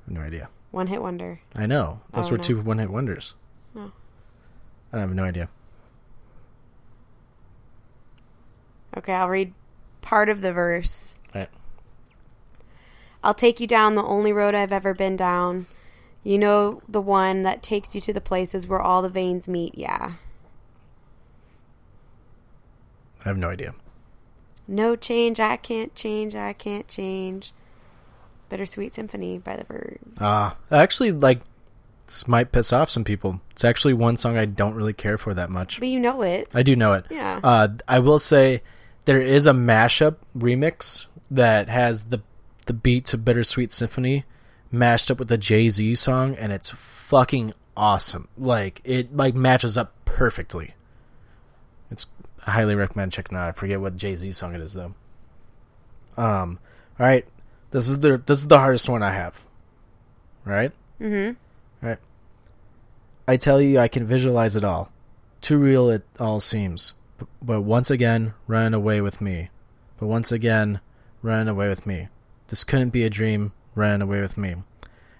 No 0.06 0.20
idea. 0.20 0.48
One 0.72 0.88
hit 0.88 1.00
wonder. 1.00 1.40
I 1.54 1.66
know. 1.66 2.00
Those 2.12 2.26
Oh, 2.26 2.32
were 2.32 2.36
no. 2.38 2.42
two 2.42 2.60
one 2.60 2.78
hit 2.78 2.90
wonders. 2.90 3.34
No. 3.74 3.92
I 4.92 4.98
have 4.98 5.14
no 5.14 5.22
idea. 5.24 5.48
Okay, 8.96 9.12
I'll 9.12 9.28
read 9.28 9.54
part 10.02 10.28
of 10.28 10.40
the 10.40 10.52
verse. 10.52 11.14
I'll 13.24 13.34
take 13.34 13.60
you 13.60 13.66
down 13.66 13.94
the 13.94 14.02
only 14.02 14.32
road 14.32 14.54
I've 14.54 14.72
ever 14.72 14.94
been 14.94 15.16
down. 15.16 15.66
You 16.24 16.38
know, 16.38 16.82
the 16.88 17.00
one 17.00 17.42
that 17.42 17.62
takes 17.62 17.94
you 17.94 18.00
to 18.02 18.12
the 18.12 18.20
places 18.20 18.66
where 18.66 18.80
all 18.80 19.02
the 19.02 19.08
veins 19.08 19.48
meet, 19.48 19.76
yeah. 19.76 20.14
I 23.24 23.28
have 23.28 23.38
no 23.38 23.50
idea. 23.50 23.74
No 24.68 24.96
change, 24.96 25.40
I 25.40 25.56
can't 25.56 25.94
change, 25.94 26.34
I 26.34 26.52
can't 26.52 26.86
change. 26.88 27.52
Bittersweet 28.48 28.92
Symphony 28.92 29.38
by 29.38 29.56
the 29.56 29.64
Verve. 29.64 29.98
Uh, 30.18 30.52
actually, 30.70 31.10
like, 31.10 31.40
this 32.06 32.28
might 32.28 32.52
piss 32.52 32.72
off 32.72 32.90
some 32.90 33.04
people. 33.04 33.40
It's 33.50 33.64
actually 33.64 33.94
one 33.94 34.16
song 34.16 34.36
I 34.36 34.44
don't 34.44 34.74
really 34.74 34.92
care 34.92 35.18
for 35.18 35.34
that 35.34 35.50
much. 35.50 35.80
But 35.80 35.88
you 35.88 35.98
know 35.98 36.22
it. 36.22 36.48
I 36.54 36.62
do 36.62 36.76
know 36.76 36.92
it. 36.92 37.06
Yeah. 37.10 37.40
Uh, 37.42 37.68
I 37.88 38.00
will 38.00 38.18
say 38.18 38.62
there 39.06 39.20
is 39.20 39.46
a 39.46 39.52
mashup 39.52 40.16
remix 40.36 41.06
that 41.30 41.68
has 41.68 42.04
the 42.04 42.22
the 42.66 42.72
beat 42.72 43.06
to 43.06 43.18
Bittersweet 43.18 43.72
Symphony 43.72 44.24
mashed 44.70 45.10
up 45.10 45.18
with 45.18 45.28
the 45.28 45.38
Jay 45.38 45.68
Z 45.68 45.94
song, 45.96 46.34
and 46.36 46.52
it's 46.52 46.70
fucking 46.70 47.52
awesome. 47.76 48.28
Like 48.38 48.80
it 48.84 49.14
like 49.16 49.34
matches 49.34 49.76
up 49.78 49.92
perfectly. 50.04 50.74
It's 51.90 52.06
I 52.46 52.52
highly 52.52 52.74
recommend 52.74 53.12
checking 53.12 53.36
out. 53.36 53.48
I 53.48 53.52
forget 53.52 53.80
what 53.80 53.96
Jay 53.96 54.14
Z 54.14 54.32
song 54.32 54.54
it 54.54 54.60
is 54.60 54.74
though. 54.74 54.94
Um. 56.16 56.58
All 56.98 57.06
right. 57.06 57.24
This 57.70 57.88
is 57.88 57.98
the 58.00 58.18
this 58.18 58.38
is 58.38 58.48
the 58.48 58.58
hardest 58.58 58.88
one 58.88 59.02
I 59.02 59.12
have. 59.12 59.40
All 60.46 60.52
right. 60.52 60.72
Mm-hmm. 61.00 61.34
All 61.84 61.88
right. 61.90 61.98
I 63.26 63.36
tell 63.36 63.60
you, 63.60 63.78
I 63.78 63.88
can 63.88 64.06
visualize 64.06 64.56
it 64.56 64.64
all. 64.64 64.90
Too 65.40 65.56
real 65.58 65.88
it 65.90 66.02
all 66.20 66.40
seems. 66.40 66.92
B- 67.18 67.26
But 67.40 67.62
once 67.62 67.90
again, 67.90 68.34
running 68.46 68.74
away 68.74 69.00
with 69.00 69.20
me. 69.20 69.48
But 69.98 70.08
once 70.08 70.32
again, 70.32 70.80
running 71.22 71.48
away 71.48 71.68
with 71.68 71.86
me. 71.86 72.08
This 72.52 72.64
couldn't 72.64 72.90
be 72.90 73.02
a 73.04 73.08
dream, 73.08 73.54
running 73.74 74.02
away 74.02 74.20
with 74.20 74.36
me. 74.36 74.56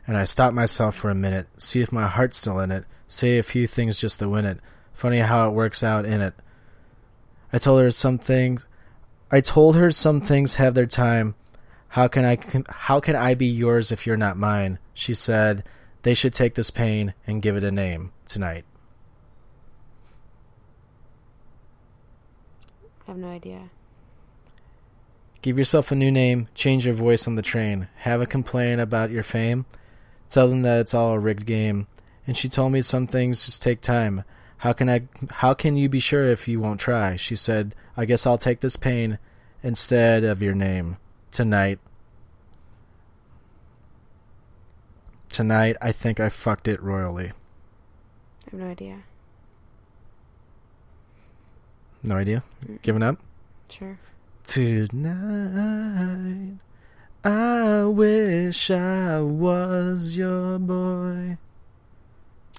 And 0.07 0.19
I 0.19 0.25
stopped 0.25 0.55
myself 0.55 0.95
for 0.95 1.09
a 1.09 1.15
minute, 1.15 1.47
see 1.57 1.81
if 1.81 1.91
my 1.91 2.07
heart's 2.07 2.37
still 2.37 2.61
in 2.61 2.71
it, 2.71 2.85
say 3.09 3.39
a 3.39 3.43
few 3.43 3.67
things 3.67 3.97
just 3.97 4.19
to 4.19 4.29
win 4.29 4.45
it. 4.45 4.59
Funny 4.93 5.21
how 5.21 5.49
it 5.49 5.55
works 5.55 5.83
out 5.83 6.05
in 6.05 6.21
it. 6.21 6.35
I 7.51 7.57
told 7.57 7.81
her 7.81 7.91
some 7.91 8.19
things. 8.19 8.67
I 9.31 9.41
told 9.41 9.77
her 9.77 9.91
some 9.91 10.21
things 10.21 10.57
have 10.57 10.75
their 10.75 10.85
time. 10.85 11.35
How 11.89 12.07
can 12.07 12.27
I 12.27 12.37
how 12.69 13.01
can 13.01 13.17
I 13.17 13.33
be 13.33 13.47
yours 13.47 13.91
if 13.91 14.07
you're 14.07 14.19
not 14.19 14.37
mine? 14.37 14.79
She 14.93 15.15
said 15.15 15.65
they 16.03 16.13
should 16.13 16.35
take 16.35 16.55
this 16.55 16.69
pain 16.69 17.15
and 17.27 17.41
give 17.41 17.57
it 17.57 17.65
a 17.65 17.71
name 17.71 18.13
tonight. 18.27 18.67
I 23.09 23.13
have 23.13 23.17
no 23.17 23.29
idea. 23.29 23.71
Give 25.43 25.59
yourself 25.59 25.91
a 25.91 25.97
new 25.97 26.13
name, 26.13 26.47
change 26.55 26.87
your 26.87 26.95
voice 26.95 27.27
on 27.27 27.35
the 27.35 27.43
train, 27.43 27.89
have 27.97 28.21
a 28.21 28.27
complaint 28.27 28.81
about 28.81 29.11
your 29.11 29.25
fame, 29.25 29.67
tell 30.29 30.49
them 30.49 30.63
that 30.63 30.79
it's 30.79 30.95
all 30.95 31.13
a 31.13 31.19
rigged 31.19 31.47
game. 31.47 31.89
And 32.29 32.37
she 32.37 32.49
told 32.49 32.71
me 32.71 32.81
some 32.81 33.09
things 33.09 33.45
just 33.45 33.61
take 33.61 33.81
time. 33.81 34.23
How 34.59 34.73
can 34.73 34.89
I 34.89 35.03
how 35.29 35.55
can 35.55 35.77
you 35.77 35.89
be 35.89 35.99
sure 35.99 36.31
if 36.31 36.47
you 36.47 36.61
won't 36.61 36.79
try? 36.79 37.17
She 37.17 37.35
said, 37.35 37.75
I 37.97 38.05
guess 38.05 38.25
I'll 38.25 38.39
take 38.39 38.61
this 38.61 38.77
pain 38.77 39.19
instead 39.65 40.23
of 40.23 40.41
your 40.41 40.55
name 40.55 40.99
tonight. 41.33 41.81
Tonight 45.29 45.77
I 45.83 45.91
think 45.91 46.21
I 46.21 46.29
fucked 46.29 46.69
it 46.69 46.81
royally. 46.81 47.33
I 48.47 48.51
have 48.53 48.61
no 48.61 48.67
idea. 48.67 49.03
No 52.05 52.15
idea? 52.15 52.45
Giving 52.83 53.03
up? 53.03 53.19
Sure. 53.69 53.99
Tonight, 54.45 55.15
I 57.25 57.85
wish 57.85 58.71
I 58.71 59.21
was 59.21 60.17
your 60.19 60.59
boy. 60.59 61.39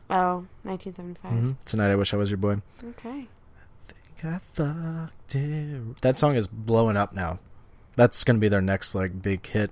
Oh, 0.10 0.46
1975. 0.64 1.32
Mhm. 1.32 1.56
Tonight, 1.66 1.92
I 1.92 1.96
wish 1.96 2.14
I 2.14 2.18
was 2.18 2.30
your 2.30 2.38
boy. 2.38 2.62
Okay. 2.84 3.28
I 3.28 3.92
think 3.92 4.26
I 4.26 4.38
fucked 4.54 5.36
it. 5.36 6.02
That 6.02 6.16
song 6.18 6.36
is 6.36 6.48
blowing 6.48 6.96
up 6.96 7.14
now. 7.14 7.40
That's 7.96 8.24
gonna 8.24 8.40
be 8.40 8.48
their 8.48 8.62
next 8.62 8.96
like 8.96 9.22
big 9.22 9.46
hit. 9.46 9.72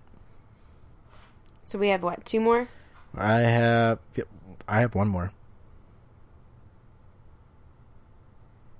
So 1.65 1.79
we 1.79 1.87
have 1.89 2.03
what? 2.03 2.25
Two 2.25 2.41
more? 2.41 2.67
I 3.15 3.39
have, 3.39 3.99
I 4.67 4.81
have 4.81 4.95
one 4.95 5.07
more. 5.07 5.31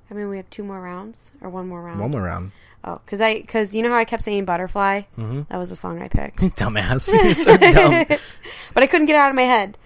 I 0.10 0.14
mean, 0.14 0.28
we 0.30 0.36
have 0.38 0.50
two 0.50 0.64
more 0.64 0.82
rounds 0.82 1.32
or 1.40 1.50
one 1.50 1.70
more 1.70 1.82
round. 1.82 2.02
One 2.02 2.12
more 2.12 2.24
round. 2.24 2.52
Oh, 2.84 3.00
because 3.06 3.22
I 3.22 3.42
because 3.42 3.76
you 3.76 3.84
know 3.84 3.90
how 3.90 3.98
I 3.98 4.06
kept 4.06 4.24
saying 4.24 4.46
butterfly. 4.46 5.04
Mhm. 5.18 5.48
That 5.50 5.58
was 5.58 5.70
the 5.70 5.76
song 5.76 6.02
I 6.02 6.08
picked, 6.08 6.40
Dumbass, 6.58 7.12
you're 7.24 7.34
so 7.36 7.56
dumb. 7.58 8.06
but 8.74 8.84
I 8.84 8.88
couldn't 8.88 9.06
get 9.08 9.16
it 9.16 9.20
out 9.20 9.30
of 9.30 9.36
my 9.36 9.44
head. 9.44 9.78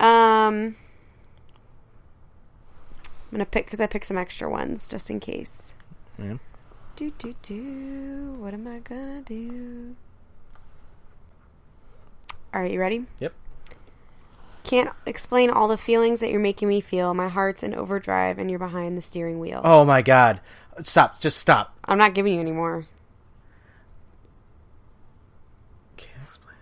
Um, 0.00 0.74
I'm 3.04 3.30
gonna 3.30 3.44
pick 3.46 3.66
because 3.66 3.80
I 3.80 3.86
picked 3.86 4.06
some 4.06 4.18
extra 4.18 4.50
ones 4.50 4.88
just 4.88 5.08
in 5.08 5.20
case. 5.20 5.74
Yeah. 6.18 6.34
Do 6.96 7.12
do 7.18 7.34
do. 7.42 8.34
What 8.38 8.52
am 8.54 8.66
I 8.66 8.78
gonna 8.80 9.22
do? 9.22 9.94
All 12.52 12.60
right, 12.60 12.70
you 12.72 12.80
ready? 12.80 13.04
Yep. 13.20 13.32
Can't 14.64 14.90
explain 15.06 15.50
all 15.50 15.68
the 15.68 15.76
feelings 15.76 16.20
that 16.20 16.30
you're 16.30 16.40
making 16.40 16.68
me 16.68 16.80
feel. 16.80 17.12
My 17.14 17.28
heart's 17.28 17.62
in 17.62 17.74
overdrive, 17.74 18.38
and 18.38 18.48
you're 18.48 18.58
behind 18.58 18.96
the 18.96 19.02
steering 19.02 19.38
wheel. 19.38 19.60
Oh 19.64 19.84
my 19.84 20.02
god! 20.02 20.40
Stop! 20.82 21.20
Just 21.20 21.38
stop. 21.38 21.76
I'm 21.84 21.98
not 21.98 22.14
giving 22.14 22.34
you 22.34 22.40
any 22.40 22.52
more. 22.52 22.86
Can't 25.96 26.22
explain. 26.24 26.56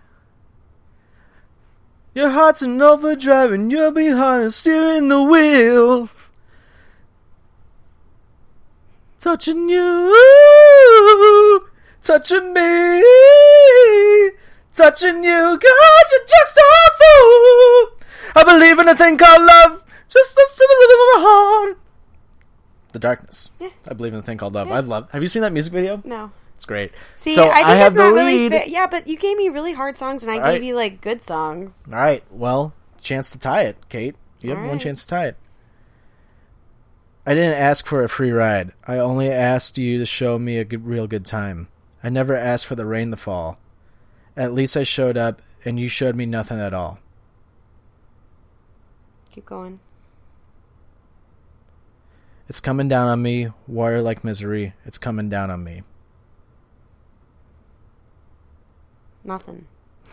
Your 2.13 2.31
heart's 2.31 2.61
in 2.61 2.81
overdrive 2.81 3.51
and 3.51 3.71
you're 3.71 3.91
behind 3.91 4.53
steering 4.53 5.07
the 5.07 5.21
wheel. 5.21 6.09
Touching 9.19 9.69
you, 9.69 11.67
touching 12.01 12.53
me, 12.53 13.01
touching 14.75 15.23
you, 15.23 15.31
God, 15.31 15.61
you're 15.61 16.25
just 16.27 16.57
a 16.57 16.91
fool. 16.97 18.07
I 18.35 18.43
believe 18.45 18.79
in 18.79 18.87
a 18.87 18.95
thing 18.95 19.17
called 19.17 19.41
love, 19.41 19.83
just 20.09 20.35
listen 20.37 20.57
to 20.57 20.67
the 20.69 20.77
rhythm 20.79 20.99
of 20.99 21.07
my 21.23 21.29
heart. 21.29 21.77
The 22.93 22.99
darkness. 22.99 23.49
Yeah. 23.59 23.69
I 23.87 23.93
believe 23.93 24.13
in 24.13 24.19
a 24.19 24.23
thing 24.23 24.37
called 24.37 24.53
love. 24.55 24.69
I 24.71 24.79
love. 24.81 25.09
Have 25.11 25.21
you 25.21 25.27
seen 25.27 25.41
that 25.43 25.53
music 25.53 25.71
video? 25.73 26.01
No. 26.03 26.31
It's 26.55 26.65
great. 26.65 26.91
See, 27.15 27.33
so 27.33 27.49
I 27.49 27.55
think 27.55 27.67
have 27.67 27.79
that's 27.79 27.95
the 27.95 28.01
not 28.03 28.13
really 28.13 28.49
lead. 28.49 28.51
fit. 28.51 28.67
Yeah, 28.67 28.85
but 28.87 29.07
you 29.07 29.17
gave 29.17 29.35
me 29.37 29.49
really 29.49 29.73
hard 29.73 29.97
songs, 29.97 30.21
and 30.23 30.31
I 30.31 30.35
All 30.35 30.41
gave 30.41 30.61
right. 30.61 30.63
you 30.63 30.75
like 30.75 31.01
good 31.01 31.21
songs. 31.21 31.81
All 31.87 31.95
right. 31.97 32.23
Well, 32.29 32.73
chance 33.01 33.29
to 33.31 33.39
tie 33.39 33.63
it, 33.63 33.77
Kate. 33.89 34.15
You 34.41 34.49
have 34.51 34.59
All 34.59 34.65
one 34.65 34.73
right. 34.73 34.81
chance 34.81 35.01
to 35.01 35.07
tie 35.07 35.27
it. 35.27 35.37
I 37.25 37.33
didn't 37.33 37.53
ask 37.53 37.85
for 37.85 38.03
a 38.03 38.09
free 38.09 38.31
ride. 38.31 38.73
I 38.85 38.97
only 38.97 39.31
asked 39.31 39.77
you 39.77 39.97
to 39.99 40.05
show 40.05 40.37
me 40.37 40.57
a 40.57 40.63
good, 40.65 40.85
real 40.85 41.07
good 41.07 41.25
time. 41.25 41.67
I 42.03 42.09
never 42.09 42.35
asked 42.35 42.65
for 42.65 42.75
the 42.75 42.85
rain 42.85 43.11
to 43.11 43.17
fall. 43.17 43.57
At 44.35 44.53
least 44.53 44.77
I 44.77 44.83
showed 44.83 45.17
up, 45.17 45.41
and 45.65 45.79
you 45.79 45.87
showed 45.87 46.15
me 46.15 46.25
nothing 46.25 46.59
at 46.59 46.73
all. 46.73 46.99
Keep 49.31 49.45
going. 49.45 49.79
It's 52.49 52.59
coming 52.59 52.89
down 52.89 53.07
on 53.07 53.21
me, 53.21 53.49
water 53.67 54.01
like 54.01 54.23
misery. 54.23 54.73
It's 54.85 54.97
coming 54.97 55.29
down 55.29 55.49
on 55.49 55.63
me. 55.63 55.83
Nothing. 59.23 59.67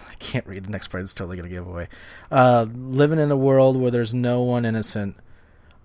I 0.09 0.15
can't 0.15 0.47
read 0.47 0.65
the 0.65 0.71
next 0.71 0.89
part. 0.89 1.03
It's 1.03 1.15
totally 1.15 1.37
gonna 1.37 1.49
give 1.49 1.67
away. 1.67 1.89
Uh, 2.31 2.67
living 2.73 3.19
in 3.19 3.31
a 3.31 3.37
world 3.37 3.77
where 3.77 3.91
there's 3.91 4.15
no 4.15 4.43
one 4.43 4.65
innocent. 4.65 5.17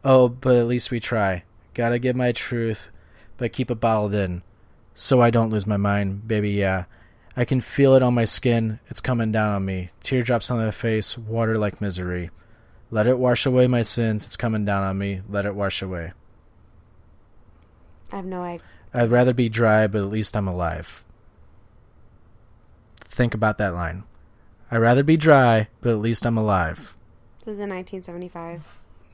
Oh, 0.04 0.28
but 0.28 0.56
at 0.56 0.68
least 0.68 0.92
we 0.92 1.00
try. 1.00 1.44
Gotta 1.74 1.98
give 1.98 2.16
my 2.16 2.32
truth, 2.32 2.90
but 3.38 3.54
keep 3.54 3.72
it 3.72 3.80
bottled 3.80 4.14
in, 4.14 4.44
so 4.94 5.22
I 5.22 5.32
don't 5.32 5.50
lose 5.50 5.66
my 5.66 5.78
mind, 5.78 6.28
baby. 6.28 6.52
Yeah, 6.52 6.84
I 7.36 7.46
can 7.46 7.62
feel 7.62 7.96
it 7.96 8.04
on 8.04 8.14
my 8.14 8.26
skin. 8.26 8.80
It's 8.90 9.02
coming 9.02 9.32
down 9.32 9.56
on 9.56 9.66
me. 9.66 9.90
Teardrops 10.02 10.52
on 10.52 10.60
my 10.60 10.72
face, 10.72 11.18
water 11.18 11.56
like 11.58 11.82
misery. 11.82 12.30
Let 12.92 13.08
it 13.08 13.18
wash 13.18 13.46
away 13.46 13.66
my 13.66 13.82
sins. 13.82 14.26
It's 14.26 14.38
coming 14.38 14.66
down 14.66 14.84
on 14.84 14.98
me. 14.98 15.22
Let 15.28 15.46
it 15.46 15.56
wash 15.56 15.82
away. 15.82 16.12
I 18.12 18.18
have 18.18 18.26
no 18.26 18.44
idea. 18.44 18.66
I'd 18.94 19.10
rather 19.10 19.34
be 19.34 19.50
dry, 19.50 19.88
but 19.88 20.02
at 20.02 20.10
least 20.10 20.38
I'm 20.38 20.48
alive. 20.48 21.04
Think 23.06 23.34
about 23.34 23.58
that 23.58 23.74
line. 23.74 24.04
I'd 24.70 24.78
rather 24.78 25.04
be 25.04 25.18
dry, 25.18 25.68
but 25.82 25.92
at 25.92 26.00
least 26.00 26.26
I'm 26.28 26.38
alive. 26.38 26.96
This 27.40 27.56
is 27.56 27.60
in 27.60 27.70
1975. 27.70 28.62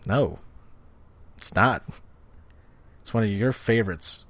No, 0.05 0.39
it's 1.37 1.55
not. 1.55 1.83
It's 2.99 3.13
one 3.13 3.23
of 3.23 3.29
your 3.29 3.51
favorites 3.53 4.25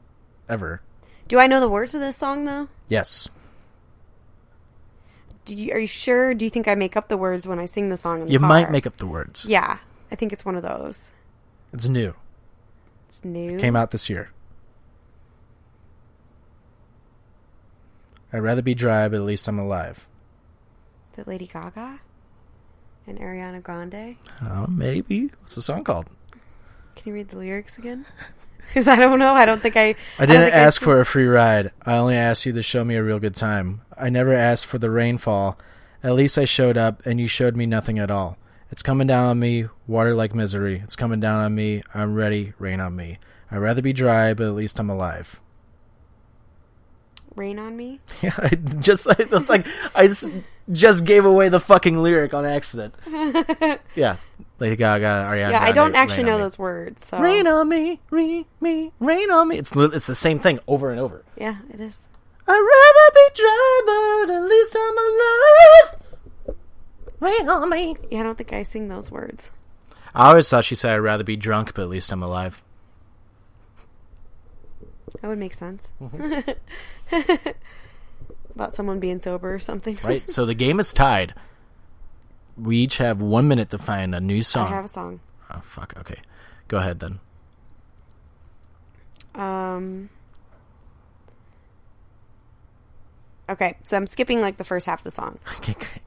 ever. 0.47 0.81
Do 1.27 1.39
I 1.39 1.47
know 1.47 1.59
the 1.59 1.69
words 1.69 1.95
of 1.95 2.01
this 2.01 2.17
song 2.17 2.45
though? 2.45 2.67
Yes. 2.87 3.27
Do 5.49 5.55
you, 5.55 5.73
are 5.73 5.79
you 5.79 5.87
sure? 5.87 6.35
Do 6.35 6.45
you 6.45 6.51
think 6.51 6.67
I 6.67 6.75
make 6.75 6.95
up 6.95 7.07
the 7.07 7.17
words 7.17 7.47
when 7.47 7.57
I 7.57 7.65
sing 7.65 7.89
the 7.89 7.97
song 7.97 8.19
in 8.21 8.27
the 8.27 8.31
You 8.33 8.37
car? 8.37 8.47
might 8.47 8.69
make 8.71 8.85
up 8.85 8.97
the 8.97 9.07
words. 9.07 9.45
Yeah, 9.45 9.79
I 10.11 10.15
think 10.15 10.31
it's 10.31 10.45
one 10.45 10.55
of 10.55 10.61
those. 10.61 11.11
It's 11.73 11.87
new. 11.87 12.13
It's 13.07 13.25
new. 13.25 13.55
It 13.55 13.59
Came 13.59 13.75
out 13.75 13.89
this 13.89 14.11
year. 14.11 14.29
I'd 18.31 18.43
rather 18.43 18.61
be 18.61 18.75
dry, 18.75 19.07
but 19.07 19.15
at 19.15 19.23
least 19.23 19.47
I'm 19.47 19.57
alive. 19.57 20.05
Is 21.13 21.17
it 21.17 21.27
Lady 21.27 21.47
Gaga 21.47 21.99
and 23.07 23.19
Ariana 23.19 23.63
Grande? 23.63 24.17
Oh, 24.43 24.67
maybe. 24.67 25.31
What's 25.39 25.55
the 25.55 25.63
song 25.63 25.83
called? 25.83 26.11
Can 26.95 27.07
you 27.09 27.13
read 27.15 27.29
the 27.29 27.37
lyrics 27.39 27.79
again? 27.79 28.05
Because 28.69 28.87
I 28.87 28.95
don't 28.95 29.19
know. 29.19 29.33
I 29.33 29.45
don't 29.45 29.61
think 29.61 29.75
I. 29.75 29.95
I 30.17 30.25
didn't 30.25 30.43
think 30.43 30.53
ask 30.53 30.79
sing- 30.79 30.85
for 30.85 30.99
a 30.99 31.05
free 31.05 31.25
ride. 31.27 31.71
I 31.85 31.97
only 31.97 32.15
asked 32.15 32.45
you 32.45 32.53
to 32.53 32.61
show 32.61 32.83
me 32.85 32.95
a 32.95 33.03
real 33.03 33.19
good 33.19 33.35
time. 33.35 33.81
I 33.97 34.09
never 34.09 34.33
asked 34.33 34.65
for 34.67 34.77
the 34.77 34.89
rainfall. 34.89 35.57
At 36.03 36.13
least 36.13 36.37
I 36.37 36.45
showed 36.45 36.77
up, 36.77 37.05
and 37.05 37.19
you 37.19 37.27
showed 37.27 37.55
me 37.57 37.65
nothing 37.65 37.99
at 37.99 38.09
all. 38.11 38.37
It's 38.71 38.81
coming 38.83 39.07
down 39.07 39.25
on 39.25 39.39
me, 39.39 39.65
water 39.87 40.13
like 40.13 40.33
misery. 40.35 40.81
It's 40.83 40.95
coming 40.95 41.19
down 41.19 41.41
on 41.41 41.55
me. 41.55 41.81
I'm 41.93 42.13
ready, 42.15 42.53
rain 42.59 42.79
on 42.79 42.95
me. 42.95 43.17
I'd 43.51 43.57
rather 43.57 43.81
be 43.81 43.91
dry, 43.93 44.33
but 44.35 44.45
at 44.47 44.53
least 44.53 44.79
I'm 44.79 44.89
alive. 44.89 45.41
Rain 47.35 47.57
on 47.59 47.75
me. 47.75 47.99
Yeah, 48.21 48.35
I 48.37 48.49
just 48.55 49.07
that's 49.29 49.49
like 49.49 49.65
I 49.95 50.09
just 50.71 51.05
gave 51.05 51.25
away 51.25 51.49
the 51.49 51.59
fucking 51.59 52.01
lyric 52.01 52.33
on 52.33 52.45
accident. 52.45 52.93
Yeah, 53.95 54.17
Lady 54.59 54.75
Gaga, 54.75 55.05
Ariana. 55.29 55.51
yeah, 55.51 55.63
I 55.63 55.71
don't 55.71 55.95
actually 55.95 56.23
know 56.23 56.37
those 56.37 56.59
words. 56.59 57.05
So 57.05 57.19
Rain 57.19 57.47
on 57.47 57.69
me, 57.69 57.99
rain 58.11 58.45
me, 58.59 58.91
rain 58.99 59.31
on 59.31 59.47
me. 59.47 59.57
It's 59.57 59.75
it's 59.75 60.07
the 60.07 60.15
same 60.15 60.39
thing 60.39 60.59
over 60.67 60.91
and 60.91 60.99
over. 60.99 61.23
yeah, 61.37 61.57
it 61.73 61.79
is. 61.79 62.07
I'd 62.47 62.51
rather 62.51 63.13
be 63.13 63.27
dry, 63.35 64.25
but 64.25 64.33
at 64.33 64.43
least 64.49 64.75
I'm 64.79 64.97
alive. 64.97 66.57
Rain 67.19 67.49
on 67.49 67.69
me. 67.69 67.95
Yeah, 68.09 68.21
I 68.21 68.23
don't 68.23 68.37
think 68.37 68.53
I 68.53 68.63
sing 68.63 68.87
those 68.87 69.11
words. 69.11 69.51
I 70.15 70.29
always 70.29 70.49
thought 70.49 70.65
she 70.65 70.75
said 70.75 70.93
I'd 70.93 70.97
rather 70.97 71.23
be 71.23 71.35
drunk, 71.35 71.73
but 71.75 71.83
at 71.83 71.89
least 71.89 72.11
I'm 72.11 72.23
alive. 72.23 72.63
That 75.21 75.27
would 75.27 75.37
make 75.37 75.53
sense. 75.53 75.91
Mm-hmm. 76.01 76.49
About 78.55 78.73
someone 78.75 78.99
being 78.99 79.19
sober 79.21 79.53
or 79.53 79.59
something. 79.59 79.97
Right? 80.03 80.29
so 80.29 80.45
the 80.47 80.53
game 80.53 80.79
is 80.79 80.91
tied. 80.93 81.33
We 82.61 82.77
each 82.77 82.97
have 82.97 83.21
one 83.21 83.47
minute 83.47 83.69
to 83.71 83.77
find 83.77 84.13
a 84.13 84.19
new 84.19 84.41
song. 84.41 84.67
I 84.67 84.75
have 84.75 84.85
a 84.85 84.89
song. 84.89 85.19
Oh 85.53 85.61
fuck. 85.63 85.93
Okay, 85.97 86.19
go 86.67 86.77
ahead 86.77 86.99
then. 86.99 87.19
Um. 89.35 90.09
Okay, 93.49 93.77
so 93.83 93.97
I'm 93.97 94.05
skipping 94.05 94.41
like 94.41 94.57
the 94.57 94.63
first 94.63 94.85
half 94.85 94.99
of 94.99 95.03
the 95.05 95.11
song. 95.11 95.39
Okay, 95.57 95.73
great. 95.73 96.01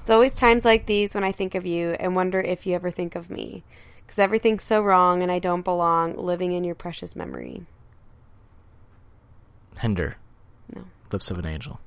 It's 0.00 0.10
always 0.10 0.32
times 0.34 0.64
like 0.64 0.86
these 0.86 1.14
when 1.14 1.22
I 1.24 1.32
think 1.32 1.54
of 1.54 1.66
you 1.66 1.90
and 2.00 2.16
wonder 2.16 2.40
if 2.40 2.66
you 2.66 2.74
ever 2.74 2.90
think 2.90 3.14
of 3.14 3.30
me. 3.30 3.62
Because 3.98 4.18
everything's 4.18 4.64
so 4.64 4.80
wrong 4.80 5.22
and 5.22 5.30
I 5.30 5.38
don't 5.38 5.60
belong 5.62 6.16
living 6.16 6.52
in 6.52 6.64
your 6.64 6.74
precious 6.74 7.14
memory. 7.14 7.66
Hinder. 9.80 10.16
No. 10.74 10.84
Lips 11.12 11.30
of 11.30 11.38
an 11.38 11.44
angel. 11.44 11.78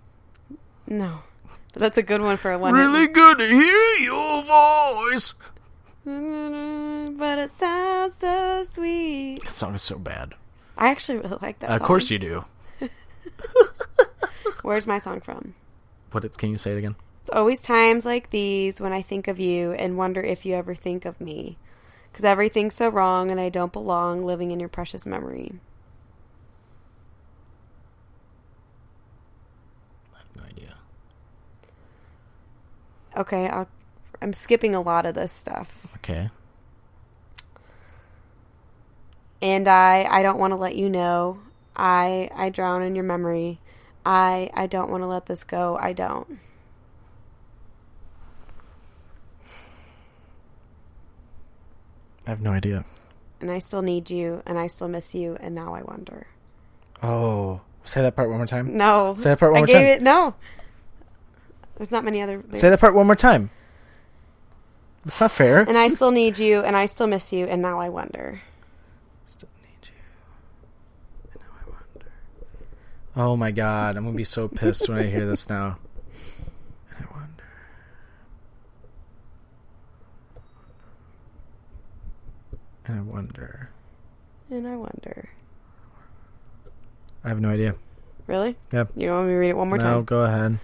No. 0.86 1.22
That's 1.74 1.98
a 1.98 2.04
good 2.04 2.22
one 2.22 2.38
for 2.38 2.52
a 2.52 2.58
one. 2.58 2.74
Really 2.74 3.08
good 3.08 3.40
to 3.40 3.48
hear 3.48 3.96
your 4.00 4.44
voice. 4.44 5.34
Mm, 6.06 7.18
but 7.18 7.40
it 7.40 7.52
sounds 7.52 8.16
so 8.16 8.66
sweet. 8.70 9.40
That 9.46 9.56
song 9.56 9.76
is 9.76 9.82
so 9.82 9.98
bad. 9.98 10.34
I 10.78 10.90
actually 10.90 11.20
really 11.20 11.38
like 11.42 11.60
that 11.60 11.70
of 11.70 11.78
song. 11.78 11.88
course 11.88 12.10
you 12.10 12.20
do. 12.20 12.46
Where's 14.64 14.88
my 14.88 14.98
song 14.98 15.22
from? 15.22 15.54
What? 16.12 16.26
It, 16.26 16.38
can 16.38 16.50
you 16.50 16.58
say 16.58 16.72
it 16.72 16.78
again? 16.78 16.96
It's 17.22 17.30
always 17.30 17.62
times 17.62 18.06
like 18.06 18.32
these 18.32 18.82
when 18.82 18.92
I 18.94 19.02
think 19.02 19.28
of 19.28 19.40
you 19.40 19.74
and 19.74 19.98
wonder 19.98 20.22
if 20.22 20.46
you 20.46 20.56
ever 20.56 20.74
think 20.76 21.06
of 21.06 21.22
me. 21.22 21.58
Because 22.12 22.26
everything's 22.26 22.76
so 22.76 22.90
wrong 22.90 23.32
and 23.32 23.40
I 23.40 23.50
don't 23.50 23.72
belong 23.72 24.24
living 24.24 24.52
in 24.52 24.60
your 24.60 24.70
precious 24.70 25.06
memory. 25.06 25.54
I 30.14 30.18
have 30.18 30.36
no 30.36 30.44
idea. 30.44 30.76
Okay, 33.16 33.48
I'll, 33.48 33.68
I'm 34.22 34.34
skipping 34.34 34.74
a 34.74 34.82
lot 34.82 35.06
of 35.06 35.16
this 35.16 35.32
stuff. 35.32 35.88
Okay. 35.98 36.30
And 39.42 39.68
I, 39.68 40.06
I 40.10 40.22
don't 40.24 40.38
want 40.38 40.52
to 40.52 40.56
let 40.56 40.76
you 40.76 40.90
know. 40.90 41.40
I, 41.76 42.30
I 42.36 42.50
drown 42.50 42.84
in 42.84 42.96
your 42.96 43.04
memory. 43.04 43.60
I, 44.06 44.50
I 44.54 44.68
don't 44.68 44.90
want 44.90 45.04
to 45.04 45.08
let 45.08 45.26
this 45.26 45.44
go. 45.44 45.78
I 45.80 45.94
don't. 45.94 46.40
I 52.26 52.30
have 52.30 52.42
no 52.42 52.52
idea. 52.52 52.86
And 53.40 53.50
I 53.50 53.58
still 53.60 53.82
need 53.82 54.12
you, 54.12 54.44
and 54.46 54.60
I 54.60 54.68
still 54.68 54.88
miss 54.88 55.16
you, 55.16 55.38
and 55.40 55.56
now 55.56 55.74
I 55.74 55.82
wonder. 55.82 56.28
Oh, 57.02 57.62
say 57.84 58.02
that 58.04 58.16
part 58.16 58.30
one 58.30 58.38
more 58.38 58.46
time. 58.46 58.78
No. 58.78 59.16
Say 59.18 59.32
that 59.32 59.40
part 59.40 59.52
one 59.54 59.58
I 59.58 59.62
more 59.62 59.68
gave 59.68 59.76
time. 59.76 59.86
it 59.86 60.02
no. 60.04 60.36
There's 61.82 61.90
not 61.90 62.06
many 62.06 62.22
other. 62.22 62.44
Say 62.52 62.70
that 62.70 62.80
part 62.80 62.94
one 62.94 63.08
more 63.08 63.16
time. 63.16 63.50
That's 65.04 65.20
not 65.20 65.32
fair. 65.32 65.62
And 65.62 65.80
I 65.80 65.88
still 65.88 66.12
need 66.12 66.38
you, 66.38 66.62
and 66.62 66.76
I 66.76 66.86
still 66.86 67.08
miss 67.08 67.34
you, 67.34 67.48
and 67.48 67.60
now 67.60 67.80
I 67.80 67.90
wonder. 67.90 68.40
Still 69.26 69.50
need 69.64 69.90
you. 69.90 69.96
And 71.34 71.42
now 71.42 71.48
I 71.60 71.66
wonder. 71.72 72.12
Oh 73.16 73.36
my 73.36 73.50
god, 73.50 73.98
I'm 73.98 74.04
gonna 74.04 74.16
be 74.16 74.24
so 74.24 74.48
pissed 74.48 74.90
when 74.90 75.00
I 75.00 75.08
hear 75.08 75.26
this 75.26 75.50
now. 75.50 75.80
And 76.96 77.08
I 77.10 77.14
wonder. 77.16 77.44
And 82.86 83.00
I 83.00 83.02
wonder. 83.02 83.70
And 84.52 84.68
I 84.68 84.76
wonder. 84.76 85.30
I 87.24 87.30
have 87.30 87.42
no 87.42 87.50
idea. 87.50 87.74
Really? 88.28 88.56
Yep. 88.72 88.92
You 88.96 89.08
don't 89.08 89.16
want 89.16 89.30
me 89.30 89.34
to 89.34 89.40
read 89.40 89.50
it 89.50 89.58
one 89.58 89.68
more 89.68 89.80
no, 89.80 89.84
time? 89.84 89.94
No, 89.94 90.02
go 90.04 90.22
ahead. 90.22 90.60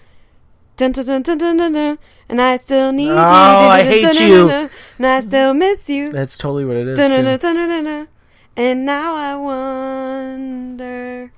Dun, 0.77 0.91
dun, 0.91 1.05
dun, 1.05 1.23
dun, 1.23 1.37
dun, 1.39 1.57
dun, 1.57 1.73
dun, 1.73 1.97
and 2.29 2.39
I 2.39 2.55
still 2.57 2.91
need 2.91 3.09
oh, 3.09 3.13
you. 3.13 3.19
Oh, 3.19 3.67
I 3.67 3.83
hate 3.83 4.19
you. 4.19 4.49
And 4.49 5.07
I 5.07 5.21
still 5.21 5.55
miss 5.55 5.89
you. 5.89 6.11
That's 6.11 6.37
totally 6.37 6.65
what 6.65 6.77
it 6.77 6.87
is. 6.87 6.99
Dun, 6.99 7.09
dun, 7.09 7.39
dun, 7.39 7.55
dun, 7.55 7.83
dun. 7.83 8.07
And 8.55 8.85
now 8.85 9.15
I 9.15 9.35
wonder. 9.35 11.31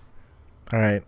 All 0.73 0.79
right. 0.79 1.03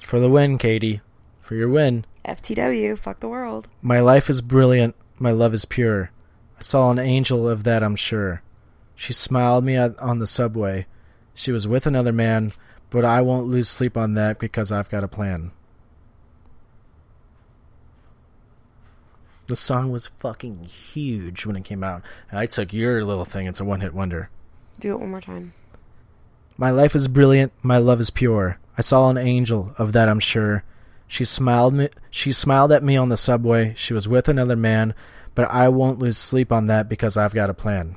For 0.00 0.18
the 0.18 0.28
win, 0.28 0.58
Katie. 0.58 1.00
For 1.40 1.54
your 1.54 1.68
win. 1.68 2.04
FTW, 2.24 2.98
fuck 2.98 3.20
the 3.20 3.28
world. 3.28 3.68
My 3.80 4.00
life 4.00 4.28
is 4.28 4.40
brilliant. 4.40 4.96
My 5.16 5.30
love 5.30 5.54
is 5.54 5.64
pure. 5.64 6.10
I 6.58 6.62
saw 6.62 6.90
an 6.90 6.98
angel 6.98 7.48
of 7.48 7.62
that, 7.62 7.84
I'm 7.84 7.96
sure. 7.96 8.42
She 8.96 9.12
smiled 9.12 9.62
me 9.62 9.76
at, 9.76 9.96
on 10.00 10.18
the 10.18 10.26
subway. 10.26 10.86
She 11.34 11.52
was 11.52 11.68
with 11.68 11.86
another 11.86 12.12
man, 12.12 12.52
but 12.90 13.04
I 13.04 13.22
won't 13.22 13.46
lose 13.46 13.68
sleep 13.68 13.96
on 13.96 14.14
that 14.14 14.40
because 14.40 14.72
I've 14.72 14.90
got 14.90 15.04
a 15.04 15.08
plan. 15.08 15.52
The 19.52 19.56
song 19.56 19.90
was 19.90 20.06
fucking 20.06 20.64
huge 20.64 21.44
when 21.44 21.56
it 21.56 21.64
came 21.64 21.84
out. 21.84 22.00
And 22.30 22.38
I 22.40 22.46
took 22.46 22.72
your 22.72 23.04
little 23.04 23.26
thing. 23.26 23.46
It's 23.46 23.60
a 23.60 23.66
one 23.66 23.82
hit 23.82 23.92
wonder. 23.92 24.30
Do 24.80 24.92
it 24.92 25.00
one 25.00 25.10
more 25.10 25.20
time. 25.20 25.52
My 26.56 26.70
life 26.70 26.94
is 26.94 27.06
brilliant. 27.06 27.52
My 27.60 27.76
love 27.76 28.00
is 28.00 28.08
pure. 28.08 28.58
I 28.78 28.80
saw 28.80 29.10
an 29.10 29.18
angel 29.18 29.74
of 29.76 29.92
that, 29.92 30.08
I'm 30.08 30.20
sure. 30.20 30.64
She 31.06 31.26
smiled 31.26 31.74
me. 31.74 31.90
She 32.10 32.32
smiled 32.32 32.72
at 32.72 32.82
me 32.82 32.96
on 32.96 33.10
the 33.10 33.16
subway. 33.18 33.74
She 33.76 33.92
was 33.92 34.08
with 34.08 34.26
another 34.26 34.56
man, 34.56 34.94
but 35.34 35.50
I 35.50 35.68
won't 35.68 35.98
lose 35.98 36.16
sleep 36.16 36.50
on 36.50 36.64
that 36.68 36.88
because 36.88 37.18
I've 37.18 37.34
got 37.34 37.50
a 37.50 37.52
plan. 37.52 37.96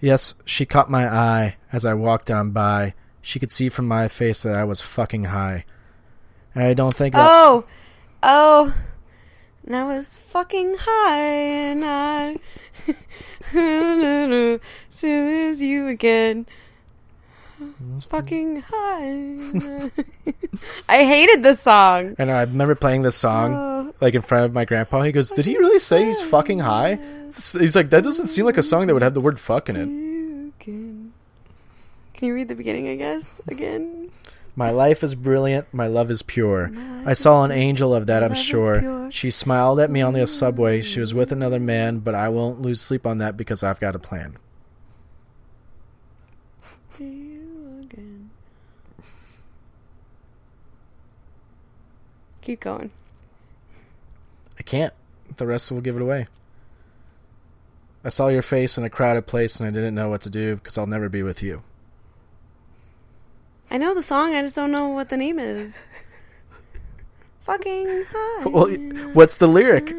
Yes, 0.00 0.32
she 0.46 0.64
caught 0.64 0.90
my 0.90 1.06
eye 1.06 1.56
as 1.70 1.84
I 1.84 1.92
walked 1.92 2.30
on 2.30 2.52
by. 2.52 2.94
She 3.20 3.38
could 3.38 3.52
see 3.52 3.68
from 3.68 3.86
my 3.86 4.08
face 4.08 4.44
that 4.44 4.56
I 4.56 4.64
was 4.64 4.80
fucking 4.80 5.24
high. 5.24 5.66
And 6.54 6.64
I 6.64 6.72
don't 6.72 6.96
think 6.96 7.14
that. 7.14 7.28
Oh! 7.30 7.66
Oh! 8.22 8.72
And 9.66 9.76
I 9.76 9.84
was 9.84 10.16
fucking 10.16 10.74
high, 10.78 11.20
and 11.20 11.84
I. 11.84 12.36
Soon 14.90 15.50
as 15.50 15.60
you 15.60 15.86
again. 15.88 16.46
Fucking 18.08 18.64
high. 18.66 19.90
I 20.88 21.04
hated 21.04 21.44
this 21.44 21.60
song. 21.60 22.16
And 22.18 22.30
I 22.30 22.40
remember 22.40 22.74
playing 22.74 23.02
this 23.02 23.14
song 23.14 23.52
Oh. 23.54 23.94
like 24.00 24.14
in 24.14 24.22
front 24.22 24.46
of 24.46 24.52
my 24.52 24.64
grandpa. 24.64 25.02
He 25.02 25.12
goes, 25.12 25.30
"Did 25.30 25.46
he 25.46 25.56
really 25.58 25.78
say 25.78 26.04
he's 26.04 26.20
fucking 26.22 26.58
high?" 26.58 26.98
He's 27.26 27.76
like, 27.76 27.90
"That 27.90 28.02
doesn't 28.02 28.26
seem 28.26 28.46
like 28.46 28.56
a 28.58 28.62
song 28.64 28.86
that 28.88 28.94
would 28.94 29.02
have 29.02 29.14
the 29.14 29.20
word 29.20 29.38
fuck 29.38 29.68
in 29.68 29.76
it." 29.76 29.88
Can 30.64 31.12
you 32.28 32.34
read 32.34 32.48
the 32.48 32.54
beginning, 32.54 32.88
I 32.88 32.96
guess, 32.96 33.40
again? 33.48 34.10
My 34.54 34.70
life 34.70 35.02
is 35.02 35.14
brilliant. 35.14 35.72
My 35.72 35.86
love 35.86 36.10
is 36.10 36.22
pure. 36.22 36.70
I 37.06 37.14
saw 37.14 37.44
an 37.44 37.50
angel 37.50 37.94
of 37.94 38.06
that, 38.06 38.22
I'm 38.22 38.34
sure. 38.34 39.10
She 39.10 39.30
smiled 39.30 39.80
at 39.80 39.90
me 39.90 40.02
on 40.02 40.12
the 40.12 40.26
subway. 40.26 40.82
She 40.82 41.00
was 41.00 41.14
with 41.14 41.30
mm. 41.30 41.32
another 41.32 41.58
man, 41.58 42.00
but 42.00 42.14
I 42.14 42.28
won't 42.28 42.60
lose 42.60 42.80
sleep 42.80 43.06
on 43.06 43.18
that 43.18 43.36
because 43.36 43.62
I've 43.62 43.80
got 43.80 43.96
a 43.96 43.98
plan. 43.98 44.36
You 46.98 47.80
again. 47.82 48.30
Keep 52.42 52.60
going. 52.60 52.90
I 54.58 54.62
can't. 54.62 54.92
The 55.36 55.46
rest 55.46 55.72
will 55.72 55.80
give 55.80 55.96
it 55.96 56.02
away. 56.02 56.26
I 58.04 58.10
saw 58.10 58.28
your 58.28 58.42
face 58.42 58.76
in 58.76 58.84
a 58.84 58.90
crowded 58.90 59.26
place 59.26 59.58
and 59.58 59.66
I 59.66 59.70
didn't 59.70 59.94
know 59.94 60.10
what 60.10 60.22
to 60.22 60.30
do 60.30 60.56
because 60.56 60.76
I'll 60.76 60.86
never 60.86 61.08
be 61.08 61.22
with 61.22 61.42
you. 61.42 61.62
I 63.72 63.78
know 63.78 63.94
the 63.94 64.02
song, 64.02 64.34
I 64.34 64.42
just 64.42 64.54
don't 64.54 64.70
know 64.70 64.88
what 64.88 65.08
the 65.08 65.16
name 65.16 65.38
is. 65.38 65.78
Fucking 67.46 68.04
high. 68.12 68.44
Well, 68.44 68.68
what's 69.14 69.38
the 69.38 69.46
lyric? 69.46 69.94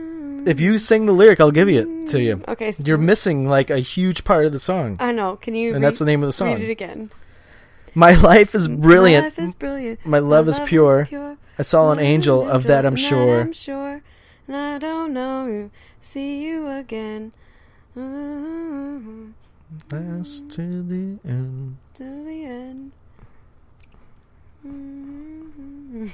If 0.48 0.60
you 0.60 0.78
sing 0.78 1.08
the 1.08 1.12
lyric, 1.12 1.40
I'll 1.40 1.50
give 1.50 1.68
it 1.68 2.08
to 2.10 2.22
you. 2.22 2.44
Okay, 2.48 2.72
so 2.72 2.84
You're 2.84 3.00
missing 3.00 3.48
like 3.50 3.72
a 3.72 3.80
huge 3.80 4.26
part 4.26 4.46
of 4.46 4.52
the 4.52 4.60
song. 4.60 4.98
I 5.00 5.12
know. 5.12 5.38
Can 5.38 5.56
you? 5.56 5.70
And 5.74 5.82
read, 5.82 5.88
that's 5.88 5.98
the 5.98 6.06
name 6.06 6.22
of 6.22 6.28
the 6.28 6.34
song. 6.34 6.54
Read 6.54 6.66
it 6.66 6.70
again. 6.70 7.10
My 7.96 8.14
life 8.14 8.54
is 8.54 8.68
brilliant. 8.68 9.24
My 9.24 9.28
life 9.30 9.40
is 9.40 9.56
brilliant. 9.56 10.06
My 10.06 10.20
love 10.20 10.48
is 10.48 10.60
pure. 10.60 11.08
I 11.58 11.64
saw 11.64 11.90
an 11.90 11.98
My 11.98 12.04
angel 12.04 12.48
of 12.48 12.66
that, 12.66 12.86
I'm 12.86 12.96
sure. 12.96 13.42
I'm 13.42 13.54
sure. 13.54 14.04
And 14.48 14.56
I 14.56 14.78
don't 14.78 15.14
know 15.14 15.48
you. 15.48 15.72
See 16.00 16.44
you 16.44 16.68
again. 16.68 17.34
Last 19.92 20.52
to 20.52 20.84
the 20.84 21.18
end. 21.28 21.78
To 21.96 22.04
the 22.04 22.46
end. 22.46 22.92
Oh 24.66 26.10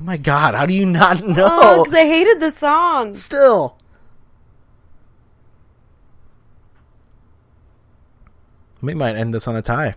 my 0.00 0.16
god, 0.16 0.54
how 0.54 0.66
do 0.66 0.74
you 0.74 0.84
not 0.86 1.22
Oh, 1.22 1.26
know? 1.26 1.82
because 1.84 1.94
I 1.98 2.06
hated 2.06 2.40
the 2.40 2.50
song. 2.50 3.14
Still. 3.14 3.76
We 8.80 8.92
might 8.94 9.16
end 9.16 9.32
this 9.32 9.48
on 9.48 9.56
a 9.56 9.62
tie. 9.62 9.94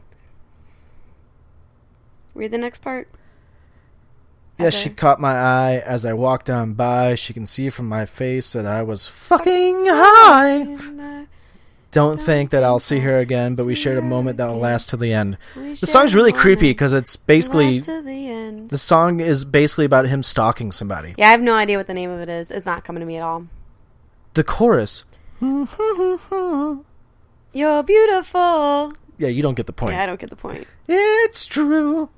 Read 2.33 2.51
the 2.51 2.57
next 2.57 2.79
part. 2.81 3.09
Yes, 4.59 4.73
she 4.73 4.89
caught 4.89 5.19
my 5.19 5.33
eye 5.33 5.77
as 5.85 6.05
I 6.05 6.13
walked 6.13 6.49
on 6.49 6.73
by. 6.73 7.15
She 7.15 7.33
can 7.33 7.45
see 7.45 7.69
from 7.69 7.87
my 7.89 8.05
face 8.05 8.53
that 8.53 8.65
I 8.65 8.81
was 8.81 9.07
fucking 9.07 9.85
high. 9.87 11.16
Don't 11.97 12.21
think 12.21 12.51
that 12.51 12.63
I'll 12.63 12.77
see 12.77 12.99
her 12.99 13.17
again, 13.17 13.55
but 13.55 13.65
we 13.65 13.73
shared 13.73 13.97
a 13.97 14.03
moment 14.03 14.37
that 14.37 14.45
will 14.45 14.59
last 14.59 14.89
to 14.89 14.97
the 14.97 15.11
end. 15.13 15.35
The 15.55 15.87
song's 15.87 16.13
really 16.13 16.31
creepy 16.31 16.69
because 16.69 16.93
it's 16.93 17.15
basically 17.15 17.79
the 17.79 18.67
The 18.69 18.77
song 18.77 19.19
is 19.19 19.43
basically 19.43 19.85
about 19.85 20.05
him 20.05 20.21
stalking 20.21 20.71
somebody. 20.71 21.15
Yeah, 21.17 21.29
I 21.29 21.31
have 21.31 21.41
no 21.41 21.55
idea 21.55 21.75
what 21.75 21.87
the 21.87 21.95
name 21.95 22.11
of 22.11 22.19
it 22.19 22.29
is. 22.29 22.51
It's 22.51 22.67
not 22.67 22.83
coming 22.83 22.99
to 22.99 23.07
me 23.07 23.17
at 23.17 23.23
all. 23.23 23.47
The 24.35 24.43
chorus. 24.43 25.05
You're 25.41 26.83
beautiful. 27.81 28.93
Yeah, 29.17 29.29
you 29.29 29.41
don't 29.41 29.55
get 29.55 29.65
the 29.65 29.73
point. 29.73 29.93
Yeah, 29.93 30.03
I 30.03 30.05
don't 30.05 30.19
get 30.19 30.29
the 30.29 30.35
point. 30.35 30.67
It's 30.87 31.47
true. 31.47 32.09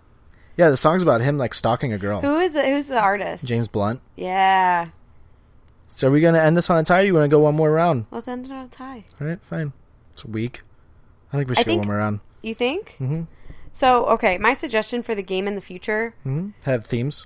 Yeah, 0.58 0.70
the 0.70 0.76
song's 0.76 1.04
about 1.04 1.22
him 1.22 1.38
like 1.38 1.54
stalking 1.54 1.94
a 1.94 1.98
girl. 1.98 2.20
Who 2.20 2.38
is 2.40 2.54
it? 2.54 2.66
Who's 2.66 2.90
the 2.90 3.00
artist? 3.00 3.46
James 3.46 3.70
Blunt. 3.70 4.02
Yeah. 4.18 4.90
So 5.90 6.08
are 6.08 6.12
we 6.12 6.22
gonna 6.22 6.40
end 6.40 6.56
this 6.56 6.70
on 6.70 6.78
a 6.78 6.84
tie? 6.84 7.02
Or 7.02 7.04
you 7.04 7.14
want 7.14 7.30
to 7.30 7.34
go 7.34 7.40
one 7.40 7.56
more 7.56 7.72
round? 7.72 8.06
Let's 8.12 8.28
end 8.28 8.46
it 8.46 8.52
on 8.52 8.66
a 8.66 8.70
tie. 8.70 9.04
All 9.20 9.28
right, 9.28 9.40
fine. 9.44 9.74
It's 10.14 10.24
a 10.24 10.28
weak. 10.28 10.62
I 11.34 11.38
think 11.38 11.50
we 11.50 11.56
should 11.56 11.66
think- 11.66 11.84
go 11.84 11.88
one 11.90 11.96
more 11.96 11.98
round. 11.98 12.20
You 12.42 12.56
think? 12.56 12.96
Mm-hmm. 13.02 13.24
So, 13.74 14.06
okay, 14.06 14.38
my 14.38 14.54
suggestion 14.54 15.04
for 15.04 15.14
the 15.14 15.22
game 15.24 15.48
in 15.48 15.56
the 15.56 15.62
future, 15.62 16.14
Mm-hmm. 16.26 16.50
Have 16.64 16.86
themes. 16.86 17.26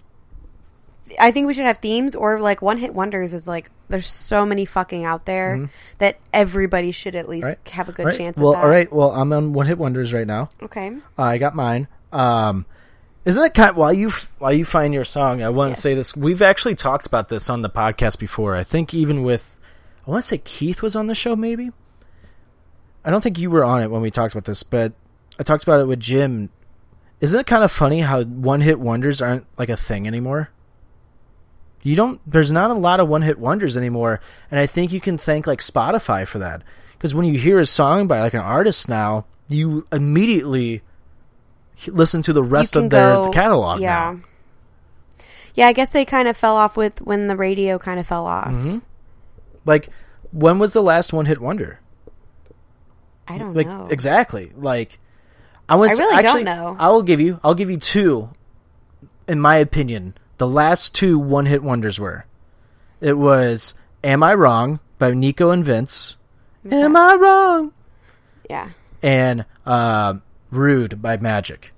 I 1.19 1.31
think 1.31 1.48
we 1.48 1.53
should 1.53 1.65
have 1.65 1.77
themes 1.80 2.15
or 2.15 2.40
like 2.40 2.61
one 2.61 2.77
hit 2.77 2.94
wonders 2.94 3.34
is 3.34 3.48
like 3.48 3.69
there's 3.90 4.07
so 4.07 4.45
many 4.45 4.65
fucking 4.65 5.03
out 5.03 5.26
there 5.26 5.69
that 5.99 6.18
everybody 6.34 6.91
should 6.91 7.14
at 7.15 7.27
least 7.30 7.45
Mm-hmm. 7.45 7.60
Right. 7.65 7.69
have 7.73 7.90
a 7.90 7.91
good 7.91 8.06
right. 8.07 8.18
chance 8.18 8.38
Well, 8.38 8.56
all 8.56 8.68
right. 8.68 8.91
Well, 8.91 9.11
I'm 9.11 9.31
on 9.34 9.53
one 9.53 9.68
hit 9.68 9.77
wonders 9.77 10.14
right 10.14 10.26
now. 10.26 10.49
Okay. 10.64 10.91
Uh, 11.19 11.22
I 11.22 11.38
got 11.38 11.53
mine. 11.56 11.88
Um, 12.11 12.65
isn't 13.26 13.44
it 13.44 13.54
kind? 13.54 13.72
of, 13.72 13.78
while 13.78 13.94
you 13.94 14.12
while 14.40 14.54
you 14.54 14.66
find 14.66 14.94
your 14.94 15.06
song, 15.06 15.41
I 15.41 15.50
want 15.50 15.68
to 15.70 15.72
Yes. 15.72 15.82
say 15.82 15.94
this. 15.95 16.16
We've 16.16 16.41
actually 16.41 16.76
talked 16.76 17.06
about 17.06 17.30
this 17.30 17.50
on 17.50 17.62
the 17.62 17.70
podcast 17.70 18.20
before. 18.20 18.56
I 18.56 18.64
think 18.64 18.94
even 18.94 19.24
with, 19.24 19.58
I 20.06 20.12
want 20.12 20.22
to 20.24 20.28
say 20.28 20.38
Keith 20.40 20.82
was 20.82 20.95
on 20.95 21.08
the 21.08 21.16
show. 21.16 21.36
Maybe. 21.36 21.72
I 23.06 23.10
don't 23.12 23.22
think 23.22 23.38
you 23.40 23.50
were 23.50 23.64
on 23.64 23.82
it 23.82 23.91
when 23.91 24.02
we 24.02 24.12
talked 24.12 24.34
about 24.34 24.45
this, 24.45 24.64
but 24.64 24.94
I 25.40 25.44
talked 25.44 25.64
about 25.64 25.80
it 25.82 25.88
with 25.88 26.00
Jim. 26.00 26.50
Isn't 27.20 27.40
it 27.40 27.48
kind 27.48 27.64
of 27.64 27.72
funny 27.72 28.02
how 28.02 28.24
one 28.24 28.62
hit 28.62 28.80
wonders 28.80 29.22
aren't 29.22 29.45
like 29.58 29.70
a 29.70 29.78
thing 29.78 30.08
anymore? 30.08 30.50
You 31.82 31.95
don't. 31.98 32.22
There's 32.30 32.52
not 32.52 32.72
a 32.72 32.76
lot 32.76 33.00
of 33.02 33.10
one 33.10 33.22
hit 33.24 33.38
wonders 33.40 33.76
anymore, 33.76 34.22
and 34.50 34.60
I 34.60 34.66
think 34.68 34.94
you 34.94 35.02
can 35.02 35.18
thank 35.18 35.45
like 35.48 35.60
Spotify 35.60 36.26
for 36.26 36.40
that. 36.40 36.62
Because 36.94 37.14
when 37.14 37.26
you 37.26 37.38
hear 37.38 37.60
a 37.60 37.66
song 37.66 38.08
by 38.08 38.22
like 38.22 38.34
an 38.34 38.40
artist 38.40 38.88
now, 38.88 39.26
you 39.50 39.86
immediately 39.91 40.82
listen 41.88 42.22
to 42.24 42.34
the 42.34 42.44
rest 42.44 42.76
of 42.76 42.90
their 42.90 43.14
go- 43.16 43.32
catalog. 43.32 43.80
Yeah. 43.82 44.16
now. 44.18 45.26
Yeah, 45.56 45.68
I 45.68 45.74
guess 45.74 45.91
they 45.94 46.04
kind 46.06 46.28
of 46.28 46.36
fell 46.36 46.56
off 46.58 46.76
with 46.76 47.00
when 47.02 47.28
the 47.28 47.38
radio 47.38 47.78
kind 47.78 48.00
of 48.00 48.08
fell 48.08 48.26
off. 48.26 48.48
Mm-hmm. 48.48 48.80
Like, 49.66 49.90
when 50.32 50.58
was 50.58 50.74
the 50.74 50.82
last 50.82 51.14
one 51.14 51.26
hit 51.28 51.40
wonder? 51.40 51.80
I 53.28 53.38
don't 53.38 53.54
Like 53.54 53.68
know. 53.68 53.88
exactly. 53.90 54.52
Like, 54.56 55.00
I 55.70 55.76
would 55.76 55.91
I 55.91 55.94
really 55.94 56.16
don't 56.16 56.26
actually, 56.26 56.44
know. 56.44 56.76
I 56.80 56.90
will 56.90 57.04
give 57.04 57.22
you. 57.22 57.40
I'll 57.44 57.54
give 57.56 57.70
you 57.70 57.78
two. 57.78 58.30
In 59.28 59.40
my 59.40 59.56
opinion, 59.58 60.16
the 60.38 60.48
last 60.48 60.94
two 60.95 61.18
one 61.18 61.45
hit 61.45 61.64
wonders 61.64 62.00
were. 62.00 62.26
It 63.00 63.18
was 63.18 63.74
"Am 64.04 64.24
I 64.24 64.34
Wrong" 64.34 64.80
by 64.98 65.12
Nico 65.14 65.52
and 65.52 65.64
Vinz. 65.64 66.16
Am 66.70 66.95
I 66.98 67.14
wrong? 67.16 67.74
yeah. 68.50 68.70
and 69.02 69.45
uh, 69.66 70.16
"Rude" 70.55 71.01
by 71.01 71.17
Magic. 71.17 71.73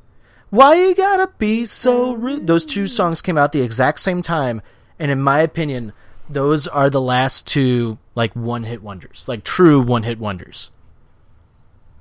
Why 0.49 0.75
you 0.75 0.95
gotta 0.95 1.31
be 1.37 1.65
so 1.65 2.13
rude? 2.13 2.47
Those 2.47 2.65
two 2.65 2.87
songs 2.87 3.21
came 3.21 3.37
out 3.37 3.51
the 3.51 3.61
exact 3.61 3.99
same 3.99 4.21
time, 4.21 4.61
and 4.99 5.11
in 5.11 5.21
my 5.21 5.39
opinion, 5.39 5.93
those 6.29 6.67
are 6.67 6.89
the 6.89 7.01
last 7.01 7.47
two 7.47 7.97
like 8.15 8.33
one 8.35 8.63
hit 8.63 8.81
wonders, 8.81 9.25
like 9.27 9.43
true 9.43 9.81
one 9.81 10.03
hit 10.03 10.19
wonders, 10.19 10.69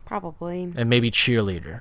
Probably. 0.04 0.72
and 0.76 0.88
maybe 0.88 1.10
"Cheerleader." 1.10 1.80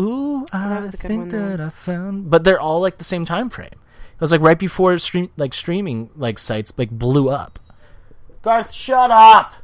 Ooh, 0.00 0.42
oh, 0.42 0.46
I 0.52 0.78
a 0.78 0.82
good 0.82 1.00
think 1.00 1.20
one, 1.20 1.28
that 1.28 1.60
I 1.60 1.70
found, 1.70 2.30
but 2.30 2.44
they're 2.44 2.60
all 2.60 2.80
like 2.80 2.98
the 2.98 3.04
same 3.04 3.24
time 3.24 3.50
frame. 3.50 3.70
It 3.72 4.20
was 4.20 4.32
like 4.32 4.40
right 4.40 4.58
before 4.58 4.96
stream, 4.98 5.30
like 5.36 5.54
streaming 5.54 6.10
like 6.16 6.38
sites 6.38 6.72
like 6.76 6.90
blew 6.90 7.30
up. 7.30 7.58
Garth, 8.42 8.72
shut 8.72 9.10
up! 9.10 9.54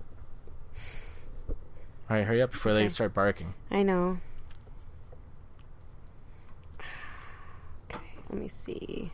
All 2.10 2.16
right, 2.16 2.24
hurry 2.24 2.42
up 2.42 2.52
before 2.52 2.74
they 2.74 2.88
start 2.88 3.14
barking. 3.14 3.54
I 3.70 3.82
know. 3.82 4.18
Okay, 7.90 7.98
let 8.34 8.42
me 8.42 8.48
see. 8.48 9.12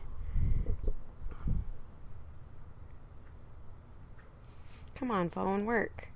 Come 4.95 5.11
on, 5.11 5.29
phone, 5.29 5.65
work. 5.65 6.09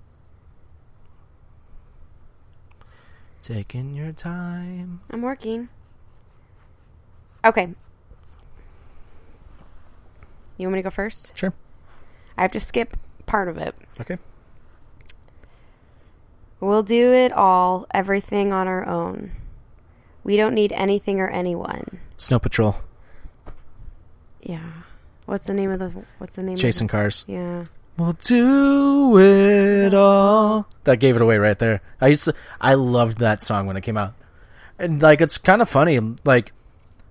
Taking 3.44 3.94
your 3.94 4.12
time. 4.12 5.02
I'm 5.12 5.22
working. 5.22 5.70
Okay. 7.46 7.76
You 10.58 10.68
want 10.68 10.74
me 10.74 10.80
to 10.80 10.84
go 10.84 10.90
first? 10.90 11.38
Sure. 11.38 11.54
I 12.36 12.42
have 12.42 12.52
to 12.54 12.60
skip 12.60 12.98
part 13.28 13.48
of 13.48 13.58
it. 13.60 13.76
Okay. 14.02 14.18
We'll 16.60 16.84
do 16.84 17.14
it 17.14 17.32
all, 17.34 17.86
everything 17.94 18.52
on 18.52 18.68
our 18.68 18.84
own. 18.88 19.32
We 20.24 20.38
don't 20.38 20.56
need 20.56 20.72
anything 20.72 21.20
or 21.20 21.28
anyone. 21.28 22.00
Snow 22.18 22.40
Patrol. 22.40 22.78
Yeah. 24.46 24.62
What's 25.26 25.48
the 25.48 25.54
name 25.54 25.72
of 25.72 25.80
the 25.80 25.90
what's 26.20 26.36
the 26.36 26.44
name 26.44 26.56
Chasing 26.56 26.86
of 26.86 26.92
cars. 26.92 27.26
Yeah. 27.28 27.66
We'll 27.98 28.14
do 28.14 29.18
it 29.18 29.94
all. 29.94 30.68
That 30.84 30.98
gave 30.98 31.16
it 31.16 31.22
away 31.22 31.38
right 31.38 31.58
there. 31.58 31.82
I 32.02 32.08
used 32.08 32.26
to, 32.26 32.36
I 32.60 32.74
loved 32.74 33.20
that 33.20 33.42
song 33.42 33.68
when 33.68 33.78
it 33.78 33.82
came 33.82 33.98
out. 33.98 34.14
And 34.78 35.02
like 35.02 35.22
it's 35.22 35.38
kind 35.38 35.62
of 35.62 35.70
funny 35.70 36.00
like 36.26 36.52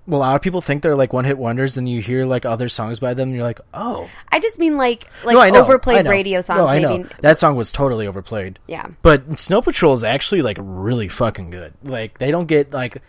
well, 0.07 0.21
a 0.21 0.23
lot 0.23 0.37
of 0.37 0.43
people 0.43 0.61
think 0.61 0.83
they're 0.83 0.95
like 0.95 1.15
one 1.15 1.25
hit 1.25 1.39
wonders 1.39 1.79
and 1.79 1.89
you 1.89 2.03
hear 2.03 2.27
like 2.27 2.45
other 2.45 2.69
songs 2.69 3.01
by 3.01 3.15
them 3.15 3.29
and 3.29 3.35
you're 3.37 3.45
like, 3.45 3.61
"Oh." 3.73 4.09
I 4.31 4.39
just 4.39 4.59
mean 4.59 4.77
like 4.77 5.09
like 5.25 5.33
no, 5.33 5.41
I 5.41 5.49
know, 5.49 5.61
I 5.61 5.63
overplayed 5.63 6.05
know. 6.05 6.11
radio 6.11 6.43
songs 6.43 6.59
No, 6.59 6.67
I 6.67 6.81
maybe. 6.81 7.05
know. 7.05 7.09
That 7.23 7.39
song 7.39 7.57
was 7.57 7.73
totally 7.73 8.07
overplayed. 8.07 8.59
Yeah. 8.67 8.87
But 9.01 9.39
Snow 9.39 9.63
Patrol 9.63 9.95
is 9.95 10.05
actually 10.05 10.43
like 10.43 10.59
really 10.61 11.09
fucking 11.09 11.49
good. 11.49 11.73
Like 11.83 12.19
they 12.19 12.31
don't 12.31 12.45
get 12.47 12.71
like 12.73 13.01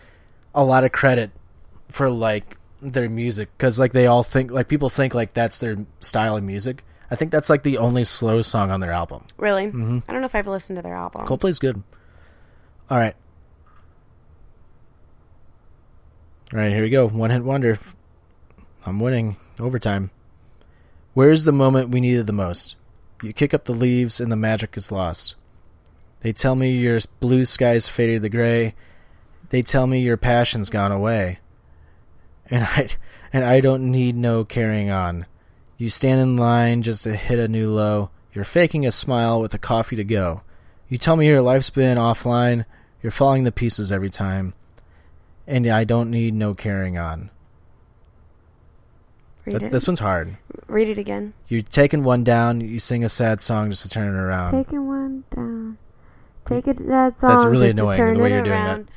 a 0.54 0.64
lot 0.64 0.84
of 0.84 0.92
credit 0.92 1.32
for 1.90 2.08
like 2.08 2.56
their 2.92 3.08
music 3.08 3.48
because 3.56 3.78
like 3.78 3.92
they 3.92 4.06
all 4.06 4.22
think 4.22 4.50
like 4.50 4.68
people 4.68 4.88
think 4.88 5.14
like 5.14 5.34
that's 5.34 5.58
their 5.58 5.76
style 6.00 6.36
of 6.36 6.44
music. 6.44 6.84
I 7.10 7.16
think 7.16 7.30
that's 7.30 7.48
like 7.48 7.62
the 7.62 7.78
only 7.78 8.04
slow 8.04 8.42
song 8.42 8.70
on 8.70 8.80
their 8.80 8.92
album. 8.92 9.24
Really? 9.38 9.66
Mm-hmm. 9.66 9.98
I 10.08 10.12
don't 10.12 10.22
know 10.22 10.26
if 10.26 10.34
I've 10.34 10.46
listened 10.46 10.76
to 10.76 10.82
their 10.82 10.94
album. 10.94 11.26
Coldplay's 11.26 11.58
good. 11.58 11.82
All 12.90 12.98
right. 12.98 13.14
All 16.52 16.60
right, 16.60 16.70
here 16.70 16.82
we 16.82 16.90
go. 16.90 17.08
One 17.08 17.30
hit 17.30 17.44
wonder. 17.44 17.78
I'm 18.84 19.00
winning 19.00 19.36
overtime. 19.60 20.10
Where's 21.14 21.44
the 21.44 21.52
moment 21.52 21.90
we 21.90 22.00
needed 22.00 22.26
the 22.26 22.32
most? 22.32 22.76
You 23.22 23.32
kick 23.32 23.54
up 23.54 23.64
the 23.64 23.72
leaves 23.72 24.20
and 24.20 24.30
the 24.30 24.36
magic 24.36 24.76
is 24.76 24.92
lost. 24.92 25.34
They 26.20 26.32
tell 26.32 26.54
me 26.54 26.72
your 26.72 27.00
blue 27.20 27.44
skies 27.44 27.88
faded 27.88 28.22
to 28.22 28.28
gray. 28.28 28.74
They 29.48 29.62
tell 29.62 29.86
me 29.86 30.00
your 30.00 30.16
passion's 30.16 30.70
gone 30.70 30.92
away. 30.92 31.38
And 32.50 32.64
I 32.64 32.86
and 33.32 33.44
I 33.44 33.60
don't 33.60 33.90
need 33.90 34.16
no 34.16 34.44
carrying 34.44 34.90
on. 34.90 35.26
You 35.78 35.90
stand 35.90 36.20
in 36.20 36.36
line 36.36 36.82
just 36.82 37.04
to 37.04 37.16
hit 37.16 37.38
a 37.38 37.48
new 37.48 37.70
low. 37.70 38.10
You're 38.32 38.44
faking 38.44 38.86
a 38.86 38.92
smile 38.92 39.40
with 39.40 39.54
a 39.54 39.58
coffee 39.58 39.96
to 39.96 40.04
go. 40.04 40.42
You 40.88 40.98
tell 40.98 41.16
me 41.16 41.26
your 41.26 41.40
life's 41.40 41.70
been 41.70 41.98
offline. 41.98 42.64
You're 43.02 43.10
falling 43.10 43.44
to 43.44 43.52
pieces 43.52 43.90
every 43.92 44.10
time. 44.10 44.54
And 45.46 45.66
I 45.66 45.84
don't 45.84 46.10
need 46.10 46.34
no 46.34 46.54
carrying 46.54 46.98
on. 46.98 47.30
Read 49.44 49.60
Th- 49.60 49.72
this 49.72 49.86
one's 49.86 50.00
hard. 50.00 50.36
Read 50.66 50.88
it 50.88 50.98
again. 50.98 51.34
You're 51.48 51.62
taking 51.62 52.02
one 52.02 52.24
down. 52.24 52.60
You 52.60 52.78
sing 52.78 53.04
a 53.04 53.08
sad 53.08 53.40
song 53.40 53.70
just 53.70 53.82
to 53.82 53.88
turn 53.88 54.08
it 54.08 54.18
around. 54.18 54.50
Taking 54.50 54.86
one 54.86 55.24
down. 55.34 55.78
Take 56.46 56.66
it 56.66 56.78
that 56.88 57.18
song. 57.20 57.30
That's 57.30 57.44
really 57.44 57.70
annoying, 57.70 58.14
the 58.14 58.20
way 58.20 58.30
you're 58.30 58.42
doing 58.42 58.56
around. 58.56 58.88
Uh, 58.88 58.92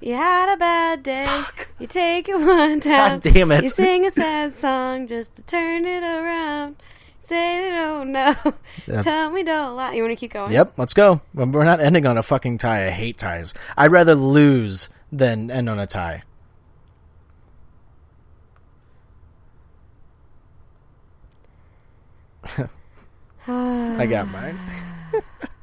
you 0.00 0.14
had 0.14 0.52
a 0.52 0.56
bad 0.56 1.02
day. 1.02 1.42
You 1.78 1.86
take 1.86 2.28
it 2.28 2.38
one 2.38 2.78
down. 2.78 3.20
God 3.20 3.32
damn 3.32 3.52
it. 3.52 3.62
You 3.64 3.68
sing 3.68 4.06
a 4.06 4.10
sad 4.10 4.56
song 4.56 5.06
just 5.06 5.36
to 5.36 5.42
turn 5.42 5.84
it 5.84 6.02
around. 6.02 6.76
Say 7.20 7.62
they 7.62 7.70
don't 7.70 8.12
know. 8.12 8.34
Yeah. 8.86 9.00
Tell 9.00 9.30
me 9.30 9.42
don't 9.42 9.76
lie. 9.76 9.92
You 9.92 10.02
want 10.02 10.12
to 10.12 10.16
keep 10.16 10.32
going? 10.32 10.50
Yep, 10.52 10.74
let's 10.78 10.94
go. 10.94 11.20
We're 11.34 11.64
not 11.64 11.80
ending 11.80 12.06
on 12.06 12.18
a 12.18 12.22
fucking 12.22 12.58
tie. 12.58 12.86
I 12.86 12.90
hate 12.90 13.18
ties. 13.18 13.54
I'd 13.76 13.92
rather 13.92 14.14
lose 14.14 14.88
than 15.12 15.50
end 15.50 15.68
on 15.68 15.78
a 15.78 15.86
tie. 15.86 16.22
I 23.46 24.06
got 24.06 24.28
mine. 24.28 24.58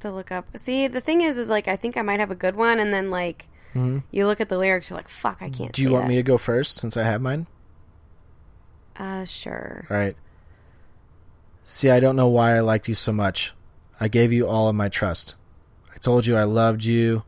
to 0.00 0.10
look 0.10 0.30
up. 0.30 0.46
See, 0.56 0.86
the 0.86 1.00
thing 1.00 1.20
is, 1.20 1.38
is 1.38 1.48
like 1.48 1.68
I 1.68 1.76
think 1.76 1.96
I 1.96 2.02
might 2.02 2.20
have 2.20 2.30
a 2.30 2.36
good 2.36 2.56
one, 2.56 2.78
and 2.78 2.92
then 2.92 3.10
like 3.10 3.46
you 3.74 4.26
look 4.26 4.40
at 4.40 4.48
the 4.48 4.58
lyrics, 4.58 4.90
you're 4.90 4.96
like, 4.96 5.08
"Fuck, 5.08 5.38
I 5.40 5.48
can't." 5.48 5.72
Do 5.72 5.82
you 5.82 5.90
want 5.90 6.04
that. 6.04 6.08
me 6.08 6.16
to 6.16 6.22
go 6.22 6.38
first 6.38 6.76
since 6.76 6.96
I 6.96 7.04
have 7.04 7.20
mine? 7.20 7.46
Uh, 8.96 9.24
sure. 9.24 9.86
All 9.90 9.96
right. 9.96 10.16
See, 11.64 11.88
I 11.88 12.00
don't 12.00 12.16
know 12.16 12.26
why 12.26 12.56
I 12.56 12.60
liked 12.60 12.88
you 12.88 12.94
so 12.94 13.12
much. 13.12 13.54
I 14.00 14.08
gave 14.08 14.32
you 14.32 14.48
all 14.48 14.68
of 14.68 14.74
my 14.74 14.88
trust. 14.88 15.36
I 15.94 15.98
told 15.98 16.26
you 16.26 16.36
I 16.36 16.44
loved 16.44 16.84
you. 16.84 17.22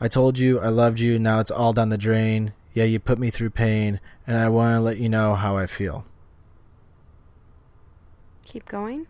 I 0.00 0.06
told 0.06 0.38
you 0.38 0.60
I 0.60 0.68
loved 0.68 1.00
you. 1.00 1.18
Now 1.18 1.40
it's 1.40 1.50
all 1.50 1.72
down 1.72 1.88
the 1.88 1.98
drain. 1.98 2.52
Yeah, 2.72 2.84
you 2.84 3.00
put 3.00 3.18
me 3.18 3.30
through 3.30 3.50
pain, 3.50 4.00
and 4.26 4.36
I 4.36 4.48
want 4.48 4.76
to 4.76 4.80
let 4.80 4.98
you 4.98 5.08
know 5.08 5.34
how 5.34 5.56
I 5.56 5.66
feel. 5.66 6.04
Keep 8.44 8.66
going. 8.66 9.06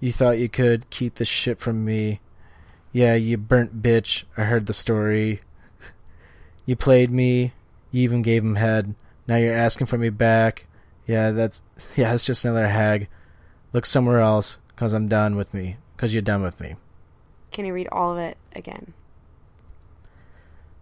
You 0.00 0.12
thought 0.12 0.38
you 0.38 0.48
could 0.48 0.88
keep 0.88 1.16
the 1.16 1.26
shit 1.26 1.58
from 1.58 1.84
me. 1.84 2.20
Yeah, 2.92 3.14
you 3.14 3.36
burnt 3.36 3.82
bitch. 3.82 4.24
I 4.36 4.44
heard 4.44 4.66
the 4.66 4.72
story. 4.72 5.40
You 6.64 6.74
played 6.74 7.10
me. 7.10 7.52
You 7.92 8.02
even 8.02 8.22
gave 8.22 8.42
him 8.42 8.56
head. 8.56 8.94
Now 9.26 9.36
you're 9.36 9.54
asking 9.56 9.86
for 9.86 9.98
me 9.98 10.08
back. 10.08 10.66
Yeah, 11.06 11.30
that's 11.30 11.62
yeah, 11.96 12.12
it's 12.14 12.24
just 12.24 12.44
another 12.44 12.68
hag. 12.68 13.08
Look 13.72 13.86
somewhere 13.86 14.20
else, 14.20 14.58
cause 14.74 14.92
I'm 14.92 15.06
done 15.06 15.36
with 15.36 15.52
me. 15.52 15.76
Cause 15.96 16.14
you're 16.14 16.22
done 16.22 16.42
with 16.42 16.58
me. 16.60 16.76
Can 17.52 17.66
you 17.66 17.74
read 17.74 17.88
all 17.92 18.12
of 18.12 18.18
it 18.18 18.38
again? 18.54 18.94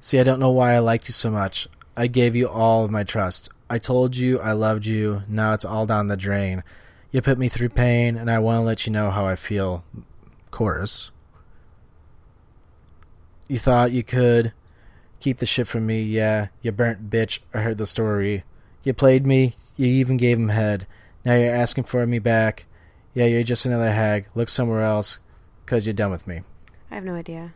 See, 0.00 0.20
I 0.20 0.22
don't 0.22 0.38
know 0.38 0.50
why 0.50 0.74
I 0.74 0.78
liked 0.78 1.08
you 1.08 1.12
so 1.12 1.30
much. 1.30 1.66
I 1.96 2.06
gave 2.06 2.36
you 2.36 2.48
all 2.48 2.84
of 2.84 2.90
my 2.90 3.02
trust. 3.02 3.48
I 3.68 3.78
told 3.78 4.16
you 4.16 4.38
I 4.38 4.52
loved 4.52 4.86
you. 4.86 5.22
Now 5.26 5.54
it's 5.54 5.64
all 5.64 5.86
down 5.86 6.06
the 6.06 6.16
drain. 6.16 6.62
You 7.10 7.22
put 7.22 7.38
me 7.38 7.48
through 7.48 7.70
pain, 7.70 8.16
and 8.16 8.30
I 8.30 8.38
want 8.38 8.58
to 8.58 8.62
let 8.62 8.86
you 8.86 8.92
know 8.92 9.10
how 9.10 9.26
I 9.26 9.36
feel. 9.36 9.84
Chorus. 10.50 11.10
You 13.46 13.58
thought 13.58 13.92
you 13.92 14.02
could 14.02 14.52
keep 15.20 15.38
the 15.38 15.46
shit 15.46 15.66
from 15.66 15.86
me. 15.86 16.02
Yeah, 16.02 16.48
you 16.62 16.70
burnt 16.72 17.10
bitch. 17.10 17.38
I 17.54 17.60
heard 17.60 17.78
the 17.78 17.86
story. 17.86 18.44
You 18.82 18.92
played 18.92 19.26
me. 19.26 19.56
You 19.76 19.86
even 19.86 20.16
gave 20.16 20.38
him 20.38 20.50
head. 20.50 20.86
Now 21.24 21.34
you're 21.34 21.54
asking 21.54 21.84
for 21.84 22.06
me 22.06 22.18
back. 22.18 22.66
Yeah, 23.14 23.26
you're 23.26 23.42
just 23.42 23.64
another 23.64 23.92
hag. 23.92 24.26
Look 24.34 24.48
somewhere 24.48 24.84
else, 24.84 25.18
cause 25.66 25.86
you're 25.86 25.94
done 25.94 26.10
with 26.10 26.26
me. 26.26 26.42
I 26.90 26.96
have 26.96 27.04
no 27.04 27.14
idea. 27.14 27.54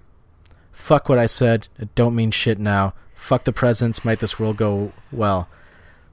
Fuck 0.73 1.09
what 1.09 1.19
I 1.19 1.27
said. 1.27 1.69
It 1.79 1.95
don't 1.95 2.17
mean 2.17 2.31
shit 2.31 2.59
now. 2.59 2.95
Fuck 3.15 3.45
the 3.45 3.53
presents. 3.53 4.05
Might 4.05 4.19
this 4.19 4.39
world 4.39 4.57
go 4.57 4.93
well. 5.13 5.49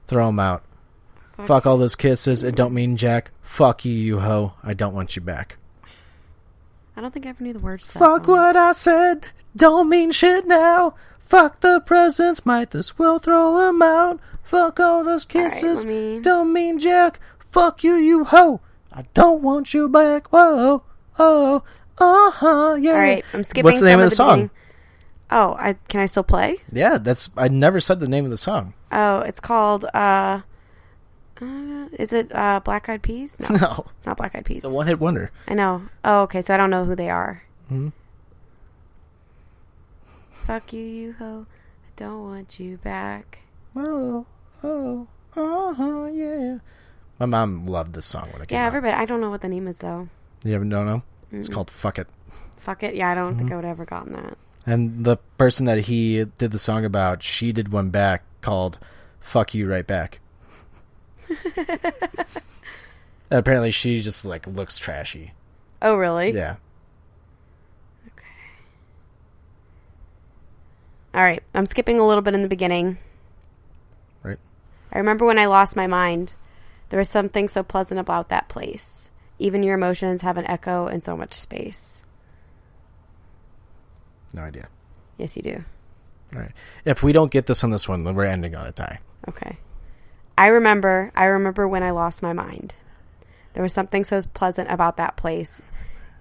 Throw 0.06 0.28
'em 0.28 0.38
out. 0.38 0.62
Fuck 1.46 1.66
all 1.66 1.76
those 1.78 1.96
kisses. 1.96 2.44
It 2.44 2.54
don't 2.56 2.74
mean 2.74 2.96
jack. 2.96 3.30
Fuck 3.42 3.84
you, 3.84 3.92
you 3.92 4.20
hoe. 4.20 4.54
I 4.62 4.74
don't 4.74 4.94
want 4.94 5.16
you 5.16 5.22
back. 5.22 5.56
I 6.96 7.00
don't 7.00 7.12
think 7.12 7.26
I 7.26 7.30
ever 7.30 7.42
knew 7.42 7.52
the 7.52 7.58
words 7.58 7.86
to 7.88 7.92
that 7.94 7.98
Fuck 7.98 8.24
song. 8.26 8.34
what 8.36 8.56
I 8.56 8.72
said. 8.72 9.26
Don't 9.56 9.88
mean 9.88 10.12
shit 10.12 10.46
now. 10.46 10.94
Fuck 11.24 11.60
the 11.60 11.80
presents. 11.80 12.44
Might 12.44 12.70
this 12.70 12.98
will 12.98 13.18
throw 13.18 13.68
'em 13.68 13.80
out. 13.82 14.20
Fuck 14.42 14.80
all 14.80 15.04
those 15.04 15.24
kisses. 15.24 15.86
let 15.86 15.88
me- 15.94 16.20
Don't 16.20 16.52
mean 16.52 16.78
jack. 16.78 17.20
Fuck 17.50 17.82
you, 17.84 17.94
you 17.96 18.24
hoe. 18.24 18.60
I 18.92 19.04
don't 19.14 19.40
want 19.42 19.72
you 19.72 19.88
back. 19.88 20.28
Whoa. 20.28 20.82
Oh. 21.18 21.62
Uh 21.98 22.30
huh. 22.30 22.76
Yeah. 22.80 22.92
All 22.92 22.98
right, 22.98 23.24
I'm 23.34 23.44
skipping. 23.44 23.64
What's 23.64 23.80
the 23.80 23.86
name 23.86 23.98
some 23.98 24.02
of 24.04 24.10
the 24.10 24.16
song? 24.16 24.28
beginning. 24.36 24.50
Oh, 25.32 25.54
I 25.58 25.74
can 25.88 26.00
I 26.00 26.06
still 26.06 26.24
play? 26.24 26.56
Yeah, 26.72 26.98
that's. 26.98 27.28
I 27.36 27.48
never 27.48 27.78
said 27.78 28.00
the 28.00 28.08
name 28.08 28.24
of 28.24 28.30
the 28.30 28.36
song. 28.36 28.74
Oh, 28.90 29.20
it's 29.20 29.38
called. 29.40 29.84
uh 29.94 30.40
uh, 31.42 31.88
is 31.98 32.12
it 32.12 32.30
uh, 32.34 32.60
Black 32.60 32.88
Eyed 32.88 33.02
Peas? 33.02 33.38
No, 33.40 33.48
No. 33.56 33.86
it's 33.98 34.06
not 34.06 34.16
Black 34.16 34.34
Eyed 34.34 34.44
Peas. 34.44 34.58
It's 34.64 34.72
a 34.72 34.74
one 34.74 34.86
hit 34.86 34.98
wonder. 35.00 35.30
I 35.48 35.54
know. 35.54 35.82
Oh, 36.04 36.22
okay. 36.22 36.42
So 36.42 36.54
I 36.54 36.56
don't 36.56 36.70
know 36.70 36.84
who 36.84 36.94
they 36.94 37.10
are. 37.10 37.42
Mhm. 37.70 37.92
Fuck 40.44 40.72
you, 40.72 40.82
you 40.82 41.12
ho! 41.18 41.46
I 41.50 41.90
don't 41.96 42.22
want 42.24 42.58
you 42.58 42.76
back. 42.78 43.40
Oh, 43.76 44.26
oh, 44.64 45.06
uh 45.36 45.74
huh, 45.74 46.06
yeah. 46.12 46.58
My 47.18 47.26
mom 47.26 47.66
loved 47.66 47.92
this 47.92 48.06
song 48.06 48.30
when 48.32 48.42
it 48.42 48.48
came 48.48 48.56
Yeah, 48.56 48.64
out. 48.64 48.68
everybody. 48.68 48.94
I 48.94 49.04
don't 49.04 49.20
know 49.20 49.30
what 49.30 49.42
the 49.42 49.48
name 49.48 49.68
is 49.68 49.78
though. 49.78 50.08
You 50.44 50.54
ever 50.54 50.64
don't 50.64 50.86
know? 50.86 51.02
It's 51.30 51.48
called 51.48 51.70
"Fuck 51.70 51.98
It," 51.98 52.08
Fuck 52.56 52.82
it. 52.82 52.94
Yeah, 52.94 53.10
I 53.10 53.14
don't 53.14 53.30
Mm-hmm. 53.32 53.38
think 53.38 53.52
I 53.52 53.56
would 53.56 53.64
have 53.64 53.72
ever 53.78 53.84
gotten 53.84 54.12
that. 54.14 54.36
and 54.66 55.04
the 55.04 55.16
person 55.38 55.66
that 55.66 55.80
he 55.84 56.24
did 56.38 56.50
the 56.50 56.58
song 56.58 56.84
about, 56.84 57.22
she 57.22 57.52
did 57.52 57.68
one 57.70 57.90
back 57.90 58.24
called 58.40 58.78
"Fuck 59.20 59.54
You 59.54 59.68
Right 59.70 59.86
Back." 59.86 60.18
Apparently, 63.30 63.70
she 63.70 64.00
just 64.00 64.24
like 64.24 64.46
looks 64.46 64.78
trashy. 64.78 65.32
Oh, 65.82 65.94
really? 65.94 66.32
Yeah. 66.32 66.56
Okay. 68.06 68.26
All 71.14 71.22
right. 71.22 71.42
I'm 71.54 71.66
skipping 71.66 71.98
a 71.98 72.06
little 72.06 72.22
bit 72.22 72.34
in 72.34 72.42
the 72.42 72.48
beginning. 72.48 72.98
Right. 74.22 74.38
I 74.92 74.98
remember 74.98 75.24
when 75.24 75.38
I 75.38 75.46
lost 75.46 75.76
my 75.76 75.86
mind. 75.86 76.34
There 76.90 76.98
was 76.98 77.08
something 77.08 77.48
so 77.48 77.62
pleasant 77.62 78.00
about 78.00 78.28
that 78.28 78.48
place. 78.48 79.10
Even 79.38 79.62
your 79.62 79.74
emotions 79.74 80.22
have 80.22 80.36
an 80.36 80.46
echo 80.46 80.88
in 80.88 81.00
so 81.00 81.16
much 81.16 81.34
space. 81.34 82.04
No 84.34 84.42
idea. 84.42 84.68
Yes, 85.16 85.36
you 85.36 85.42
do. 85.42 85.64
All 86.34 86.40
right. 86.40 86.52
If 86.84 87.02
we 87.02 87.12
don't 87.12 87.30
get 87.30 87.46
this 87.46 87.64
on 87.64 87.70
this 87.70 87.88
one, 87.88 88.04
then 88.04 88.14
we're 88.14 88.26
ending 88.26 88.54
on 88.54 88.66
a 88.66 88.72
tie. 88.72 88.98
Okay. 89.28 89.58
I 90.40 90.46
remember, 90.46 91.12
I 91.14 91.26
remember 91.26 91.68
when 91.68 91.82
I 91.82 91.90
lost 91.90 92.22
my 92.22 92.32
mind. 92.32 92.74
There 93.52 93.62
was 93.62 93.74
something 93.74 94.04
so 94.04 94.22
pleasant 94.32 94.70
about 94.70 94.96
that 94.96 95.14
place. 95.14 95.60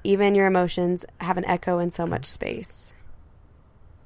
Even 0.04 0.36
your 0.36 0.46
emotions 0.46 1.06
have 1.22 1.38
an 1.38 1.46
echo 1.46 1.80
in 1.80 1.90
so 1.92 2.06
much 2.06 2.26
space. 2.26 2.92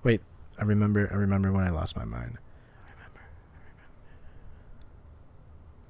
Wait, 0.04 0.22
I 0.60 0.66
remember. 0.66 1.10
I 1.12 1.16
remember 1.16 1.52
when 1.52 1.64
I 1.64 1.72
lost 1.72 1.98
my 1.98 2.06
mind. 2.06 2.38
I 2.86 2.92
remember. 2.92 3.22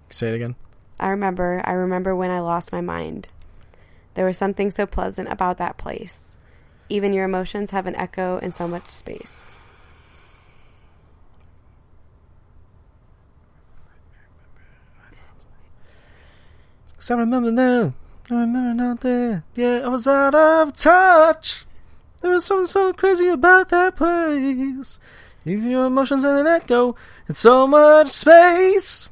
Say 0.10 0.30
it 0.30 0.36
again. 0.36 0.56
I 1.02 1.10
remember, 1.10 1.62
I 1.66 1.74
remember 1.74 2.16
when 2.16 2.32
I 2.32 2.40
lost 2.40 2.72
my 2.72 2.80
mind. 2.80 3.28
There 4.14 4.26
was 4.26 4.38
something 4.38 4.72
so 4.72 4.86
pleasant 4.86 5.28
about 5.34 5.58
that 5.58 5.78
place. 5.78 6.38
Even 6.88 7.12
your 7.12 7.26
emotions 7.26 7.72
have 7.72 7.88
an 7.88 7.96
echo 7.98 8.38
in 8.38 8.54
so 8.54 8.70
much 8.70 8.90
space. 8.90 9.53
Cause 17.04 17.12
I 17.12 17.16
remember 17.16 17.52
now. 17.52 17.94
I 18.32 18.34
remember 18.34 18.74
not 18.82 19.02
there. 19.02 19.44
Yeah, 19.56 19.82
I 19.84 19.90
was 19.90 20.08
out 20.08 20.34
of 20.34 20.72
touch. 20.72 21.66
There 22.22 22.32
was 22.32 22.46
something 22.46 22.66
so 22.66 22.94
crazy 22.94 23.28
about 23.28 23.68
that 23.72 23.98
place. 23.98 25.02
Even 25.44 25.70
your 25.70 25.88
emotions 25.88 26.24
had 26.24 26.40
an 26.40 26.48
echo 26.48 26.96
in 27.28 27.36
so 27.36 27.68
much 27.68 28.10
space. 28.10 29.10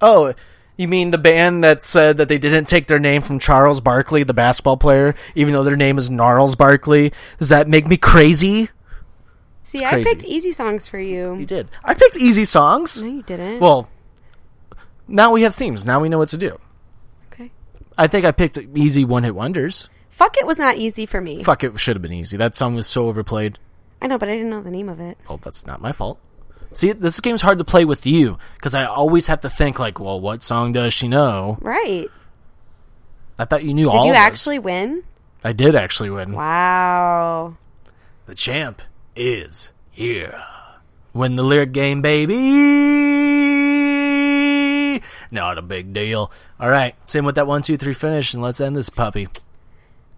Oh, 0.00 0.32
you 0.78 0.88
mean 0.88 1.10
the 1.10 1.18
band 1.18 1.62
that 1.64 1.84
said 1.84 2.16
that 2.16 2.30
they 2.30 2.38
didn't 2.38 2.64
take 2.64 2.86
their 2.86 2.98
name 2.98 3.20
from 3.20 3.38
Charles 3.38 3.82
Barkley, 3.82 4.22
the 4.22 4.32
basketball 4.32 4.78
player, 4.78 5.14
even 5.34 5.52
though 5.52 5.64
their 5.64 5.76
name 5.76 5.98
is 5.98 6.08
Gnarls 6.08 6.54
Barkley? 6.54 7.12
Does 7.38 7.50
that 7.50 7.68
make 7.68 7.86
me 7.86 7.98
crazy? 7.98 8.70
See, 9.64 9.84
I 9.84 10.02
picked 10.02 10.24
easy 10.24 10.50
songs 10.50 10.86
for 10.86 10.98
you. 10.98 11.36
You 11.36 11.44
did. 11.44 11.68
I 11.84 11.92
picked 11.92 12.16
easy 12.16 12.46
songs. 12.46 13.02
No, 13.02 13.08
you 13.10 13.22
didn't. 13.22 13.60
Well, 13.60 13.90
now 15.06 15.30
we 15.30 15.42
have 15.42 15.54
themes. 15.54 15.84
Now 15.84 16.00
we 16.00 16.08
know 16.08 16.16
what 16.16 16.30
to 16.30 16.38
do. 16.38 16.58
I 17.98 18.06
think 18.06 18.24
I 18.24 18.32
picked 18.32 18.56
easy 18.74 19.04
one 19.04 19.24
hit 19.24 19.34
wonders. 19.34 19.90
Fuck 20.08 20.36
it 20.38 20.46
was 20.46 20.58
not 20.58 20.76
easy 20.76 21.04
for 21.04 21.20
me. 21.20 21.42
Fuck, 21.44 21.64
it 21.64 21.78
should 21.78 21.96
have 21.96 22.02
been 22.02 22.12
easy. 22.12 22.36
That 22.36 22.56
song 22.56 22.74
was 22.74 22.86
so 22.86 23.06
overplayed. 23.08 23.58
I 24.00 24.06
know, 24.06 24.16
but 24.18 24.28
I 24.28 24.32
didn't 24.32 24.50
know 24.50 24.62
the 24.62 24.70
name 24.70 24.88
of 24.88 25.00
it. 25.00 25.18
Well, 25.28 25.38
that's 25.38 25.66
not 25.66 25.80
my 25.80 25.92
fault. 25.92 26.18
See, 26.72 26.92
this 26.92 27.18
game's 27.20 27.42
hard 27.42 27.58
to 27.58 27.64
play 27.64 27.84
with 27.84 28.06
you 28.06 28.38
because 28.56 28.74
I 28.74 28.84
always 28.84 29.26
have 29.26 29.40
to 29.40 29.48
think 29.48 29.78
like, 29.78 29.98
well, 29.98 30.20
what 30.20 30.42
song 30.42 30.72
does 30.72 30.92
she 30.94 31.08
know? 31.08 31.58
Right. 31.60 32.08
I 33.38 33.44
thought 33.44 33.64
you 33.64 33.74
knew 33.74 33.86
Did 33.90 33.96
all. 33.96 34.04
you 34.06 34.10
of 34.12 34.16
those. 34.16 34.22
actually 34.22 34.58
win? 34.58 35.02
I 35.42 35.52
did 35.52 35.74
actually 35.74 36.10
win. 36.10 36.32
Wow. 36.32 37.56
The 38.26 38.34
champ 38.34 38.82
is 39.16 39.70
here. 39.90 40.40
Win 41.14 41.36
the 41.36 41.42
lyric 41.44 41.72
game, 41.72 42.02
baby. 42.02 42.34
Not 45.30 45.58
a 45.58 45.62
big 45.62 45.92
deal. 45.92 46.30
All 46.58 46.70
right, 46.70 46.94
same 47.08 47.24
with 47.24 47.34
that 47.34 47.46
one, 47.46 47.62
two, 47.62 47.76
three 47.76 47.92
finish, 47.92 48.32
and 48.34 48.42
let's 48.42 48.60
end 48.60 48.76
this 48.76 48.88
puppy. 48.88 49.28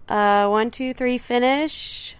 Uh, 0.07 0.47
one, 0.47 0.71
two, 0.71 0.93
three, 0.93 1.17
finish. 1.17 2.15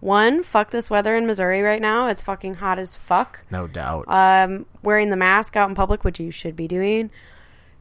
One, 0.00 0.44
fuck 0.44 0.70
this 0.70 0.88
weather 0.88 1.16
in 1.16 1.26
Missouri 1.26 1.60
right 1.60 1.82
now. 1.82 2.06
It's 2.06 2.22
fucking 2.22 2.54
hot 2.54 2.78
as 2.78 2.94
fuck. 2.94 3.44
No 3.50 3.66
doubt. 3.66 4.04
Um, 4.06 4.66
wearing 4.82 5.10
the 5.10 5.16
mask 5.16 5.56
out 5.56 5.68
in 5.68 5.74
public, 5.74 6.04
which 6.04 6.20
you 6.20 6.30
should 6.30 6.54
be 6.54 6.68
doing, 6.68 7.10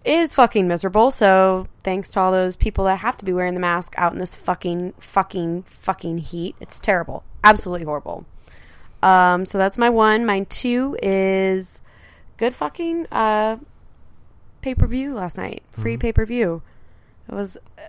is 0.03 0.34
fucking 0.34 0.68
miserable. 0.68 1.11
So 1.11 1.68
thanks 1.84 2.11
to 2.14 2.19
all 2.19 2.31
those 2.31 2.56
people 2.56 2.85
that 2.85 2.98
have 2.98 3.18
to 3.18 3.26
be 3.26 3.34
wearing 3.34 3.53
the 3.53 3.60
mask 3.60 3.94
out 3.98 4.14
in 4.14 4.19
this 4.19 4.34
fucking, 4.34 4.94
fucking, 4.99 5.64
fucking 5.64 6.18
heat. 6.19 6.56
It's 6.60 6.80
terrible. 6.80 7.23
Absolutely 7.44 7.85
horrible. 7.85 8.26
Um, 9.03 9.45
so 9.45 9.60
that's 9.60 9.77
my 9.77 9.91
one. 9.91 10.26
My 10.26 10.41
two 10.49 10.98
is 11.03 11.81
good 12.38 12.56
fucking 12.56 13.08
uh 13.12 13.58
pay 14.62 14.76
per 14.76 14.88
view 14.88 15.14
last 15.14 15.38
night. 15.38 15.64
Free 15.72 15.98
pay 15.98 16.12
per 16.14 16.26
view. 16.26 16.62
It 17.30 17.36
was 17.36 17.58
uh, 17.78 17.82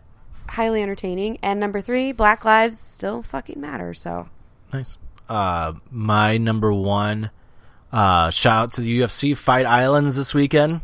highly 0.49 0.83
entertaining. 0.83 1.39
And 1.43 1.61
number 1.61 1.81
three, 1.81 2.13
Black 2.13 2.45
Lives 2.45 2.79
still 2.79 3.23
fucking 3.23 3.61
matter. 3.61 3.95
So 3.95 4.29
Nice. 4.73 4.99
Uh, 5.29 5.75
my 5.91 6.37
number 6.39 6.73
one. 6.73 7.31
Uh, 7.93 8.31
shout 8.31 8.63
out 8.65 8.73
to 8.75 8.81
the 8.83 9.01
UFC 9.01 9.37
Fight 9.37 9.65
Islands 9.65 10.15
this 10.17 10.35
weekend. 10.35 10.83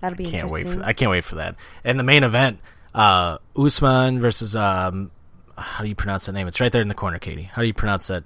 that'll 0.00 0.16
be 0.16 0.24
Can't 0.24 0.50
wait 0.50 0.66
for. 0.66 0.82
I 0.82 0.92
can't 0.94 1.10
wait 1.10 1.24
for 1.24 1.36
that. 1.36 1.56
And 1.84 1.98
the 1.98 2.02
main 2.04 2.24
event, 2.24 2.60
uh, 2.94 3.38
Usman 3.54 4.20
versus 4.20 4.56
um, 4.56 5.10
how 5.56 5.82
do 5.82 5.88
you 5.88 5.94
pronounce 5.94 6.26
that 6.26 6.32
name? 6.32 6.48
It's 6.48 6.60
right 6.60 6.72
there 6.72 6.80
in 6.82 6.88
the 6.88 6.94
corner, 6.94 7.18
Katie. 7.18 7.42
How 7.42 7.60
do 7.62 7.68
you 7.68 7.74
pronounce 7.74 8.06
that? 8.06 8.24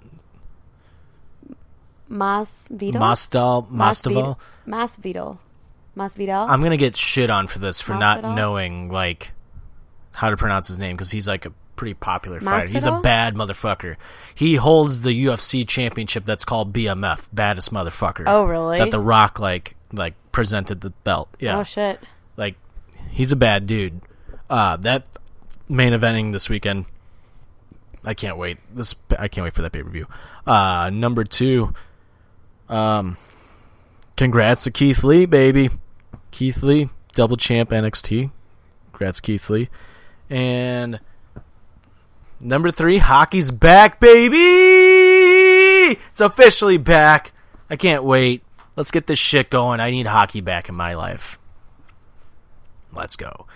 Masvidal. 2.12 2.94
Mastal 2.94 3.66
Mastaval. 3.70 4.36
Masvidal. 4.68 5.38
Masvidal. 5.96 6.48
I'm 6.48 6.60
gonna 6.62 6.76
get 6.76 6.94
shit 6.96 7.30
on 7.30 7.46
for 7.48 7.58
this 7.58 7.80
for 7.80 7.94
not 7.94 8.22
Masvidal? 8.22 8.34
knowing 8.36 8.88
like 8.90 9.32
how 10.12 10.30
to 10.30 10.36
pronounce 10.36 10.68
his 10.68 10.78
name 10.78 10.94
because 10.96 11.10
he's 11.10 11.26
like 11.26 11.46
a 11.46 11.52
pretty 11.76 11.94
popular 11.94 12.40
fighter. 12.40 12.68
He's 12.70 12.86
a 12.86 13.00
bad 13.00 13.34
motherfucker. 13.34 13.96
He 14.34 14.56
holds 14.56 15.00
the 15.00 15.24
UFC 15.26 15.66
championship 15.66 16.24
that's 16.26 16.44
called 16.44 16.72
BMF, 16.72 17.28
baddest 17.32 17.72
motherfucker. 17.72 18.24
Oh, 18.26 18.44
really? 18.44 18.78
That 18.78 18.90
The 18.90 19.00
Rock 19.00 19.40
like 19.40 19.74
like 19.92 20.14
presented 20.32 20.80
the 20.82 20.90
belt. 20.90 21.28
Yeah, 21.40 21.58
Oh 21.58 21.62
shit. 21.64 21.98
like 22.36 22.56
he's 23.10 23.32
a 23.32 23.36
bad 23.36 23.66
dude. 23.66 24.00
Uh, 24.50 24.76
that 24.78 25.04
main 25.68 25.92
eventing 25.92 26.32
this 26.32 26.48
weekend. 26.50 26.84
I 28.04 28.14
can't 28.14 28.36
wait. 28.36 28.58
This 28.74 28.94
I 29.18 29.28
can't 29.28 29.44
wait 29.44 29.54
for 29.54 29.62
that 29.62 29.72
pay 29.72 29.82
per 29.82 29.88
view. 29.90 30.06
Uh, 30.46 30.90
number 30.90 31.24
two. 31.24 31.72
Um, 32.68 33.16
congrats 34.16 34.64
to 34.64 34.70
Keith 34.70 35.04
Lee, 35.04 35.26
baby. 35.26 35.70
Keith 36.30 36.62
Lee, 36.62 36.88
double 37.14 37.36
champ 37.36 37.70
NXT. 37.70 38.30
Congrats, 38.92 39.20
Keith 39.20 39.48
Lee. 39.50 39.68
And 40.30 41.00
number 42.40 42.70
three, 42.70 42.98
hockey's 42.98 43.50
back, 43.50 44.00
baby. 44.00 44.36
It's 46.10 46.20
officially 46.20 46.78
back. 46.78 47.32
I 47.68 47.76
can't 47.76 48.04
wait. 48.04 48.42
Let's 48.76 48.90
get 48.90 49.06
this 49.06 49.18
shit 49.18 49.50
going. 49.50 49.80
I 49.80 49.90
need 49.90 50.06
hockey 50.06 50.40
back 50.40 50.68
in 50.68 50.74
my 50.74 50.92
life. 50.92 51.38
Let's 52.92 53.16
go. 53.16 53.46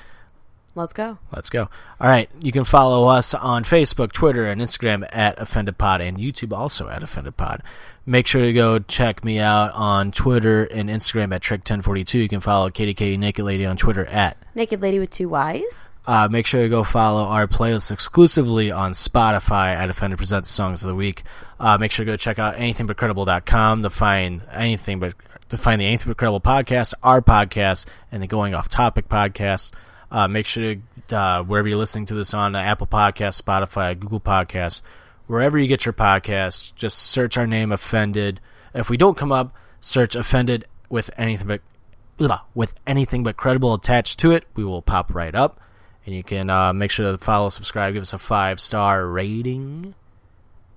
Let's 0.76 0.92
go. 0.92 1.18
Let's 1.34 1.48
go. 1.48 1.68
All 1.98 2.08
right. 2.08 2.28
You 2.40 2.52
can 2.52 2.64
follow 2.64 3.08
us 3.08 3.32
on 3.32 3.64
Facebook, 3.64 4.12
Twitter, 4.12 4.44
and 4.44 4.60
Instagram 4.60 5.08
at 5.10 5.38
OffendedPod 5.38 6.06
and 6.06 6.18
YouTube 6.18 6.56
also 6.56 6.88
at 6.88 7.02
OffendedPod. 7.02 7.62
Make 8.04 8.26
sure 8.26 8.44
to 8.44 8.52
go 8.52 8.78
check 8.78 9.24
me 9.24 9.40
out 9.40 9.72
on 9.72 10.12
Twitter 10.12 10.64
and 10.64 10.90
Instagram 10.90 11.34
at 11.34 11.40
Trick1042. 11.40 12.14
You 12.14 12.28
can 12.28 12.40
follow 12.40 12.68
KDK 12.68 13.18
Naked 13.18 13.44
Lady 13.44 13.64
on 13.64 13.78
Twitter 13.78 14.04
at. 14.04 14.36
Naked 14.54 14.82
lady 14.82 14.98
with 14.98 15.10
two 15.10 15.30
Y's. 15.30 15.88
Uh, 16.06 16.28
make 16.30 16.46
sure 16.46 16.62
to 16.62 16.68
go 16.68 16.84
follow 16.84 17.24
our 17.24 17.48
playlist 17.48 17.90
exclusively 17.90 18.70
on 18.70 18.92
Spotify 18.92 19.74
at 19.74 19.90
Offended 19.90 20.18
Presents 20.18 20.50
Songs 20.50 20.84
of 20.84 20.88
the 20.88 20.94
Week. 20.94 21.24
Uh, 21.58 21.78
make 21.78 21.90
sure 21.90 22.04
to 22.04 22.12
go 22.12 22.16
check 22.16 22.38
out 22.38 22.54
anythingbutcredible.com 22.56 23.82
to 23.82 23.90
find 23.90 24.42
anything 24.52 25.00
but 25.00 25.14
to 25.48 25.56
find 25.56 25.80
the 25.80 25.86
Anything 25.86 26.08
But 26.08 26.16
Credible 26.16 26.40
podcast, 26.40 26.94
our 27.02 27.22
podcast, 27.22 27.86
and 28.10 28.22
the 28.22 28.26
Going 28.26 28.54
Off 28.54 28.68
Topic 28.68 29.08
podcast. 29.08 29.72
Uh, 30.16 30.26
make 30.26 30.46
sure 30.46 30.76
to 31.08 31.14
uh, 31.14 31.42
wherever 31.42 31.68
you're 31.68 31.76
listening 31.76 32.06
to 32.06 32.14
this 32.14 32.32
on 32.32 32.56
uh, 32.56 32.58
Apple 32.58 32.86
Podcasts, 32.86 33.42
Spotify, 33.42 33.98
Google 33.98 34.18
Podcasts, 34.18 34.80
wherever 35.26 35.58
you 35.58 35.68
get 35.68 35.84
your 35.84 35.92
podcasts, 35.92 36.74
just 36.74 36.96
search 36.96 37.36
our 37.36 37.46
name, 37.46 37.70
Offended. 37.70 38.40
If 38.72 38.88
we 38.88 38.96
don't 38.96 39.14
come 39.14 39.30
up, 39.30 39.54
search 39.78 40.16
Offended 40.16 40.64
with 40.88 41.10
anything 41.18 41.46
but 41.46 41.60
blah, 42.16 42.40
with 42.54 42.72
anything 42.86 43.24
but 43.24 43.36
credible 43.36 43.74
attached 43.74 44.18
to 44.20 44.30
it. 44.30 44.46
We 44.54 44.64
will 44.64 44.80
pop 44.80 45.14
right 45.14 45.34
up, 45.34 45.60
and 46.06 46.14
you 46.14 46.24
can 46.24 46.48
uh, 46.48 46.72
make 46.72 46.90
sure 46.90 47.12
to 47.12 47.18
follow, 47.18 47.50
subscribe, 47.50 47.92
give 47.92 48.00
us 48.00 48.14
a 48.14 48.18
five 48.18 48.58
star 48.58 49.06
rating. 49.06 49.94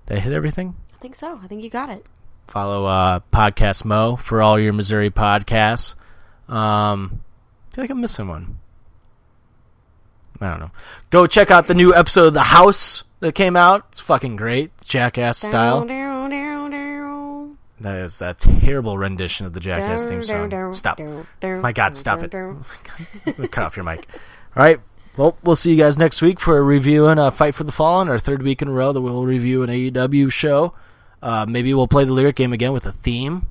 Did 0.04 0.18
I 0.18 0.20
hit 0.20 0.34
everything? 0.34 0.76
I 0.92 0.98
think 0.98 1.14
so. 1.14 1.40
I 1.42 1.46
think 1.46 1.62
you 1.62 1.70
got 1.70 1.88
it. 1.88 2.04
Follow 2.46 2.84
uh, 2.84 3.20
Podcast 3.32 3.86
Mo 3.86 4.16
for 4.16 4.42
all 4.42 4.60
your 4.60 4.74
Missouri 4.74 5.10
podcasts. 5.10 5.94
Um, 6.46 7.22
I 7.70 7.74
feel 7.74 7.84
like 7.84 7.90
I'm 7.90 8.02
missing 8.02 8.28
one. 8.28 8.58
I 10.40 10.48
don't 10.48 10.60
know. 10.60 10.70
Go 11.10 11.26
check 11.26 11.50
out 11.50 11.66
the 11.66 11.74
new 11.74 11.94
episode 11.94 12.28
of 12.28 12.34
The 12.34 12.40
House 12.42 13.04
that 13.20 13.34
came 13.34 13.56
out. 13.56 13.86
It's 13.90 14.00
fucking 14.00 14.36
great, 14.36 14.70
Jackass 14.84 15.38
style. 15.38 15.84
That 17.80 17.96
is 17.96 18.20
a 18.20 18.34
terrible 18.34 18.98
rendition 18.98 19.46
of 19.46 19.54
the 19.54 19.60
Jackass 19.60 20.06
theme 20.06 20.22
song. 20.22 20.72
Stop. 20.72 20.98
My 21.42 21.72
God, 21.72 21.96
stop 21.96 22.22
it. 22.22 22.30
Cut 23.50 23.64
off 23.64 23.76
your 23.76 23.84
mic. 23.84 24.06
All 24.56 24.62
right. 24.62 24.80
Well, 25.16 25.36
we'll 25.42 25.56
see 25.56 25.72
you 25.72 25.76
guys 25.76 25.98
next 25.98 26.22
week 26.22 26.38
for 26.40 26.56
a 26.56 26.62
review 26.62 27.06
and 27.08 27.18
a 27.18 27.30
Fight 27.30 27.54
for 27.54 27.64
the 27.64 27.72
Fallen, 27.72 28.08
our 28.08 28.18
third 28.18 28.42
week 28.42 28.62
in 28.62 28.68
a 28.68 28.72
row 28.72 28.92
that 28.92 29.00
we'll 29.00 29.24
review 29.24 29.62
an 29.62 29.70
AEW 29.70 30.30
show. 30.30 30.72
Uh, 31.22 31.46
maybe 31.48 31.74
we'll 31.74 31.88
play 31.88 32.04
the 32.04 32.12
lyric 32.12 32.36
game 32.36 32.52
again 32.52 32.72
with 32.72 32.86
a 32.86 32.92
theme. 32.92 33.48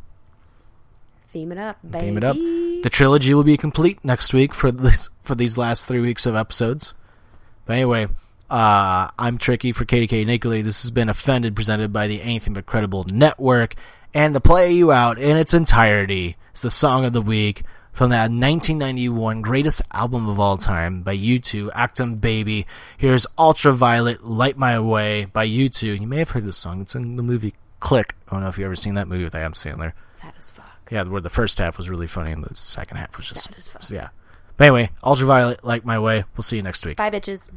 Theme 1.32 1.52
it 1.52 1.58
up, 1.58 1.78
baby. 1.84 2.06
Theme 2.06 2.18
it 2.18 2.24
up. 2.24 2.36
The 2.82 2.90
trilogy 2.90 3.34
will 3.34 3.44
be 3.44 3.58
complete 3.58 4.00
next 4.06 4.34
week 4.34 4.54
for 4.54 4.72
this 4.72 5.10
for 5.22 5.36
these 5.36 5.58
last 5.58 5.86
three 5.86 6.00
weeks 6.00 6.26
of 6.26 6.36
episodes. 6.36 6.94
But 7.66 7.74
anyway, 7.74 8.08
uh, 8.50 9.10
I'm 9.20 9.38
Tricky 9.38 9.74
for 9.74 9.84
KDK 9.84 10.26
Nicolay. 10.26 10.62
This 10.62 10.82
has 10.84 10.92
been 10.92 11.10
Offended, 11.10 11.58
presented 11.58 11.92
by 11.92 12.08
the 12.08 12.22
Anything 12.22 12.54
But 12.54 12.66
Credible 12.66 13.04
Network. 13.04 13.76
And 14.14 14.34
to 14.34 14.40
play 14.40 14.72
you 14.72 14.94
out 14.94 15.20
in 15.20 15.36
its 15.36 15.54
entirety 15.54 16.38
is 16.56 16.62
the 16.62 16.70
song 16.70 17.04
of 17.04 17.12
the 17.12 17.22
week 17.22 17.64
from 17.92 18.12
that 18.12 18.32
1991 18.32 19.42
greatest 19.42 19.82
album 19.92 20.30
of 20.30 20.40
all 20.40 20.58
time 20.58 21.02
by 21.02 21.18
U2, 21.18 21.72
Achtung 21.74 22.22
Baby. 22.22 22.66
Here's 22.98 23.28
Ultraviolet, 23.38 24.24
Light 24.24 24.58
My 24.58 24.80
Way 24.80 25.26
by 25.26 25.46
U2. 25.46 26.00
You 26.00 26.08
may 26.08 26.20
have 26.20 26.30
heard 26.30 26.46
this 26.46 26.56
song. 26.56 26.80
It's 26.80 26.96
in 26.96 27.18
the 27.18 27.24
movie 27.24 27.54
Click. 27.82 28.16
I 28.28 28.32
don't 28.32 28.44
know 28.44 28.50
if 28.50 28.58
you've 28.58 28.66
ever 28.66 28.76
seen 28.76 28.96
that 28.96 29.08
movie 29.10 29.26
with 29.26 29.36
Adam 29.36 29.54
Sandler. 29.54 29.94
Fuck. 30.54 30.59
Yeah, 30.90 31.04
where 31.04 31.22
the 31.22 31.30
first 31.30 31.58
half 31.60 31.78
was 31.78 31.90
really 31.90 32.08
funny 32.08 32.32
and 32.32 32.44
the 32.44 32.56
second 32.56 32.98
half 32.98 33.16
was 33.16 33.28
just 33.28 33.50
as 33.58 33.68
fuck. 33.68 33.90
yeah. 33.90 34.10
But 34.58 34.66
anyway, 34.68 34.90
Ultraviolet, 35.04 35.64
light 35.64 35.86
my 35.86 36.00
way. 36.00 36.26
We'll 36.36 36.44
see 36.44 36.58
you 36.58 36.62
next 36.64 36.86
week. 36.86 36.98
Bye, 36.98 37.12
bitches. 37.12 37.50